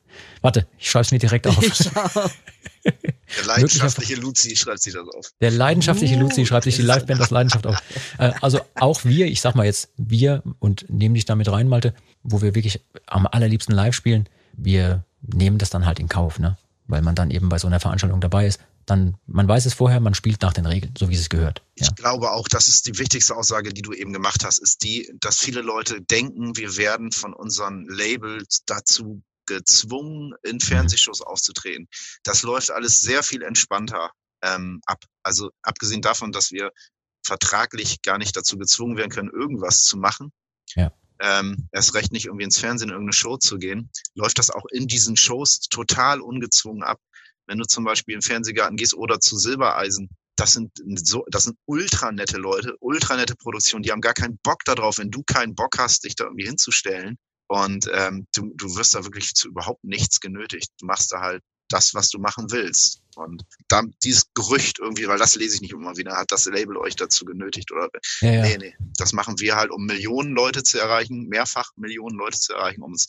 Warte, 0.42 0.66
ich 0.78 0.90
schreibe 0.90 1.02
es 1.02 1.12
mir 1.12 1.18
direkt 1.18 1.46
auf. 1.46 1.57
Der 2.84 3.46
leidenschaftliche 3.46 4.14
Luzi 4.16 4.57
schreibt 4.57 4.82
sich 4.82 4.92
das 4.92 5.09
auf. 5.09 5.32
Der 5.40 5.50
leidenschaftliche 5.50 6.16
Luzi 6.16 6.44
schreibt 6.44 6.64
sich 6.64 6.76
die 6.76 6.82
Liveband 6.82 7.20
aus 7.20 7.30
Leidenschaft 7.30 7.66
auf. 7.66 7.82
Äh, 8.18 8.32
also 8.42 8.61
auch 8.74 9.05
wir, 9.05 9.26
ich 9.26 9.40
sag 9.40 9.55
mal 9.55 9.64
jetzt 9.64 9.90
wir 9.96 10.42
und 10.59 10.86
nehmen 10.90 11.14
dich 11.14 11.24
damit 11.24 11.50
rein, 11.50 11.68
Malte, 11.68 11.94
wo 12.22 12.42
wir 12.42 12.55
wirklich 12.55 12.80
am 13.07 13.26
allerliebsten 13.26 13.74
live 13.74 13.94
spielen, 13.94 14.28
wir 14.52 15.05
nehmen 15.22 15.59
das 15.59 15.70
dann 15.70 15.86
halt 15.86 15.98
in 15.98 16.09
Kauf, 16.09 16.38
ne? 16.38 16.59
Weil 16.86 17.00
man 17.00 17.14
dann 17.14 17.30
eben 17.30 17.48
bei 17.48 17.59
so 17.59 17.66
einer 17.66 17.80
Veranstaltung 17.80 18.20
dabei 18.20 18.46
ist 18.46 18.61
dann, 18.87 19.16
man 19.26 19.49
weiß 19.49 19.66
es 19.66 19.74
vorher, 19.74 20.01
man 20.01 20.14
spielt 20.14 20.43
nach 20.43 20.53
den 20.53 20.66
Regeln, 20.66 20.95
so 20.99 21.09
wie 21.09 21.14
es 21.14 21.28
gehört. 21.28 21.62
Ja. 21.76 21.87
Ich 21.87 21.95
glaube 21.95 22.30
auch, 22.30 22.49
das 22.49 22.68
ist 22.68 22.87
die 22.87 22.99
wichtigste 22.99 23.37
Aussage, 23.37 23.72
die 23.72 23.82
du 23.82 23.93
eben 23.93 24.12
gemacht 24.12 24.45
hast, 24.45 24.59
ist 24.59 24.82
die, 24.82 25.12
dass 25.20 25.39
viele 25.39 25.61
Leute 25.61 26.01
denken, 26.03 26.57
wir 26.57 26.76
werden 26.76 27.12
von 27.12 27.32
unseren 27.32 27.87
Labels 27.89 28.62
dazu 28.66 29.22
gezwungen, 29.47 30.35
in 30.43 30.57
mhm. 30.57 30.61
Fernsehshows 30.61 31.20
aufzutreten. 31.20 31.89
Das 32.22 32.43
läuft 32.43 32.70
alles 32.70 33.01
sehr 33.01 33.22
viel 33.22 33.43
entspannter 33.43 34.11
ähm, 34.43 34.80
ab. 34.87 35.05
Also 35.22 35.51
abgesehen 35.62 36.03
davon, 36.03 36.32
dass 36.32 36.51
wir 36.51 36.70
vertraglich 37.24 38.03
gar 38.03 38.18
nicht 38.18 38.37
dazu 38.37 38.59
gezwungen 38.59 38.97
werden 38.97 39.11
können, 39.11 39.30
irgendwas 39.30 39.82
zu 39.82 39.97
machen. 39.97 40.32
Ja. 40.74 40.93
Ähm, 41.20 41.68
erst 41.72 41.95
recht 41.95 42.12
nicht 42.12 42.26
irgendwie 42.26 42.45
ins 42.45 42.59
Fernsehen 42.59 42.89
in 42.89 42.95
irgendeine 42.95 43.14
Show 43.14 43.37
zu 43.37 43.59
gehen, 43.59 43.91
läuft 44.14 44.39
das 44.39 44.51
auch 44.51 44.64
in 44.70 44.89
diesen 44.89 45.16
Shows 45.16 45.61
total 45.61 46.20
ungezwungen 46.20 46.82
ab. 46.82 47.01
Wenn 47.47 47.59
du 47.59 47.64
zum 47.64 47.84
Beispiel 47.84 48.14
im 48.14 48.22
Fernsehgarten 48.22 48.76
gehst 48.76 48.95
oder 48.95 49.20
zu 49.20 49.36
Silbereisen, 49.36 50.09
das 50.36 50.53
sind 50.53 50.72
so, 51.07 51.24
das 51.30 51.45
sind 51.45 51.57
ultra 51.66 52.11
nette 52.11 52.38
Leute, 52.38 52.74
ultra 52.80 53.16
nette 53.16 53.36
Produktionen, 53.36 53.82
die 53.82 53.92
haben 53.92 54.01
gar 54.01 54.14
keinen 54.14 54.38
Bock 54.42 54.64
darauf, 54.64 54.99
wenn 54.99 55.11
du 55.11 55.22
keinen 55.22 55.55
Bock 55.55 55.78
hast, 55.78 56.05
dich 56.05 56.16
da 56.16 56.24
irgendwie 56.24 56.47
hinzustellen. 56.47 57.16
Und 57.47 57.88
ähm, 57.92 58.26
du, 58.34 58.53
du 58.55 58.74
wirst 58.74 58.95
da 58.95 59.05
wirklich 59.05 59.34
zu 59.34 59.49
überhaupt 59.49 59.84
nichts 59.84 60.20
genötigt. 60.20 60.70
Du 60.80 60.86
machst 60.86 61.12
da 61.12 61.20
halt 61.20 61.42
das, 61.68 61.95
was 61.95 62.09
du 62.09 62.18
machen 62.18 62.51
willst. 62.51 63.03
Und 63.16 63.45
dann 63.68 63.95
dieses 64.03 64.32
Gerücht 64.34 64.78
irgendwie, 64.78 65.07
weil 65.07 65.18
das 65.18 65.36
lese 65.36 65.57
ich 65.57 65.61
nicht 65.61 65.72
immer 65.72 65.97
wieder, 65.97 66.16
hat 66.16 66.32
das 66.32 66.47
Label 66.47 66.76
euch 66.76 66.97
dazu 66.97 67.24
genötigt 67.24 67.70
oder 67.70 67.88
ja, 68.20 68.32
ja. 68.32 68.42
nee, 68.42 68.57
nee. 68.59 68.76
Das 68.97 69.12
machen 69.12 69.38
wir 69.38 69.57
halt, 69.57 69.70
um 69.70 69.84
Millionen 69.84 70.34
Leute 70.34 70.62
zu 70.62 70.78
erreichen, 70.78 71.28
mehrfach 71.28 71.70
Millionen 71.76 72.16
Leute 72.16 72.38
zu 72.38 72.55
erreichen, 72.55 72.82
um 72.82 72.92
uns 72.92 73.07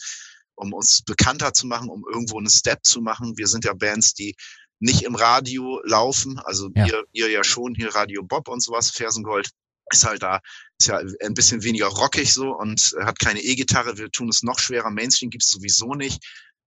um 0.56 0.74
uns 0.74 1.04
bekannter 1.04 1.54
zu 1.54 1.68
machen, 1.68 1.90
um 1.90 2.04
irgendwo 2.12 2.38
einen 2.38 2.50
Step 2.50 2.84
zu 2.84 3.02
machen. 3.02 3.38
Wir 3.38 3.48
sind 3.48 3.66
ja 3.66 3.74
Bands, 3.74 4.14
die 4.14 4.36
nicht 4.80 5.04
im 5.04 5.16
Radio 5.16 5.82
laufen, 5.86 6.40
also 6.40 6.70
ja. 6.76 6.86
Ihr, 6.86 7.04
ihr 7.14 7.30
ja 7.30 7.44
schon 7.44 7.76
hier 7.76 7.96
Radio 7.96 8.24
Bob 8.24 8.48
und 8.48 8.62
sowas, 8.62 8.92
Fersengold 8.92 9.50
ist 9.92 10.06
halt 10.06 10.24
da, 10.24 10.42
ist 10.80 10.88
ja 10.88 11.00
ein 11.22 11.34
bisschen 11.34 11.64
weniger 11.64 11.88
rockig 11.88 12.34
so 12.34 12.52
und 12.52 12.96
hat 13.00 13.20
keine 13.20 13.42
E-Gitarre. 13.42 13.98
Wir 13.98 14.10
tun 14.10 14.30
es 14.30 14.44
noch 14.44 14.60
schwerer. 14.60 14.90
Mainstream 14.90 15.30
gibt's 15.30 15.52
sowieso 15.52 15.94
nicht. 15.94 16.24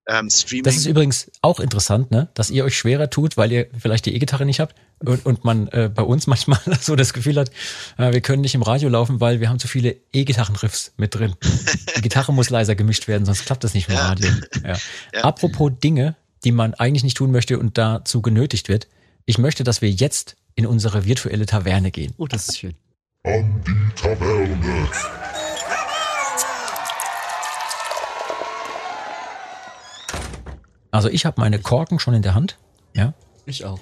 Ähm, 0.09 0.31
Streaming. 0.31 0.65
Das 0.65 0.77
ist 0.77 0.87
übrigens 0.87 1.31
auch 1.43 1.61
interessant, 1.61 2.11
ne? 2.11 2.29
dass 2.35 2.51
ihr 2.51 2.65
euch 2.65 2.77
schwerer 2.77 3.11
tut, 3.11 3.37
weil 3.37 3.53
ihr 3.53 3.67
vielleicht 3.79 4.07
die 4.07 4.15
E-Gitarre 4.15 4.47
nicht 4.47 4.59
habt 4.59 4.75
und, 5.05 5.25
und 5.27 5.45
man 5.45 5.69
äh, 5.69 5.91
bei 5.95 6.03
uns 6.03 6.27
manchmal 6.27 6.61
so 6.81 6.97
das 6.97 7.13
Gefühl 7.13 7.37
hat, 7.37 7.51
äh, 7.99 8.13
wir 8.13 8.21
können 8.21 8.41
nicht 8.43 8.55
im 8.55 8.63
Radio 8.63 8.89
laufen, 8.89 9.21
weil 9.21 9.41
wir 9.41 9.49
haben 9.51 9.59
zu 9.59 9.69
viele 9.69 9.97
E-Gitarrenriffs 10.13 10.93
mit 10.97 11.15
drin. 11.15 11.35
Die 11.97 12.01
Gitarre 12.01 12.33
muss 12.33 12.51
leiser 12.51 12.75
gemischt 12.75 13.07
werden, 13.07 13.27
sonst 13.27 13.45
klappt 13.45 13.65
das 13.65 13.75
nicht 13.75 13.89
im 13.89 13.95
Ja. 13.95 14.09
Radio. 14.09 14.31
Ja. 14.65 14.77
Ja. 15.15 15.25
Apropos 15.25 15.73
Dinge, 15.83 16.17
die 16.45 16.53
man 16.53 16.75
eigentlich 16.75 17.05
nicht 17.05 17.17
tun 17.17 17.31
möchte 17.31 17.59
und 17.59 17.79
dazu 17.79 18.23
genötigt 18.23 18.69
wird. 18.69 18.89
Ich 19.27 19.39
möchte, 19.39 19.65
dass 19.65 19.83
wir 19.83 19.91
jetzt 19.91 20.37
in 20.55 20.67
unsere 20.67 21.05
virtuelle 21.05 21.47
Taverne 21.47 21.91
gehen. 21.91 22.15
Oh, 22.17 22.27
das 22.27 22.49
ist 22.49 22.59
schön. 22.59 22.75
An 23.25 23.63
die 23.67 23.95
Taverne. 24.01 24.89
Also 30.91 31.09
ich 31.09 31.27
habe 31.27 31.41
meine 31.41 31.59
Korken 31.59 31.99
schon 31.99 32.15
in 32.15 32.23
der 32.23 32.35
Hand. 32.35 32.59
Ja. 32.95 33.15
Ich 33.47 33.65
auch. 33.65 33.79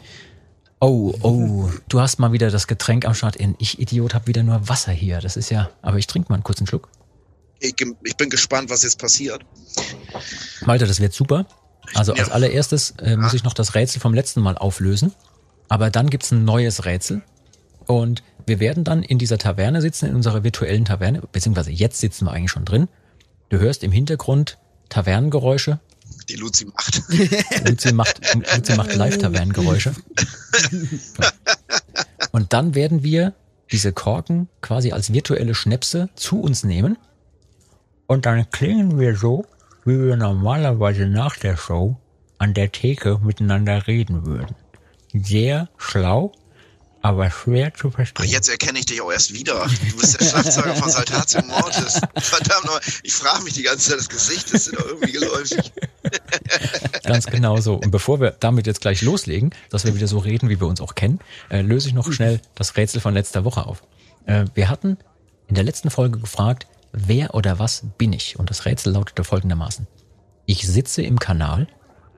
Oh, 0.80 1.14
oh, 1.22 1.70
du 1.88 2.00
hast 2.00 2.18
mal 2.18 2.32
wieder 2.32 2.50
das 2.50 2.66
Getränk 2.66 3.06
am 3.06 3.14
Start 3.14 3.36
in. 3.36 3.54
Ich 3.58 3.78
Idiot 3.78 4.12
habe 4.14 4.26
wieder 4.26 4.42
nur 4.42 4.68
Wasser 4.68 4.92
hier. 4.92 5.20
Das 5.20 5.36
ist 5.36 5.50
ja, 5.50 5.70
aber 5.82 5.98
ich 5.98 6.06
trinke 6.06 6.28
mal 6.28 6.34
einen 6.34 6.44
kurzen 6.44 6.66
Schluck. 6.66 6.88
ich, 7.60 7.74
ich 8.04 8.16
bin 8.16 8.28
gespannt, 8.28 8.68
was 8.68 8.82
jetzt 8.82 8.98
passiert. 8.98 9.40
Malte, 10.66 10.86
das 10.86 11.00
wird 11.00 11.14
super. 11.14 11.46
Also 11.94 12.12
Ja. 12.14 12.22
als 12.22 12.30
allererstes 12.30 12.90
äh, 12.98 13.16
muss 13.16 13.32
ich 13.34 13.44
noch 13.44 13.54
das 13.54 13.74
Rätsel 13.74 14.00
vom 14.00 14.12
letzten 14.12 14.40
Mal 14.42 14.58
auflösen. 14.58 15.12
Aber 15.68 15.90
dann 15.90 16.10
gibt's 16.10 16.30
ein 16.30 16.44
neues 16.44 16.84
Rätsel. 16.84 17.22
Und 17.86 18.22
wir 18.46 18.60
werden 18.60 18.84
dann 18.84 19.02
in 19.02 19.18
dieser 19.18 19.38
Taverne 19.38 19.80
sitzen, 19.80 20.06
in 20.06 20.14
unserer 20.14 20.44
virtuellen 20.44 20.84
Taverne, 20.84 21.22
beziehungsweise 21.32 21.70
jetzt 21.70 21.98
sitzen 22.00 22.26
wir 22.26 22.32
eigentlich 22.32 22.50
schon 22.50 22.64
drin. 22.64 22.88
Du 23.48 23.58
hörst 23.58 23.82
im 23.82 23.92
Hintergrund 23.92 24.58
Tavernengeräusche. 24.88 25.80
Die 26.28 26.34
Luzi 26.36 26.66
macht. 26.66 27.02
Luzi 27.64 27.92
macht, 27.92 28.20
Luzi 28.34 28.74
macht 28.76 28.94
Live-Tavernengeräusche. 28.94 29.94
Und 32.32 32.52
dann 32.52 32.74
werden 32.74 33.02
wir 33.02 33.34
diese 33.70 33.92
Korken 33.92 34.48
quasi 34.60 34.92
als 34.92 35.12
virtuelle 35.12 35.54
Schnäpse 35.54 36.08
zu 36.14 36.40
uns 36.40 36.64
nehmen. 36.64 36.98
Und 38.06 38.26
dann 38.26 38.50
klingen 38.50 38.98
wir 38.98 39.16
so, 39.16 39.46
wie 39.84 39.98
wir 39.98 40.16
normalerweise 40.16 41.06
nach 41.06 41.36
der 41.36 41.56
Show 41.56 41.96
an 42.38 42.54
der 42.54 42.72
Theke 42.72 43.20
miteinander 43.22 43.86
reden 43.86 44.26
würden. 44.26 44.54
Sehr 45.12 45.68
schlau, 45.78 46.32
aber 47.06 47.30
schwer 47.30 47.72
zu 47.72 47.88
Ach, 47.88 47.94
verstehen. 47.94 48.26
jetzt 48.26 48.48
erkenne 48.48 48.80
ich 48.80 48.86
dich 48.86 49.00
auch 49.00 49.12
erst 49.12 49.32
wieder. 49.32 49.64
Du 49.64 49.96
bist 49.96 50.20
der 50.20 50.24
Schlagzeuger 50.26 50.74
von 50.74 50.90
Saltatio 50.90 51.40
Mortis. 51.42 52.00
Verdammt 52.16 52.64
nochmal, 52.64 52.80
ich 53.04 53.12
frage 53.12 53.44
mich 53.44 53.54
die 53.54 53.62
ganze 53.62 53.90
Zeit, 53.90 53.98
das 54.00 54.08
Gesicht 54.08 54.50
ist 54.50 54.74
doch 54.74 54.84
irgendwie 54.84 55.12
geläufig. 55.12 55.72
Ganz 57.04 57.26
genau 57.26 57.60
so. 57.60 57.74
Und 57.74 57.92
bevor 57.92 58.20
wir 58.20 58.32
damit 58.32 58.66
jetzt 58.66 58.80
gleich 58.80 59.02
loslegen, 59.02 59.54
dass 59.70 59.84
wir 59.84 59.94
wieder 59.94 60.08
so 60.08 60.18
reden, 60.18 60.48
wie 60.48 60.60
wir 60.60 60.66
uns 60.66 60.80
auch 60.80 60.96
kennen, 60.96 61.20
äh, 61.48 61.60
löse 61.60 61.88
ich 61.88 61.94
noch 61.94 62.10
schnell 62.12 62.40
das 62.56 62.76
Rätsel 62.76 63.00
von 63.00 63.14
letzter 63.14 63.44
Woche 63.44 63.66
auf. 63.66 63.84
Äh, 64.26 64.46
wir 64.54 64.68
hatten 64.68 64.98
in 65.46 65.54
der 65.54 65.64
letzten 65.64 65.90
Folge 65.90 66.18
gefragt, 66.18 66.66
wer 66.90 67.34
oder 67.34 67.60
was 67.60 67.84
bin 67.98 68.12
ich? 68.12 68.36
Und 68.36 68.50
das 68.50 68.64
Rätsel 68.64 68.92
lautete 68.92 69.22
folgendermaßen. 69.22 69.86
Ich 70.44 70.66
sitze 70.66 71.02
im 71.02 71.20
Kanal, 71.20 71.68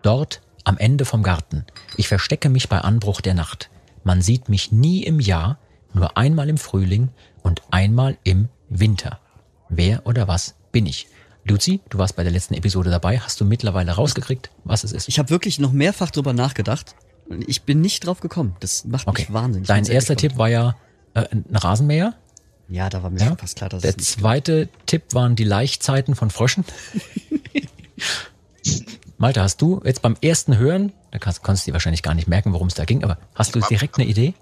dort 0.00 0.40
am 0.64 0.78
Ende 0.78 1.04
vom 1.04 1.22
Garten. 1.22 1.66
Ich 1.96 2.08
verstecke 2.08 2.48
mich 2.48 2.70
bei 2.70 2.78
Anbruch 2.78 3.20
der 3.20 3.34
Nacht. 3.34 3.68
Man 4.08 4.22
sieht 4.22 4.48
mich 4.48 4.72
nie 4.72 5.02
im 5.02 5.20
Jahr, 5.20 5.58
nur 5.92 6.16
einmal 6.16 6.48
im 6.48 6.56
Frühling 6.56 7.10
und 7.42 7.60
einmal 7.70 8.16
im 8.24 8.48
Winter. 8.70 9.20
Wer 9.68 10.06
oder 10.06 10.26
was 10.26 10.54
bin 10.72 10.86
ich? 10.86 11.08
Luzi, 11.44 11.80
du 11.90 11.98
warst 11.98 12.16
bei 12.16 12.22
der 12.22 12.32
letzten 12.32 12.54
Episode 12.54 12.88
dabei. 12.88 13.18
Hast 13.18 13.38
du 13.38 13.44
mittlerweile 13.44 13.92
rausgekriegt, 13.92 14.48
was 14.64 14.82
es 14.82 14.92
ist? 14.92 15.08
Ich 15.08 15.18
habe 15.18 15.28
wirklich 15.28 15.58
noch 15.58 15.72
mehrfach 15.72 16.10
drüber 16.10 16.32
nachgedacht. 16.32 16.94
Ich 17.46 17.64
bin 17.64 17.82
nicht 17.82 18.06
drauf 18.06 18.20
gekommen. 18.20 18.56
Das 18.60 18.86
macht 18.86 19.06
Okay. 19.06 19.24
mich 19.24 19.32
wahnsinnig. 19.34 19.68
Dein 19.68 19.84
erster 19.84 20.14
gespannt. 20.14 20.20
Tipp 20.20 20.38
war 20.38 20.48
ja 20.48 20.74
äh, 21.12 21.26
ein 21.30 21.44
Rasenmäher. 21.52 22.14
Ja, 22.70 22.88
da 22.88 23.02
war 23.02 23.10
mir 23.10 23.20
Ja. 23.20 23.26
schon 23.26 23.36
fast 23.36 23.56
klar, 23.56 23.68
dass 23.68 23.82
Der 23.82 23.98
zweite 23.98 24.70
Tipp 24.86 25.12
waren 25.12 25.36
die 25.36 25.44
Laichzeiten 25.44 26.14
von 26.14 26.30
Fröschen. 26.30 26.64
Malte, 29.18 29.42
hast 29.42 29.60
du 29.60 29.80
jetzt 29.84 30.00
beim 30.00 30.16
ersten 30.22 30.56
Hören, 30.58 30.92
da 31.10 31.18
kannst, 31.18 31.42
konntest 31.42 31.66
du 31.66 31.70
dir 31.70 31.72
wahrscheinlich 31.74 32.02
gar 32.04 32.14
nicht 32.14 32.28
merken, 32.28 32.52
worum 32.52 32.68
es 32.68 32.74
da 32.74 32.84
ging, 32.84 33.02
aber 33.02 33.18
hast 33.34 33.54
du 33.54 33.60
direkt 33.60 33.96
eine 33.98 34.06
Idee? 34.06 34.34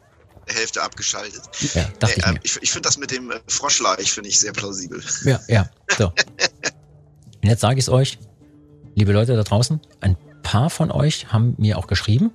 Hälfte 0.47 0.83
abgeschaltet. 0.83 1.43
Ja, 1.75 1.85
dachte 1.99 2.15
Nee, 2.15 2.21
ich 2.21 2.27
ähm, 2.27 2.33
mir. 2.35 2.41
ich 2.45 2.59
ich 2.63 2.71
finde 2.71 2.87
das 2.87 2.99
mit 2.99 3.11
dem 3.11 3.31
äh, 3.31 3.41
Froschleich 3.49 4.13
finde 4.13 4.29
ich 4.29 4.39
sehr 4.39 4.53
plausibel. 4.53 5.03
Ja, 5.25 5.41
ja. 5.49 5.69
So. 5.99 6.07
Und 7.43 7.51
jetzt 7.51 7.61
sage 7.63 7.79
ich 7.79 7.85
es 7.87 7.89
euch, 7.89 8.19
liebe 8.95 9.13
Leute 9.13 9.35
da 9.35 9.43
draußen, 9.43 9.81
ein 10.01 10.17
paar 10.43 10.71
von 10.71 10.93
euch 10.93 11.33
haben 11.33 11.55
mir 11.59 11.79
auch 11.79 11.87
geschrieben, 11.87 12.31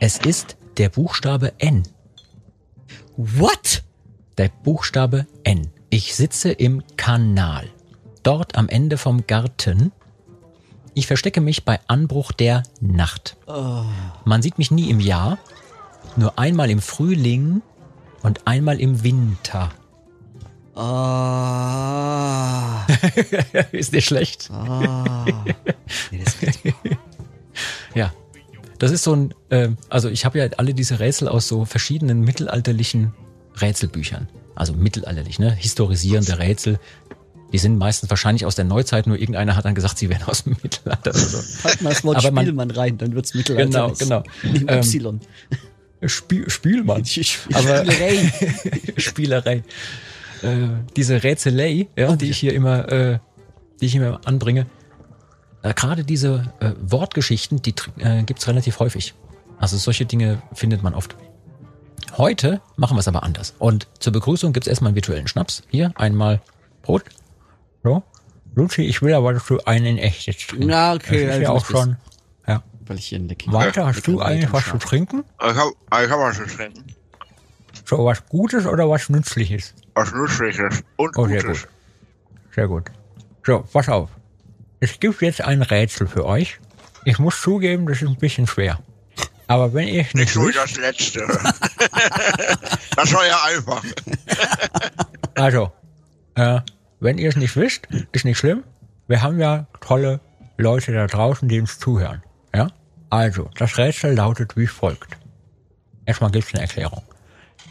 es 0.00 0.18
ist 0.18 0.56
der 0.78 0.88
Buchstabe 0.88 1.52
N. 1.58 1.84
What? 3.16 3.82
Der 4.38 4.48
Buchstabe 4.48 5.26
N. 5.44 5.70
Ich 5.90 6.16
sitze 6.16 6.50
im 6.50 6.82
Kanal. 6.96 7.68
Dort 8.22 8.56
am 8.56 8.68
Ende 8.68 8.98
vom 8.98 9.26
Garten. 9.26 9.92
Ich 10.94 11.06
verstecke 11.06 11.40
mich 11.40 11.64
bei 11.64 11.80
Anbruch 11.86 12.32
der 12.32 12.64
Nacht. 12.80 13.36
Man 14.24 14.42
sieht 14.42 14.58
mich 14.58 14.70
nie 14.70 14.90
im 14.90 15.00
Jahr, 15.00 15.38
nur 16.16 16.38
einmal 16.38 16.70
im 16.70 16.82
Frühling 16.82 17.62
und 18.22 18.46
einmal 18.46 18.78
im 18.80 19.02
Winter. 19.02 19.70
Ah. 20.74 21.66
Ist 23.72 23.92
nicht 23.92 24.06
schlecht? 24.06 24.50
ah. 24.50 25.26
Nee, 26.10 26.22
das 26.24 26.34
ist 26.34 26.60
Ja. 27.94 28.10
Das 28.78 28.90
ist 28.90 29.04
so 29.04 29.14
ein, 29.14 29.34
ähm, 29.50 29.76
also 29.90 30.08
ich 30.08 30.24
habe 30.24 30.38
ja 30.38 30.46
alle 30.56 30.72
diese 30.74 30.98
Rätsel 30.98 31.28
aus 31.28 31.46
so 31.46 31.66
verschiedenen 31.66 32.20
mittelalterlichen 32.20 33.12
Rätselbüchern. 33.60 34.28
Also 34.54 34.72
mittelalterlich, 34.72 35.38
ne? 35.38 35.52
Historisierende 35.52 36.38
Rätsel. 36.38 36.80
Die 37.52 37.58
sind 37.58 37.76
meistens 37.78 38.08
wahrscheinlich 38.10 38.46
aus 38.46 38.54
der 38.54 38.64
Neuzeit, 38.64 39.06
nur 39.06 39.18
irgendeiner 39.18 39.56
hat 39.56 39.64
dann 39.64 39.74
gesagt, 39.74 39.98
sie 39.98 40.08
wären 40.08 40.22
aus 40.24 40.44
dem 40.44 40.56
Mittelalter 40.62 41.10
oder 41.10 41.18
so. 41.18 41.38
Pack 41.62 41.82
mal 41.82 41.90
das 41.90 42.02
Wort 42.04 42.16
Aber 42.18 42.30
man- 42.30 42.44
Spielmann 42.44 42.70
rein, 42.70 42.98
dann 42.98 43.14
wird's 43.14 43.34
Mittelalter. 43.34 43.88
Genau, 43.88 43.92
genau. 43.92 44.22
Neben 44.42 44.68
Ähm, 44.68 44.78
Y. 44.80 45.20
Spiel, 46.06 46.48
Spielmann. 46.50 47.02
Aber- 47.02 47.84
Spielerei. 47.84 48.32
Spielerei. 48.96 49.62
Äh, 50.42 50.68
diese 50.96 51.22
Rätselei, 51.22 51.86
ja, 51.96 52.16
die 52.16 52.30
ich 52.30 52.38
hier 52.38 52.54
immer, 52.54 52.90
äh, 52.90 53.18
die 53.80 53.86
ich 53.86 53.94
immer 53.94 54.20
anbringe. 54.24 54.66
Äh, 55.62 55.74
Gerade 55.74 56.02
diese 56.04 56.52
äh, 56.58 56.72
Wortgeschichten, 56.80 57.62
die 57.62 57.74
äh, 57.98 58.22
gibt's 58.24 58.48
relativ 58.48 58.80
häufig. 58.80 59.14
Also 59.58 59.76
solche 59.76 60.04
Dinge 60.06 60.42
findet 60.52 60.82
man 60.82 60.94
oft. 60.94 61.14
Heute 62.16 62.60
machen 62.76 62.96
wir 62.96 63.00
es 63.00 63.06
aber 63.08 63.22
anders. 63.22 63.54
Und 63.60 63.86
zur 64.00 64.12
Begrüßung 64.12 64.52
gibt's 64.52 64.66
erstmal 64.66 64.88
einen 64.88 64.96
virtuellen 64.96 65.28
Schnaps. 65.28 65.62
Hier 65.68 65.92
einmal 65.94 66.40
Brot. 66.82 67.04
So. 67.82 68.02
Luzi, 68.54 68.82
ich 68.82 69.00
will 69.02 69.14
aber, 69.14 69.32
dass 69.32 69.46
du 69.46 69.58
einen 69.64 69.86
in 69.86 69.98
echtes 69.98 70.36
trinkst. 70.46 70.68
Na, 70.68 70.92
okay, 70.94 71.26
Das 71.26 71.36
ist 71.36 71.42
ja 71.42 71.52
also 71.52 71.52
auch 71.52 71.66
schon. 71.66 71.96
Ja. 72.46 72.62
Weil 72.86 72.98
ich 72.98 73.06
hier 73.06 73.18
ein. 73.18 73.34
Walter, 73.46 73.86
hast 73.86 74.06
du 74.06 74.20
eigentlich 74.20 74.52
was 74.52 74.66
zu 74.66 74.78
trinken? 74.78 75.24
Ich 75.40 75.46
habe 75.56 75.72
ich 76.04 76.10
hab 76.10 76.18
was 76.18 76.36
zu 76.36 76.46
trinken. 76.46 76.84
So 77.86 78.04
was 78.04 78.24
Gutes 78.26 78.66
oder 78.66 78.88
was 78.88 79.08
Nützliches? 79.08 79.74
Was 79.94 80.12
Nützliches 80.12 80.82
und 80.96 81.16
Oh, 81.16 81.26
sehr 81.26 81.42
Gutes. 81.42 81.62
gut. 81.62 81.68
Sehr 82.54 82.68
gut. 82.68 82.90
So, 83.44 83.64
pass 83.72 83.88
auf. 83.88 84.10
Es 84.80 85.00
gibt 85.00 85.22
jetzt 85.22 85.40
ein 85.40 85.62
Rätsel 85.62 86.06
für 86.06 86.24
euch. 86.26 86.58
Ich 87.04 87.18
muss 87.18 87.40
zugeben, 87.40 87.86
das 87.86 88.02
ist 88.02 88.08
ein 88.08 88.16
bisschen 88.16 88.46
schwer. 88.46 88.78
Aber 89.48 89.72
wenn 89.74 89.88
ihr 89.88 90.02
es 90.02 90.14
nicht 90.14 90.14
Nicht 90.14 90.32
so 90.34 90.50
das 90.50 90.76
letzte. 90.76 91.20
das 92.96 93.12
war 93.12 93.26
ja 93.26 93.38
einfach. 93.44 93.82
also, 95.34 95.72
äh, 96.34 96.60
wenn 97.02 97.18
ihr 97.18 97.28
es 97.28 97.36
nicht 97.36 97.56
wisst, 97.56 97.88
ist 98.12 98.24
nicht 98.24 98.38
schlimm. 98.38 98.62
Wir 99.08 99.22
haben 99.22 99.40
ja 99.40 99.66
tolle 99.80 100.20
Leute 100.56 100.92
da 100.92 101.08
draußen, 101.08 101.48
die 101.48 101.60
uns 101.60 101.80
zuhören. 101.80 102.22
Ja? 102.54 102.68
Also, 103.10 103.50
das 103.56 103.76
Rätsel 103.76 104.14
lautet 104.14 104.56
wie 104.56 104.68
folgt. 104.68 105.16
Erstmal 106.06 106.30
gibt 106.30 106.46
es 106.46 106.54
eine 106.54 106.62
Erklärung. 106.62 107.02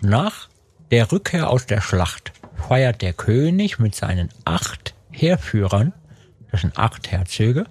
Nach 0.01 0.49
der 0.91 1.09
Rückkehr 1.11 1.49
aus 1.49 1.65
der 1.65 1.79
Schlacht 1.79 2.33
feiert 2.67 3.01
der 3.01 3.13
König 3.13 3.79
mit 3.79 3.95
seinen 3.95 4.29
acht 4.43 4.93
Heerführern, 5.11 5.93
das 6.51 6.61
sind 6.61 6.77
acht 6.77 7.09
Herzöge, 7.09 7.65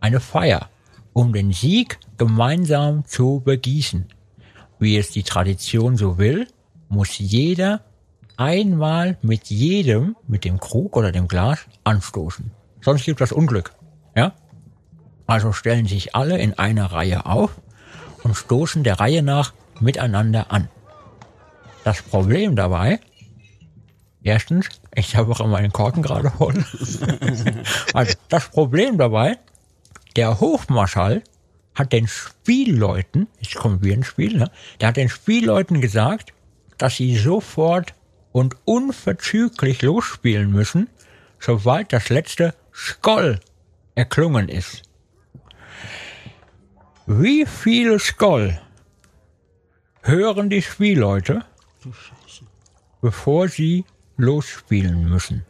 eine 0.00 0.18
Feier, 0.18 0.68
um 1.12 1.32
den 1.32 1.52
Sieg 1.52 1.98
gemeinsam 2.18 3.04
zu 3.06 3.40
begießen. 3.44 4.06
Wie 4.80 4.98
es 4.98 5.12
die 5.12 5.22
Tradition 5.22 5.96
so 5.96 6.18
will, 6.18 6.48
muss 6.88 7.18
jeder 7.18 7.82
einmal 8.36 9.16
mit 9.22 9.46
jedem, 9.46 10.16
mit 10.26 10.44
dem 10.44 10.58
Krug 10.60 10.96
oder 10.96 11.12
dem 11.12 11.28
Glas, 11.28 11.60
anstoßen. 11.84 12.50
Sonst 12.80 13.04
gibt 13.04 13.20
das 13.20 13.32
Unglück. 13.32 13.72
Ja? 14.14 14.32
Also 15.26 15.52
stellen 15.52 15.86
sich 15.86 16.14
alle 16.14 16.38
in 16.38 16.58
einer 16.58 16.86
Reihe 16.86 17.26
auf 17.26 17.52
und 18.22 18.34
stoßen 18.34 18.84
der 18.84 19.00
Reihe 19.00 19.22
nach 19.22 19.52
miteinander 19.80 20.50
an. 20.50 20.68
Das 21.84 22.02
Problem 22.02 22.56
dabei, 22.56 23.00
erstens, 24.22 24.68
ich 24.94 25.16
habe 25.16 25.32
auch 25.32 25.46
meinen 25.46 25.72
Korken 25.72 26.02
gerade 26.02 26.30
voll. 26.30 26.64
also 27.94 28.14
das 28.28 28.48
Problem 28.48 28.98
dabei, 28.98 29.38
Der 30.16 30.38
Hofmarschall 30.38 31.22
hat 31.74 31.92
den 31.92 32.06
Spielleuten, 32.06 33.26
jetzt 33.40 33.56
kommt 33.56 33.82
wieder 33.82 33.96
ein 33.96 34.04
Spiel, 34.04 34.36
ne? 34.38 34.50
der 34.80 34.88
hat 34.88 34.96
den 34.96 35.08
Spielleuten 35.08 35.80
gesagt, 35.80 36.32
dass 36.78 36.96
sie 36.96 37.16
sofort 37.16 37.94
und 38.34 38.56
unverzüglich 38.64 39.82
losspielen 39.82 40.50
müssen, 40.50 40.90
sobald 41.38 41.92
das 41.92 42.08
letzte 42.08 42.52
Skoll 42.74 43.38
erklungen 43.94 44.48
ist. 44.48 44.82
Wie 47.06 47.46
viel 47.46 48.00
Skoll 48.00 48.58
hören 50.02 50.50
die 50.50 50.62
Spielleute, 50.62 51.44
bevor 53.00 53.46
sie 53.48 53.84
losspielen 54.16 55.08
müssen? 55.08 55.46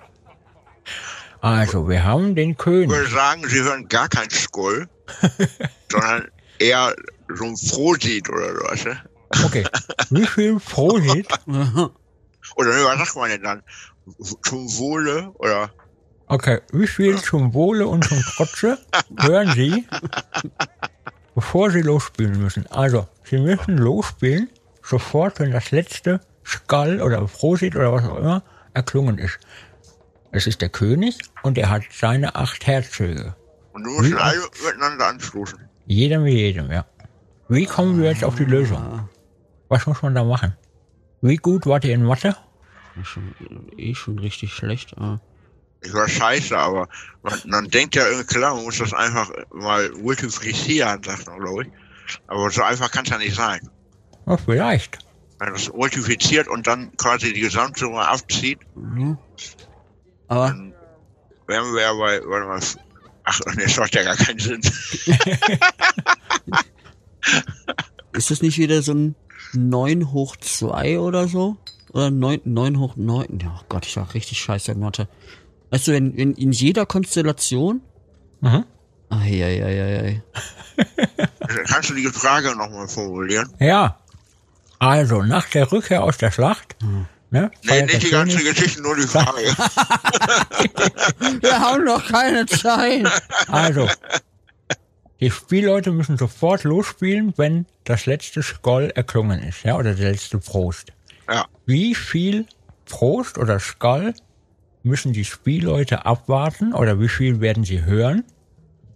Also, 1.41 1.89
wir 1.89 2.05
haben 2.05 2.35
den 2.35 2.51
Ich 2.51 2.59
König. 2.59 2.91
würde 2.91 3.09
sagen, 3.11 3.49
sie 3.49 3.63
hören 3.63 3.89
gar 3.89 4.09
kein 4.11 4.29
Skoll, 4.29 4.91
sondern 5.91 6.29
eher 6.59 6.95
so 7.29 7.45
ein 7.45 7.57
Frohlied 7.57 8.29
oder 8.29 8.55
sowas. 8.57 8.85
Ne? 8.85 9.01
Okay, 9.43 9.65
wie 10.11 10.27
viel 10.27 10.61
Prosit, 10.61 11.29
Oder 12.57 12.71
ne, 12.75 12.85
was 12.85 12.99
sagt 12.99 13.17
man 13.17 13.31
denn 13.31 13.43
dann? 13.43 13.63
Zum 14.43 14.69
Wohle 14.79 15.31
oder 15.35 15.71
okay, 16.27 16.61
wie 16.73 16.87
viel 16.87 17.21
zum 17.23 17.55
Wohle 17.55 17.87
und 17.87 18.05
zum 18.05 18.21
Trotze 18.21 18.79
hören 19.21 19.53
Sie, 19.53 19.87
bevor 21.35 21.71
Sie 21.71 21.81
losspielen 21.83 22.41
müssen? 22.41 22.67
Also, 22.71 23.07
Sie 23.25 23.39
müssen 23.39 23.79
losspielen, 23.79 24.51
sofort, 24.83 25.41
wenn 25.41 25.53
das 25.53 25.71
letzte 25.71 26.21
Skall 26.45 27.01
oder 27.01 27.21
Prosit 27.27 27.75
oder 27.77 27.93
was 27.93 28.05
auch 28.05 28.19
immer 28.19 28.43
erklungen 28.75 29.19
ist. 29.19 29.39
Es 30.33 30.47
ist 30.47 30.61
der 30.61 30.69
König 30.69 31.19
und 31.43 31.57
er 31.57 31.71
hat 31.71 31.83
seine 31.91 32.35
acht 32.35 32.67
Herzöge. 32.67 33.35
und 33.73 33.85
du 33.85 33.91
musst 33.91 34.11
Wie? 34.11 34.15
alle 34.15 34.41
miteinander 34.65 35.07
anstoßen. 35.07 35.59
Jeder 35.87 36.19
mit 36.19 36.35
jedem, 36.35 36.71
ja. 36.71 36.85
Wie 37.49 37.67
kommen 37.67 38.01
wir 38.01 38.11
jetzt 38.11 38.25
auf 38.25 38.35
die 38.37 38.45
Lösung? 38.45 39.09
Was 39.69 39.87
muss 39.87 40.03
man 40.03 40.15
da 40.15 40.25
machen? 40.25 40.57
Wie 41.25 41.37
gut 41.37 41.65
wart 41.65 41.87
ihr 41.87 41.95
in 41.95 42.05
Mathe? 42.05 42.37
Schon, 43.03 43.35
eh 43.79 43.95
schon 43.95 44.19
richtig 44.19 44.53
schlecht. 44.53 44.99
ah. 44.99 45.23
Ich 45.81 45.95
war 45.95 46.07
scheiße, 46.07 46.55
aber 46.55 46.87
man, 47.23 47.41
man 47.47 47.69
denkt 47.71 47.95
ja 47.95 48.07
irgendwie 48.07 48.27
klar, 48.27 48.55
man 48.55 48.65
muss 48.65 48.77
das 48.77 48.93
einfach 48.93 49.31
mal 49.51 49.91
multiplizieren, 49.93 51.03
sagt 51.03 51.27
man, 51.27 51.39
glaube 51.39 51.63
ich. 51.63 51.71
Aber 52.27 52.51
so 52.51 52.63
einfach 52.63 52.91
kann 52.91 53.07
es 53.07 53.11
ja 53.11 53.17
nicht 53.17 53.37
sein. 53.37 53.71
Ja, 54.27 54.37
vielleicht. 54.37 54.99
Wenn 55.39 55.49
man 55.49 55.55
das 55.55 55.73
multipliziert 55.73 56.47
und 56.47 56.67
dann 56.67 56.95
quasi 56.99 57.33
die 57.33 57.41
Gesamtsumme 57.41 58.07
abzieht, 58.07 58.59
Aber 60.29 60.49
dann 60.49 60.75
wären 61.47 61.73
wir 61.73 61.81
ja 61.81 61.95
bei, 61.95 62.21
warte 62.27 62.47
mal, 62.47 62.61
ach, 63.25 63.41
nee, 63.57 63.65
das 63.65 63.79
macht 63.79 63.95
ja 63.95 64.03
gar 64.03 64.17
keinen 64.17 64.41
Sinn. 64.41 64.61
ist 68.13 68.31
das 68.31 68.43
nicht 68.43 68.59
wieder 68.59 68.83
so 68.83 68.93
ein 68.93 69.15
9 69.55 70.13
hoch 70.13 70.37
2 70.37 70.99
oder 70.99 71.29
so? 71.29 71.57
Oder 71.93 72.11
9, 72.11 72.41
9 72.45 72.79
hoch 72.79 72.97
9? 72.97 73.39
Ja, 73.43 73.59
oh 73.61 73.65
Gott, 73.69 73.87
ich 73.87 73.97
war 73.97 74.13
richtig 74.15 74.39
scheiße 74.39 74.73
in 74.73 74.81
Mathe. 74.81 75.09
Weißt 75.71 75.89
du, 75.89 75.93
wenn, 75.93 76.17
wenn 76.17 76.35
in 76.35 76.53
jeder 76.53 76.87
Konstellation. 76.87 77.81
Mhm. 78.41 78.65
Eieieiei. 79.11 80.23
Kannst 81.69 81.91
du 81.91 81.95
die 81.95 82.07
Frage 82.07 82.57
nochmal 82.57 82.89
formulieren? 82.89 83.53
Ja. 83.59 83.99
Also, 84.79 85.23
nach 85.23 85.49
der 85.49 85.71
Rückkehr 85.71 86.03
aus 86.03 86.19
der 86.19 86.31
Schlacht, 86.31 86.77
ne, 87.31 87.51
Nee, 87.63 87.83
nicht 87.83 88.03
die 88.03 88.11
ganze 88.11 88.43
Geschichte, 88.43 88.83
nur 88.83 88.97
die 88.97 89.03
Frage. 89.03 89.41
Wir 91.41 91.61
haben 91.61 91.85
noch 91.85 92.05
keine 92.07 92.45
Zeit. 92.47 93.07
Also, 93.49 93.89
die 95.21 95.31
Spielleute 95.31 95.93
müssen 95.93 96.19
sofort 96.19 96.65
losspielen, 96.65 97.35
wenn 97.37 97.67
das 97.85 98.07
letzte 98.07 98.43
Skoll 98.43 98.91
erklungen 98.95 99.41
ist, 99.43 99.63
ja, 99.63 99.77
oder 99.77 99.95
der 99.95 100.11
letzte 100.11 100.39
Prost. 100.39 100.93
ja. 101.31 101.47
Wie 101.67 101.95
viel 101.95 102.47
Prost 102.85 103.39
oder 103.39 103.61
Skoll 103.61 104.15
müssen 104.83 105.13
die 105.13 105.25
Spielleute 105.25 106.05
abwarten 106.05 106.75
oder 106.75 107.01
wie 107.01 107.09
viel 107.09 107.41
werden 107.41 107.65
sie 107.65 107.85
hören, 107.85 108.25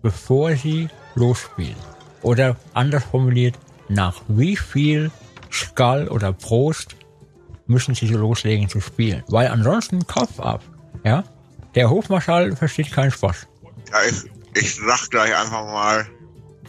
bevor 0.03 0.55
sie 0.57 0.89
losspielen? 1.15 1.77
Oder 2.23 2.57
anders 2.75 3.05
formuliert, 3.05 3.59
nach 3.89 4.21
wie 4.29 4.57
viel 4.57 5.11
Skall 5.51 6.09
oder 6.09 6.33
Prost 6.33 6.97
müssen 7.67 7.95
sie 7.95 8.07
so 8.07 8.19
loslegen 8.19 8.69
zu 8.69 8.81
spielen? 8.81 9.23
Weil 9.29 9.49
ansonsten 9.49 10.07
Kopf 10.07 10.41
ab, 10.41 10.63
ja? 11.05 11.25
Der 11.75 11.91
Hofmarschall 11.91 12.57
versteht 12.57 12.91
keinen 12.91 13.11
Spaß. 13.11 13.47
ja 13.93 13.99
ich, 14.09 14.38
ich 14.59 14.77
sag 14.77 15.11
gleich 15.11 15.35
einfach 15.35 15.65
mal, 15.65 16.07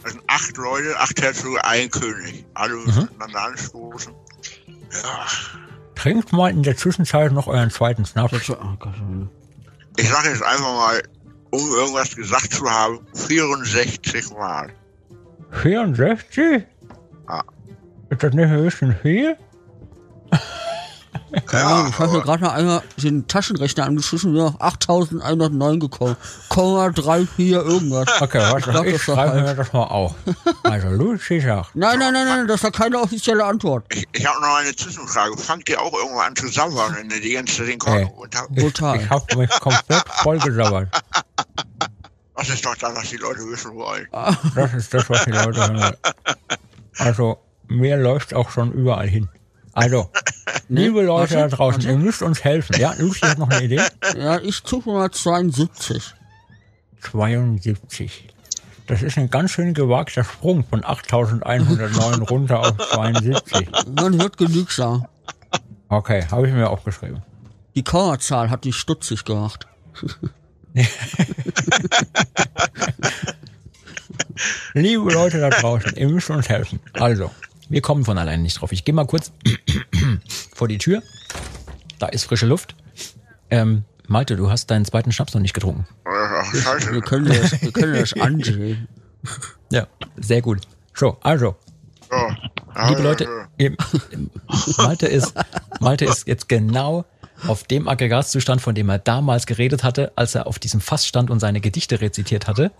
es 0.04 0.12
sind 0.12 0.22
acht 0.26 0.56
Leute, 0.56 0.98
acht 0.98 1.20
Herzöge, 1.20 1.64
ein 1.64 1.90
König. 1.90 2.46
Alle 2.54 2.74
müssen 2.76 3.02
miteinander 3.02 3.42
anstoßen. 3.42 4.14
Ja. 5.02 5.26
Trinkt 5.94 6.32
mal 6.32 6.50
in 6.50 6.62
der 6.62 6.76
Zwischenzeit 6.76 7.32
noch 7.32 7.46
euren 7.46 7.70
zweiten 7.70 8.06
Schnaps. 8.06 8.50
Oh. 8.50 8.76
Ich 9.96 10.08
sag 10.08 10.24
jetzt 10.24 10.42
einfach 10.42 10.72
mal, 10.72 11.02
um 11.50 11.60
irgendwas 11.70 12.16
gesagt 12.16 12.54
zu 12.54 12.70
haben, 12.70 13.00
64 13.14 14.30
Mal. 14.30 14.72
64? 15.50 16.62
Ja. 17.28 17.44
Ist 18.08 18.22
das 18.22 18.32
nicht 18.32 18.48
ein 18.48 18.64
bisschen 18.64 18.96
viel? 19.02 19.36
Keine 21.46 21.64
Ahnung, 21.64 21.88
ich 21.90 21.98
habe 21.98 22.12
mir 22.12 22.22
gerade 22.22 22.44
noch 22.44 22.52
einmal 22.52 22.82
den 22.96 23.26
Taschenrechner 23.26 23.84
angeschlossen 23.86 24.28
und 24.28 24.34
bin 24.34 24.42
auf 24.42 24.60
8109 24.60 25.80
gekommen. 25.80 26.16
Komma, 26.48 26.90
3, 26.90 27.26
4, 27.26 27.62
irgendwas. 27.62 28.08
Okay, 28.20 28.40
was 28.50 28.62
glaub, 28.64 28.84
ich 28.86 28.92
das 28.94 29.02
schreibe 29.02 29.36
mir 29.36 29.44
falsch. 29.46 29.56
das 29.58 29.72
mal 29.72 29.84
auf. 29.84 30.14
Also, 30.64 30.88
Lucy 30.88 31.40
sagt, 31.40 31.74
Nein, 31.74 31.98
nein, 31.98 32.12
nein, 32.12 32.26
nein, 32.26 32.46
das 32.48 32.62
war 32.62 32.70
keine 32.70 32.98
offizielle 33.00 33.44
Antwort. 33.44 33.84
Ich, 33.92 34.06
ich 34.12 34.26
habe 34.26 34.40
noch 34.40 34.54
eine 34.56 34.74
Zwischenfrage. 34.74 35.36
Fangt 35.38 35.68
ihr 35.68 35.80
auch 35.80 35.92
irgendwann 35.92 36.28
an 36.28 36.36
zu 36.36 36.48
sabbern, 36.48 36.96
wenn 36.98 37.10
ihr 37.10 37.20
die 37.20 37.32
ganze 37.32 37.64
den. 37.64 37.78
Korn 37.78 38.10
habt? 38.34 38.54
Brutal. 38.54 39.00
ich 39.00 39.08
habe 39.10 39.36
mich 39.36 39.50
komplett 39.60 40.04
vollgesabbert. 40.22 40.88
Das 42.36 42.48
ist 42.48 42.64
doch 42.64 42.74
das, 42.76 42.94
was 42.96 43.10
die 43.10 43.16
Leute 43.18 43.40
wissen 43.40 43.74
wollen. 43.74 44.08
Das 44.54 44.72
ist 44.74 44.92
das, 44.94 45.08
was 45.10 45.24
die 45.24 45.30
Leute 45.30 45.60
hören. 45.60 45.78
wollen. 45.80 45.96
Also, 46.98 47.38
mir 47.68 47.96
läuft 47.96 48.34
auch 48.34 48.50
schon 48.50 48.72
überall 48.72 49.08
hin. 49.08 49.28
Also, 49.72 50.10
liebe 50.68 51.02
Leute 51.02 51.34
da 51.34 51.48
draußen, 51.48 51.82
ihr 51.82 51.96
müsst 51.96 52.22
uns 52.22 52.44
helfen. 52.44 52.76
Ja, 52.78 52.94
Lucy 52.98 53.20
hat 53.20 53.38
noch 53.38 53.50
eine 53.50 53.64
Idee. 53.64 53.80
Ja, 54.16 54.38
ich 54.40 54.62
zucke 54.64 54.90
mal 54.90 55.10
72. 55.10 56.14
72. 57.00 58.28
Das 58.86 59.02
ist 59.02 59.16
ein 59.18 59.30
ganz 59.30 59.52
schön 59.52 59.72
gewagter 59.72 60.24
Sprung 60.24 60.64
von 60.64 60.84
8109 60.84 62.22
runter 62.22 62.60
auf 62.60 62.76
72. 62.92 63.68
Man 63.94 64.18
wird 64.18 64.36
genügsam. 64.36 65.06
Okay, 65.88 66.26
habe 66.30 66.48
ich 66.48 66.54
mir 66.54 66.68
aufgeschrieben. 66.68 67.22
Die 67.74 67.84
Kommazahl 67.84 68.50
hat 68.50 68.64
die 68.64 68.72
stutzig 68.72 69.24
gemacht. 69.24 69.68
Liebe 74.74 75.12
Leute 75.12 75.40
da 75.40 75.50
draußen, 75.50 75.94
ihr 75.96 76.08
müsst 76.08 76.30
uns 76.30 76.48
helfen. 76.48 76.80
Also, 76.94 77.30
wir 77.70 77.80
kommen 77.80 78.04
von 78.04 78.18
alleine 78.18 78.42
nicht 78.42 78.60
drauf. 78.60 78.72
Ich 78.72 78.84
gehe 78.84 78.94
mal 78.94 79.06
kurz 79.06 79.32
vor 80.54 80.68
die 80.68 80.78
Tür. 80.78 81.02
Da 81.98 82.06
ist 82.08 82.24
frische 82.24 82.46
Luft. 82.46 82.74
Ähm, 83.50 83.84
Malte, 84.06 84.36
du 84.36 84.50
hast 84.50 84.70
deinen 84.70 84.84
zweiten 84.84 85.12
Schnaps 85.12 85.34
noch 85.34 85.40
nicht 85.40 85.54
getrunken. 85.54 85.86
Ach, 86.04 86.54
scheiße. 86.54 86.92
Wir 86.92 87.00
können 87.00 87.26
das, 87.26 87.62
wir 87.62 87.72
können 87.72 87.94
das 87.94 88.12
andrehen. 88.14 88.86
Ja, 89.72 89.86
sehr 90.16 90.40
gut. 90.42 90.62
So, 90.94 91.18
also, 91.20 91.54
So. 92.10 92.16
Ja, 92.74 92.88
liebe 92.88 93.02
Leute, 93.02 93.24
ja. 93.24 93.46
ihr, 93.58 93.76
Malte 94.78 95.06
ist, 95.06 95.34
Malte 95.78 96.06
ist 96.06 96.26
jetzt 96.26 96.48
genau 96.48 97.04
auf 97.46 97.64
dem 97.64 97.86
Aggregatzustand, 97.86 98.60
von 98.62 98.74
dem 98.74 98.88
er 98.88 98.98
damals 98.98 99.46
geredet 99.46 99.84
hatte, 99.84 100.10
als 100.16 100.34
er 100.34 100.46
auf 100.46 100.58
diesem 100.58 100.80
Fass 100.80 101.06
stand 101.06 101.30
und 101.30 101.38
seine 101.38 101.60
Gedichte 101.60 102.00
rezitiert 102.00 102.48
hatte. 102.48 102.72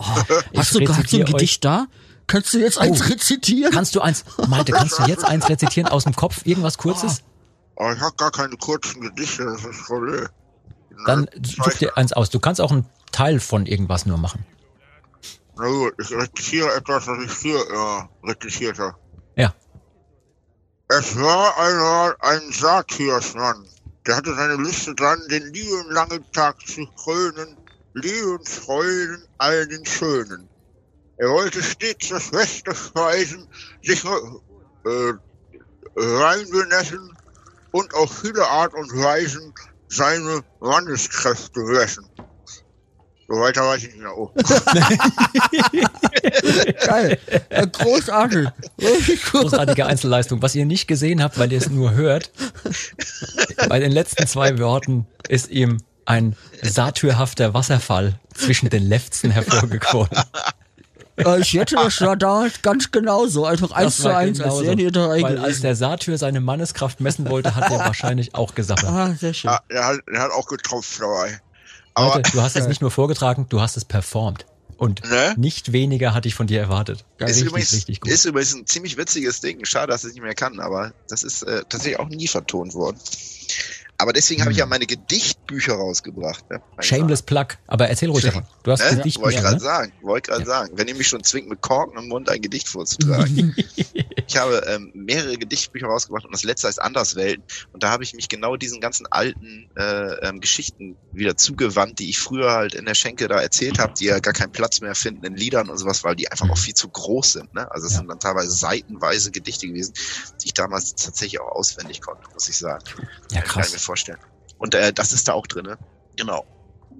Ich 0.53 0.59
Hast 0.59 0.74
du 0.74 0.80
gerade 0.80 1.07
so 1.07 1.16
ein 1.18 1.24
euch- 1.24 1.30
Gedicht 1.32 1.64
da? 1.64 1.86
Kannst 2.31 2.55
du 2.55 2.59
jetzt 2.59 2.78
eins 2.78 3.11
rezitieren? 3.11 3.72
Kannst 3.72 3.97
du 3.97 4.01
eins, 4.01 4.24
Malte, 4.49 4.70
kannst 4.70 5.01
du 5.01 5.03
jetzt 5.03 5.24
eins 5.24 5.49
rezitieren 5.49 5.89
aus 5.89 6.05
dem 6.05 6.14
Kopf? 6.14 6.43
Irgendwas 6.47 6.78
Kurzes? 6.78 7.24
Aber 7.74 7.93
ich 7.93 8.01
habe 8.01 8.14
gar 8.14 8.31
keine 8.31 8.57
kurzen 8.57 9.01
Gedichte, 9.01 9.45
das 9.47 9.64
ist 9.64 9.85
Problem. 9.85 10.28
Dann 11.07 11.28
such 11.43 11.78
dir 11.78 11.97
eins 11.97 12.12
aus. 12.12 12.31
Du 12.31 12.39
kannst 12.39 12.61
auch 12.61 12.70
einen 12.70 12.87
Teil 13.11 13.41
von 13.41 13.66
irgendwas 13.66 14.07
nur 14.07 14.16
machen. 14.16 14.47
Na 15.57 15.66
gut, 15.66 15.95
ich 16.01 16.12
rezitiere 16.12 16.72
etwas, 16.74 17.09
was 17.09 17.24
ich 17.24 17.33
hier 17.33 17.59
äh, 17.59 18.28
rezitiert 18.28 18.78
habe. 18.78 18.95
Ja. 19.35 19.53
Es 20.87 21.18
war 21.18 21.59
einmal 21.59 22.14
ein 22.20 22.53
Satirsmann, 22.53 23.66
der 24.07 24.16
hatte 24.16 24.37
seine 24.37 24.55
Liste 24.62 24.95
dran, 24.95 25.18
den 25.28 25.53
lieben 25.53 25.91
langen 25.91 26.24
Tag 26.31 26.64
zu 26.64 26.87
krönen, 26.97 27.57
Lebensfreuden 27.95 29.24
all 29.39 29.66
den 29.66 29.85
Schönen. 29.85 30.50
Er 31.21 31.29
wollte 31.29 31.62
stets 31.62 32.09
das 32.09 32.31
Beste 32.31 32.75
speisen, 32.75 33.47
sich 33.83 34.03
äh, 34.05 35.12
reinbenessen 35.95 37.14
und 37.73 37.93
auf 37.93 38.21
viele 38.23 38.47
Art 38.47 38.73
und 38.73 38.91
Weisen 38.97 39.53
seine 39.89 40.41
Manneskräfte 40.61 41.61
messen. 41.61 42.07
So 43.29 43.35
weiter 43.35 43.66
weiß 43.66 43.83
ich 43.83 43.89
nicht 43.89 43.99
mehr. 43.99 44.16
Oh. 44.16 44.33
Geil. 46.87 47.18
Großartig. 47.71 48.49
Großartige 49.31 49.85
Einzelleistung. 49.85 50.41
Was 50.41 50.55
ihr 50.55 50.64
nicht 50.64 50.89
gesehen 50.89 51.23
habt, 51.23 51.39
weil 51.39 51.53
ihr 51.53 51.59
es 51.59 51.68
nur 51.68 51.93
hört, 51.93 52.31
bei 53.68 53.79
den 53.79 53.93
letzten 53.93 54.27
zwei 54.27 54.59
Worten 54.59 55.07
ist 55.29 55.51
ihm 55.51 55.83
ein 56.07 56.35
satyrhafter 56.62 57.53
Wasserfall 57.53 58.18
zwischen 58.35 58.71
den 58.71 58.89
Lefzen 58.89 59.31
hervorgekommen. 59.31 60.09
Äh, 61.27 61.41
Ich 61.41 61.53
hätte 61.55 61.75
das 61.77 61.97
da 61.97 62.16
damals 62.16 62.62
ganz 62.62 62.91
genauso, 62.91 63.45
einfach 63.45 63.71
eins 63.73 63.97
Das 63.97 64.03
zu 64.05 64.14
eins, 64.14 64.41
als 64.41 64.55
drei 64.59 65.23
Weil 65.23 65.39
als 65.39 65.61
der 65.61 65.77
Satyr 65.77 66.18
seine 66.18 66.41
Manneskraft 66.41 67.01
messen 67.01 67.29
wollte, 67.29 67.55
hat 67.55 67.71
er 67.71 67.79
wahrscheinlich 67.81 68.35
auch 68.35 68.55
gesammelt. 68.55 68.87
Ah, 68.87 69.14
sehr 69.18 69.35
schön. 69.35 69.51
Ja, 69.51 69.61
er, 69.68 69.87
hat, 69.87 70.01
er 70.12 70.21
hat 70.23 70.31
auch 70.33 70.47
getropft 70.47 71.01
dabei. 71.01 71.41
Aber 71.95 72.16
Leute, 72.16 72.33
du 72.33 72.41
hast 72.43 72.57
es 72.57 72.66
nicht 72.68 72.81
nur 72.81 72.91
vorgetragen, 72.91 73.47
du 73.49 73.61
hast 73.61 73.77
es 73.77 73.85
performt. 73.85 74.47
Und 74.77 75.03
Ne? 75.11 75.35
nicht 75.37 75.73
weniger 75.73 76.14
hatte 76.14 76.27
ich 76.27 76.35
von 76.35 76.47
dir 76.47 76.59
erwartet. 76.59 77.05
Ist 77.18 77.27
richtig, 77.29 77.47
übrigens, 77.49 77.73
richtig 77.75 78.01
gut. 78.01 78.11
ist 78.11 78.25
übrigens 78.25 78.55
ein 78.55 78.66
ziemlich 78.66 78.97
witziges 78.97 79.41
Ding. 79.43 79.62
Schade, 79.66 79.93
dass 79.93 80.05
ich 80.05 80.09
es 80.09 80.14
nicht 80.14 80.23
mehr 80.23 80.35
kann, 80.35 80.59
aber 80.59 80.93
das 81.09 81.23
ist 81.23 81.43
äh, 81.43 81.61
tatsächlich 81.68 81.99
auch 81.99 82.09
nie 82.09 82.27
vertont 82.27 82.73
worden. 82.73 82.97
Aber 84.01 84.13
deswegen 84.13 84.41
habe 84.43 84.53
ich 84.53 84.59
ja 84.59 84.67
meine 84.67 84.87
Gedichtbücher 84.87 85.75
rausgebracht. 85.75 86.49
Ne? 86.51 86.61
Shameless 86.81 87.23
Plug. 87.23 87.47
Aber 87.67 87.89
erzähl 87.89 88.11
ruhig 88.11 88.25
davon. 88.25 88.45
Du 88.63 88.73
hast 88.73 88.81
Ne? 88.81 88.97
Gedichtbücher, 88.97 89.25
Wollte 89.25 89.37
ich 89.37 89.43
gerade 89.43 89.57
ne? 89.57 89.61
sagen, 89.63 89.93
wollte 90.03 90.31
gerade 90.31 90.45
sagen. 90.47 90.71
Wenn 90.77 90.89
ihr 90.89 90.95
mich 90.95 91.09
schon 91.09 91.23
zwingt, 91.23 91.49
mit 91.49 91.61
Korken 91.61 91.99
im 91.99 92.09
Mund 92.09 92.29
ein 92.29 92.41
Gedicht 92.41 92.69
vorzutragen. 92.69 93.55
ich 94.27 94.37
habe 94.37 94.63
ähm, 94.69 94.91
mehrere 94.95 95.37
Gedichtbücher 95.37 95.87
rausgebracht 95.87 96.25
und 96.25 96.33
das 96.35 96.45
letzte 96.45 96.69
heißt 96.69 96.81
Anderswelten. 96.81 97.45
Und 97.73 97.83
da 97.83 97.91
habe 97.91 98.03
ich 98.05 98.15
mich 98.15 98.29
genau 98.29 98.57
diesen 98.57 98.81
ganzen 98.81 99.07
alten 99.11 99.71
äh, 99.77 100.29
ähm, 100.29 100.41
Geschichten 100.41 100.97
wieder 101.13 101.37
zugewandt, 101.37 101.99
die 101.99 102.09
ich 102.11 102.19
früher 102.19 102.53
halt 102.53 102.75
in 102.75 102.87
der 102.87 102.95
Schenke 102.95 103.29
da 103.29 103.41
erzählt 103.41 103.79
habe, 103.79 103.93
die 103.99 104.07
ja 104.07 104.19
gar 104.21 104.33
keinen 104.35 104.53
Platz 104.53 104.81
mehr 104.81 104.95
finden 104.95 105.25
in 105.25 105.35
Liedern 105.37 105.69
und 105.69 105.79
sowas, 105.79 106.05
weil 106.05 106.17
die 106.17 106.31
einfach 106.31 106.49
auch 106.51 106.59
viel 106.59 106.75
zu 106.75 106.89
groß 106.89 107.33
sind. 107.33 107.55
Ne? 107.55 107.71
Also 107.71 107.87
es 107.87 107.93
Ja. 107.93 107.99
sind 107.99 108.09
dann 108.09 108.21
teilweise 108.21 108.51
seitenweise 108.51 109.31
Gedichte 109.31 109.67
gewesen, 109.67 109.93
die 110.43 110.47
ich 110.47 110.55
damals 110.55 110.95
tatsächlich 110.95 111.41
auch 111.41 111.53
auswendig 111.53 112.01
konnte, 112.01 112.23
muss 112.33 112.49
ich 112.49 112.57
sagen. 112.57 112.85
Ja, 113.33 113.41
krass. 113.43 113.73
Vorstellen. 113.91 114.18
Und 114.59 114.74
äh, 114.74 114.93
das 114.93 115.12
ist 115.12 115.26
da 115.28 115.32
auch 115.32 115.47
drin. 115.47 115.68
Genau. 116.16 116.45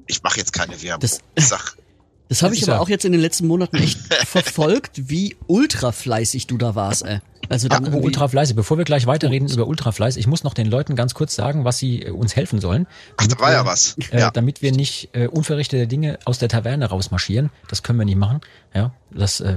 Ich 0.07 0.23
mache 0.25 0.39
jetzt 0.39 0.53
keine 0.53 0.81
Werbung. 0.83 1.01
Das- 1.01 1.21
ich 1.37 1.47
sag, 1.47 1.77
Das 2.29 2.43
habe 2.45 2.55
ich 2.55 2.63
aber 2.63 2.75
ja- 2.75 2.79
auch 2.81 2.89
jetzt 2.89 3.05
in 3.05 3.11
den 3.13 3.21
letzten 3.21 3.47
Monaten 3.49 3.77
echt 3.77 3.99
verfolgt, 4.27 5.09
wie 5.09 5.37
ultra 5.49 5.91
fleißig 5.93 6.47
du 6.47 6.59
da 6.59 6.75
warst, 6.77 7.05
ey. 7.05 7.19
Also 7.49 7.67
dann 7.69 7.79
Apropos 7.79 7.95
irgendwie- 7.95 8.07
Ultrafleiß, 8.07 8.55
bevor 8.55 8.79
wir 8.79 8.85
gleich 8.85 9.07
weiterreden 9.07 9.49
über 9.49 9.67
Ultrafleiß, 9.67 10.17
ich 10.17 10.29
muss 10.29 10.45
noch 10.45 10.55
den 10.55 10.67
Leuten 10.67 10.95
ganz 10.95 11.15
kurz 11.15 11.35
sagen, 11.35 11.65
was 11.65 11.79
sie 11.79 12.03
äh, 12.03 12.11
uns 12.11 12.37
helfen 12.37 12.61
sollen. 12.61 12.87
ach, 13.17 13.27
da 13.27 13.35
damit 13.35 13.41
war 13.41 13.49
wir- 13.49 13.55
ja 13.55 13.67
was. 13.67 13.97
Äh, 14.13 14.21
Ja. 14.21 14.31
Damit 14.31 14.63
wir 14.63 14.71
nicht 14.73 15.09
äh, 15.13 15.27
unverrichtete 15.27 15.87
Dinge 15.89 16.19
aus 16.25 16.39
der 16.39 16.49
Taverne 16.49 16.87
rausmarschieren. 16.87 17.51
Das 17.69 17.83
können 17.83 17.99
wir 17.99 18.05
nicht 18.07 18.19
machen. 18.19 18.41
Ja, 18.75 18.95
das 19.11 19.41
äh, 19.41 19.57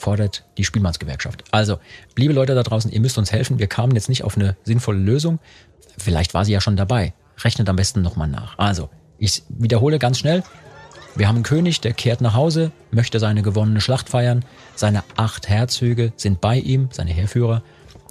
fordert 0.00 0.44
die 0.56 0.64
Spielmannsgewerkschaft. 0.64 1.44
Also, 1.50 1.78
liebe 2.16 2.32
Leute 2.32 2.54
da 2.54 2.62
draußen, 2.62 2.90
ihr 2.90 3.00
müsst 3.00 3.18
uns 3.18 3.32
helfen. 3.32 3.58
Wir 3.58 3.66
kamen 3.66 3.94
jetzt 3.94 4.08
nicht 4.08 4.24
auf 4.24 4.36
eine 4.36 4.56
sinnvolle 4.64 4.98
Lösung. 4.98 5.38
Vielleicht 5.98 6.34
war 6.34 6.44
sie 6.44 6.52
ja 6.52 6.60
schon 6.60 6.76
dabei. 6.76 7.12
Rechnet 7.38 7.68
am 7.68 7.76
besten 7.76 8.02
nochmal 8.02 8.28
nach. 8.28 8.58
Also, 8.58 8.88
ich 9.18 9.42
wiederhole 9.48 9.98
ganz 9.98 10.18
schnell. 10.18 10.42
Wir 11.16 11.28
haben 11.28 11.36
einen 11.36 11.44
König, 11.44 11.80
der 11.80 11.92
kehrt 11.92 12.20
nach 12.20 12.34
Hause, 12.34 12.70
möchte 12.90 13.18
seine 13.18 13.42
gewonnene 13.42 13.80
Schlacht 13.80 14.08
feiern. 14.08 14.44
Seine 14.74 15.02
acht 15.16 15.48
Herzöge 15.48 16.12
sind 16.16 16.40
bei 16.40 16.56
ihm, 16.56 16.88
seine 16.92 17.10
Heerführer. 17.10 17.62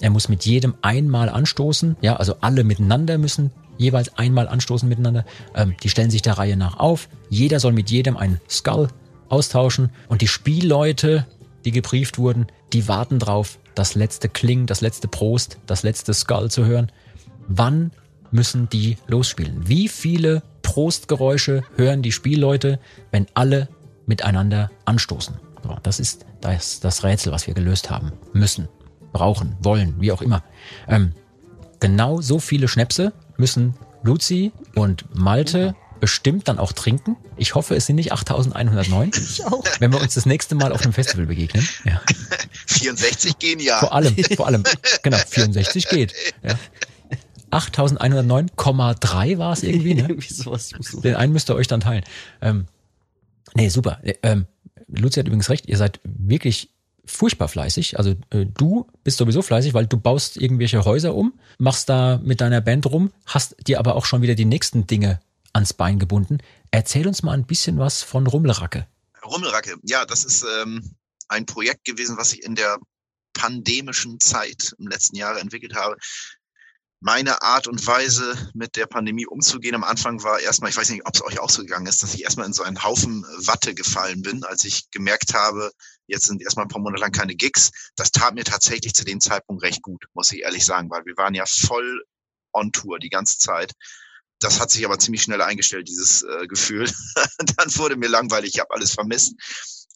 Er 0.02 0.10
muss 0.10 0.30
mit 0.30 0.46
jedem 0.46 0.76
einmal 0.82 1.30
anstoßen. 1.30 1.98
Ja, 2.02 2.18
also 2.18 2.36
alle 2.42 2.64
miteinander 2.64 3.18
müssen 3.18 3.52
jeweils 3.78 4.16
einmal 4.18 4.48
anstoßen 4.48 4.88
miteinander. 4.88 5.26
Ähm, 5.56 5.76
die 5.82 5.90
stellen 5.90 6.12
sich 6.12 6.22
der 6.22 6.38
Reihe 6.38 6.58
nach 6.58 6.78
auf. 6.78 7.10
Jeder 7.30 7.60
soll 7.60 7.72
mit 7.72 7.90
jedem 7.90 8.18
einen 8.18 8.40
Skull 8.50 8.90
austauschen. 9.30 9.90
Und 10.10 10.22
die 10.22 10.28
Spielleute, 10.28 11.26
die 11.66 11.72
gebrieft 11.72 12.18
wurden, 12.18 12.47
die 12.74 12.88
warten 12.88 13.20
drauf, 13.20 13.60
das 13.76 13.95
letzte 13.95 14.30
Kling, 14.30 14.66
das 14.66 14.82
letzte 14.82 15.07
Prost, 15.07 15.57
das 15.66 15.84
letzte 15.84 16.14
Skull 16.14 16.51
zu 16.51 16.66
hören. 16.66 16.91
Wann 17.47 17.91
müssen 18.32 18.70
die 18.70 18.97
losspielen? 19.07 19.68
Wie 19.68 19.88
viele 19.88 20.43
Prostgeräusche 20.62 21.64
hören 21.76 22.01
die 22.01 22.12
Spielleute, 22.12 22.80
wenn 23.12 23.28
alle 23.34 23.70
miteinander 24.05 24.70
anstoßen? 24.86 25.36
Das 25.84 25.99
ist 25.99 26.26
das, 26.41 26.80
das 26.80 27.03
Rätsel, 27.03 27.32
was 27.32 27.47
wir 27.47 27.53
gelöst 27.53 27.89
haben. 27.89 28.12
Müssen, 28.34 28.68
brauchen, 29.12 29.55
wollen, 29.62 29.95
wie 29.99 30.12
auch 30.12 30.22
immer. 30.22 30.43
Ähm, 30.88 31.14
genau 31.80 32.22
so 32.22 32.39
viele 32.39 32.68
Schnäpse 32.68 33.14
müssen 33.38 33.76
Luzi 34.03 34.51
und 34.76 35.05
Malte 35.16 35.76
bestimmt 36.00 36.47
dann 36.47 36.60
auch 36.60 36.72
trinken. 36.72 37.16
Ich 37.38 37.56
hoffe, 37.56 37.76
es 37.76 37.86
sind 37.86 37.95
nicht 37.97 38.12
8109. 38.14 39.12
Ich 39.16 39.45
auch. 39.45 39.64
Wenn 39.80 39.91
wir 39.91 40.02
uns 40.02 40.14
das 40.16 40.26
nächste 40.26 40.56
Mal 40.56 40.72
auf 40.72 40.82
einem 40.84 40.93
Festival 40.93 41.26
begegnen. 41.26 41.68
Ja. 41.86 42.02
64 42.68 43.38
gehen 43.39 43.60
ja. 43.60 43.80
Vor 43.80 43.93
allem, 43.93 44.16
vor 44.36 44.47
allem, 44.47 44.64
genau, 45.04 45.18
64 45.18 45.88
geht. 45.89 46.14
Ja. 46.43 46.58
8109,3 47.52 49.38
war 49.38 49.54
es 49.54 49.64
irgendwie, 49.64 49.95
ne? 49.95 50.02
Irgendwie 50.10 50.34
sowas. 50.34 50.72
So- 50.80 51.02
Den 51.02 51.16
einen 51.16 51.34
müsst 51.34 51.50
ihr 51.50 51.56
euch 51.56 51.68
dann 51.68 51.80
teilen. 51.82 52.04
Ähm, 52.41 52.66
nee, 53.56 53.70
super. 53.70 54.00
Äh, 54.04 54.14
Ähm, 54.24 54.45
Luzi 54.88 55.20
hat 55.20 55.28
übrigens 55.28 55.50
recht, 55.50 55.68
ihr 55.68 55.78
seid 55.78 56.00
wirklich 56.04 56.70
furchtbar 57.06 57.47
fleißig. 57.47 57.97
Also 57.97 58.12
äh, 58.32 58.45
du 58.45 58.88
bist 59.04 59.18
sowieso 59.18 59.41
fleißig, 59.41 59.74
weil 59.74 59.88
du 59.88 59.97
baust 59.97 60.38
irgendwelche 60.38 60.84
Häuser 60.86 61.16
um, 61.16 61.34
machst 61.58 61.89
da 61.89 62.20
mit 62.24 62.41
deiner 62.41 62.62
Band 62.62 62.86
rum, 62.88 63.12
hast 63.26 63.56
dir 63.68 63.80
aber 63.80 63.95
auch 63.95 64.06
schon 64.06 64.22
wieder 64.22 64.36
die 64.36 64.45
nächsten 64.45 64.86
Dinge 64.88 65.20
ans 65.54 65.74
Bein 65.74 66.00
gebunden. 66.00 66.39
Erzähl 66.72 67.08
uns 67.08 67.24
mal 67.24 67.34
ein 67.34 67.45
bisschen 67.45 67.80
was 67.80 68.04
von 68.04 68.28
Rummelracke. 68.28 68.88
Rummelracke, 69.24 69.78
ja, 69.84 70.06
das 70.06 70.24
ist 70.24 70.45
ähm, 70.62 70.95
ein 71.28 71.45
Projekt 71.45 71.86
gewesen, 71.86 72.18
was 72.18 72.34
ich 72.34 72.43
in 72.43 72.56
der 72.56 72.78
pandemischen 73.34 74.20
Zeit 74.20 74.74
im 74.78 74.88
letzten 74.88 75.16
Jahr 75.16 75.39
entwickelt 75.39 75.76
habe. 75.76 75.95
Meine 77.02 77.41
Art 77.41 77.68
und 77.68 77.86
Weise, 77.88 78.52
mit 78.54 78.76
der 78.76 78.86
Pandemie 78.86 79.26
umzugehen, 79.26 79.76
am 79.76 79.86
Anfang 79.86 80.22
war 80.24 80.41
erstmal, 80.41 80.70
ich 80.70 80.76
weiß 80.76 80.89
nicht, 80.89 81.06
ob 81.06 81.16
es 81.16 81.24
euch 81.24 81.39
auch 81.39 81.50
so 81.50 81.62
gegangen 81.62 81.86
ist, 81.86 82.04
dass 82.04 82.14
ich 82.14 82.24
erstmal 82.24 82.45
in 82.45 82.52
so 82.52 82.64
einen 82.64 82.84
Haufen 82.84 83.24
Watte 83.38 83.74
gefallen 83.74 84.22
bin, 84.22 84.43
als 84.43 84.66
ich 84.66 84.91
gemerkt 84.91 85.34
habe, 85.34 85.72
jetzt 86.08 86.26
sind 86.26 86.41
erstmal 86.41 86.66
ein 86.66 86.70
paar 86.70 86.82
Monate 86.82 87.02
lang 87.02 87.14
keine 87.14 87.36
Gigs. 87.36 87.72
Das 87.95 88.12
tat 88.12 88.34
mir 88.34 88.43
tatsächlich 88.43 88.93
zu 88.93 89.06
dem 89.06 89.22
Zeitpunkt 89.22 89.64
recht 89.64 89.82
gut, 89.82 90.04
muss 90.14 90.32
ich 90.34 90.41
ehrlich 90.41 90.66
sagen, 90.66 90.89
weil 90.89 91.06
wir 91.06 91.16
waren 91.16 91.34
ja 91.34 91.45
voll 91.45 92.04
on 92.52 92.74
Tour 92.74 93.00
die 93.00 93.10
ganze 93.10 93.38
Zeit. 93.38 93.72
Das 94.40 94.60
hat 94.60 94.72
sich 94.72 94.86
aber 94.86 95.00
ziemlich 95.00 95.24
schnell 95.24 95.42
eingestellt, 95.42 95.88
dieses 95.88 96.24
äh, 96.24 96.48
Gefühl. 96.48 96.90
dann 97.58 97.76
wurde 97.76 97.98
mir 97.98 98.08
langweilig, 98.08 98.54
ich 98.56 98.60
habe 98.60 98.74
alles 98.74 98.94
vermisst. 98.94 99.36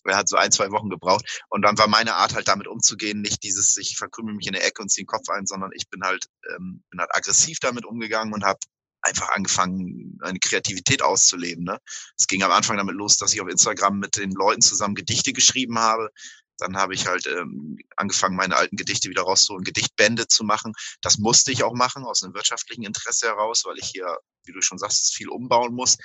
Er 0.05 0.17
hat 0.17 0.27
so 0.27 0.35
ein, 0.35 0.51
zwei 0.51 0.69
Wochen 0.71 0.89
gebraucht. 0.89 1.41
Und 1.49 1.61
dann 1.61 1.77
war 1.77 1.87
meine 1.87 2.15
Art 2.15 2.35
halt 2.35 2.47
damit 2.47 2.67
umzugehen, 2.67 3.21
nicht 3.21 3.41
dieses, 3.43 3.77
ich 3.77 3.97
verkrümel 3.97 4.33
mich 4.33 4.47
in 4.47 4.53
der 4.53 4.65
Ecke 4.65 4.81
und 4.81 4.89
ziehe 4.89 5.03
den 5.03 5.07
Kopf 5.07 5.29
ein, 5.29 5.45
sondern 5.45 5.71
ich 5.73 5.89
bin 5.89 6.01
halt, 6.03 6.25
ähm, 6.55 6.83
bin 6.89 6.99
halt 6.99 7.15
aggressiv 7.15 7.59
damit 7.59 7.85
umgegangen 7.85 8.33
und 8.33 8.43
habe 8.43 8.59
einfach 9.01 9.29
angefangen, 9.29 10.17
eine 10.21 10.39
Kreativität 10.39 11.01
auszuleben. 11.01 11.63
Ne? 11.63 11.77
Es 12.17 12.27
ging 12.27 12.43
am 12.43 12.51
Anfang 12.51 12.77
damit 12.77 12.95
los, 12.95 13.17
dass 13.17 13.33
ich 13.33 13.41
auf 13.41 13.49
Instagram 13.49 13.99
mit 13.99 14.17
den 14.17 14.31
Leuten 14.31 14.61
zusammen 14.61 14.95
Gedichte 14.95 15.33
geschrieben 15.33 15.77
habe. 15.77 16.09
Dann 16.57 16.77
habe 16.77 16.93
ich 16.93 17.07
halt 17.07 17.27
ähm, 17.27 17.77
angefangen, 17.95 18.35
meine 18.35 18.55
alten 18.55 18.75
Gedichte 18.75 19.09
wieder 19.09 19.23
rauszuholen, 19.23 19.63
Gedichtbände 19.63 20.27
zu 20.27 20.43
machen. 20.43 20.73
Das 21.01 21.17
musste 21.17 21.51
ich 21.51 21.63
auch 21.63 21.73
machen, 21.73 22.05
aus 22.05 22.23
einem 22.23 22.33
wirtschaftlichen 22.33 22.83
Interesse 22.83 23.27
heraus, 23.27 23.63
weil 23.65 23.77
ich 23.77 23.87
hier, 23.87 24.17
wie 24.45 24.53
du 24.53 24.61
schon 24.61 24.77
sagst, 24.77 25.13
viel 25.13 25.29
umbauen 25.29 25.73
muss. 25.73 25.97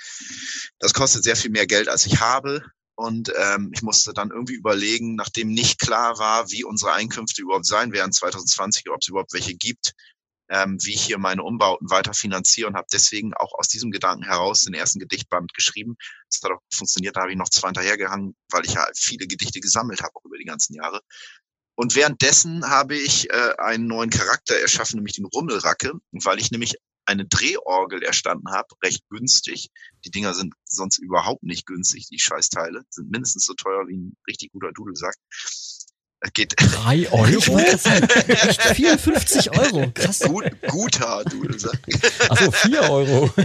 Das 0.79 0.93
kostet 0.93 1.23
sehr 1.23 1.35
viel 1.35 1.51
mehr 1.51 1.67
Geld, 1.67 1.87
als 1.87 2.05
ich 2.05 2.19
habe. 2.19 2.63
Und 2.95 3.31
ähm, 3.37 3.71
ich 3.73 3.81
musste 3.81 4.11
dann 4.11 4.29
irgendwie 4.29 4.55
überlegen, 4.55 5.15
nachdem 5.15 5.53
nicht 5.53 5.79
klar 5.79 6.19
war, 6.19 6.51
wie 6.51 6.65
unsere 6.65 6.91
Einkünfte 6.91 7.41
überhaupt 7.41 7.65
sein 7.65 7.93
werden 7.93 8.11
2020, 8.11 8.89
ob 8.89 8.97
es 8.99 9.07
überhaupt 9.07 9.31
welche 9.31 9.55
gibt, 9.55 9.93
ähm, 10.49 10.77
wie 10.81 10.93
ich 10.93 11.03
hier 11.03 11.17
meine 11.17 11.43
Umbauten 11.43 11.89
weiter 11.89 12.13
finanziere 12.13 12.67
und 12.67 12.75
habe 12.75 12.87
deswegen 12.91 13.33
auch 13.33 13.53
aus 13.57 13.67
diesem 13.67 13.91
Gedanken 13.91 14.23
heraus 14.23 14.61
den 14.61 14.73
ersten 14.73 14.99
Gedichtband 14.99 15.53
geschrieben. 15.53 15.95
Das 16.29 16.41
hat 16.43 16.51
auch 16.51 16.61
funktioniert, 16.73 17.15
da 17.15 17.21
habe 17.21 17.31
ich 17.31 17.37
noch 17.37 17.49
zwei 17.49 17.69
hinterhergehangen, 17.69 18.35
weil 18.51 18.65
ich 18.65 18.73
ja 18.73 18.87
viele 18.95 19.27
Gedichte 19.27 19.59
gesammelt 19.59 20.01
habe, 20.01 20.13
über 20.23 20.37
die 20.37 20.45
ganzen 20.45 20.73
Jahre. 20.73 21.01
Und 21.75 21.95
währenddessen 21.95 22.69
habe 22.69 22.95
ich 22.95 23.29
äh, 23.29 23.53
einen 23.57 23.87
neuen 23.87 24.09
Charakter 24.09 24.55
erschaffen, 24.55 24.97
nämlich 24.97 25.15
den 25.15 25.25
Rummelracke, 25.25 25.93
weil 26.11 26.39
ich 26.39 26.51
nämlich 26.51 26.75
eine 27.05 27.25
Drehorgel 27.25 28.03
erstanden 28.03 28.51
habe, 28.51 28.67
recht 28.83 29.07
günstig. 29.09 29.69
Die 30.05 30.11
Dinger 30.11 30.33
sind 30.33 30.53
sonst 30.65 30.99
überhaupt 30.99 31.43
nicht 31.43 31.65
günstig, 31.65 32.07
die 32.07 32.19
Scheißteile. 32.19 32.83
Sind 32.89 33.09
mindestens 33.09 33.45
so 33.45 33.53
teuer 33.53 33.87
wie 33.87 33.97
ein 33.97 34.17
richtig 34.27 34.51
guter 34.51 34.71
Dudelsack. 34.73 35.15
Geht 36.33 36.53
Drei 36.57 37.07
Euro? 37.11 37.25
54 37.29 39.51
Euro. 39.57 39.89
Krass. 39.93 40.19
gut, 40.19 40.45
guter 40.67 41.23
Dudelsack. 41.23 41.79
Achso, 42.29 42.51
vier 42.51 42.81
Euro. 42.89 43.31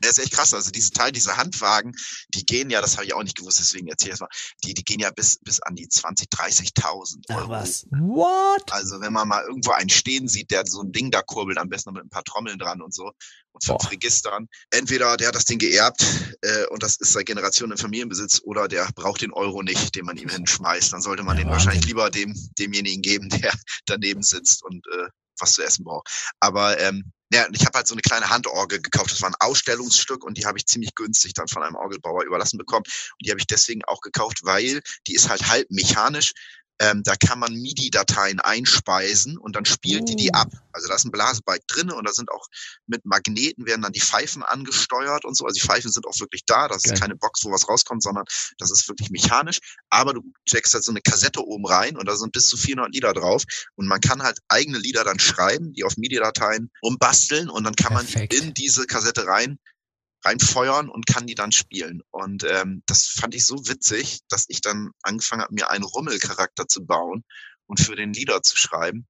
Das 0.00 0.12
ist 0.12 0.18
echt 0.24 0.32
krass. 0.32 0.54
Also 0.54 0.70
diese 0.70 0.90
Teil, 0.90 1.12
diese 1.12 1.36
Handwagen, 1.36 1.94
die 2.34 2.44
gehen 2.44 2.70
ja, 2.70 2.80
das 2.80 2.96
habe 2.96 3.06
ich 3.06 3.14
auch 3.14 3.22
nicht 3.22 3.36
gewusst, 3.36 3.58
deswegen 3.58 3.88
erzähle 3.88 4.10
ich 4.10 4.14
es 4.14 4.20
mal, 4.20 4.28
die, 4.64 4.74
die 4.74 4.84
gehen 4.84 5.00
ja 5.00 5.10
bis, 5.10 5.38
bis 5.38 5.60
an 5.60 5.74
die 5.76 5.88
20, 5.88 6.28
30.000 6.28 7.24
Ach 7.28 7.36
Euro. 7.36 7.48
was. 7.50 7.86
What? 7.90 8.72
Also 8.72 9.00
wenn 9.00 9.12
man 9.12 9.28
mal 9.28 9.44
irgendwo 9.44 9.72
einen 9.72 9.90
stehen 9.90 10.28
sieht, 10.28 10.50
der 10.50 10.64
so 10.66 10.82
ein 10.82 10.92
Ding 10.92 11.10
da 11.10 11.22
kurbelt, 11.22 11.58
am 11.58 11.68
besten 11.68 11.90
noch 11.90 11.94
mit 11.94 12.04
ein 12.04 12.10
paar 12.10 12.24
Trommeln 12.24 12.58
dran 12.58 12.80
und 12.82 12.94
so 12.94 13.12
und 13.52 13.64
fünf 13.64 13.78
Boah. 13.82 13.90
Registern. 13.90 14.48
Entweder 14.70 15.16
der 15.16 15.28
hat 15.28 15.34
das 15.34 15.44
Ding 15.44 15.58
geerbt 15.58 16.04
äh, 16.42 16.66
und 16.66 16.82
das 16.82 16.96
ist 16.96 17.12
seit 17.12 17.26
Generationen 17.26 17.72
im 17.72 17.78
Familienbesitz 17.78 18.40
oder 18.44 18.68
der 18.68 18.88
braucht 18.94 19.22
den 19.22 19.32
Euro 19.32 19.62
nicht, 19.62 19.94
den 19.96 20.04
man 20.06 20.16
ihm 20.16 20.28
hinschmeißt. 20.28 20.92
Dann 20.92 21.02
sollte 21.02 21.22
man 21.22 21.36
Ja, 21.36 21.42
den 21.44 21.50
Wahnsinn. 21.50 21.66
wahrscheinlich 21.66 21.86
lieber 21.86 22.10
dem 22.10 22.34
demjenigen 22.58 23.02
geben, 23.02 23.28
der 23.44 23.52
daneben 23.86 24.22
sitzt 24.22 24.62
und 24.64 24.86
äh, 24.86 25.08
was 25.38 25.54
zu 25.54 25.62
essen 25.62 25.84
braucht. 25.84 26.08
Aber 26.38 26.78
ähm, 26.78 27.12
ja, 27.32 27.46
ich 27.52 27.64
habe 27.64 27.78
halt 27.78 27.86
so 27.86 27.94
eine 27.94 28.02
kleine 28.02 28.28
Handorgel 28.28 28.80
gekauft. 28.80 29.12
Das 29.12 29.22
war 29.22 29.30
ein 29.30 29.36
Ausstellungsstück 29.38 30.24
und 30.24 30.36
die 30.36 30.46
habe 30.46 30.58
ich 30.58 30.66
ziemlich 30.66 30.94
günstig 30.94 31.32
dann 31.34 31.46
von 31.46 31.62
einem 31.62 31.76
Orgelbauer 31.76 32.24
überlassen 32.24 32.58
bekommen. 32.58 32.84
Und 32.84 33.26
die 33.26 33.30
habe 33.30 33.38
ich 33.38 33.46
deswegen 33.46 33.84
auch 33.84 34.00
gekauft, 34.00 34.40
weil 34.42 34.80
die 35.06 35.14
ist 35.14 35.28
halt 35.28 35.46
halb 35.46 35.70
mechanisch. 35.70 36.32
Ähm, 36.80 37.02
da 37.04 37.14
kann 37.14 37.38
man 37.38 37.52
MIDI-Dateien 37.52 38.40
einspeisen 38.40 39.36
und 39.36 39.54
dann 39.54 39.66
spielt 39.66 40.08
die 40.08 40.16
die 40.16 40.30
Oh. 40.34 40.38
ab. 40.38 40.48
Also 40.72 40.88
da 40.88 40.94
ist 40.94 41.04
ein 41.04 41.10
Blasebalg 41.10 41.60
drinne 41.68 41.94
und 41.94 42.06
da 42.06 42.12
sind 42.12 42.30
auch 42.30 42.46
mit 42.86 43.04
Magneten 43.04 43.66
werden 43.66 43.82
dann 43.82 43.92
die 43.92 44.00
Pfeifen 44.00 44.42
angesteuert 44.42 45.24
und 45.24 45.36
so. 45.36 45.44
Also 45.44 45.60
die 45.60 45.66
Pfeifen 45.66 45.92
sind 45.92 46.06
auch 46.06 46.18
wirklich 46.20 46.44
da. 46.46 46.68
Das 46.68 46.82
Geil. 46.82 46.94
ist 46.94 47.00
keine 47.00 47.16
Box, 47.16 47.44
wo 47.44 47.50
was 47.50 47.68
rauskommt, 47.68 48.02
sondern 48.02 48.24
das 48.58 48.70
ist 48.70 48.88
wirklich 48.88 49.10
mechanisch. 49.10 49.58
Aber 49.90 50.14
du 50.14 50.22
checkst 50.48 50.72
halt 50.74 50.84
so 50.84 50.92
eine 50.92 51.00
Kassette 51.02 51.44
oben 51.44 51.66
rein 51.66 51.96
und 51.96 52.06
da 52.08 52.16
sind 52.16 52.32
bis 52.32 52.46
zu 52.48 52.56
400 52.56 52.94
Lieder 52.94 53.12
drauf. 53.12 53.42
Und 53.76 53.86
man 53.86 54.00
kann 54.00 54.22
halt 54.22 54.38
eigene 54.48 54.78
Lieder 54.78 55.04
dann 55.04 55.18
schreiben, 55.18 55.72
die 55.74 55.84
auf 55.84 55.96
MIDI-Dateien 55.96 56.70
umbasteln 56.80 57.50
und 57.50 57.64
dann 57.64 57.74
kann 57.74 57.94
Perfekt. 57.94 58.32
man 58.32 58.42
in 58.42 58.54
diese 58.54 58.86
Kassette 58.86 59.26
rein 59.26 59.58
reinfeuern 60.24 60.88
und 60.88 61.06
kann 61.06 61.26
die 61.26 61.34
dann 61.34 61.52
spielen. 61.52 62.02
Und 62.10 62.44
ähm, 62.44 62.82
das 62.86 63.06
fand 63.06 63.34
ich 63.34 63.44
so 63.44 63.56
witzig, 63.68 64.20
dass 64.28 64.44
ich 64.48 64.60
dann 64.60 64.90
angefangen 65.02 65.42
habe, 65.42 65.54
mir 65.54 65.70
einen 65.70 65.84
Rummelcharakter 65.84 66.68
zu 66.68 66.84
bauen 66.84 67.24
und 67.66 67.80
für 67.80 67.96
den 67.96 68.12
Lieder 68.12 68.42
zu 68.42 68.56
schreiben. 68.56 69.06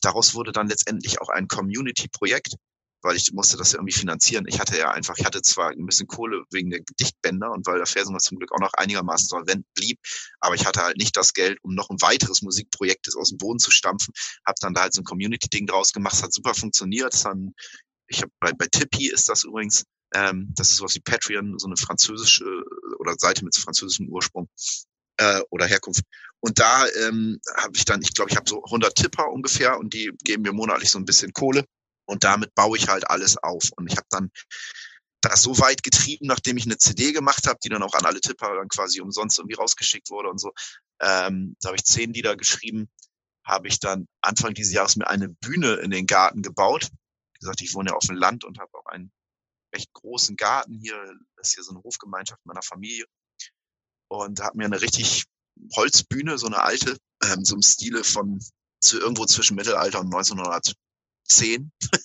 Daraus 0.00 0.34
wurde 0.34 0.52
dann 0.52 0.68
letztendlich 0.68 1.20
auch 1.20 1.28
ein 1.28 1.48
Community-Projekt, 1.48 2.54
weil 3.02 3.16
ich 3.16 3.32
musste 3.32 3.56
das 3.56 3.72
ja 3.72 3.78
irgendwie 3.78 3.98
finanzieren. 3.98 4.46
Ich 4.48 4.58
hatte 4.58 4.76
ja 4.76 4.90
einfach, 4.90 5.16
ich 5.16 5.24
hatte 5.24 5.42
zwar 5.42 5.70
ein 5.70 5.86
bisschen 5.86 6.08
Kohle 6.08 6.44
wegen 6.50 6.70
der 6.70 6.80
Gedichtbänder 6.80 7.50
und 7.50 7.66
weil 7.66 7.78
der 7.78 7.86
Fersen 7.86 8.18
zum 8.18 8.38
Glück 8.38 8.52
auch 8.52 8.60
noch 8.60 8.74
einigermaßen 8.74 9.28
solvent 9.28 9.66
blieb, 9.74 9.98
aber 10.40 10.54
ich 10.54 10.66
hatte 10.66 10.82
halt 10.82 10.96
nicht 10.96 11.16
das 11.16 11.32
Geld, 11.32 11.58
um 11.62 11.74
noch 11.74 11.90
ein 11.90 12.00
weiteres 12.00 12.42
Musikprojekt 12.42 13.08
aus 13.16 13.30
dem 13.30 13.38
Boden 13.38 13.58
zu 13.58 13.70
stampfen. 13.70 14.12
Hab 14.44 14.56
dann 14.56 14.74
da 14.74 14.82
halt 14.82 14.94
so 14.94 15.02
ein 15.02 15.04
Community-Ding 15.04 15.66
draus 15.66 15.92
gemacht, 15.92 16.14
es 16.14 16.22
hat 16.22 16.32
super 16.32 16.54
funktioniert. 16.54 17.14
Es 17.14 17.24
haben, 17.24 17.54
ich 18.08 18.22
habe 18.22 18.32
bei, 18.40 18.52
bei 18.52 18.66
Tippy 18.66 19.10
ist 19.10 19.28
das 19.28 19.44
übrigens, 19.44 19.84
ähm, 20.14 20.52
das 20.56 20.70
ist 20.70 20.76
sowas 20.76 20.94
wie 20.94 21.00
Patreon, 21.00 21.58
so 21.58 21.66
eine 21.66 21.76
französische 21.76 22.44
äh, 22.44 22.94
oder 22.98 23.14
Seite 23.18 23.44
mit 23.44 23.56
französischem 23.56 24.08
Ursprung 24.08 24.48
äh, 25.18 25.40
oder 25.50 25.66
Herkunft. 25.66 26.04
Und 26.40 26.58
da 26.58 26.86
ähm, 26.86 27.40
habe 27.56 27.76
ich 27.76 27.84
dann, 27.84 28.00
ich 28.02 28.14
glaube, 28.14 28.30
ich 28.30 28.36
habe 28.36 28.48
so 28.48 28.62
100 28.64 28.94
Tipper 28.94 29.28
ungefähr 29.30 29.78
und 29.78 29.92
die 29.92 30.12
geben 30.24 30.42
mir 30.42 30.52
monatlich 30.52 30.90
so 30.90 30.98
ein 30.98 31.04
bisschen 31.04 31.32
Kohle 31.32 31.64
und 32.06 32.24
damit 32.24 32.54
baue 32.54 32.78
ich 32.78 32.88
halt 32.88 33.10
alles 33.10 33.36
auf. 33.36 33.64
Und 33.76 33.90
ich 33.90 33.96
habe 33.96 34.06
dann 34.10 34.30
das 35.20 35.42
so 35.42 35.58
weit 35.58 35.82
getrieben, 35.82 36.26
nachdem 36.26 36.56
ich 36.56 36.64
eine 36.64 36.78
CD 36.78 37.12
gemacht 37.12 37.46
habe, 37.46 37.58
die 37.62 37.68
dann 37.68 37.82
auch 37.82 37.94
an 37.94 38.06
alle 38.06 38.20
Tipper 38.20 38.54
dann 38.54 38.68
quasi 38.68 39.00
umsonst 39.00 39.38
irgendwie 39.38 39.56
rausgeschickt 39.56 40.10
wurde 40.10 40.30
und 40.30 40.38
so. 40.38 40.52
Ähm, 41.00 41.56
da 41.60 41.68
habe 41.68 41.76
ich 41.76 41.84
zehn 41.84 42.12
Lieder 42.12 42.36
geschrieben, 42.36 42.88
habe 43.44 43.68
ich 43.68 43.80
dann 43.80 44.06
Anfang 44.20 44.54
dieses 44.54 44.72
Jahres 44.72 44.96
mir 44.96 45.08
eine 45.08 45.28
Bühne 45.28 45.74
in 45.74 45.90
den 45.90 46.06
Garten 46.06 46.42
gebaut. 46.42 46.88
Wie 47.34 47.38
gesagt, 47.40 47.60
ich 47.62 47.74
wohne 47.74 47.90
ja 47.90 47.96
auf 47.96 48.06
dem 48.06 48.16
Land 48.16 48.44
und 48.44 48.58
habe 48.58 48.70
auch 48.74 48.86
einen 48.86 49.10
recht 49.74 49.92
großen 49.92 50.36
Garten 50.36 50.78
hier. 50.80 50.96
Das 51.36 51.48
ist 51.48 51.54
hier 51.54 51.64
so 51.64 51.72
eine 51.72 51.82
Hofgemeinschaft 51.82 52.44
meiner 52.44 52.62
Familie. 52.62 53.04
Und 54.10 54.40
habe 54.40 54.56
mir 54.56 54.64
eine 54.64 54.80
richtig 54.80 55.26
Holzbühne, 55.76 56.38
so 56.38 56.46
eine 56.46 56.62
alte, 56.62 56.96
ähm, 57.24 57.44
so 57.44 57.54
im 57.56 57.62
Stile 57.62 58.04
von 58.04 58.40
zu 58.80 58.98
irgendwo 58.98 59.26
zwischen 59.26 59.56
Mittelalter 59.56 60.00
und 60.00 60.06
1910 60.06 61.72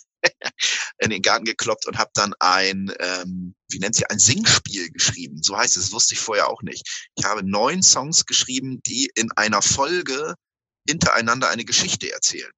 in 0.98 1.10
den 1.10 1.22
Garten 1.22 1.46
gekloppt 1.46 1.86
und 1.86 1.98
habe 1.98 2.12
dann 2.14 2.34
ein, 2.40 2.92
ähm, 3.00 3.56
wie 3.70 3.80
nennt 3.80 3.96
sie, 3.96 4.06
ein 4.08 4.20
Singspiel 4.20 4.90
geschrieben. 4.92 5.42
So 5.42 5.58
heißt 5.58 5.78
es, 5.78 5.92
wusste 5.92 6.16
ich 6.16 6.20
vorher 6.20 6.50
auch 6.50 6.62
nicht. 6.62 7.10
Ich 7.16 7.26
habe 7.26 7.44
neun 7.44 7.84
Songs 7.84 8.26
geschrieben, 8.26 8.82
die 8.86 9.12
in 9.16 9.32
einer 9.34 9.62
Folge 9.62 10.36
hintereinander 10.88 11.50
eine 11.50 11.66
Geschichte 11.66 12.12
erzählen. 12.12 12.52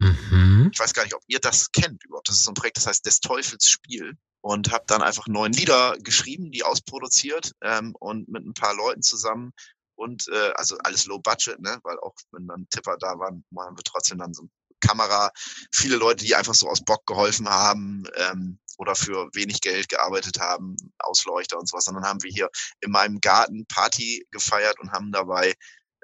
Mhm. 0.00 0.70
Ich 0.72 0.78
weiß 0.78 0.94
gar 0.94 1.04
nicht, 1.04 1.14
ob 1.14 1.22
ihr 1.26 1.40
das 1.40 1.70
kennt 1.72 2.04
überhaupt. 2.04 2.28
Das 2.28 2.36
ist 2.36 2.44
so 2.44 2.50
ein 2.50 2.54
Projekt, 2.54 2.78
das 2.78 2.86
heißt 2.86 3.04
Des 3.06 3.20
Teufels 3.20 3.68
Spiel. 3.68 4.16
Und 4.42 4.72
habe 4.72 4.84
dann 4.86 5.02
einfach 5.02 5.26
neun 5.26 5.52
Lieder 5.52 5.96
geschrieben, 5.98 6.50
die 6.50 6.62
ausproduziert 6.62 7.52
ähm, 7.62 7.94
und 7.98 8.28
mit 8.28 8.44
ein 8.46 8.54
paar 8.54 8.74
Leuten 8.74 9.02
zusammen. 9.02 9.52
Und 9.96 10.28
äh, 10.28 10.52
also 10.54 10.78
alles 10.78 11.04
low 11.06 11.18
budget, 11.18 11.60
ne? 11.60 11.78
Weil 11.82 11.98
auch 12.00 12.14
wenn 12.32 12.46
dann 12.46 12.66
Tipper 12.70 12.96
da 12.98 13.18
waren, 13.18 13.44
haben 13.58 13.76
wir 13.76 13.84
trotzdem 13.84 14.18
dann 14.18 14.32
so 14.32 14.48
Kamera, 14.80 15.30
viele 15.72 15.96
Leute, 15.96 16.24
die 16.24 16.34
einfach 16.34 16.54
so 16.54 16.68
aus 16.68 16.84
Bock 16.84 17.06
geholfen 17.06 17.48
haben 17.48 18.04
ähm, 18.16 18.58
oder 18.78 18.94
für 18.94 19.28
wenig 19.34 19.60
Geld 19.60 19.88
gearbeitet 19.88 20.40
haben, 20.40 20.74
Ausleuchter 20.98 21.58
und 21.58 21.68
sowas. 21.68 21.86
Und 21.86 21.94
dann 21.94 22.04
haben 22.04 22.22
wir 22.22 22.30
hier 22.30 22.48
in 22.80 22.90
meinem 22.90 23.20
Garten 23.20 23.66
Party 23.66 24.26
gefeiert 24.30 24.80
und 24.80 24.90
haben 24.92 25.12
dabei 25.12 25.54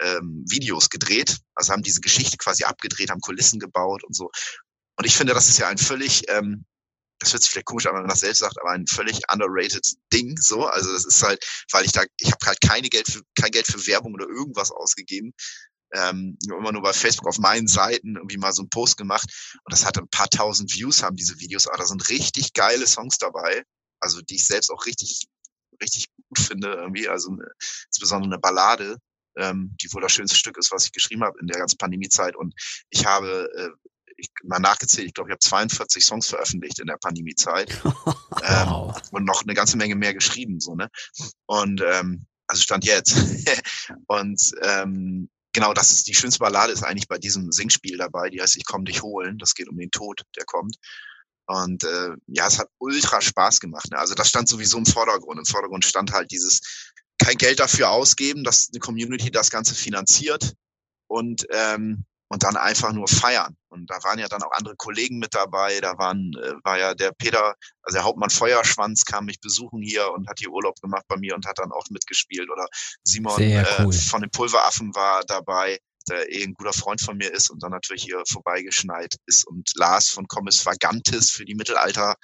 ähm, 0.01 0.45
Videos 0.49 0.91
gedreht. 0.91 1.39
Also 1.55 1.73
haben 1.73 1.83
diese 1.83 2.01
Geschichte 2.01 2.37
quasi 2.37 2.65
abgedreht, 2.65 3.11
haben 3.11 3.21
Kulissen 3.21 3.59
gebaut 3.59 4.05
und 4.05 4.15
so. 4.15 4.31
Und 4.99 5.07
ich 5.07 5.17
finde, 5.17 5.35
das 5.35 5.49
ist 5.49 5.59
ja 5.59 5.69
ein 5.69 5.79
völlig, 5.79 6.29
ähm, 6.29 6.65
das 7.19 7.33
hört 7.33 7.43
sich 7.43 7.51
vielleicht 7.51 7.67
komisch 7.67 7.87
an, 7.87 7.95
wenn 7.95 8.03
man 8.03 8.11
das 8.11 8.21
selbst 8.21 8.41
sagt, 8.41 8.61
aber 8.61 8.71
ein 8.71 8.87
völlig 8.87 9.21
underrated 9.33 9.87
Ding. 10.13 10.37
So, 10.39 10.67
also 10.67 10.93
das 10.93 11.05
ist 11.05 11.23
halt, 11.23 11.45
weil 11.73 11.85
ich 11.85 11.93
da, 11.93 12.03
ich 12.21 12.31
habe 12.31 12.47
halt 12.47 12.61
keine 12.61 12.89
Geld 12.89 13.09
für, 13.09 13.23
kein 13.41 13.51
Geld 13.51 13.67
für 13.67 13.87
Werbung 13.87 14.15
oder 14.15 14.27
irgendwas 14.27 14.71
ausgegeben. 14.71 15.33
Ähm, 15.95 16.37
immer 16.45 16.73
nur 16.73 16.83
bei 16.83 16.93
Facebook 16.93 17.29
auf 17.29 17.39
meinen 17.39 17.69
Seiten 17.69 18.17
irgendwie 18.17 18.39
mal 18.39 18.53
so 18.53 18.63
einen 18.63 18.71
Post 18.71 18.97
gemacht 18.97 19.31
und 19.65 19.73
das 19.73 19.85
hat 19.85 19.97
ein 19.97 20.09
paar 20.09 20.29
tausend 20.29 20.75
Views 20.75 21.05
haben 21.05 21.15
diese 21.15 21.39
Videos, 21.39 21.69
aber 21.69 21.79
da 21.79 21.87
sind 21.87 22.09
richtig 22.09 22.55
geile 22.55 22.89
Songs 22.89 23.19
dabei, 23.19 23.63
also 24.01 24.21
die 24.21 24.35
ich 24.35 24.47
selbst 24.47 24.71
auch 24.71 24.85
richtig 24.85 25.29
richtig 25.81 26.07
gut 26.29 26.41
finde 26.41 26.73
irgendwie, 26.73 27.09
also 27.09 27.31
eine, 27.31 27.47
insbesondere 27.87 28.33
eine 28.33 28.41
Ballade, 28.41 28.97
ähm, 29.37 29.77
die 29.81 29.93
wohl 29.93 30.03
das 30.03 30.13
schönste 30.13 30.37
Stück 30.37 30.59
ist, 30.59 30.73
was 30.73 30.87
ich 30.87 30.93
geschrieben 30.93 31.23
habe 31.23 31.39
in 31.41 31.47
der 31.47 31.59
ganzen 31.59 31.79
Pandemiezeit 31.79 32.35
und 32.35 32.53
ich 32.91 33.07
habe 33.07 33.49
äh, 33.57 33.89
ich 34.17 34.31
mal 34.45 34.59
nachgezählt, 34.59 35.09
ich 35.09 35.15
glaube, 35.15 35.31
ich 35.31 35.33
habe 35.33 35.41
42 35.41 36.05
Songs 36.05 36.29
veröffentlicht 36.29 36.79
in 36.79 36.87
der 36.87 36.97
Pandemiezeit 36.97 37.71
ähm, 37.85 38.69
Wow. 38.69 38.97
und 39.11 39.25
noch 39.25 39.43
eine 39.43 39.55
ganze 39.55 39.77
Menge 39.77 39.95
mehr 39.95 40.15
geschrieben, 40.15 40.61
so, 40.61 40.75
ne? 40.75 40.89
Und 41.47 41.83
ähm, 41.83 42.27
also 42.47 42.63
stand 42.63 42.85
jetzt. 42.85 43.17
und 44.07 44.53
ähm, 44.63 45.29
genau, 45.53 45.75
das 45.75 45.91
ist 45.91 46.07
die 46.07 46.15
schönste 46.15 46.39
Ballade 46.41 46.73
ist 46.73 46.85
eigentlich 46.85 47.09
bei 47.09 47.19
diesem 47.19 47.51
Singspiel 47.53 47.99
dabei, 47.99 48.31
die 48.31 48.41
heißt 48.41 48.57
Ich 48.57 48.67
komm 48.67 48.85
dich 48.85 49.03
holen. 49.03 49.39
Das 49.39 49.55
geht 49.55 49.69
um 49.69 49.77
den 49.77 49.91
Tod, 49.91 50.23
der 50.37 50.45
kommt. 50.45 50.77
Und 51.47 51.85
äh, 51.85 52.11
ja, 52.27 52.47
es 52.47 52.59
hat 52.59 52.69
ultra 52.79 53.21
Spaß 53.21 53.61
gemacht. 53.61 53.91
Ne? 53.91 53.99
Also 53.99 54.15
das 54.15 54.29
stand 54.29 54.49
sowieso 54.49 54.79
im 54.79 54.87
Vordergrund. 54.87 55.39
Im 55.39 55.45
Vordergrund 55.45 55.85
stand 55.85 56.13
halt 56.13 56.31
dieses 56.31 56.93
kein 57.19 57.37
Geld 57.37 57.61
dafür 57.61 57.91
ausgeben, 57.91 58.45
dass 58.45 58.69
eine 58.73 58.81
Community 58.81 59.31
das 59.31 59.51
Ganze 59.51 59.75
finanziert 59.75 60.55
und 61.09 61.47
ähm, 61.51 62.05
und 62.29 62.43
dann 62.43 62.57
einfach 62.57 62.93
nur 62.93 63.09
feiern. 63.09 63.57
Und 63.69 63.89
da 63.91 64.03
waren 64.03 64.19
ja 64.19 64.29
dann 64.29 64.43
auch 64.43 64.53
andere 64.53 64.75
Kollegen 64.77 65.19
mit 65.19 65.35
dabei. 65.35 65.81
Da 65.81 65.97
waren, 65.99 66.33
äh, 66.43 66.55
war 66.65 66.79
ja 66.79 66.95
der 66.95 67.13
Peter, 67.13 67.55
also 67.83 67.97
der 67.97 68.05
Hauptmann 68.05 68.31
Feuerschwanz 68.31 69.05
kam 69.05 69.27
mich 69.27 69.41
besuchen 69.41 69.83
hier 69.83 70.11
und 70.13 70.29
hat 70.29 70.39
hier 70.39 70.51
Urlaub 70.51 70.81
gemacht 70.81 71.05
bei 71.09 71.17
mir 71.17 71.35
und 71.35 71.47
hat 71.47 71.59
dann 71.59 71.73
auch 71.73 71.85
mitgespielt. 71.91 72.51
Oder 72.51 72.67
Simon 73.05 73.41
äh, 73.41 73.65
cool. 73.81 73.93
von 73.93 74.23
den 74.23 74.31
Pulveraffen 74.31 74.95
war 74.95 75.23
dabei, 75.27 75.79
der 76.09 76.33
eh 76.33 76.43
ein 76.43 76.55
guter 76.55 76.73
Freund 76.73 77.01
von 77.01 77.17
mir 77.17 77.33
ist 77.33 77.51
und 77.51 77.63
dann 77.63 77.73
natürlich 77.73 78.05
hier 78.05 78.23
vorbeigeschneit 78.29 79.17
ist. 79.27 79.47
Und 79.47 79.71
Lars 79.75 80.09
von 80.09 80.27
Commis 80.27 80.65
Vagantis 80.65 81.31
für 81.31 81.45
die 81.45 81.55
Mittelalter 81.55 82.17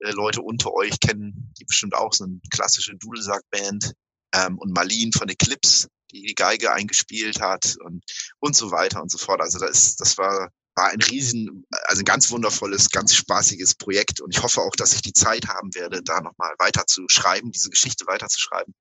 äh, 0.00 0.10
Leute 0.10 0.42
unter 0.42 0.72
euch 0.74 1.00
kennen, 1.00 1.52
die 1.58 1.64
bestimmt 1.64 1.94
auch 1.94 2.12
so 2.12 2.24
eine 2.24 2.40
klassische 2.50 2.94
Dudelsack-Band. 2.96 3.92
Ähm, 4.34 4.58
und 4.58 4.74
Marlene 4.74 5.12
von 5.16 5.28
Eclipse, 5.28 5.88
die 6.10 6.22
die 6.22 6.34
Geige 6.34 6.72
eingespielt 6.72 7.40
hat 7.40 7.76
und, 7.84 8.02
und 8.40 8.54
so 8.56 8.70
weiter 8.70 9.02
und 9.02 9.10
so 9.10 9.18
fort. 9.18 9.40
Also 9.40 9.58
das, 9.58 9.70
ist, 9.70 10.00
das 10.00 10.18
war, 10.18 10.50
war 10.76 10.88
ein 10.90 11.00
riesen, 11.00 11.64
also 11.86 12.00
ein 12.00 12.04
ganz 12.04 12.30
wundervolles, 12.30 12.90
ganz 12.90 13.14
spaßiges 13.14 13.74
Projekt. 13.76 14.20
Und 14.20 14.34
ich 14.34 14.42
hoffe 14.42 14.60
auch, 14.60 14.74
dass 14.76 14.92
ich 14.94 15.02
die 15.02 15.12
Zeit 15.12 15.46
haben 15.48 15.74
werde, 15.74 16.02
da 16.02 16.20
nochmal 16.20 16.54
weiter 16.58 16.86
zu 16.86 17.04
schreiben, 17.08 17.50
diese 17.52 17.70
Geschichte 17.70 18.06
weiter 18.06 18.28
zu 18.28 18.40
schreiben 18.40 18.74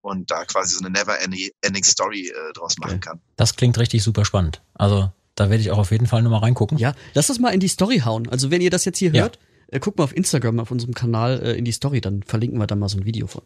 und 0.00 0.30
da 0.30 0.44
quasi 0.44 0.74
so 0.74 0.80
eine 0.84 0.90
never 0.90 1.18
ending 1.20 1.84
Story 1.84 2.28
äh, 2.28 2.52
draus 2.54 2.76
machen 2.78 3.00
kann. 3.00 3.20
Das 3.36 3.56
klingt 3.56 3.78
richtig 3.78 4.02
super 4.02 4.24
spannend. 4.24 4.62
Also 4.74 5.12
da 5.34 5.48
werde 5.48 5.62
ich 5.62 5.70
auch 5.70 5.78
auf 5.78 5.90
jeden 5.92 6.06
Fall 6.06 6.22
nochmal 6.22 6.40
reingucken. 6.40 6.76
Ja, 6.78 6.94
lass 7.14 7.28
das 7.28 7.38
mal 7.38 7.54
in 7.54 7.60
die 7.60 7.68
Story 7.68 8.00
hauen. 8.04 8.28
Also 8.28 8.50
wenn 8.50 8.60
ihr 8.60 8.70
das 8.70 8.84
jetzt 8.84 8.98
hier 8.98 9.12
Ja. 9.12 9.22
hört, 9.22 9.38
äh, 9.68 9.80
guckt 9.80 9.98
mal 9.98 10.04
auf 10.04 10.14
Instagram, 10.16 10.60
auf 10.60 10.70
unserem 10.70 10.94
Kanal 10.94 11.40
äh, 11.42 11.52
in 11.56 11.64
die 11.64 11.72
Story, 11.72 12.00
dann 12.00 12.22
verlinken 12.22 12.58
wir 12.58 12.66
da 12.66 12.74
mal 12.74 12.88
so 12.88 12.98
ein 12.98 13.04
Video 13.04 13.26
von. 13.26 13.42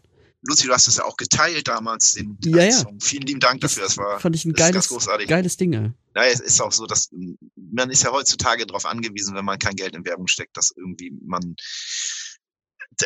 Luzi, 0.47 0.67
du 0.67 0.73
hast 0.73 0.89
es 0.89 0.97
ja 0.97 1.05
auch 1.05 1.17
geteilt 1.17 1.69
damals, 1.69 2.15
den 2.15 2.39
Ja, 2.45 2.59
ja. 2.65 2.73
Song. 2.73 2.99
Vielen 3.01 3.27
lieben 3.27 3.41
Dank 3.41 3.61
dafür. 3.61 3.83
Das 3.85 3.97
war 3.97 4.21
fand 4.21 4.35
ich 4.37 4.45
ein 4.45 4.53
das 4.53 4.59
geiles, 4.59 4.89
großartig. 4.89 5.29
geiles 5.29 5.57
Ding. 5.57 5.73
ey. 5.73 5.91
Ja, 6.15 6.25
es 6.25 6.41
ist 6.41 6.61
auch 6.61 6.73
so, 6.73 6.87
dass 6.87 7.11
ähm, 7.13 7.37
man 7.57 7.91
ist 7.91 8.03
ja 8.05 8.13
heutzutage 8.13 8.67
darauf 8.67 8.87
angewiesen, 8.87 9.35
wenn 9.35 9.45
man 9.45 9.59
kein 9.59 9.75
Geld 9.77 9.95
in 9.97 10.05
Werbung 10.05 10.27
steckt, 10.29 10.57
dass 10.57 10.73
irgendwie 10.77 11.13
man 11.25 11.57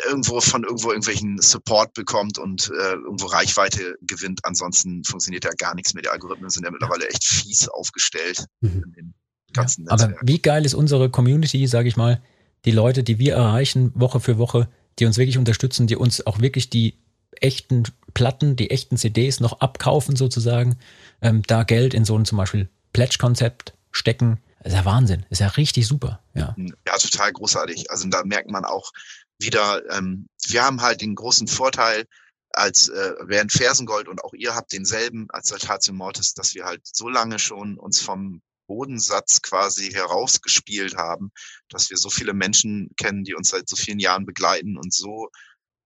irgendwo 0.05 0.39
von 0.39 0.63
irgendwo 0.63 0.89
irgendwelchen 0.89 1.37
Support 1.41 1.93
bekommt 1.93 2.37
und 2.37 2.69
äh, 2.69 2.93
irgendwo 2.93 3.25
Reichweite 3.25 3.95
gewinnt. 4.01 4.39
Ansonsten 4.43 5.03
funktioniert 5.03 5.43
ja 5.43 5.51
gar 5.57 5.75
nichts 5.75 5.93
mehr. 5.93 6.03
Die 6.03 6.09
Algorithmen 6.09 6.49
sind 6.49 6.63
ja 6.63 6.71
mittlerweile 6.71 7.07
echt 7.09 7.25
fies 7.25 7.67
aufgestellt 7.67 8.45
Mhm. 8.61 8.83
in 8.85 8.91
den 8.93 9.13
ganzen 9.53 9.85
Ja, 9.85 9.91
aber 9.91 10.15
wie 10.21 10.39
geil 10.39 10.65
ist 10.65 10.75
unsere 10.75 11.09
Community, 11.09 11.67
sage 11.67 11.89
ich 11.89 11.97
mal, 11.97 12.21
die 12.63 12.71
Leute, 12.71 13.03
die 13.03 13.19
wir 13.19 13.33
erreichen 13.33 13.91
Woche 13.95 14.19
für 14.21 14.37
Woche, 14.37 14.69
die 14.99 15.05
uns 15.05 15.17
wirklich 15.17 15.37
unterstützen, 15.37 15.87
die 15.87 15.95
uns 15.97 16.25
auch 16.25 16.39
wirklich 16.39 16.69
die 16.69 17.00
echten 17.41 17.83
Platten, 18.13 18.55
die 18.55 18.71
echten 18.71 18.97
CDs 18.97 19.39
noch 19.39 19.59
abkaufen 19.59 20.15
sozusagen, 20.15 20.77
ähm, 21.21 21.43
da 21.47 21.63
Geld 21.63 21.93
in 21.93 22.05
so 22.05 22.17
ein 22.17 22.25
zum 22.25 22.37
Beispiel 22.37 22.69
Pledge-Konzept 22.93 23.73
stecken. 23.91 24.39
ist 24.63 24.73
ja 24.73 24.85
Wahnsinn, 24.85 25.25
ist 25.29 25.39
ja 25.39 25.47
richtig 25.47 25.87
super. 25.87 26.21
Ja, 26.33 26.55
Ja, 26.87 26.97
total 26.97 27.33
großartig. 27.33 27.89
Also 27.89 28.07
da 28.09 28.23
merkt 28.23 28.49
man 28.49 28.65
auch 28.65 28.91
wieder, 29.39 29.81
ähm, 29.91 30.27
wir 30.47 30.63
haben 30.63 30.81
halt 30.81 31.01
den 31.01 31.15
großen 31.15 31.47
Vorteil, 31.47 32.05
als 32.53 32.89
äh, 32.89 33.13
während 33.23 33.51
Fersengold 33.51 34.07
und 34.07 34.23
auch 34.23 34.33
ihr 34.33 34.55
habt 34.55 34.73
denselben 34.73 35.27
als 35.29 35.47
Saltatio 35.47 35.93
Mortis, 35.93 36.33
dass 36.33 36.53
wir 36.53 36.65
halt 36.65 36.81
so 36.83 37.07
lange 37.07 37.39
schon 37.39 37.77
uns 37.77 38.01
vom 38.01 38.41
Bodensatz 38.67 39.41
quasi 39.41 39.91
herausgespielt 39.91 40.95
haben, 40.95 41.31
dass 41.69 41.89
wir 41.89 41.97
so 41.97 42.09
viele 42.09 42.33
Menschen 42.33 42.89
kennen, 42.97 43.23
die 43.23 43.35
uns 43.35 43.49
seit 43.49 43.67
so 43.67 43.75
vielen 43.75 43.99
Jahren 43.99 44.25
begleiten 44.25 44.77
und 44.77 44.93
so 44.93 45.29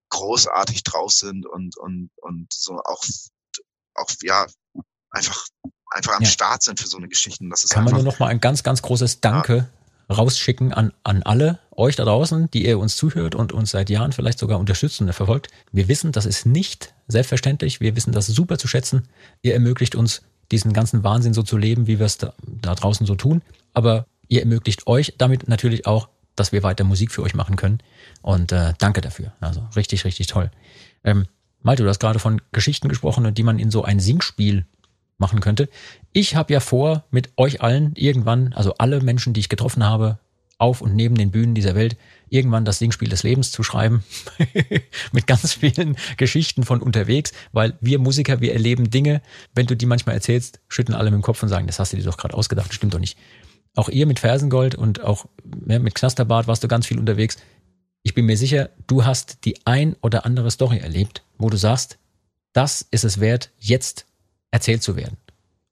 großartig 0.09 0.83
draus 0.83 1.17
sind 1.17 1.45
und 1.45 1.77
und 1.77 2.09
und 2.17 2.53
so 2.53 2.79
auch 2.83 3.03
auch 3.95 4.09
ja 4.23 4.45
einfach 5.09 5.47
einfach 5.91 6.15
am 6.15 6.23
Ja. 6.23 6.29
Start 6.29 6.63
sind 6.63 6.79
für 6.79 6.87
so 6.87 6.97
eine 6.97 7.07
Geschichte. 7.07 7.45
Das 7.49 7.63
ist 7.63 7.71
kann 7.71 7.83
man 7.83 7.93
einfach 7.93 8.03
nur 8.03 8.11
noch 8.11 8.19
mal 8.19 8.27
ein 8.27 8.41
ganz, 8.41 8.63
ganz 8.63 8.81
großes 8.81 9.21
Danke 9.21 9.69
rausschicken 10.09 10.73
an, 10.73 10.93
an 11.03 11.23
alle 11.23 11.59
euch 11.71 11.95
da 11.95 12.05
draußen, 12.05 12.49
die 12.51 12.65
ihr 12.65 12.79
uns 12.79 12.95
zuhört 12.95 13.35
und 13.35 13.51
uns 13.51 13.71
seit 13.71 13.89
Jahren 13.89 14.11
vielleicht 14.11 14.39
sogar 14.39 14.59
unterstützt 14.59 15.01
und 15.01 15.11
verfolgt. 15.11 15.47
Wir 15.71 15.87
wissen, 15.87 16.11
das 16.11 16.25
ist 16.25 16.45
nicht 16.45 16.93
selbstverständlich. 17.07 17.81
Wir 17.81 17.95
wissen 17.95 18.11
das 18.11 18.27
super 18.27 18.57
zu 18.57 18.67
schätzen. 18.67 19.07
Ihr 19.41 19.53
ermöglicht 19.53 19.95
uns, 19.95 20.21
diesen 20.51 20.73
ganzen 20.73 21.03
Wahnsinn 21.03 21.33
so 21.33 21.41
zu 21.41 21.57
leben, 21.57 21.87
wie 21.87 21.97
wir 21.99 22.05
es 22.05 22.17
da, 22.17 22.33
da 22.43 22.75
draußen 22.75 23.05
so 23.07 23.15
tun. 23.15 23.41
Aber 23.73 24.05
ihr 24.27 24.41
ermöglicht 24.41 24.85
euch 24.87 25.15
damit 25.17 25.47
natürlich 25.47 25.87
auch, 25.87 26.09
dass 26.35 26.51
wir 26.51 26.63
weiter 26.63 26.83
Musik 26.83 27.11
für 27.11 27.23
euch 27.23 27.33
machen 27.33 27.55
können. 27.55 27.79
Und 28.25 28.51
äh, 28.51 28.73
danke 28.79 29.01
dafür. 29.01 29.33
Also 29.39 29.67
richtig, 29.75 30.03
richtig 30.03 30.25
toll. 30.25 30.49
Ähm, 31.03 31.27
Malte, 31.61 31.83
du 31.83 31.89
hast 31.89 31.99
gerade 31.99 32.17
von 32.17 32.41
Geschichten 32.53 32.89
gesprochen, 32.89 33.31
die 33.31 33.43
man 33.43 33.59
in 33.59 33.69
so 33.69 33.83
ein 33.83 33.99
Singspiel 33.99 34.65
machen 35.19 35.41
könnte. 35.41 35.69
Ich 36.11 36.35
habe 36.35 36.51
ja 36.51 36.59
vor, 36.59 37.03
mit 37.11 37.29
euch 37.37 37.61
allen 37.61 37.93
irgendwann, 37.93 38.51
also 38.53 38.73
alle 38.79 38.99
Menschen, 39.01 39.33
die 39.33 39.41
ich 39.41 39.49
getroffen 39.49 39.83
habe, 39.83 40.17
auf 40.57 40.81
und 40.81 40.95
neben 40.95 41.13
den 41.13 41.29
Bühnen 41.29 41.53
dieser 41.53 41.75
Welt, 41.75 41.97
irgendwann 42.27 42.65
das 42.65 42.79
Singspiel 42.79 43.09
des 43.09 43.21
Lebens 43.21 43.51
zu 43.51 43.61
schreiben. 43.61 44.03
mit 45.11 45.27
ganz 45.27 45.53
vielen 45.53 45.95
Geschichten 46.17 46.63
von 46.63 46.81
unterwegs, 46.81 47.31
weil 47.51 47.77
wir 47.79 47.99
Musiker, 47.99 48.41
wir 48.41 48.53
erleben 48.53 48.89
Dinge, 48.89 49.21
wenn 49.53 49.67
du 49.67 49.75
die 49.75 49.85
manchmal 49.85 50.15
erzählst, 50.15 50.61
schütteln 50.67 50.95
alle 50.95 51.11
mit 51.11 51.19
dem 51.19 51.23
Kopf 51.23 51.43
und 51.43 51.49
sagen, 51.49 51.67
das 51.67 51.77
hast 51.77 51.93
du 51.93 51.97
dir 51.97 52.03
doch 52.03 52.17
gerade 52.17 52.33
ausgedacht, 52.33 52.73
stimmt 52.73 52.95
doch 52.95 52.99
nicht. 52.99 53.19
Auch 53.75 53.89
ihr 53.89 54.07
mit 54.07 54.19
Fersengold 54.19 54.73
und 54.73 55.03
auch 55.03 55.27
mit 55.43 55.93
Knasterbart 55.93 56.47
warst 56.47 56.63
du 56.63 56.67
ganz 56.67 56.87
viel 56.87 56.97
unterwegs. 56.97 57.37
Ich 58.05 58.13
bin 58.13 58.27
mir 58.27 58.37
sicher, 58.37 58.69
du 58.85 59.03
hast 59.03 59.45
die 59.45 59.65
ein 59.65 59.95
oder 59.99 60.25
andere 60.25 60.51
Story 60.51 60.77
erlebt, 60.77 61.23
wo 61.39 61.49
du 61.49 61.57
sagst, 61.57 61.97
das 62.53 62.85
ist 62.91 63.03
es 63.03 63.19
wert, 63.19 63.49
jetzt 63.57 64.05
erzählt 64.51 64.83
zu 64.83 64.95
werden. 64.95 65.17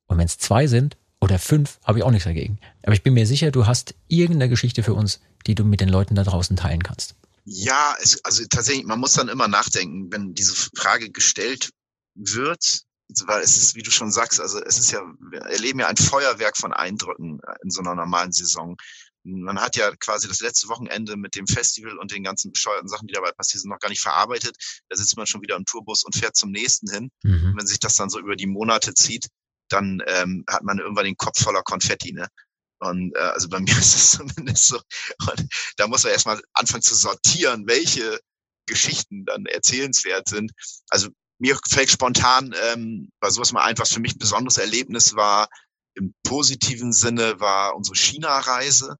Und 0.07 0.17
wenn 0.17 0.25
es 0.25 0.39
zwei 0.39 0.65
sind 0.65 0.97
oder 1.21 1.37
fünf, 1.37 1.77
habe 1.83 1.99
ich 1.99 2.03
auch 2.03 2.09
nichts 2.09 2.25
dagegen. 2.25 2.57
Aber 2.81 2.93
ich 2.93 3.03
bin 3.03 3.13
mir 3.13 3.27
sicher, 3.27 3.51
du 3.51 3.67
hast 3.67 3.93
irgendeine 4.07 4.49
Geschichte 4.49 4.81
für 4.81 4.95
uns, 4.95 5.19
die 5.45 5.53
du 5.53 5.63
mit 5.63 5.79
den 5.79 5.89
Leuten 5.89 6.15
da 6.15 6.23
draußen 6.23 6.57
teilen 6.57 6.81
kannst. 6.81 7.13
Ja, 7.45 7.95
es, 8.01 8.25
also 8.25 8.43
tatsächlich, 8.49 8.85
man 8.85 8.99
muss 8.99 9.13
dann 9.13 9.29
immer 9.29 9.47
nachdenken, 9.47 10.11
wenn 10.11 10.33
diese 10.33 10.55
Frage 10.75 11.11
gestellt 11.11 11.69
wird, 12.15 12.81
weil 13.27 13.43
es 13.43 13.57
ist, 13.57 13.75
wie 13.75 13.83
du 13.83 13.91
schon 13.91 14.11
sagst, 14.11 14.41
also 14.41 14.59
es 14.59 14.79
ist 14.79 14.91
ja, 14.91 15.01
wir 15.29 15.41
erleben 15.41 15.81
ja 15.81 15.87
ein 15.87 15.97
Feuerwerk 15.97 16.57
von 16.57 16.73
Eindrücken 16.73 17.41
in 17.63 17.69
so 17.69 17.81
einer 17.81 17.93
normalen 17.93 18.31
Saison. 18.31 18.75
Man 19.23 19.59
hat 19.59 19.75
ja 19.75 19.95
quasi 19.95 20.27
das 20.27 20.41
letzte 20.41 20.67
Wochenende 20.67 21.15
mit 21.15 21.35
dem 21.35 21.47
Festival 21.47 21.97
und 21.97 22.11
den 22.11 22.23
ganzen 22.23 22.51
bescheuerten 22.51 22.89
Sachen, 22.89 23.07
die 23.07 23.13
dabei 23.13 23.31
passiert 23.31 23.61
sind, 23.61 23.69
noch 23.69 23.79
gar 23.79 23.89
nicht 23.89 24.01
verarbeitet. 24.01 24.55
Da 24.89 24.97
sitzt 24.97 25.15
man 25.17 25.27
schon 25.27 25.41
wieder 25.41 25.55
im 25.55 25.65
Tourbus 25.65 26.03
und 26.03 26.15
fährt 26.15 26.35
zum 26.35 26.51
nächsten 26.51 26.91
hin. 26.91 27.09
Mhm. 27.23 27.51
Und 27.51 27.57
wenn 27.57 27.67
sich 27.67 27.79
das 27.79 27.95
dann 27.95 28.09
so 28.09 28.19
über 28.19 28.35
die 28.35 28.47
Monate 28.47 28.93
zieht, 28.93 29.27
dann 29.69 30.03
ähm, 30.07 30.43
hat 30.47 30.63
man 30.63 30.79
irgendwann 30.79 31.05
den 31.05 31.17
Kopf 31.17 31.41
voller 31.41 31.63
Konfetti, 31.63 32.11
ne? 32.11 32.27
Und 32.79 33.15
äh, 33.15 33.19
also 33.19 33.47
bei 33.47 33.59
mir 33.61 33.77
ist 33.77 33.95
es 33.95 34.11
zumindest 34.11 34.65
so. 34.65 34.77
Und 35.29 35.47
da 35.77 35.87
muss 35.87 36.03
man 36.03 36.13
erstmal 36.13 36.41
anfangen 36.53 36.83
zu 36.83 36.95
sortieren, 36.95 37.65
welche 37.67 38.19
Geschichten 38.65 39.25
dann 39.25 39.45
erzählenswert 39.45 40.27
sind. 40.27 40.51
Also 40.89 41.09
mir 41.39 41.57
fällt 41.67 41.91
spontan, 41.91 42.53
ähm, 42.71 43.09
war 43.19 43.31
sowas 43.31 43.51
mal 43.51 43.63
ein, 43.63 43.77
was 43.77 43.93
für 43.93 43.99
mich 43.99 44.15
ein 44.15 44.19
besonderes 44.19 44.57
Erlebnis 44.57 45.15
war, 45.15 45.47
im 45.95 46.13
positiven 46.23 46.93
Sinne 46.93 47.39
war 47.39 47.75
unsere 47.75 47.95
China-Reise. 47.95 48.95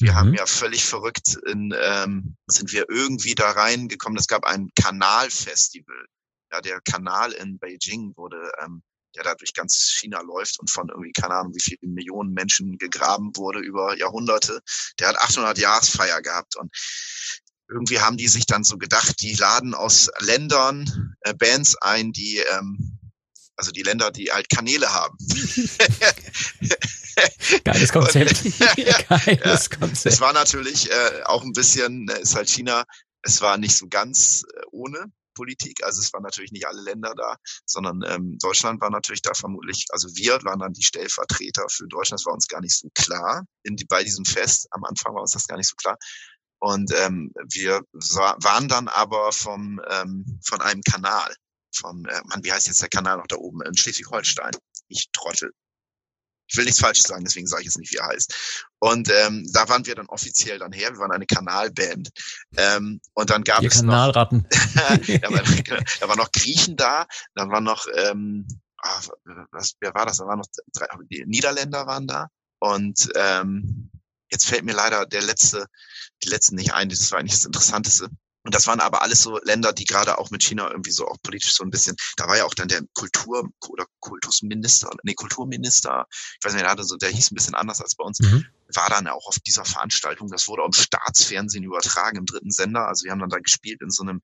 Wir 0.00 0.12
Mhm. 0.12 0.16
haben 0.16 0.34
ja 0.34 0.46
völlig 0.46 0.84
verrückt 0.84 1.36
in, 1.46 1.74
ähm, 1.78 2.36
sind 2.46 2.72
wir 2.72 2.86
irgendwie 2.88 3.34
da 3.34 3.50
reingekommen. 3.50 4.18
Es 4.18 4.26
gab 4.26 4.44
ein 4.44 4.70
Kanalfestival. 4.74 6.06
Ja, 6.52 6.60
der 6.60 6.80
Kanal 6.80 7.32
in 7.32 7.58
Beijing 7.58 8.12
wurde, 8.16 8.50
ähm, 8.64 8.82
der 9.14 9.24
da 9.24 9.34
durch 9.34 9.52
ganz 9.54 9.90
China 9.92 10.20
läuft 10.20 10.58
und 10.58 10.70
von 10.70 10.88
irgendwie, 10.88 11.12
keine 11.12 11.34
Ahnung, 11.34 11.54
wie 11.54 11.60
viele 11.62 11.78
Millionen 11.92 12.32
Menschen 12.32 12.78
gegraben 12.78 13.30
wurde 13.36 13.60
über 13.60 13.96
Jahrhunderte. 13.96 14.60
Der 14.98 15.08
hat 15.08 15.16
800 15.18 15.58
Jahresfeier 15.58 16.22
gehabt 16.22 16.56
und 16.56 16.74
irgendwie 17.68 18.00
haben 18.00 18.16
die 18.16 18.28
sich 18.28 18.46
dann 18.46 18.64
so 18.64 18.78
gedacht, 18.78 19.20
die 19.20 19.34
laden 19.34 19.74
aus 19.74 20.10
Ländern 20.20 21.14
äh, 21.20 21.34
Bands 21.34 21.76
ein, 21.76 22.12
die, 22.12 22.38
ähm, 22.38 22.98
also 23.60 23.72
die 23.72 23.82
Länder, 23.82 24.10
die 24.10 24.32
halt 24.32 24.48
Kanäle 24.48 24.90
haben. 24.90 25.18
Geiles 27.64 27.92
Konzept. 27.92 28.42
Geiles 28.56 29.38
Es 29.44 29.68
Konzept. 29.68 30.18
war 30.20 30.32
natürlich 30.32 30.90
äh, 30.90 31.22
auch 31.24 31.42
ein 31.42 31.52
bisschen, 31.52 32.08
äh, 32.08 32.22
ist 32.22 32.34
halt 32.34 32.48
China, 32.48 32.84
es 33.20 33.42
war 33.42 33.58
nicht 33.58 33.76
so 33.76 33.86
ganz 33.86 34.44
äh, 34.54 34.62
ohne 34.70 35.12
Politik, 35.34 35.84
also 35.84 36.00
es 36.00 36.10
waren 36.14 36.22
natürlich 36.22 36.52
nicht 36.52 36.66
alle 36.66 36.80
Länder 36.80 37.12
da, 37.14 37.36
sondern 37.66 38.00
ähm, 38.06 38.38
Deutschland 38.40 38.80
war 38.80 38.90
natürlich 38.90 39.20
da 39.20 39.34
vermutlich, 39.34 39.84
also 39.90 40.08
wir 40.14 40.42
waren 40.42 40.60
dann 40.60 40.72
die 40.72 40.82
Stellvertreter 40.82 41.66
für 41.70 41.86
Deutschland, 41.86 42.20
das 42.20 42.26
war 42.26 42.32
uns 42.32 42.48
gar 42.48 42.62
nicht 42.62 42.78
so 42.78 42.88
klar 42.94 43.44
in 43.62 43.76
die, 43.76 43.84
bei 43.84 44.02
diesem 44.02 44.24
Fest, 44.24 44.68
am 44.70 44.84
Anfang 44.84 45.14
war 45.14 45.20
uns 45.20 45.32
das 45.32 45.46
gar 45.46 45.58
nicht 45.58 45.68
so 45.68 45.76
klar. 45.76 45.98
Und 46.62 46.90
ähm, 46.94 47.32
wir 47.52 47.82
waren 47.92 48.68
dann 48.68 48.88
aber 48.88 49.32
vom, 49.32 49.80
ähm, 49.90 50.40
von 50.44 50.60
einem 50.62 50.82
Kanal, 50.82 51.34
vom, 51.72 52.04
äh, 52.06 52.20
Mann, 52.26 52.44
wie 52.44 52.52
heißt 52.52 52.66
jetzt 52.66 52.82
der 52.82 52.88
Kanal 52.88 53.18
noch 53.18 53.26
da 53.26 53.36
oben, 53.36 53.62
in 53.62 53.76
Schleswig-Holstein. 53.76 54.52
Ich 54.88 55.10
trottel. 55.12 55.52
Ich 56.50 56.56
will 56.56 56.64
nichts 56.64 56.80
Falsches 56.80 57.04
sagen, 57.04 57.24
deswegen 57.24 57.46
sage 57.46 57.62
ich 57.62 57.66
jetzt 57.66 57.78
nicht, 57.78 57.92
wie 57.92 57.98
er 57.98 58.08
heißt. 58.08 58.34
Und 58.80 59.08
ähm, 59.08 59.48
da 59.52 59.68
waren 59.68 59.86
wir 59.86 59.94
dann 59.94 60.06
offiziell 60.06 60.58
dann 60.58 60.72
her. 60.72 60.90
Wir 60.90 60.98
waren 60.98 61.12
eine 61.12 61.26
Kanalband. 61.26 62.10
Ähm, 62.56 63.00
und 63.14 63.30
dann 63.30 63.44
gab 63.44 63.62
Ihr 63.62 63.68
es 63.68 63.82
noch, 63.82 63.92
Kanalratten. 63.92 64.48
da, 64.74 65.30
war, 65.30 65.42
da 66.00 66.08
waren 66.08 66.18
noch 66.18 66.32
Griechen 66.32 66.76
da, 66.76 67.06
dann 67.34 67.50
waren 67.50 67.62
noch, 67.62 67.86
ähm, 67.94 68.48
ah, 68.78 69.00
was, 69.52 69.74
wer 69.80 69.94
war 69.94 70.06
das? 70.06 70.16
Da 70.16 70.26
waren 70.26 70.40
noch 70.40 70.48
drei, 70.72 70.86
die 71.08 71.24
Niederländer 71.24 71.86
waren 71.86 72.08
da. 72.08 72.28
Und 72.58 73.08
ähm, 73.14 73.90
jetzt 74.30 74.46
fällt 74.46 74.64
mir 74.64 74.74
leider 74.74 75.06
der 75.06 75.22
letzte, 75.22 75.66
die 76.24 76.30
letzten 76.30 76.56
nicht 76.56 76.74
ein. 76.74 76.88
Das 76.88 77.12
war 77.12 77.20
eigentlich 77.20 77.34
das 77.34 77.46
Interessanteste. 77.46 78.08
Und 78.42 78.54
das 78.54 78.66
waren 78.66 78.80
aber 78.80 79.02
alles 79.02 79.22
so 79.22 79.38
Länder, 79.44 79.72
die 79.72 79.84
gerade 79.84 80.16
auch 80.18 80.30
mit 80.30 80.42
China 80.42 80.70
irgendwie 80.70 80.92
so 80.92 81.06
auch 81.06 81.18
politisch 81.22 81.52
so 81.52 81.62
ein 81.62 81.70
bisschen, 81.70 81.96
da 82.16 82.26
war 82.26 82.38
ja 82.38 82.44
auch 82.44 82.54
dann 82.54 82.68
der 82.68 82.80
Kultur- 82.94 83.50
oder 83.68 83.84
Kultusminister, 84.00 84.88
nee, 85.02 85.14
Kulturminister, 85.14 86.06
ich 86.10 86.44
weiß 86.44 86.54
nicht, 86.54 86.64
der 86.64 86.70
hatte 86.70 86.84
so, 86.84 86.96
der 86.96 87.10
hieß 87.10 87.30
ein 87.30 87.34
bisschen 87.34 87.54
anders 87.54 87.80
als 87.82 87.94
bei 87.96 88.04
uns, 88.04 88.18
Mhm. 88.20 88.46
war 88.74 88.88
dann 88.88 89.08
auch 89.08 89.26
auf 89.26 89.38
dieser 89.40 89.64
Veranstaltung. 89.64 90.28
Das 90.28 90.48
wurde 90.48 90.62
auch 90.62 90.66
im 90.66 90.72
Staatsfernsehen 90.72 91.64
übertragen, 91.64 92.18
im 92.18 92.26
dritten 92.26 92.50
Sender. 92.50 92.88
Also 92.88 93.04
wir 93.04 93.12
haben 93.12 93.20
dann 93.20 93.28
da 93.28 93.38
gespielt 93.38 93.82
in 93.82 93.90
so 93.90 94.02
einem 94.02 94.20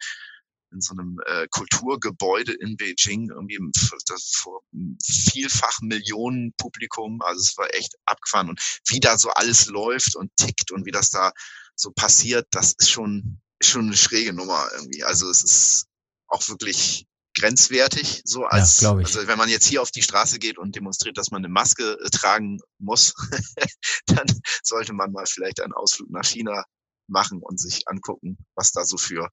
in 0.72 0.80
so 0.80 0.94
einem 0.94 1.20
äh, 1.26 1.46
Kulturgebäude 1.48 2.52
in 2.52 2.76
Beijing, 2.76 3.30
irgendwie 3.30 3.54
im, 3.54 3.70
das 4.08 4.32
vor 4.34 4.62
vielfach 5.00 5.78
Millionen 5.80 6.52
Publikum. 6.58 7.22
Also 7.22 7.40
es 7.40 7.56
war 7.56 7.72
echt 7.72 7.94
abgefahren. 8.04 8.48
Und 8.48 8.60
wie 8.88 8.98
da 8.98 9.16
so 9.16 9.30
alles 9.30 9.66
läuft 9.66 10.16
und 10.16 10.30
tickt 10.36 10.72
und 10.72 10.84
wie 10.84 10.90
das 10.90 11.10
da 11.10 11.32
so 11.76 11.92
passiert, 11.92 12.48
das 12.50 12.72
ist 12.72 12.90
schon, 12.90 13.40
schon 13.62 13.86
eine 13.86 13.96
schräge 13.96 14.32
Nummer 14.32 14.68
irgendwie. 14.74 15.04
Also 15.04 15.28
es 15.30 15.42
ist 15.42 15.86
auch 16.28 16.48
wirklich 16.48 17.06
grenzwertig, 17.36 18.22
so 18.24 18.44
als, 18.44 18.80
ich. 18.80 18.88
also 18.88 19.26
wenn 19.26 19.38
man 19.38 19.48
jetzt 19.48 19.66
hier 19.66 19.82
auf 19.82 19.90
die 19.90 20.02
Straße 20.02 20.38
geht 20.38 20.56
und 20.58 20.74
demonstriert, 20.74 21.18
dass 21.18 21.30
man 21.30 21.44
eine 21.44 21.52
Maske 21.52 21.98
äh, 22.02 22.10
tragen 22.10 22.60
muss, 22.78 23.14
dann 24.06 24.26
sollte 24.62 24.94
man 24.94 25.12
mal 25.12 25.26
vielleicht 25.26 25.60
einen 25.60 25.74
Ausflug 25.74 26.10
nach 26.10 26.24
China 26.24 26.64
machen 27.08 27.40
und 27.42 27.60
sich 27.60 27.86
angucken, 27.88 28.38
was 28.54 28.72
da 28.72 28.84
so 28.84 28.96
für 28.96 29.28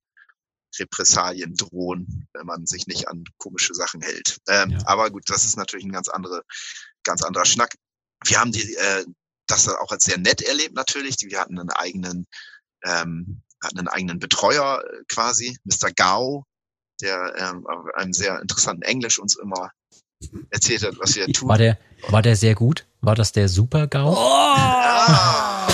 Repressalien 0.80 1.56
drohen, 1.56 2.28
wenn 2.34 2.46
man 2.46 2.66
sich 2.66 2.88
nicht 2.88 3.08
an 3.08 3.24
komische 3.38 3.74
Sachen 3.74 4.02
hält. 4.02 4.38
Ähm, 4.48 4.72
Ja. 4.72 4.80
Aber 4.86 5.10
gut, 5.10 5.24
das 5.28 5.46
ist 5.46 5.56
natürlich 5.56 5.86
ein 5.86 5.92
ganz 5.92 6.10
andere, 6.10 6.44
ganz 7.04 7.24
anderer 7.24 7.46
Schnack. 7.46 7.76
Wir 8.26 8.40
haben 8.40 8.52
die, 8.52 8.74
äh, 8.76 9.06
das 9.48 9.68
auch 9.68 9.92
als 9.92 10.04
sehr 10.04 10.18
nett 10.18 10.42
erlebt 10.42 10.76
natürlich. 10.76 11.18
Wir 11.22 11.40
hatten 11.40 11.60
einen 11.60 11.70
eigenen 11.70 12.26
ähm, 12.84 13.44
hatten 13.64 13.80
einen 13.80 13.88
eigenen 13.88 14.20
Betreuer 14.20 14.84
äh, 14.84 15.04
quasi, 15.08 15.58
Mr. 15.64 15.92
Gao, 15.96 16.46
der 17.02 17.34
ähm, 17.38 17.66
auf 17.68 17.86
einem 17.96 18.14
sehr 18.14 18.40
interessanten 18.42 18.84
Englisch 18.84 19.20
uns 19.20 19.36
immer 19.36 19.72
erzählt 20.52 20.84
hat, 20.84 20.98
was 21.00 21.16
wir 21.16 21.28
tun. 21.28 21.50
War 21.50 21.58
der, 21.58 21.78
war 22.10 22.22
der 22.22 22.36
sehr 22.36 22.56
gut? 22.56 22.86
War 23.02 23.16
das 23.16 23.32
der 23.32 23.50
Super-GAU? 23.50 24.16
Ah! 24.16 25.68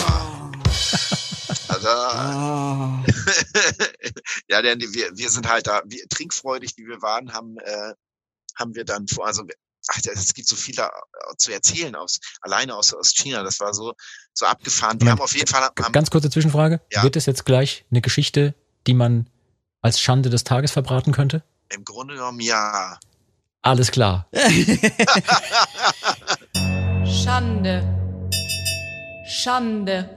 Also, 1.67 1.87
Ah. 1.87 3.03
ja, 4.49 4.61
denn 4.61 4.79
wir, 4.79 5.15
wir 5.15 5.29
sind 5.29 5.47
halt 5.47 5.67
da, 5.67 5.81
wir, 5.85 6.07
trinkfreudig, 6.09 6.73
wie 6.77 6.87
wir 6.87 7.01
waren, 7.01 7.33
haben, 7.33 7.57
äh, 7.59 7.93
haben 8.57 8.75
wir 8.75 8.85
dann 8.85 9.07
vor, 9.07 9.25
also 9.25 9.43
ach, 9.87 9.99
es 10.11 10.33
gibt 10.33 10.47
so 10.47 10.55
viel 10.55 10.75
da 10.75 10.87
äh, 10.87 11.35
zu 11.37 11.51
erzählen 11.51 11.95
aus, 11.95 12.19
alleine 12.41 12.75
aus, 12.75 12.93
aus 12.93 13.13
China, 13.13 13.43
das 13.43 13.59
war 13.59 13.73
so, 13.73 13.93
so 14.39 14.45
abgefahren. 14.45 14.99
Wir 15.01 15.11
haben 15.11 15.21
auf 15.21 15.35
jeden 15.35 15.47
Fall, 15.47 15.61
haben, 15.61 15.91
Ganz 15.91 16.09
kurze 16.09 16.29
Zwischenfrage. 16.29 16.81
Ja. 16.91 17.03
Wird 17.03 17.15
es 17.15 17.25
jetzt 17.25 17.45
gleich 17.45 17.85
eine 17.91 18.01
Geschichte, 18.01 18.55
die 18.87 18.93
man 18.93 19.29
als 19.81 20.01
Schande 20.01 20.29
des 20.29 20.43
Tages 20.43 20.71
verbraten 20.71 21.11
könnte? 21.11 21.43
im 21.71 21.85
Grunde 21.85 22.15
genommen, 22.15 22.39
ja, 22.39 22.97
Alles 23.61 23.91
klar. 23.91 24.27
Schande. 27.05 27.83
Schande. 29.27 30.09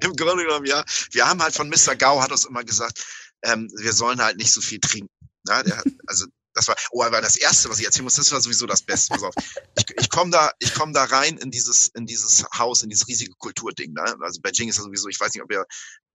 im 0.00 0.16
Grunde 0.16 0.44
genommen, 0.44 0.66
ja. 0.66 0.82
Wir 1.12 1.28
haben 1.28 1.40
halt 1.42 1.54
von 1.54 1.68
Mr. 1.68 1.94
Gao 1.96 2.20
hat 2.20 2.32
uns 2.32 2.44
immer 2.44 2.64
gesagt, 2.64 3.04
ähm, 3.44 3.70
wir 3.76 3.92
sollen 3.92 4.20
halt 4.20 4.36
nicht 4.38 4.52
so 4.52 4.60
viel 4.60 4.80
trinken. 4.80 5.10
Ja, 5.46 5.62
der 5.62 5.76
hat, 5.76 5.86
also 6.06 6.26
das 6.54 6.68
war, 6.68 6.76
oh, 6.90 7.02
aber 7.02 7.20
das 7.20 7.36
erste, 7.36 7.70
was 7.70 7.78
ich 7.78 7.86
erzählen 7.86 8.04
muss, 8.04 8.14
das 8.14 8.30
war 8.32 8.40
sowieso 8.40 8.66
das 8.66 8.82
Beste. 8.82 9.14
Pass 9.14 9.22
auf. 9.22 9.34
Ich, 9.76 9.84
ich 9.98 10.10
komme 10.10 10.30
da, 10.30 10.52
ich 10.58 10.74
komme 10.74 10.92
da 10.92 11.04
rein 11.04 11.38
in 11.38 11.50
dieses, 11.50 11.88
in 11.88 12.06
dieses 12.06 12.44
Haus, 12.56 12.82
in 12.82 12.90
dieses 12.90 13.08
riesige 13.08 13.32
Kulturding. 13.38 13.92
Ne? 13.92 14.16
Also 14.20 14.40
Beijing 14.40 14.68
ist 14.68 14.76
ja 14.76 14.84
sowieso, 14.84 15.08
ich 15.08 15.18
weiß 15.18 15.32
nicht, 15.34 15.42
ob 15.42 15.50
ihr, 15.50 15.64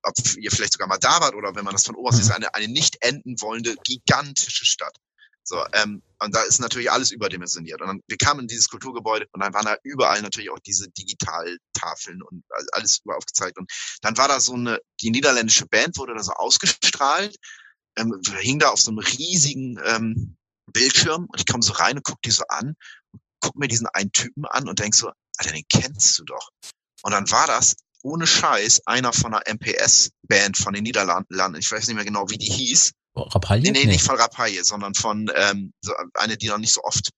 ob 0.03 0.14
ihr 0.38 0.51
vielleicht 0.51 0.73
sogar 0.73 0.88
mal 0.88 0.97
da 0.97 1.19
wart 1.22 1.35
oder 1.35 1.55
wenn 1.55 1.65
man 1.65 1.73
das 1.73 1.85
von 1.85 1.95
oberst 1.95 2.19
ist, 2.19 2.31
eine, 2.31 2.53
eine 2.53 2.68
nicht 2.68 2.97
enden 3.01 3.39
wollende, 3.41 3.76
gigantische 3.84 4.65
Stadt. 4.65 4.95
So, 5.43 5.64
ähm, 5.72 6.03
und 6.19 6.35
da 6.35 6.41
ist 6.41 6.59
natürlich 6.59 6.91
alles 6.91 7.11
überdimensioniert. 7.11 7.80
Und 7.80 7.88
dann, 7.88 8.01
wir 8.05 8.18
kamen 8.18 8.41
in 8.41 8.47
dieses 8.47 8.68
Kulturgebäude 8.68 9.27
und 9.31 9.41
dann 9.41 9.53
waren 9.53 9.65
da 9.65 9.77
überall 9.84 10.22
natürlich 10.22 10.49
auch 10.49 10.59
diese 10.59 10.89
Digitaltafeln 10.89 12.22
und 12.22 12.43
alles 12.73 12.99
über 13.05 13.15
aufgezeigt. 13.15 13.57
Und 13.57 13.72
dann 14.01 14.18
war 14.18 14.27
da 14.27 14.41
so 14.41 14.55
eine, 14.55 14.80
die 15.01 15.09
niederländische 15.09 15.65
Band 15.65 15.97
wurde 15.97 16.15
da 16.15 16.22
so 16.22 16.34
ausgestrahlt, 16.34 17.38
ähm, 17.98 18.19
hing 18.40 18.60
da 18.60 18.69
auf 18.69 18.80
so 18.80 18.91
einem 18.91 18.99
riesigen 18.99 19.80
ähm, 19.86 20.38
Bildschirm 20.72 21.26
und 21.26 21.40
ich 21.40 21.45
komme 21.45 21.64
so 21.64 21.74
rein 21.74 21.98
und 21.98 22.03
guck 22.03 22.22
die 22.22 22.32
so 22.32 22.44
an, 22.49 22.76
guck 23.40 23.56
mir 23.56 23.68
diesen 23.68 23.88
einen 23.88 24.11
Typen 24.11 24.45
an 24.45 24.68
und 24.68 24.80
denk 24.80 24.95
so, 24.95 25.11
Alter, 25.38 25.53
den 25.53 25.64
kennst 25.69 26.18
du 26.19 26.24
doch. 26.26 26.49
Und 27.03 27.11
dann 27.11 27.30
war 27.32 27.48
das 27.48 27.76
ohne 28.03 28.28
Scheiß 28.28 28.82
einer 28.86 29.14
von 29.14 29.34
einer 29.34 29.44
MPS-Band 29.53 30.57
von 30.57 30.74
den 30.74 30.84
Niederlanden. 30.84 31.56
Ich 31.56 31.72
weiß 31.72 31.88
nicht 31.88 31.95
mehr 31.95 32.06
genau, 32.06 32.30
wie 32.30 32.38
die 32.38 32.52
hieß. 32.52 32.91
Rapalje? 33.15 33.72
Nee, 33.72 33.80
nee, 33.80 33.86
nicht 33.86 34.03
von 34.03 34.15
Rapaille, 34.15 34.64
sondern 34.64 34.94
von 34.94 35.32
ähm, 35.36 35.74
so 35.82 35.94
eine, 36.14 36.38
die 36.38 36.48
noch 36.48 36.60
nicht 36.60 36.74
so 36.74 36.84
oft 36.84 37.10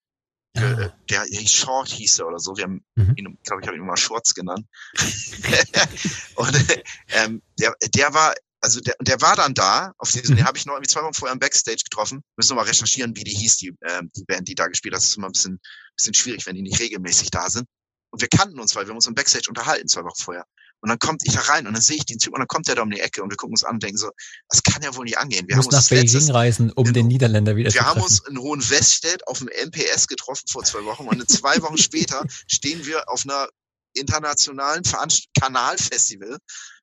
Ah. 0.58 0.62
äh, 0.62 0.90
der, 1.10 1.26
der 1.28 1.48
Short 1.48 1.90
hieß 1.90 2.20
er 2.20 2.28
oder 2.28 2.40
so. 2.40 2.58
Wir 2.58 2.64
haben 2.64 2.84
Mhm. 2.96 3.14
ihn, 3.18 3.38
glaube, 3.44 3.62
ich 3.62 3.68
habe 3.68 3.78
ihn 3.78 3.84
immer 3.84 3.96
Shorts 3.98 4.34
genannt. 4.34 4.66
und 6.36 6.66
ähm, 7.10 7.42
der, 7.60 7.76
der 7.94 8.14
war, 8.14 8.34
also 8.62 8.80
der, 8.82 8.96
der 9.02 9.22
war 9.22 9.36
dann 9.36 9.54
da, 9.54 9.94
auf 9.98 10.12
diesen, 10.12 10.34
Mhm. 10.34 10.38
den 10.38 10.46
habe 10.46 10.58
ich 10.58 10.66
noch 10.66 10.74
irgendwie 10.74 10.90
zwei 10.92 11.02
Wochen 11.04 11.14
vorher 11.14 11.34
im 11.34 11.40
Backstage 11.40 11.84
getroffen. 11.84 12.22
Müssen 12.38 12.52
wir 12.52 12.56
mal 12.56 12.66
recherchieren, 12.68 13.16
wie 13.16 13.24
die 13.24 13.34
hieß, 13.36 13.58
die, 13.58 13.74
ähm, 13.88 14.12
die 14.16 14.24
Band, 14.26 14.48
die 14.48 14.56
da 14.56 14.68
gespielt 14.68 14.94
hat. 14.94 15.02
Das 15.02 15.10
ist 15.10 15.18
immer 15.18 15.28
ein 15.28 15.32
bisschen, 15.34 15.60
bisschen 15.96 16.14
schwierig, 16.14 16.46
wenn 16.46 16.56
die 16.56 16.62
nicht 16.62 16.80
regelmäßig 16.80 17.32
da 17.32 17.50
sind. 17.50 17.66
Und 18.12 18.22
wir 18.22 18.28
kannten 18.28 18.60
uns, 18.60 18.76
weil 18.76 18.88
wir 18.88 18.94
uns 18.96 19.06
im 19.08 19.14
Backstage 19.16 19.46
unterhalten, 19.50 19.88
zwei 19.88 20.04
Wochen 20.04 20.22
vorher. 20.22 20.46
Und 20.82 20.88
dann 20.90 20.98
kommt 20.98 21.22
ich 21.26 21.34
da 21.34 21.42
rein 21.42 21.68
und 21.68 21.74
dann 21.74 21.82
sehe 21.82 21.98
ich 21.98 22.06
den 22.06 22.20
Typ 22.20 22.34
und 22.34 22.40
dann 22.40 22.48
kommt 22.48 22.68
der 22.70 22.76
da 22.76 22.84
um 22.84 22.90
die 22.90 23.02
Ecke 23.02 23.22
und 23.22 23.30
wir 23.30 23.36
gucken 23.36 23.54
uns 23.54 23.66
an 23.66 23.76
und 23.76 23.84
denken 23.84 23.98
so, 23.98 24.10
das 24.48 24.64
kann 24.64 24.82
ja 24.82 24.96
wohl 24.96 25.04
nicht 25.04 25.18
angehen. 25.18 25.46
Wir 25.50 25.58
muss 25.58 25.66
haben 25.66 25.72
nach 25.74 25.80
uns 25.80 25.90
letztes, 25.90 26.28
Beijing 26.28 26.36
reisen, 26.36 26.72
um 26.72 26.86
Genau. 26.86 26.94
den 26.94 27.08
Niederländer 27.08 27.56
wieder 27.58 27.74
wir 27.74 27.86
haben 27.86 28.02
uns 28.02 28.20
in 28.30 28.38
Hohenweststedt 28.40 29.28
auf 29.28 29.40
dem 29.40 29.50
MPS 29.50 30.08
getroffen 30.08 30.46
vor 30.50 30.64
zwei 30.64 30.84
Wochen 30.86 31.06
und 31.08 31.30
zwei 31.30 31.62
Wochen 31.62 31.78
später 31.78 32.24
stehen 32.48 32.86
wir 32.86 33.10
auf 33.10 33.24
einer 33.26 33.50
internationalen 33.94 34.86
Veranst 34.86 35.26
Kanalfestival, 35.40 36.38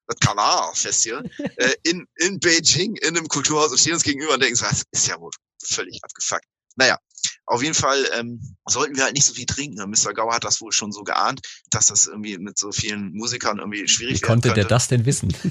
das 0.07 0.19
Kanalfestival, 0.21 1.29
äh, 1.57 1.75
in, 1.83 2.07
in 2.17 2.39
Beijing, 2.41 2.97
in 2.97 3.17
einem 3.17 3.29
Kulturhaus 3.29 3.71
und 3.71 3.79
stehen 3.79 3.95
uns 3.95 4.03
gegenüber 4.03 4.35
und 4.35 4.43
denken 4.43 4.59
das 4.61 4.85
ist 4.91 5.09
ja 5.09 5.21
wohl 5.21 5.31
völlig 5.63 6.03
abgefuckt. 6.03 6.45
Naja, 6.77 6.99
auf 7.47 7.63
jeden 7.63 7.75
Fall 7.75 8.07
ähm, 8.15 8.57
sollten 8.67 8.97
wir 8.97 9.05
halt 9.05 9.15
nicht 9.15 9.25
so 9.25 9.33
viel 9.33 9.47
trinken. 9.47 9.79
Mr. 9.89 10.13
Gauer 10.13 10.35
hat 10.35 10.45
das 10.45 10.61
wohl 10.61 10.73
schon 10.73 10.93
so 10.93 11.03
geahnt, 11.05 11.41
dass 11.71 11.87
das 11.87 12.07
irgendwie 12.07 12.39
mit 12.39 12.59
so 12.59 12.71
vielen 12.71 13.13
Musikern 13.13 13.59
irgendwie 13.59 13.89
schwierig 13.89 14.17
Wie 14.17 14.27
konnte 14.27 14.53
der 14.53 14.65
das 14.65 14.89
denn 14.89 15.07
wissen? 15.07 15.29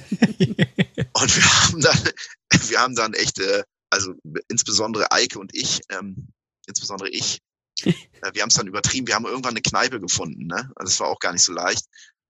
Und 1.13 1.35
wir 1.35 1.63
haben 1.63 1.81
dann, 1.81 2.09
wir 2.69 2.79
haben 2.79 2.95
dann 2.95 3.13
echt, 3.13 3.39
äh, 3.39 3.63
also 3.89 4.13
insbesondere 4.49 5.11
Eike 5.11 5.39
und 5.39 5.55
ich, 5.55 5.79
ähm, 5.89 6.27
insbesondere 6.67 7.09
ich, 7.09 7.39
äh, 7.83 7.93
wir 8.33 8.41
haben 8.41 8.49
es 8.49 8.55
dann 8.55 8.67
übertrieben. 8.67 9.07
Wir 9.07 9.15
haben 9.15 9.25
irgendwann 9.25 9.51
eine 9.51 9.61
Kneipe 9.61 10.01
gefunden, 10.01 10.47
ne? 10.47 10.71
Also 10.75 10.91
das 10.91 10.99
war 10.99 11.07
auch 11.07 11.19
gar 11.19 11.31
nicht 11.31 11.43
so 11.43 11.53
leicht. 11.53 11.85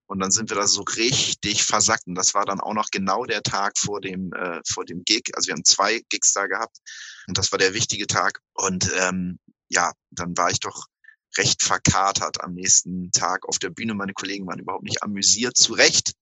Und 0.07 0.19
dann 0.19 0.31
sind 0.31 0.49
wir 0.49 0.57
da 0.57 0.67
so 0.67 0.81
richtig 0.81 1.63
versackt. 1.63 2.05
Und 2.07 2.15
das 2.15 2.33
war 2.33 2.45
dann 2.45 2.59
auch 2.59 2.73
noch 2.73 2.89
genau 2.91 3.25
der 3.25 3.41
Tag 3.41 3.77
vor 3.77 4.01
dem, 4.01 4.31
äh, 4.33 4.61
vor 4.67 4.85
dem 4.85 5.03
Gig. 5.03 5.31
Also 5.33 5.47
wir 5.47 5.53
haben 5.53 5.65
zwei 5.65 6.01
Gigs 6.09 6.33
da 6.33 6.45
gehabt. 6.47 6.77
Und 7.27 7.37
das 7.37 7.51
war 7.51 7.59
der 7.59 7.73
wichtige 7.73 8.05
Tag. 8.07 8.39
Und 8.53 8.91
ähm, 8.99 9.39
ja, 9.67 9.93
dann 10.11 10.37
war 10.37 10.51
ich 10.51 10.59
doch 10.59 10.85
recht 11.37 11.63
verkatert 11.63 12.41
am 12.43 12.53
nächsten 12.53 13.11
Tag 13.11 13.47
auf 13.47 13.57
der 13.59 13.69
Bühne. 13.71 13.93
Meine 13.95 14.13
Kollegen 14.13 14.45
waren 14.47 14.59
überhaupt 14.59 14.83
nicht 14.83 15.01
amüsiert, 15.03 15.57
zu 15.57 15.73
Recht. 15.73 16.13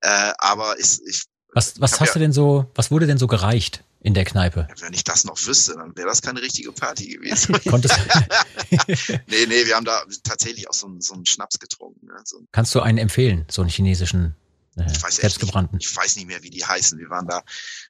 Äh, 0.00 0.32
aber 0.38 0.78
ich, 0.78 0.98
ich 1.06 1.22
Was, 1.54 1.80
was 1.80 2.00
hast 2.00 2.08
ja- 2.08 2.12
du 2.14 2.18
denn 2.20 2.32
so, 2.32 2.70
was 2.74 2.90
wurde 2.90 3.06
denn 3.06 3.18
so 3.18 3.26
gereicht 3.26 3.84
in 4.00 4.14
der 4.14 4.24
Kneipe? 4.24 4.68
wenn 4.80 4.92
ich 4.92 5.04
das 5.04 5.24
noch 5.24 5.38
wüsste, 5.46 5.74
dann 5.74 5.96
wäre 5.96 6.08
das 6.08 6.22
keine 6.22 6.40
richtige 6.40 6.72
Party 6.72 7.08
gewesen. 7.08 7.58
Konntest, 7.68 7.98
nee, 8.70 9.46
nee, 9.46 9.66
wir 9.66 9.74
haben 9.74 9.84
da 9.84 10.02
tatsächlich 10.22 10.68
auch 10.68 10.74
so 10.74 10.86
einen, 10.86 11.00
so 11.00 11.14
einen 11.14 11.26
Schnaps 11.26 11.58
getrunken. 11.58 12.06
Ne? 12.06 12.14
So, 12.24 12.40
kannst 12.52 12.74
du 12.74 12.80
einen 12.80 12.98
empfehlen, 12.98 13.44
so 13.50 13.62
einen 13.62 13.70
chinesischen, 13.70 14.36
ich 14.86 15.02
weiß 15.02 15.10
echt 15.12 15.20
selbstgebrannten? 15.20 15.78
nicht, 15.78 15.90
ich 15.90 15.96
weiß 15.96 16.16
nicht 16.16 16.26
mehr, 16.26 16.42
wie 16.42 16.50
die 16.50 16.64
heißen. 16.64 16.98
Wir 16.98 17.10
waren 17.10 17.26
da, 17.26 17.42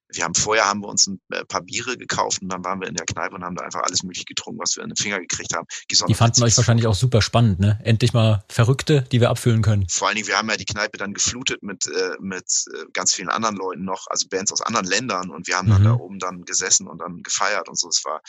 wir 0.08 0.24
haben 0.24 0.34
vorher 0.34 0.66
haben 0.66 0.80
wir 0.80 0.88
uns 0.88 1.06
ein 1.06 1.20
äh, 1.30 1.44
paar 1.44 1.62
Biere 1.62 1.96
gekauft 1.96 2.42
und 2.42 2.48
dann 2.50 2.64
waren 2.64 2.80
wir 2.80 2.88
in 2.88 2.94
der 2.94 3.06
Kneipe 3.06 3.34
und 3.34 3.44
haben 3.44 3.56
da 3.56 3.64
einfach 3.64 3.82
alles 3.82 4.02
mögliche 4.02 4.24
getrunken, 4.24 4.60
was 4.60 4.76
wir 4.76 4.82
in 4.82 4.90
den 4.90 4.96
Finger 4.96 5.20
gekriegt 5.20 5.54
haben. 5.54 5.66
Auch 6.00 6.06
Die 6.06 6.14
fanden 6.14 6.42
euch 6.42 6.56
wahrscheinlich 6.56 6.86
auch 6.86 6.94
super 6.94 7.22
spannend, 7.22 7.60
ne? 7.60 7.78
Endlich 7.84 8.12
mal 8.12 8.44
Verrückte, 8.48 9.02
die 9.12 9.20
wir 9.20 9.30
abfüllen 9.30 9.62
können. 9.62 9.88
Vor 9.88 10.08
allen 10.08 10.16
Dingen, 10.16 10.28
wir 10.28 10.38
haben 10.38 10.48
ja 10.48 10.56
die 10.56 10.64
Kneipe 10.64 10.98
dann 10.98 11.14
geflutet 11.14 11.62
mit, 11.62 11.86
äh, 11.86 12.16
mit 12.20 12.46
äh, 12.74 12.84
ganz 12.92 13.14
vielen 13.14 13.28
anderen 13.28 13.56
Leuten 13.56 13.84
noch, 13.84 14.06
also 14.08 14.28
Bands 14.28 14.52
aus 14.52 14.62
anderen 14.62 14.86
Ländern 14.86 15.30
und 15.30 15.46
wir 15.46 15.56
haben 15.56 15.68
dann 15.68 15.82
Mhm. 15.82 15.86
da 15.86 15.92
oben 15.94 16.18
dann 16.18 16.44
gesessen 16.44 16.86
und 16.86 16.98
dann 17.00 17.22
gefeiert 17.22 17.68
und 17.68 17.78
so. 17.78 17.88
Es 17.88 18.04
war, 18.04 18.20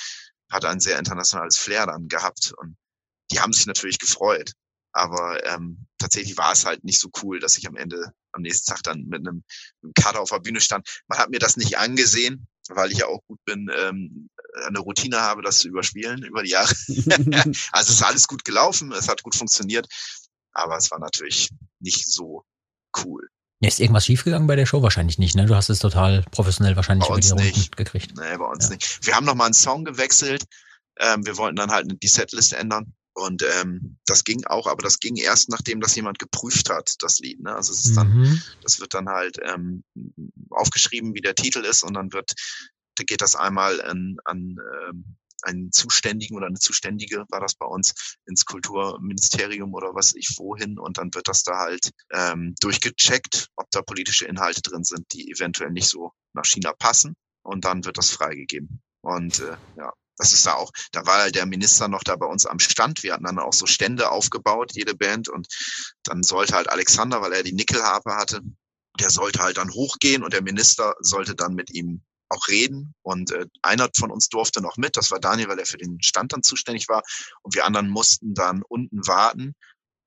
hat 0.51 0.65
ein 0.65 0.79
sehr 0.79 0.97
internationales 0.99 1.57
Flair 1.57 1.85
dann 1.85 2.07
gehabt 2.07 2.53
und 2.57 2.75
die 3.31 3.39
haben 3.39 3.53
sich 3.53 3.65
natürlich 3.65 3.99
gefreut. 3.99 4.53
Aber 4.91 5.45
ähm, 5.45 5.85
tatsächlich 5.99 6.37
war 6.37 6.51
es 6.51 6.65
halt 6.65 6.83
nicht 6.83 6.99
so 6.99 7.09
cool, 7.21 7.39
dass 7.39 7.57
ich 7.57 7.67
am 7.67 7.75
Ende, 7.75 8.11
am 8.33 8.41
nächsten 8.41 8.71
Tag 8.71 8.83
dann 8.83 9.05
mit 9.05 9.27
einem, 9.27 9.43
Kader 9.95 10.21
auf 10.21 10.29
der 10.29 10.39
Bühne 10.39 10.61
stand. 10.61 10.87
Man 11.07 11.19
hat 11.19 11.29
mir 11.29 11.39
das 11.39 11.57
nicht 11.57 11.77
angesehen, 11.77 12.47
weil 12.69 12.91
ich 12.91 12.99
ja 12.99 13.07
auch 13.07 13.21
gut 13.27 13.39
bin, 13.45 13.69
ähm, 13.75 14.29
eine 14.67 14.79
Routine 14.79 15.19
habe, 15.21 15.41
das 15.41 15.59
zu 15.59 15.67
überspielen 15.67 16.23
über 16.23 16.43
die 16.43 16.51
Jahre. 16.51 16.73
also 16.87 17.53
es 17.73 17.89
ist 17.89 18.03
alles 18.03 18.27
gut 18.27 18.45
gelaufen, 18.45 18.91
es 18.91 19.07
hat 19.07 19.23
gut 19.23 19.35
funktioniert, 19.35 19.87
aber 20.53 20.77
es 20.77 20.91
war 20.91 20.99
natürlich 20.99 21.49
nicht 21.79 22.07
so 22.11 22.43
cool. 23.03 23.29
Ist 23.61 23.81
irgendwas 23.81 24.05
schiefgegangen 24.05 24.47
bei 24.47 24.55
der 24.55 24.65
Show? 24.65 24.81
Wahrscheinlich 24.81 25.17
nicht, 25.17 25.35
ne? 25.35 25.45
Du 25.45 25.53
hast 25.53 25.69
es 25.69 25.79
total 25.79 26.23
professionell 26.31 26.77
wahrscheinlich 26.77 27.09
Bei 27.09 27.15
über 27.15 27.19
die 27.19 27.31
uns 27.31 27.41
Runden 27.41 27.59
nicht. 27.59 27.75
gekriegt. 27.75 28.13
Nee, 28.15 28.37
bei 28.37 28.45
uns 28.45 28.65
Ja. 28.65 28.69
nicht. 28.75 29.05
Wir 29.05 29.15
haben 29.15 29.25
noch 29.25 29.35
mal 29.35 29.45
einen 29.45 29.53
Song 29.53 29.83
gewechselt. 29.83 30.45
Ähm, 30.97 31.25
wir 31.25 31.35
wollten 31.35 31.57
dann 31.57 31.69
halt 31.69 31.91
die 32.01 32.07
Setlist 32.07 32.53
ändern. 32.53 32.93
Und 33.19 33.43
ähm, 33.43 33.97
das 34.05 34.23
ging 34.23 34.45
auch, 34.45 34.67
aber 34.67 34.81
das 34.81 34.99
ging 34.99 35.17
erst, 35.17 35.49
nachdem 35.49 35.81
das 35.81 35.95
jemand 35.95 36.19
geprüft 36.19 36.69
hat, 36.69 36.95
das 36.99 37.19
Lied. 37.19 37.41
Ne? 37.41 37.55
Also 37.55 37.73
es 37.73 37.85
ist 37.85 37.97
dann, 37.97 38.09
Mhm. 38.09 38.41
das 38.61 38.79
wird 38.79 38.93
dann 38.93 39.09
halt 39.09 39.37
ähm, 39.43 39.83
aufgeschrieben, 40.49 41.13
wie 41.13 41.21
der 41.21 41.35
Titel 41.35 41.65
ist, 41.65 41.83
und 41.83 41.93
dann 41.93 42.11
wird, 42.13 42.33
da 42.95 43.03
geht 43.03 43.21
das 43.21 43.35
einmal 43.35 43.81
an, 43.81 44.17
an 44.25 44.55
ähm, 44.87 45.17
einen 45.41 45.71
Zuständigen 45.71 46.35
oder 46.35 46.47
eine 46.47 46.59
Zuständige, 46.59 47.25
war 47.29 47.39
das 47.39 47.55
bei 47.55 47.65
uns, 47.65 47.93
ins 48.25 48.45
Kulturministerium 48.45 49.73
oder 49.73 49.95
was 49.95 50.13
ich 50.15 50.35
wohin, 50.37 50.77
und 50.77 50.97
dann 50.97 51.13
wird 51.13 51.27
das 51.27 51.43
da 51.43 51.59
halt 51.59 51.91
ähm, 52.11 52.55
durchgecheckt, 52.59 53.47
ob 53.55 53.69
da 53.71 53.81
politische 53.81 54.25
Inhalte 54.25 54.61
drin 54.61 54.83
sind, 54.83 55.05
die 55.13 55.31
eventuell 55.31 55.71
nicht 55.71 55.87
so 55.87 56.11
nach 56.33 56.45
China 56.45 56.73
passen, 56.73 57.15
und 57.43 57.63
dann 57.65 57.85
wird 57.85 57.97
das 57.97 58.11
freigegeben. 58.11 58.81
Und 59.01 59.39
äh, 59.39 59.55
ja, 59.77 59.93
das 60.19 60.33
ist 60.33 60.45
da 60.45 60.53
auch, 60.53 60.71
da 60.91 61.05
war 61.05 61.31
der 61.31 61.45
Minister 61.45 61.87
noch 61.87 62.03
da 62.03 62.17
bei 62.17 62.25
uns 62.25 62.45
am 62.45 62.59
Stand. 62.59 63.03
Wir 63.03 63.13
hatten 63.13 63.23
dann 63.23 63.39
auch 63.39 63.53
so 63.53 63.65
Stände 63.65 64.11
aufgebaut, 64.11 64.73
jede 64.73 64.93
Band. 64.93 65.29
Und 65.29 65.47
dann 66.03 66.23
sollte 66.23 66.53
halt 66.55 66.69
Alexander, 66.69 67.21
weil 67.21 67.33
er 67.33 67.43
die 67.43 67.53
Nickelharpe 67.53 68.13
hatte, 68.15 68.41
der 68.99 69.09
sollte 69.09 69.39
halt 69.39 69.57
dann 69.57 69.71
hochgehen 69.71 70.23
und 70.23 70.33
der 70.33 70.43
Minister 70.43 70.93
sollte 70.99 71.35
dann 71.35 71.55
mit 71.55 71.71
ihm 71.71 72.03
auch 72.27 72.49
reden. 72.49 72.93
Und 73.01 73.31
äh, 73.31 73.45
einer 73.61 73.89
von 73.97 74.11
uns 74.11 74.27
durfte 74.27 74.61
noch 74.61 74.75
mit, 74.75 74.97
das 74.97 75.09
war 75.09 75.19
Daniel, 75.19 75.47
weil 75.47 75.59
er 75.59 75.65
für 75.65 75.77
den 75.77 76.01
Stand 76.01 76.33
dann 76.33 76.43
zuständig 76.43 76.89
war. 76.89 77.01
Und 77.41 77.55
wir 77.55 77.65
anderen 77.65 77.89
mussten 77.89 78.33
dann 78.33 78.61
unten 78.67 79.07
warten. 79.07 79.55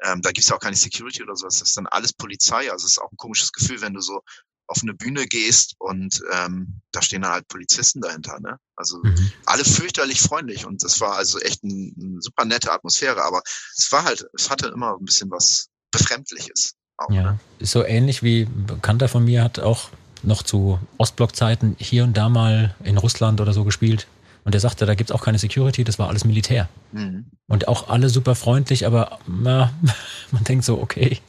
Ähm, 0.03 0.21
da 0.21 0.31
gibt's 0.31 0.51
ja 0.51 0.57
auch 0.57 0.61
keine 0.61 0.77
Security 0.77 1.23
oder 1.23 1.37
so, 1.37 1.47
das 1.47 1.63
ist 1.63 1.77
dann 1.77 1.87
alles 1.87 2.13
Polizei. 2.13 2.71
Also 2.71 2.85
es 2.85 2.93
ist 2.93 2.99
auch 2.99 3.11
ein 3.11 3.17
komisches 3.17 3.51
Gefühl, 3.53 3.81
wenn 3.81 3.95
du 3.95 4.01
so 4.01 4.21
auf 4.67 4.79
eine 4.83 4.95
Bühne 4.95 5.27
gehst 5.27 5.75
und 5.79 6.23
ähm, 6.33 6.81
da 6.93 7.03
stehen 7.03 7.23
dann 7.23 7.33
halt 7.33 7.49
Polizisten 7.49 8.01
dahinter, 8.01 8.41
ne? 8.41 8.59
Also 8.77 8.99
Mhm. 8.99 9.31
alle 9.47 9.65
fürchterlich 9.65 10.21
freundlich 10.21 10.65
und 10.67 10.83
es 10.83 11.01
war 11.01 11.17
also 11.17 11.39
echt 11.41 11.63
ein, 11.63 11.95
eine 12.01 12.23
super 12.23 12.45
nette 12.45 12.73
Atmosphäre, 12.73 13.23
aber 13.23 13.43
es 13.77 13.91
war 13.93 14.05
halt, 14.05 14.27
es 14.35 14.51
hatte 14.51 14.69
immer 14.69 14.97
ein 14.99 15.05
bisschen 15.05 15.31
was 15.31 15.69
Befremdliches. 15.91 16.75
Auch, 16.97 17.11
Ja, 17.11 17.23
ne? 17.23 17.41
ist 17.59 17.73
so 17.73 17.85
ähnlich 17.85 18.23
wie 18.23 18.43
ein 18.43 18.67
Bekannter 18.67 19.09
von 19.09 19.25
mir 19.25 19.43
hat 19.43 19.59
auch 19.59 19.91
noch 20.23 20.43
zu 20.43 20.79
Ostblock-Zeiten 20.99 21.77
hier 21.79 22.05
und 22.05 22.17
da 22.17 22.29
mal 22.29 22.75
in 22.85 22.97
Russland 22.97 23.41
oder 23.41 23.53
so 23.53 23.65
gespielt. 23.65 24.07
Und 24.44 24.52
der 24.52 24.60
sagte, 24.60 24.86
da 24.86 24.94
gibt's 24.94 25.12
auch 25.12 25.23
keine 25.23 25.39
Security, 25.39 25.85
das 25.85 25.98
war 25.98 26.09
alles 26.09 26.24
Militär. 26.24 26.69
Mhm. 26.90 27.31
Und 27.47 27.69
auch 27.69 27.89
alle 27.89 28.09
super 28.09 28.35
freundlich, 28.35 28.86
aber 28.86 29.20
na, 29.27 29.73
man 30.32 30.44
denkt 30.44 30.64
so, 30.64 30.81
okay. 30.81 31.20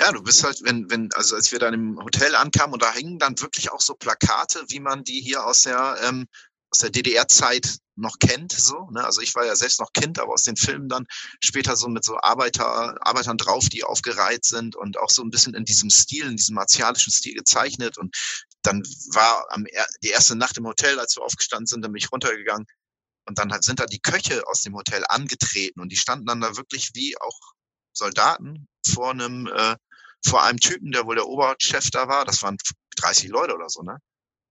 Ja, 0.00 0.12
du 0.12 0.22
bist 0.22 0.44
halt, 0.44 0.60
wenn, 0.62 0.88
wenn, 0.90 1.10
also 1.14 1.34
als 1.34 1.50
wir 1.50 1.58
dann 1.58 1.74
im 1.74 1.98
Hotel 1.98 2.34
ankamen 2.36 2.74
und 2.74 2.82
da 2.82 2.92
hingen 2.92 3.18
dann 3.18 3.40
wirklich 3.40 3.72
auch 3.72 3.80
so 3.80 3.94
Plakate, 3.94 4.64
wie 4.68 4.80
man 4.80 5.02
die 5.02 5.20
hier 5.20 5.44
aus 5.44 5.62
der, 5.62 5.96
ähm, 6.04 6.26
aus 6.70 6.78
der 6.78 6.90
DDR-Zeit 6.90 7.78
noch 7.96 8.18
kennt, 8.18 8.52
so, 8.52 8.88
ne? 8.90 9.04
Also 9.04 9.20
ich 9.20 9.34
war 9.34 9.44
ja 9.44 9.54
selbst 9.54 9.78
noch 9.78 9.92
Kind, 9.92 10.18
aber 10.18 10.32
aus 10.32 10.44
den 10.44 10.56
Filmen 10.56 10.88
dann 10.88 11.06
später 11.40 11.76
so 11.76 11.88
mit 11.88 12.04
so 12.04 12.16
Arbeiter, 12.16 12.96
Arbeitern 13.06 13.36
drauf, 13.36 13.68
die 13.68 13.84
aufgereiht 13.84 14.44
sind 14.44 14.76
und 14.76 14.98
auch 14.98 15.10
so 15.10 15.22
ein 15.22 15.30
bisschen 15.30 15.54
in 15.54 15.64
diesem 15.64 15.90
Stil, 15.90 16.26
in 16.26 16.36
diesem 16.36 16.54
martialischen 16.54 17.12
Stil 17.12 17.34
gezeichnet. 17.34 17.98
Und 17.98 18.16
dann 18.62 18.82
war 19.12 19.46
am, 19.50 19.66
die 20.02 20.08
erste 20.08 20.36
Nacht 20.36 20.56
im 20.56 20.66
Hotel, 20.66 20.98
als 20.98 21.16
wir 21.16 21.24
aufgestanden 21.24 21.66
sind, 21.66 21.82
dann 21.82 21.92
bin 21.92 22.02
ich 22.02 22.12
runtergegangen 22.12 22.66
und 23.26 23.38
dann 23.38 23.50
sind 23.62 23.80
da 23.80 23.86
die 23.86 24.00
Köche 24.00 24.46
aus 24.46 24.62
dem 24.62 24.74
Hotel 24.74 25.04
angetreten 25.08 25.80
und 25.80 25.90
die 25.90 25.96
standen 25.96 26.26
dann 26.26 26.40
da 26.40 26.56
wirklich 26.56 26.90
wie 26.94 27.16
auch 27.20 27.38
Soldaten 27.92 28.66
vor 28.86 29.10
einem, 29.10 29.46
äh, 29.46 29.76
vor 30.24 30.42
einem 30.42 30.58
Typen, 30.58 30.92
der 30.92 31.06
wohl 31.06 31.16
der 31.16 31.26
Oberchef 31.26 31.90
da 31.90 32.08
war. 32.08 32.24
Das 32.24 32.42
waren 32.42 32.56
30 32.96 33.28
Leute 33.28 33.54
oder 33.54 33.68
so, 33.68 33.82
ne? 33.82 33.98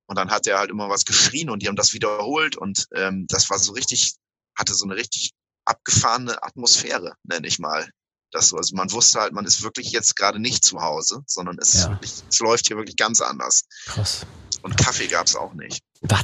Und 0.07 0.17
dann 0.17 0.31
hat 0.31 0.45
er 0.47 0.59
halt 0.59 0.69
immer 0.69 0.89
was 0.89 1.05
geschrien 1.05 1.49
und 1.49 1.61
die 1.61 1.67
haben 1.67 1.75
das 1.75 1.93
wiederholt 1.93 2.57
und 2.57 2.87
ähm, 2.93 3.27
das 3.29 3.49
war 3.49 3.59
so 3.59 3.71
richtig, 3.71 4.15
hatte 4.57 4.73
so 4.73 4.85
eine 4.85 4.95
richtig 4.95 5.31
abgefahrene 5.65 6.43
Atmosphäre, 6.43 7.15
nenne 7.23 7.47
ich 7.47 7.59
mal. 7.59 7.89
Das 8.31 8.47
so, 8.49 8.57
also 8.57 8.75
man 8.75 8.91
wusste 8.91 9.19
halt, 9.19 9.33
man 9.33 9.45
ist 9.45 9.61
wirklich 9.61 9.91
jetzt 9.91 10.15
gerade 10.15 10.39
nicht 10.39 10.63
zu 10.63 10.81
Hause, 10.81 11.21
sondern 11.27 11.57
es, 11.59 11.73
Ja. 11.73 11.89
wirklich, 11.89 12.13
es 12.29 12.39
läuft 12.39 12.67
hier 12.67 12.77
wirklich 12.77 12.95
ganz 12.95 13.19
anders. 13.21 13.63
Krass. 13.85 14.25
Und 14.61 14.77
Kaffee 14.77 15.07
gab's 15.07 15.35
auch 15.35 15.53
nicht. 15.53 15.81
Was? 16.01 16.23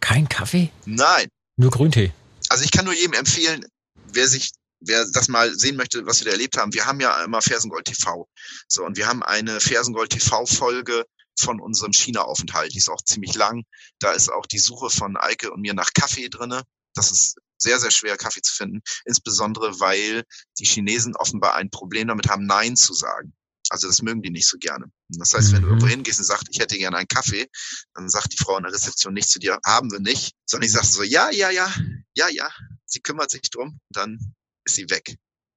Kein 0.00 0.28
Kaffee? 0.28 0.70
Nein, 0.84 1.28
Nur 1.56 1.70
Grüntee. 1.70 2.12
also 2.50 2.62
ich 2.64 2.70
kann 2.70 2.84
nur 2.84 2.94
jedem 2.94 3.14
empfehlen, 3.14 3.64
wer 4.12 4.28
sich, 4.28 4.52
wer 4.80 5.04
das 5.12 5.28
mal 5.28 5.52
sehen 5.54 5.76
möchte, 5.76 6.04
was 6.06 6.20
wir 6.20 6.26
da 6.26 6.32
erlebt 6.32 6.56
haben. 6.58 6.72
Wir 6.74 6.86
haben 6.86 7.00
ja 7.00 7.24
immer 7.24 7.40
Fersengold 7.42 7.86
TV. 7.86 8.28
So, 8.68 8.84
und 8.84 8.96
wir 8.96 9.06
haben 9.06 9.22
eine 9.22 9.58
Fersengold 9.60 10.10
TV 10.10 10.44
Folge 10.46 11.04
von 11.38 11.60
unserem 11.60 11.92
China-Aufenthalt. 11.92 12.72
Die 12.74 12.78
ist 12.78 12.88
auch 12.90 13.02
ziemlich 13.02 13.34
lang. 13.34 13.64
Da 13.98 14.12
ist 14.12 14.30
auch 14.30 14.46
die 14.46 14.58
Suche 14.58 14.90
von 14.90 15.16
Eike 15.16 15.50
und 15.52 15.60
mir 15.60 15.74
nach 15.74 15.92
Kaffee 15.94 16.28
drinne. 16.28 16.62
Das 16.94 17.10
ist 17.10 17.36
sehr, 17.58 17.78
sehr 17.80 17.90
schwer, 17.90 18.16
Kaffee 18.16 18.42
zu 18.42 18.54
finden. 18.54 18.80
Insbesondere, 19.04 19.80
weil 19.80 20.24
die 20.58 20.64
Chinesen 20.64 21.16
offenbar 21.16 21.54
ein 21.54 21.70
Problem 21.70 22.08
damit 22.08 22.28
haben, 22.28 22.46
Nein 22.46 22.76
zu 22.76 22.92
sagen. 22.94 23.32
Also 23.68 23.88
das 23.88 24.00
mögen 24.00 24.22
die 24.22 24.30
nicht 24.30 24.46
so 24.46 24.58
gerne. 24.58 24.84
Und 24.84 25.20
Das 25.20 25.34
heißt, 25.34 25.52
wenn 25.52 25.62
du 25.62 25.66
Mhm. 25.66 25.72
irgendwo 25.72 25.88
hingehst 25.88 26.18
und 26.20 26.24
sagst, 26.24 26.46
ich 26.50 26.60
hätte 26.60 26.78
gerne 26.78 26.98
einen 26.98 27.08
Kaffee, 27.08 27.48
dann 27.94 28.08
sagt 28.08 28.32
die 28.32 28.36
Frau 28.36 28.56
in 28.56 28.62
der 28.62 28.72
Rezeption 28.72 29.12
nicht 29.12 29.28
zu 29.28 29.40
dir, 29.40 29.58
haben 29.64 29.90
wir 29.90 29.98
nicht, 29.98 30.34
sondern 30.44 30.68
die 30.68 30.72
sagt 30.72 30.86
so, 30.86 31.02
ja, 31.02 31.30
ja, 31.30 31.50
ja, 31.50 31.74
ja, 32.14 32.28
ja, 32.28 32.48
sie 32.84 33.00
kümmert 33.00 33.30
sich 33.32 33.42
drum, 33.50 33.80
dann 33.90 34.18
ist 34.64 34.76
sie 34.76 34.88
weg. 34.90 35.16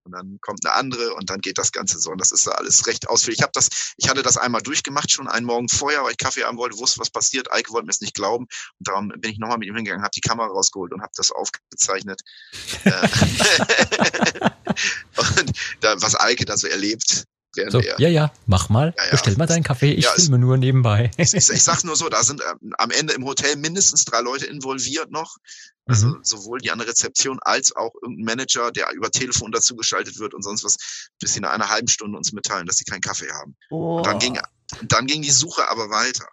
Und 0.10 0.14
dann 0.14 0.40
kommt 0.42 0.66
eine 0.66 0.76
andere 0.76 1.14
und 1.14 1.30
dann 1.30 1.40
geht 1.40 1.60
das 1.60 1.72
Ganze 1.72 2.00
so. 2.00 2.10
Und 2.12 2.20
das 2.20 2.32
ist 2.32 2.48
da 2.48 2.52
alles 2.52 2.88
recht 2.88 3.08
ausführlich. 3.08 3.40
Ich 3.40 3.44
habe 3.44 3.52
das, 3.54 3.70
ich 3.98 4.10
hatte 4.10 4.24
das 4.24 4.38
einmal 4.38 4.62
durchgemacht, 4.62 5.12
schon 5.12 5.28
einen 5.28 5.46
Morgen 5.46 5.70
vorher, 5.70 6.04
weil 6.04 6.12
ich 6.12 6.18
Kaffee 6.18 6.44
haben 6.44 6.58
wollte, 6.58 6.78
wusste, 6.80 7.00
was 7.00 7.12
passiert. 7.12 7.52
Eike 7.52 7.72
wollte 7.72 7.86
mir 7.86 7.92
es 7.92 8.02
nicht 8.02 8.16
glauben. 8.16 8.46
Und 8.80 8.88
darum 8.88 9.10
bin 9.10 9.32
ich 9.32 9.38
nochmal 9.38 9.60
mit 9.60 9.68
ihm 9.68 9.76
hingegangen, 9.76 10.04
habe 10.04 10.12
die 10.16 10.22
Kamera 10.22 10.48
rausgeholt 10.48 10.92
und 10.94 11.02
habe 11.02 11.12
das 11.16 11.32
aufgezeichnet. 11.32 12.22
Äh, 12.86 12.92
und 15.18 15.52
da, 15.82 16.02
was 16.02 16.20
Eike 16.20 16.46
da 16.46 16.58
so 16.58 16.68
erlebt, 16.68 17.26
während 17.56 17.72
So, 17.72 17.80
er 17.80 18.00
ja, 18.00 18.10
ja, 18.10 18.32
mach 18.46 18.70
mal. 18.70 18.94
Ja, 18.98 19.06
ja. 19.06 19.12
Bestell 19.12 19.36
mal 19.38 19.46
deinen 19.48 19.64
Kaffee. 19.64 19.94
Ich 19.94 20.06
Ja, 20.06 20.12
es- 20.16 20.24
filme 20.24 20.40
nur 20.40 20.58
nebenbei. 20.58 21.12
ich, 21.18 21.34
ich, 21.34 21.50
ich 21.50 21.64
sag's 21.64 21.84
nur 21.84 21.96
so, 21.96 22.10
da 22.10 22.24
sind 22.24 22.42
ähm, 22.42 22.74
am 22.78 22.92
Ende 22.92 23.14
im 23.14 23.26
Hotel 23.26 23.56
mindestens 23.56 24.06
drei 24.06 24.22
Leute 24.22 24.46
involviert 24.46 25.12
noch. 25.12 25.38
Also 25.86 26.08
Mhm. 26.08 26.20
sowohl 26.24 26.60
die 26.60 26.70
an 26.70 26.78
der 26.78 26.88
Rezeption 26.88 27.40
als 27.42 27.76
auch 27.76 27.94
irgendein 28.04 28.26
Manager, 28.26 28.72
der 28.72 28.92
über 28.94 29.10
Telefon 29.10 29.52
dazugeschaltet 29.52 30.20
wird 30.20 30.36
und 30.36 30.44
sonst 30.44 30.64
was, 30.64 30.78
bis 31.20 31.34
sie 31.34 31.40
nach 31.40 31.52
einer 31.52 31.70
halben 31.70 31.88
Stunde 31.88 32.16
uns 32.18 32.32
mitteilen, 32.32 32.68
dass 32.68 32.78
sie 32.78 32.84
keinen 32.84 33.02
Kaffee 33.02 33.32
haben. 33.32 33.56
Und 33.70 34.06
dann 34.06 34.20
ging, 34.20 34.40
dann 34.84 35.08
ging 35.08 35.24
die 35.24 35.32
Suche 35.32 35.68
aber 35.70 35.90
weiter. 35.90 36.28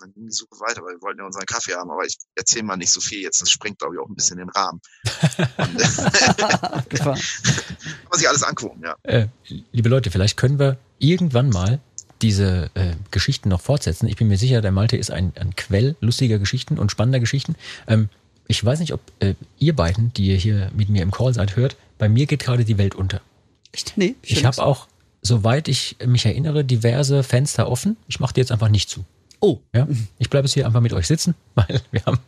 Dann 0.00 0.12
ging 0.12 0.26
die 0.26 0.32
Suche 0.32 0.58
weiter, 0.60 0.82
weil 0.82 0.94
wir 0.94 1.02
wollten 1.02 1.20
ja 1.20 1.26
unseren 1.26 1.46
Kaffee 1.46 1.74
haben, 1.74 1.90
aber 1.90 2.04
ich 2.04 2.16
erzähle 2.34 2.64
mal 2.64 2.76
nicht 2.76 2.92
so 2.92 3.00
viel 3.00 3.20
jetzt, 3.20 3.40
das 3.42 3.50
sprengt, 3.50 3.78
glaube 3.78 3.94
ich, 3.94 4.00
auch 4.00 4.08
ein 4.08 4.14
bisschen 4.14 4.38
den 4.38 4.48
Rahmen. 4.48 4.80
Und, 5.58 6.90
kann 6.90 7.06
man 7.06 8.18
sich 8.18 8.28
alles 8.28 8.42
angucken, 8.42 8.82
ja. 8.82 8.96
Äh, 9.02 9.28
liebe 9.72 9.88
Leute, 9.88 10.10
vielleicht 10.10 10.36
können 10.36 10.58
wir 10.58 10.78
irgendwann 10.98 11.50
mal 11.50 11.80
diese 12.22 12.70
äh, 12.74 12.94
Geschichten 13.10 13.48
noch 13.48 13.60
fortsetzen. 13.60 14.06
Ich 14.08 14.16
bin 14.16 14.28
mir 14.28 14.38
sicher, 14.38 14.60
der 14.60 14.72
Malte 14.72 14.96
ist 14.96 15.10
ein, 15.10 15.32
ein 15.36 15.56
Quell 15.56 15.96
lustiger 16.00 16.38
Geschichten 16.38 16.78
und 16.78 16.90
spannender 16.90 17.20
Geschichten. 17.20 17.56
Ähm, 17.86 18.08
ich 18.46 18.64
weiß 18.64 18.80
nicht, 18.80 18.92
ob 18.92 19.00
äh, 19.20 19.34
ihr 19.58 19.76
beiden, 19.76 20.12
die 20.14 20.26
ihr 20.26 20.36
hier 20.36 20.70
mit 20.74 20.88
mir 20.88 21.02
im 21.02 21.10
Call 21.10 21.32
seid, 21.32 21.56
hört, 21.56 21.76
bei 21.98 22.08
mir 22.08 22.26
geht 22.26 22.40
gerade 22.40 22.64
die 22.64 22.78
Welt 22.78 22.94
unter. 22.94 23.20
Echt? 23.72 23.92
Nee. 23.96 24.16
Ich 24.22 24.44
habe 24.44 24.62
auch, 24.62 24.88
soweit 25.22 25.68
ich 25.68 25.96
mich 26.04 26.26
erinnere, 26.26 26.64
diverse 26.64 27.22
Fenster 27.22 27.68
offen. 27.68 27.96
Ich 28.08 28.20
mache 28.20 28.34
die 28.34 28.40
jetzt 28.40 28.52
einfach 28.52 28.68
nicht 28.68 28.90
zu. 28.90 29.04
Oh. 29.40 29.58
Ja? 29.74 29.88
Ich 30.18 30.30
bleibe 30.30 30.46
jetzt 30.46 30.54
hier 30.54 30.66
einfach 30.66 30.80
mit 30.80 30.92
euch 30.92 31.06
sitzen, 31.06 31.34
weil 31.54 31.80
wir 31.90 32.04
haben, 32.04 32.18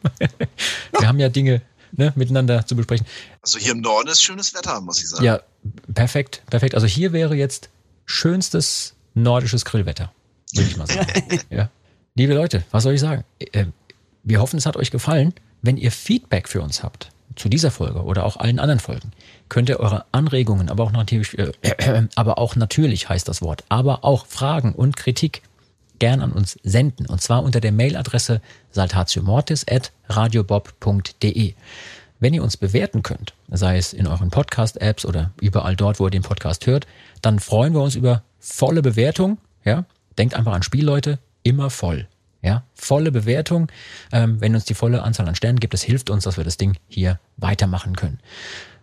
wir 0.98 1.08
haben 1.08 1.18
ja 1.18 1.28
Dinge 1.28 1.62
ne, 1.92 2.12
miteinander 2.16 2.66
zu 2.66 2.74
besprechen. 2.76 3.06
Also 3.42 3.58
hier 3.58 3.72
im 3.72 3.80
Norden 3.80 4.08
ist 4.08 4.22
schönes 4.22 4.54
Wetter, 4.54 4.80
muss 4.80 5.00
ich 5.00 5.08
sagen. 5.08 5.24
Ja, 5.24 5.40
perfekt, 5.92 6.42
perfekt. 6.50 6.74
Also 6.74 6.86
hier 6.86 7.12
wäre 7.12 7.34
jetzt 7.34 7.68
schönstes 8.06 8.94
nordisches 9.14 9.64
Grillwetter, 9.64 10.12
würde 10.54 10.68
ich 10.68 10.76
mal 10.76 10.86
sagen. 10.86 11.40
ja. 11.50 11.70
Liebe 12.14 12.34
Leute, 12.34 12.64
was 12.70 12.82
soll 12.82 12.94
ich 12.94 13.00
sagen? 13.00 13.24
Äh, 13.38 13.66
Wir 14.22 14.40
hoffen, 14.40 14.56
es 14.56 14.66
hat 14.66 14.76
euch 14.76 14.90
gefallen. 14.90 15.34
Wenn 15.62 15.76
ihr 15.76 15.92
Feedback 15.92 16.48
für 16.48 16.60
uns 16.60 16.82
habt 16.82 17.10
zu 17.36 17.48
dieser 17.48 17.70
Folge 17.70 18.02
oder 18.02 18.24
auch 18.24 18.36
allen 18.36 18.58
anderen 18.58 18.80
Folgen, 18.80 19.12
könnt 19.48 19.68
ihr 19.68 19.80
eure 19.80 20.04
Anregungen, 20.12 20.68
aber 20.68 20.84
auch 20.84 20.92
natürlich, 20.92 21.38
äh, 21.38 21.52
aber 22.14 22.38
auch 22.38 22.56
natürlich 22.56 23.08
heißt 23.08 23.28
das 23.28 23.42
Wort, 23.42 23.64
aber 23.68 24.04
auch 24.04 24.26
Fragen 24.26 24.74
und 24.74 24.96
Kritik 24.96 25.42
gern 26.02 26.20
an 26.20 26.32
uns 26.32 26.58
senden. 26.64 27.06
Und 27.06 27.22
zwar 27.22 27.44
unter 27.44 27.60
der 27.60 27.70
Mailadresse 27.70 28.40
saltatiomortis.radiobob.de. 28.72 31.54
Wenn 32.18 32.34
ihr 32.34 32.42
uns 32.42 32.56
bewerten 32.56 33.04
könnt, 33.04 33.34
sei 33.48 33.78
es 33.78 33.92
in 33.92 34.08
euren 34.08 34.30
Podcast-Apps 34.30 35.04
oder 35.04 35.30
überall 35.40 35.76
dort, 35.76 36.00
wo 36.00 36.08
ihr 36.08 36.10
den 36.10 36.22
Podcast 36.22 36.66
hört, 36.66 36.88
dann 37.20 37.38
freuen 37.38 37.72
wir 37.72 37.82
uns 37.82 37.94
über 37.94 38.24
volle 38.40 38.82
Bewertung. 38.82 39.38
Ja? 39.64 39.84
Denkt 40.18 40.34
einfach 40.34 40.54
an 40.54 40.64
Spielleute, 40.64 41.20
immer 41.44 41.70
voll. 41.70 42.08
Ja? 42.42 42.64
Volle 42.74 43.12
Bewertung. 43.12 43.68
Ähm, 44.10 44.40
wenn 44.40 44.56
uns 44.56 44.64
die 44.64 44.74
volle 44.74 45.04
Anzahl 45.04 45.28
an 45.28 45.36
Sternen 45.36 45.60
gibt, 45.60 45.72
das 45.72 45.82
hilft 45.82 46.10
uns, 46.10 46.24
dass 46.24 46.36
wir 46.36 46.42
das 46.42 46.56
Ding 46.56 46.76
hier 46.88 47.20
weitermachen 47.36 47.94
können. 47.94 48.18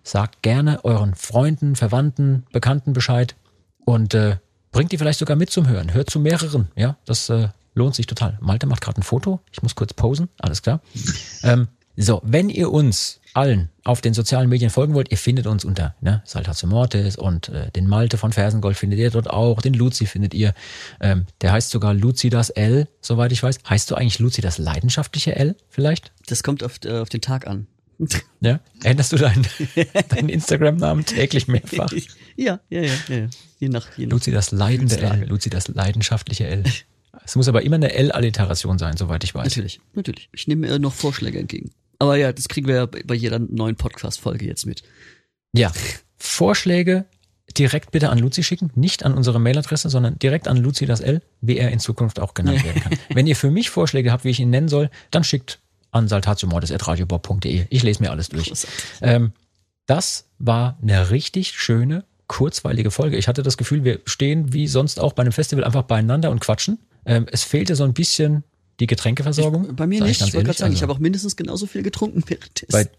Sagt 0.03 0.41
gerne 0.41 0.85
euren 0.85 1.15
Freunden, 1.15 1.75
Verwandten, 1.75 2.45
Bekannten 2.53 2.93
Bescheid 2.93 3.35
und 3.83 4.13
äh, 4.13 4.37
bringt 4.71 4.91
die 4.91 4.97
vielleicht 4.97 5.19
sogar 5.19 5.35
mit 5.35 5.49
zum 5.49 5.67
Hören. 5.67 5.93
Hört 5.93 6.09
zu 6.09 6.19
mehreren. 6.19 6.69
Ja, 6.75 6.97
das 7.05 7.29
äh, 7.29 7.49
lohnt 7.73 7.95
sich 7.95 8.07
total. 8.07 8.37
Malte 8.41 8.67
macht 8.67 8.81
gerade 8.81 8.99
ein 8.99 9.03
Foto. 9.03 9.39
Ich 9.51 9.61
muss 9.63 9.75
kurz 9.75 9.93
posen. 9.93 10.29
Alles 10.39 10.61
klar. 10.61 10.81
Ähm, 11.41 11.69
so, 12.01 12.21
wenn 12.23 12.49
ihr 12.49 12.71
uns 12.71 13.19
allen 13.33 13.69
auf 13.83 13.99
den 13.99 14.13
sozialen 14.13 14.47
Medien 14.49 14.69
folgen 14.69 14.93
wollt, 14.93 15.11
ihr 15.11 15.17
findet 15.17 15.47
uns 15.47 15.65
unter 15.65 15.95
ne, 15.99 16.21
Saltatio 16.25 16.67
Mortis 16.67 17.17
und 17.17 17.49
äh, 17.49 17.71
den 17.71 17.87
Malte 17.87 18.17
von 18.17 18.31
Fersengold 18.31 18.77
findet 18.77 18.99
ihr 18.99 19.11
dort 19.11 19.29
auch, 19.29 19.61
den 19.61 19.73
Luzi 19.73 20.05
findet 20.05 20.33
ihr. 20.33 20.53
Ähm, 21.01 21.25
der 21.41 21.51
heißt 21.51 21.69
sogar 21.69 21.93
Luzi 21.93 22.29
das 22.29 22.49
L, 22.51 22.87
soweit 23.01 23.31
ich 23.33 23.43
weiß. 23.43 23.59
Heißt 23.69 23.91
du 23.91 23.95
eigentlich 23.95 24.19
Luzi 24.19 24.41
das 24.41 24.57
leidenschaftliche 24.57 25.35
L 25.35 25.55
vielleicht? 25.67 26.11
Das 26.27 26.41
kommt 26.41 26.63
auf, 26.63 26.79
äh, 26.85 26.99
auf 26.99 27.09
den 27.09 27.21
Tag 27.21 27.47
an. 27.47 27.67
Ja? 28.41 28.61
Änderst 28.84 29.11
du 29.11 29.17
deinen, 29.17 29.45
deinen 30.09 30.30
Instagram-Namen 30.30 31.05
täglich 31.05 31.47
mehrfach? 31.47 31.91
ja, 32.38 32.59
ja, 32.69 32.81
ja, 32.81 32.93
ja. 33.09 33.27
Je 33.59 33.67
nach, 33.67 33.97
je 33.97 34.05
nach. 34.05 34.13
Luzi 34.13 34.31
das 34.31 34.51
leidende 34.51 34.97
L. 34.97 35.26
Luzi 35.27 35.49
das 35.49 35.67
leidenschaftliche 35.67 36.47
L. 36.47 36.63
Es 37.26 37.35
muss 37.35 37.49
aber 37.49 37.63
immer 37.63 37.76
eine 37.76 37.93
L-Alliteration 37.93 38.77
sein, 38.77 38.95
soweit 38.95 39.23
ich 39.23 39.35
weiß. 39.35 39.45
Natürlich, 39.45 39.81
natürlich. 39.93 40.30
Ich 40.31 40.47
nehme 40.47 40.67
äh, 40.67 40.80
noch 40.80 40.93
Vorschläge 40.93 41.38
entgegen. 41.38 41.71
Aber 41.99 42.15
ja, 42.15 42.31
das 42.31 42.47
kriegen 42.47 42.67
wir 42.67 42.76
ja 42.76 42.85
bei 42.85 43.03
bei 43.03 43.15
jeder 43.15 43.39
neuen 43.39 43.76
Podcast-Folge 43.76 44.45
jetzt 44.45 44.65
mit. 44.65 44.84
Ja. 45.53 45.73
Vorschläge 46.17 47.05
direkt 47.57 47.91
bitte 47.91 48.09
an 48.09 48.19
Luzi 48.19 48.43
schicken, 48.43 48.71
nicht 48.76 49.03
an 49.03 49.13
unsere 49.13 49.39
Mailadresse, 49.39 49.89
sondern 49.89 50.17
direkt 50.19 50.47
an 50.47 50.57
Luzi 50.57 50.85
das 50.85 51.01
L, 51.01 51.21
wie 51.41 51.57
er 51.57 51.71
in 51.71 51.80
Zukunft 51.80 52.19
auch 52.19 52.34
genannt 52.34 52.63
werden 52.63 52.81
kann. 52.81 52.93
Wenn 53.13 53.27
ihr 53.27 53.35
für 53.35 53.51
mich 53.51 53.69
Vorschläge 53.69 54.11
habt, 54.11 54.23
wie 54.23 54.30
ich 54.30 54.39
ihn 54.39 54.49
nennen 54.49 54.69
soll, 54.69 54.89
dann 55.11 55.23
schickt 55.23 55.59
an 55.91 56.07
saltatiomortis.radiobob.de. 56.07 57.65
Ich 57.69 57.83
lese 57.83 58.01
mir 58.03 58.11
alles 58.11 58.29
durch. 58.29 58.51
Ähm, 59.01 59.33
das 59.85 60.25
war 60.37 60.77
eine 60.81 61.09
richtig 61.09 61.51
schöne, 61.51 62.05
kurzweilige 62.27 62.91
Folge. 62.91 63.17
Ich 63.17 63.27
hatte 63.27 63.41
das 63.43 63.57
Gefühl, 63.57 63.83
wir 63.83 63.99
stehen 64.05 64.53
wie 64.53 64.67
sonst 64.67 64.99
auch 64.99 65.13
bei 65.13 65.21
einem 65.21 65.31
Festival 65.31 65.63
einfach 65.63 65.83
beieinander 65.83 66.29
und 66.29 66.39
quatschen. 66.39 66.79
Ähm, 67.05 67.25
es 67.31 67.43
fehlte 67.43 67.75
so 67.75 67.83
ein 67.83 67.93
bisschen 67.93 68.43
die 68.79 68.87
Getränkeversorgung. 68.87 69.75
Bei 69.75 69.87
mir 69.87 70.03
nicht. 70.03 70.19
ganz 70.19 70.29
Ich 70.29 70.35
wollte 70.35 70.45
gerade 70.45 70.57
sagen, 70.59 70.73
ich 70.73 70.77
Also- 70.77 70.83
habe 70.83 70.93
auch 70.93 70.99
mindestens 70.99 71.35
genauso 71.35 71.65
viel 71.65 71.81
getrunken 71.83 72.23
währenddessen. 72.27 72.71
Bei, 72.71 72.89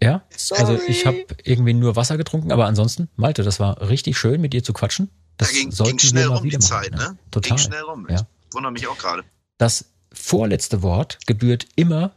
ja, 0.00 0.22
also 0.32 0.76
Sorry. 0.76 0.80
ich 0.88 1.06
habe 1.06 1.24
irgendwie 1.44 1.74
nur 1.74 1.94
Wasser 1.94 2.16
getrunken, 2.16 2.50
aber 2.52 2.66
ansonsten, 2.66 3.08
Malte, 3.16 3.42
das 3.42 3.60
war 3.60 3.88
richtig 3.88 4.16
schön, 4.18 4.40
mit 4.40 4.52
dir 4.52 4.64
zu 4.64 4.72
quatschen. 4.72 5.10
Das 5.36 5.48
Da 5.52 5.54
ging, 5.58 5.70
sollten 5.70 5.96
ging 5.98 6.08
schnell 6.08 6.24
wir 6.24 6.28
mal 6.30 6.34
rum 6.36 6.44
die 6.44 6.50
wieder 6.50 6.60
Zeit, 6.60 6.90
machen, 6.92 7.00
ne? 7.12 7.18
ja. 7.18 7.24
Total. 7.30 7.48
Ging 7.56 7.58
schnell 7.58 7.82
rum. 7.82 8.06
Ja. 8.10 8.26
Ich 8.48 8.54
wundere 8.54 8.72
mich 8.72 8.86
auch 8.88 8.98
gerade. 8.98 9.22
Das 9.58 9.84
vorletzte 10.12 10.82
Wort 10.82 11.18
gebührt 11.26 11.66
immer 11.76 12.10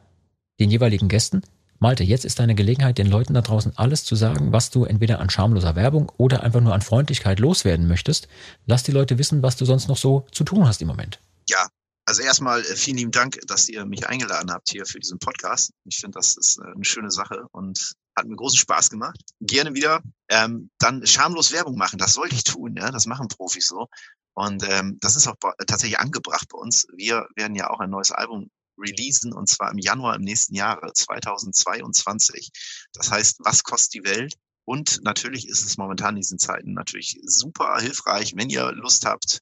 den 0.64 0.72
jeweiligen 0.72 1.10
Gästen. 1.10 1.42
Malte, 1.80 2.06
jetzt 2.06 2.24
ist 2.24 2.40
deine 2.40 2.56
Gelegenheit, 2.56 2.98
den 2.98 3.08
Leuten 3.08 3.34
da 3.34 3.42
draußen 3.42 3.78
alles 3.78 4.06
zu 4.06 4.16
sagen, 4.16 4.54
was 4.54 4.70
du 4.70 4.86
entweder 4.86 5.20
an 5.20 5.30
schamloser 5.30 5.76
Werbung 5.76 6.10
oder 6.16 6.42
einfach 6.42 6.62
nur 6.62 6.74
an 6.74 6.82
Freundlichkeit 6.82 7.42
loswerden 7.42 7.90
möchtest. 7.90 8.30
Lass 8.66 8.84
die 8.84 8.94
Leute 8.94 9.18
wissen, 9.18 9.44
was 9.44 9.58
du 9.58 9.66
sonst 9.66 9.90
noch 9.90 9.98
so 9.98 10.26
zu 10.32 10.46
tun 10.46 10.66
hast 10.66 10.82
im 10.82 10.88
Moment. 10.88 11.20
Ja, 11.50 11.68
also 12.06 12.22
erstmal 12.22 12.62
äh, 12.62 12.76
vielen 12.76 12.96
lieben 12.98 13.12
Dank, 13.12 13.42
dass 13.48 13.68
ihr 13.68 13.86
mich 13.86 14.08
eingeladen 14.08 14.52
habt 14.52 14.70
hier 14.70 14.86
für 14.86 15.02
diesen 15.02 15.20
Podcast. 15.20 15.74
Ich 15.84 15.98
finde, 15.98 16.18
das 16.18 16.38
ist 16.38 16.60
äh, 16.60 16.72
eine 16.74 16.86
schöne 16.86 17.12
Sache 17.12 17.46
und 17.52 17.94
hat 18.16 18.26
mir 18.26 18.38
großen 18.38 18.60
Spaß 18.60 18.90
gemacht. 18.90 19.20
Gerne 19.42 19.76
wieder. 19.76 20.02
Ähm, 20.30 20.70
dann 20.80 21.06
schamlos 21.06 21.52
Werbung 21.52 21.78
machen, 21.78 22.00
das 22.00 22.14
sollte 22.14 22.36
ich 22.36 22.46
tun, 22.46 22.76
ja. 22.78 22.90
Das 22.92 23.06
machen 23.06 23.28
Profis 23.28 23.68
so. 23.68 23.88
Und 24.34 24.64
ähm, 24.70 24.98
das 25.02 25.18
ist 25.18 25.28
auch 25.28 25.36
tatsächlich 25.68 26.00
angebracht 26.00 26.48
bei 26.50 26.58
uns. 26.58 26.88
Wir 26.96 27.28
werden 27.36 27.56
ja 27.56 27.70
auch 27.70 27.82
ein 27.82 27.90
neues 27.90 28.12
Album 28.12 28.50
releasen 28.78 29.34
und 29.34 29.50
zwar 29.50 29.72
im 29.72 29.78
Januar 29.78 30.16
im 30.16 30.22
nächsten 30.22 30.56
Jahre 30.56 30.92
2022. 30.94 32.50
Das 32.94 33.12
heißt, 33.12 33.38
was 33.40 33.64
kostet 33.64 33.94
die 33.94 34.08
Welt? 34.08 34.36
Und 34.66 35.02
natürlich 35.04 35.48
ist 35.48 35.66
es 35.66 35.78
momentan 35.78 36.16
in 36.16 36.22
diesen 36.22 36.40
Zeiten 36.40 36.74
natürlich 36.74 37.20
super 37.26 37.78
hilfreich, 37.80 38.34
wenn 38.36 38.50
ihr 38.50 38.72
Lust 38.72 39.06
habt, 39.06 39.40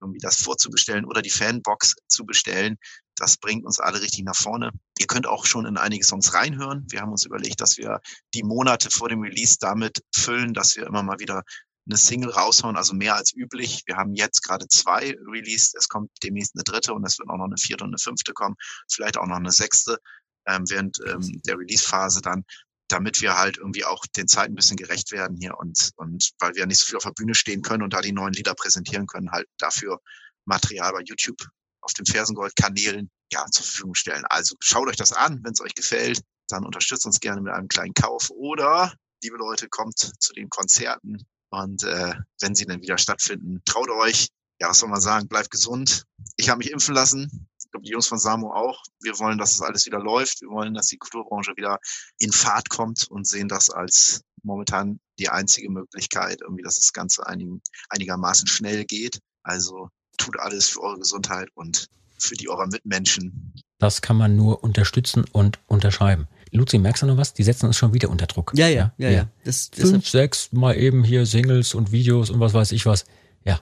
irgendwie 0.00 0.20
das 0.20 0.36
vorzubestellen 0.36 1.04
oder 1.04 1.22
die 1.22 1.30
Fanbox 1.30 1.96
zu 2.06 2.24
bestellen. 2.24 2.76
Das 3.16 3.36
bringt 3.36 3.64
uns 3.64 3.80
alle 3.80 4.00
richtig 4.00 4.24
nach 4.24 4.36
vorne. 4.36 4.70
Ihr 4.98 5.06
könnt 5.06 5.26
auch 5.26 5.44
schon 5.44 5.66
in 5.66 5.76
einige 5.76 6.04
Songs 6.04 6.34
reinhören. 6.34 6.86
Wir 6.88 7.00
haben 7.00 7.10
uns 7.10 7.24
überlegt, 7.24 7.60
dass 7.60 7.78
wir 7.78 8.00
die 8.34 8.44
Monate 8.44 8.90
vor 8.90 9.08
dem 9.08 9.22
Release 9.22 9.56
damit 9.58 10.04
füllen, 10.14 10.54
dass 10.54 10.76
wir 10.76 10.86
immer 10.86 11.02
mal 11.02 11.18
wieder 11.18 11.42
eine 11.88 11.96
Single 11.96 12.30
raushauen, 12.30 12.76
also 12.76 12.94
mehr 12.94 13.16
als 13.16 13.34
üblich. 13.34 13.82
Wir 13.86 13.96
haben 13.96 14.14
jetzt 14.14 14.42
gerade 14.42 14.68
zwei 14.68 15.16
released. 15.26 15.74
Es 15.76 15.88
kommt 15.88 16.10
demnächst 16.22 16.54
eine 16.54 16.64
dritte 16.64 16.92
und 16.92 17.04
es 17.04 17.18
wird 17.18 17.28
auch 17.30 17.38
noch 17.38 17.46
eine 17.46 17.56
vierte 17.56 17.84
und 17.84 17.90
eine 17.90 17.98
fünfte 17.98 18.32
kommen, 18.32 18.56
vielleicht 18.90 19.16
auch 19.16 19.26
noch 19.26 19.36
eine 19.36 19.52
sechste 19.52 19.98
ähm, 20.46 20.64
während 20.68 20.98
ähm, 21.06 21.40
der 21.46 21.58
Release-Phase 21.58 22.20
dann, 22.22 22.44
damit 22.88 23.20
wir 23.20 23.36
halt 23.36 23.58
irgendwie 23.58 23.84
auch 23.84 24.04
den 24.16 24.28
Zeiten 24.28 24.52
ein 24.52 24.56
bisschen 24.56 24.76
gerecht 24.76 25.12
werden 25.12 25.36
hier 25.36 25.58
und, 25.58 25.90
und 25.96 26.30
weil 26.38 26.54
wir 26.54 26.66
nicht 26.66 26.78
so 26.78 26.86
viel 26.86 26.96
auf 26.96 27.04
der 27.04 27.12
Bühne 27.12 27.34
stehen 27.34 27.62
können 27.62 27.82
und 27.82 27.92
da 27.92 28.00
die 28.00 28.12
neuen 28.12 28.32
Lieder 28.32 28.54
präsentieren 28.54 29.06
können, 29.06 29.30
halt 29.30 29.46
dafür 29.58 30.00
Material 30.46 30.92
bei 30.92 31.02
YouTube 31.02 31.38
auf 31.82 31.92
den 31.92 32.06
Fersengold-Kanälen 32.06 33.10
ja, 33.30 33.44
zur 33.50 33.64
Verfügung 33.64 33.94
stellen. 33.94 34.24
Also 34.26 34.56
schaut 34.60 34.88
euch 34.88 34.96
das 34.96 35.12
an, 35.12 35.40
wenn 35.44 35.52
es 35.52 35.60
euch 35.60 35.74
gefällt, 35.74 36.22
dann 36.48 36.64
unterstützt 36.64 37.04
uns 37.04 37.20
gerne 37.20 37.42
mit 37.42 37.52
einem 37.52 37.68
kleinen 37.68 37.94
Kauf 37.94 38.30
oder, 38.30 38.94
liebe 39.22 39.36
Leute, 39.36 39.68
kommt 39.68 39.98
zu 39.98 40.32
den 40.32 40.48
Konzerten 40.48 41.26
und 41.50 41.82
äh, 41.84 42.14
wenn 42.40 42.54
sie 42.54 42.66
dann 42.66 42.82
wieder 42.82 42.98
stattfinden, 42.98 43.62
traut 43.64 43.90
euch. 43.90 44.28
Ja, 44.60 44.70
was 44.70 44.78
soll 44.78 44.88
man 44.88 45.00
sagen? 45.00 45.28
Bleibt 45.28 45.50
gesund. 45.50 46.04
Ich 46.36 46.48
habe 46.48 46.58
mich 46.58 46.70
impfen 46.70 46.94
lassen. 46.94 47.48
Ich 47.58 47.70
glaube, 47.70 47.84
die 47.84 47.92
Jungs 47.92 48.08
von 48.08 48.18
Samo 48.18 48.52
auch. 48.52 48.82
Wir 49.00 49.18
wollen, 49.18 49.38
dass 49.38 49.52
es 49.52 49.62
alles 49.62 49.86
wieder 49.86 50.00
läuft. 50.00 50.40
Wir 50.40 50.48
wollen, 50.48 50.74
dass 50.74 50.86
die 50.86 50.98
Kulturbranche 50.98 51.52
wieder 51.56 51.78
in 52.18 52.32
Fahrt 52.32 52.68
kommt 52.68 53.06
und 53.08 53.26
sehen 53.26 53.48
das 53.48 53.70
als 53.70 54.22
momentan 54.42 55.00
die 55.18 55.28
einzige 55.28 55.70
Möglichkeit, 55.70 56.40
irgendwie, 56.40 56.62
dass 56.62 56.76
das 56.76 56.92
Ganze 56.92 57.26
einigen, 57.26 57.62
einigermaßen 57.90 58.46
schnell 58.48 58.84
geht. 58.84 59.20
Also 59.42 59.90
tut 60.16 60.38
alles 60.40 60.68
für 60.68 60.80
eure 60.82 60.98
Gesundheit 60.98 61.48
und 61.54 61.88
für 62.18 62.34
die 62.34 62.48
eurer 62.48 62.66
Mitmenschen. 62.66 63.54
Das 63.78 64.02
kann 64.02 64.16
man 64.16 64.34
nur 64.34 64.64
unterstützen 64.64 65.24
und 65.30 65.60
unterschreiben. 65.66 66.26
Luzi, 66.52 66.78
merkst 66.78 67.02
du 67.02 67.06
noch 67.06 67.16
was? 67.16 67.34
Die 67.34 67.42
setzen 67.42 67.66
uns 67.66 67.76
schon 67.76 67.94
wieder 67.94 68.10
unter 68.10 68.26
Druck. 68.26 68.52
ja, 68.54 68.68
ja, 68.68 68.92
ja, 68.98 69.10
ja. 69.10 69.28
Das, 69.44 69.70
deshalb, 69.70 69.90
Fünf, 69.92 70.08
sechs, 70.08 70.52
mal 70.52 70.76
eben 70.76 71.04
hier 71.04 71.26
Singles 71.26 71.74
und 71.74 71.92
Videos 71.92 72.30
und 72.30 72.40
was 72.40 72.54
weiß 72.54 72.72
ich 72.72 72.86
was. 72.86 73.04
Ja, 73.44 73.60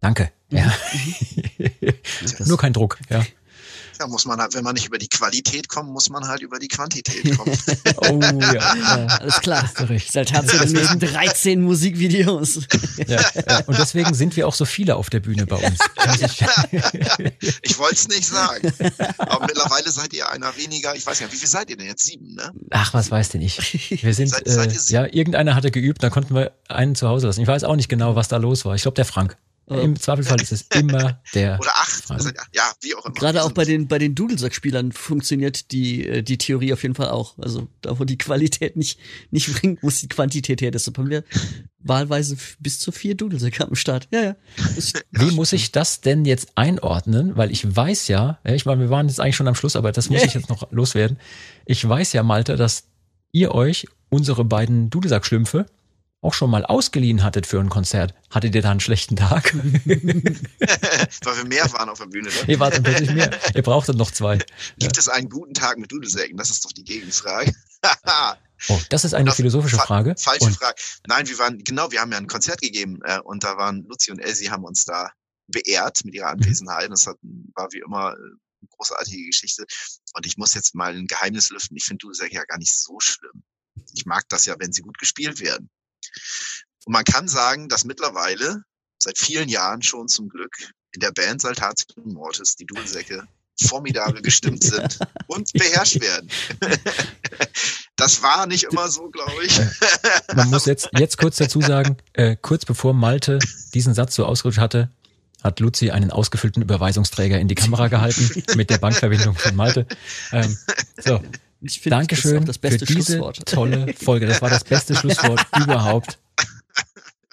danke. 0.00 0.30
Ja. 0.50 0.72
Nur 2.46 2.58
kein 2.58 2.72
Druck. 2.72 2.98
Ja. 3.08 3.24
Da 4.02 4.08
muss 4.08 4.24
man 4.24 4.40
halt, 4.40 4.52
wenn 4.54 4.64
man 4.64 4.74
nicht 4.74 4.86
über 4.88 4.98
die 4.98 5.08
Qualität 5.08 5.68
kommt, 5.68 5.88
muss 5.90 6.10
man 6.10 6.26
halt 6.26 6.42
über 6.42 6.58
die 6.58 6.66
Quantität 6.66 7.36
kommen. 7.38 7.56
Oh 7.98 8.18
ja. 8.52 8.52
ja. 8.52 9.06
alles 9.20 9.40
klar. 9.40 9.70
Seit 10.10 10.32
hat 10.32 10.50
sie 10.50 10.58
deswegen 10.58 10.98
13 10.98 11.62
Musikvideos. 11.62 12.58
Ja, 13.06 13.20
ja. 13.48 13.58
Und 13.66 13.78
deswegen 13.78 14.12
sind 14.14 14.34
wir 14.34 14.48
auch 14.48 14.54
so 14.54 14.64
viele 14.64 14.96
auf 14.96 15.08
der 15.08 15.20
Bühne 15.20 15.46
bei 15.46 15.54
uns. 15.54 15.78
Ich 17.62 17.78
wollte 17.78 17.94
es 17.94 18.08
nicht 18.08 18.26
sagen. 18.26 18.72
Aber 19.18 19.46
mittlerweile 19.46 19.90
seid 19.90 20.12
ihr 20.14 20.28
einer 20.30 20.56
weniger. 20.56 20.94
Ich 20.96 21.06
weiß 21.06 21.20
ja, 21.20 21.30
wie 21.30 21.36
viel 21.36 21.48
seid 21.48 21.70
ihr 21.70 21.76
denn 21.76 21.86
jetzt? 21.86 22.04
Sieben, 22.04 22.34
ne? 22.34 22.52
Ach, 22.70 22.92
was 22.94 23.10
weiß 23.10 23.28
denn 23.30 23.40
ich? 23.42 24.02
Wir 24.02 24.14
sind, 24.14 24.28
Seid- 24.30 24.48
seid 24.48 24.70
äh, 24.70 24.74
ihr 24.74 24.80
sie- 24.80 24.94
ja, 24.94 25.04
irgendeiner 25.06 25.54
hatte 25.54 25.70
geübt, 25.70 26.02
dann 26.02 26.10
konnten 26.10 26.34
wir 26.34 26.52
einen 26.68 26.96
zu 26.96 27.06
Hause 27.08 27.28
lassen. 27.28 27.40
Ich 27.40 27.46
weiß 27.46 27.62
auch 27.64 27.76
nicht 27.76 27.88
genau, 27.88 28.16
was 28.16 28.26
da 28.28 28.38
los 28.38 28.64
war. 28.64 28.74
Ich 28.74 28.82
glaube, 28.82 28.96
der 28.96 29.04
Frank. 29.04 29.36
Im 29.80 29.98
Zweifelsfall 29.98 30.40
ist 30.40 30.52
es 30.52 30.62
immer 30.74 31.20
der. 31.34 31.58
Oder 31.60 31.70
acht. 31.74 32.10
Ihr- 32.10 32.32
Ja, 32.52 32.72
wie 32.82 32.94
auch 32.94 33.04
immer. 33.06 33.14
Gerade 33.14 33.40
auch 33.42 33.46
sind- 33.46 33.54
bei 33.54 33.64
den, 33.64 33.88
bei 33.88 33.98
den 33.98 34.14
Dudelsack-Spielern 34.14 34.92
funktioniert 34.92 35.70
die, 35.72 36.06
äh, 36.06 36.22
die 36.22 36.38
Theorie 36.38 36.72
auf 36.72 36.82
jeden 36.82 36.94
Fall 36.94 37.08
auch. 37.10 37.38
Also 37.38 37.68
da, 37.80 37.98
wo 37.98 38.04
die 38.04 38.18
Qualität 38.18 38.76
nicht, 38.76 38.98
nicht 39.30 39.52
bringt, 39.54 39.82
muss 39.82 40.00
die 40.00 40.08
Quantität 40.08 40.60
her. 40.60 40.70
Deshalb 40.70 40.98
haben 40.98 41.10
wir 41.10 41.24
wahlweise 41.84 42.36
bis 42.60 42.78
zu 42.78 42.92
vier 42.92 43.16
Dudelsäcke 43.16 43.66
am 43.66 43.74
Start. 43.74 44.08
Ja, 44.12 44.22
ja. 44.22 44.36
Wie 45.10 45.30
muss 45.32 45.52
ich 45.52 45.72
das 45.72 46.00
denn 46.00 46.24
jetzt 46.24 46.52
einordnen? 46.54 47.36
Weil 47.36 47.50
ich 47.50 47.74
weiß 47.74 48.08
ja, 48.08 48.38
ja, 48.46 48.54
ich 48.54 48.66
meine, 48.66 48.80
wir 48.82 48.90
waren 48.90 49.08
jetzt 49.08 49.20
eigentlich 49.20 49.36
schon 49.36 49.48
am 49.48 49.54
Schluss, 49.54 49.74
aber 49.76 49.90
das 49.92 50.08
muss 50.10 50.22
ich 50.22 50.34
jetzt 50.34 50.48
noch 50.48 50.70
loswerden. 50.70 51.18
Ich 51.66 51.86
weiß 51.88 52.12
ja, 52.12 52.22
Malte, 52.22 52.56
dass 52.56 52.84
ihr 53.32 53.52
euch 53.54 53.86
unsere 54.10 54.44
beiden 54.44 54.90
Dudelsack-Schlümpfe 54.90 55.66
auch 56.22 56.32
schon 56.34 56.50
mal 56.50 56.64
ausgeliehen 56.64 57.22
hattet 57.24 57.46
für 57.46 57.60
ein 57.60 57.68
Konzert. 57.68 58.14
Hattet 58.30 58.54
ihr 58.54 58.62
da 58.62 58.70
einen 58.70 58.80
schlechten 58.80 59.16
Tag? 59.16 59.52
Weil 59.54 61.36
wir 61.36 61.44
mehr 61.44 61.70
waren 61.72 61.88
auf 61.88 61.98
der 61.98 62.06
Bühne. 62.06 62.28
Ne? 62.28 62.34
ihr 62.46 62.60
wart 62.60 62.82
plötzlich 62.82 63.10
mehr. 63.10 63.30
Ihr 63.54 63.62
brauchtet 63.62 63.96
noch 63.96 64.10
zwei. 64.10 64.38
Gibt 64.78 64.96
es 64.98 65.08
einen 65.08 65.28
guten 65.28 65.52
Tag 65.54 65.78
mit 65.78 65.90
Dudelsäcken? 65.92 66.36
Das 66.36 66.50
ist 66.50 66.64
doch 66.64 66.72
die 66.72 66.84
Gegenfrage. 66.84 67.52
Oh, 68.68 68.78
das 68.90 69.04
ist 69.04 69.12
eine 69.12 69.24
Das- 69.24 69.34
philosophische 69.34 69.74
fa- 69.76 69.86
Frage. 69.86 70.14
Falsche 70.16 70.44
Und 70.44 70.54
Frage. 70.56 70.80
Nein, 71.08 71.26
wir 71.28 71.36
waren, 71.40 71.58
genau, 71.64 71.90
wir 71.90 72.00
haben 72.00 72.12
ja 72.12 72.18
ein 72.18 72.28
Konzert 72.28 72.60
gegeben 72.60 73.00
äh, 73.04 73.18
und 73.18 73.42
da 73.42 73.56
waren 73.56 73.84
Luzi 73.88 74.12
und 74.12 74.20
Elsie 74.20 74.50
haben 74.50 74.62
uns 74.62 74.84
da 74.84 75.10
beehrt 75.48 76.04
mit 76.04 76.14
ihrer 76.14 76.28
Anwesenheit. 76.28 76.88
Das 76.88 77.08
hat, 77.08 77.16
war 77.56 77.66
wie 77.72 77.80
immer 77.84 78.12
äh, 78.12 78.14
eine 78.14 78.68
großartige 78.70 79.26
Geschichte. 79.26 79.64
Und 80.14 80.26
ich 80.26 80.36
muss 80.36 80.54
jetzt 80.54 80.76
mal 80.76 80.94
ein 80.94 81.08
Geheimnis 81.08 81.50
lüften. 81.50 81.76
Ich 81.76 81.82
finde 81.86 81.98
Dudelsäcke 82.02 82.36
ja 82.36 82.44
gar 82.44 82.58
nicht 82.58 82.72
so 82.72 83.00
schlimm. 83.00 83.42
Ich 83.94 84.06
mag 84.06 84.28
das 84.28 84.46
ja, 84.46 84.54
wenn 84.60 84.72
sie 84.72 84.82
gut 84.82 84.96
gespielt 84.98 85.40
werden. 85.40 85.68
Und 86.84 86.92
man 86.92 87.04
kann 87.04 87.28
sagen, 87.28 87.68
dass 87.68 87.84
mittlerweile 87.84 88.62
seit 88.98 89.18
vielen 89.18 89.48
Jahren 89.48 89.82
schon 89.82 90.08
zum 90.08 90.28
Glück 90.28 90.54
in 90.92 91.00
der 91.00 91.12
Band 91.12 91.40
Saltatio 91.40 92.02
Mortis 92.04 92.56
die 92.56 92.66
Dudelsäcke 92.66 93.26
formidabel 93.60 94.22
gestimmt 94.22 94.64
sind 94.64 94.98
und 95.26 95.52
beherrscht 95.52 96.00
werden. 96.00 96.28
Das 97.96 98.22
war 98.22 98.46
nicht 98.46 98.64
immer 98.64 98.88
so, 98.88 99.10
glaube 99.10 99.44
ich. 99.44 99.60
man 100.34 100.50
muss 100.50 100.66
jetzt, 100.66 100.88
jetzt 100.98 101.18
kurz 101.18 101.36
dazu 101.36 101.60
sagen, 101.60 101.98
äh, 102.14 102.36
kurz 102.40 102.64
bevor 102.64 102.94
Malte 102.94 103.38
diesen 103.74 103.94
Satz 103.94 104.16
so 104.16 104.24
ausgerutscht 104.24 104.58
hatte, 104.58 104.90
hat 105.44 105.60
Luzi 105.60 105.90
einen 105.90 106.10
ausgefüllten 106.10 106.62
Überweisungsträger 106.62 107.38
in 107.38 107.48
die 107.48 107.54
Kamera 107.54 107.88
gehalten 107.88 108.42
mit 108.56 108.70
der 108.70 108.78
Bankverbindung 108.78 109.36
von 109.36 109.54
Malte. 109.54 109.86
Ähm, 110.32 110.56
so, 110.96 111.20
ich 111.62 111.80
finde, 111.80 112.06
das 112.06 112.24
ist 112.24 112.34
auch 112.34 112.44
das 112.44 112.58
beste 112.58 112.86
für 112.86 112.94
diese 112.94 113.18
tolle 113.46 113.94
Folge. 113.94 114.26
Das 114.26 114.42
war 114.42 114.50
das 114.50 114.64
beste 114.64 114.94
Schlusswort 114.94 115.46
überhaupt. 115.60 116.18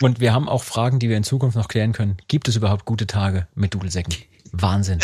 Und 0.02 0.20
wir 0.20 0.34
haben 0.34 0.48
auch 0.48 0.64
Fragen, 0.64 1.00
die 1.00 1.10
wir 1.10 1.18
in 1.18 1.24
Zukunft 1.24 1.58
noch 1.58 1.68
klären 1.68 1.92
können. 1.92 2.18
Gibt 2.28 2.48
es 2.48 2.56
überhaupt 2.56 2.86
gute 2.86 3.08
Tage 3.08 3.48
mit 3.56 3.74
Dudelsäcken? 3.74 4.14
Wahnsinn. 4.52 5.00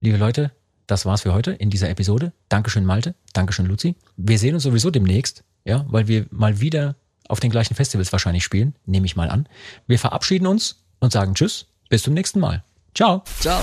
Liebe 0.00 0.18
Leute, 0.18 0.52
das 0.86 1.06
war's 1.06 1.22
für 1.22 1.32
heute 1.32 1.52
in 1.52 1.70
dieser 1.70 1.88
Episode. 1.88 2.32
Dankeschön, 2.48 2.84
Malte. 2.84 3.14
Dankeschön, 3.32 3.66
Luzi. 3.66 3.94
Wir 4.16 4.38
sehen 4.38 4.54
uns 4.54 4.64
sowieso 4.64 4.90
demnächst, 4.90 5.42
ja, 5.64 5.86
weil 5.88 6.06
wir 6.06 6.26
mal 6.30 6.60
wieder 6.60 6.96
auf 7.28 7.40
den 7.40 7.50
gleichen 7.50 7.74
Festivals 7.74 8.12
wahrscheinlich 8.12 8.44
spielen, 8.44 8.74
nehme 8.84 9.06
ich 9.06 9.16
mal 9.16 9.30
an. 9.30 9.48
Wir 9.86 9.98
verabschieden 9.98 10.46
uns 10.46 10.84
und 11.00 11.12
sagen 11.12 11.34
Tschüss. 11.34 11.66
Bis 11.88 12.02
zum 12.02 12.14
nächsten 12.14 12.40
Mal. 12.40 12.62
Ciao. 12.94 13.22
Ciao. 13.40 13.62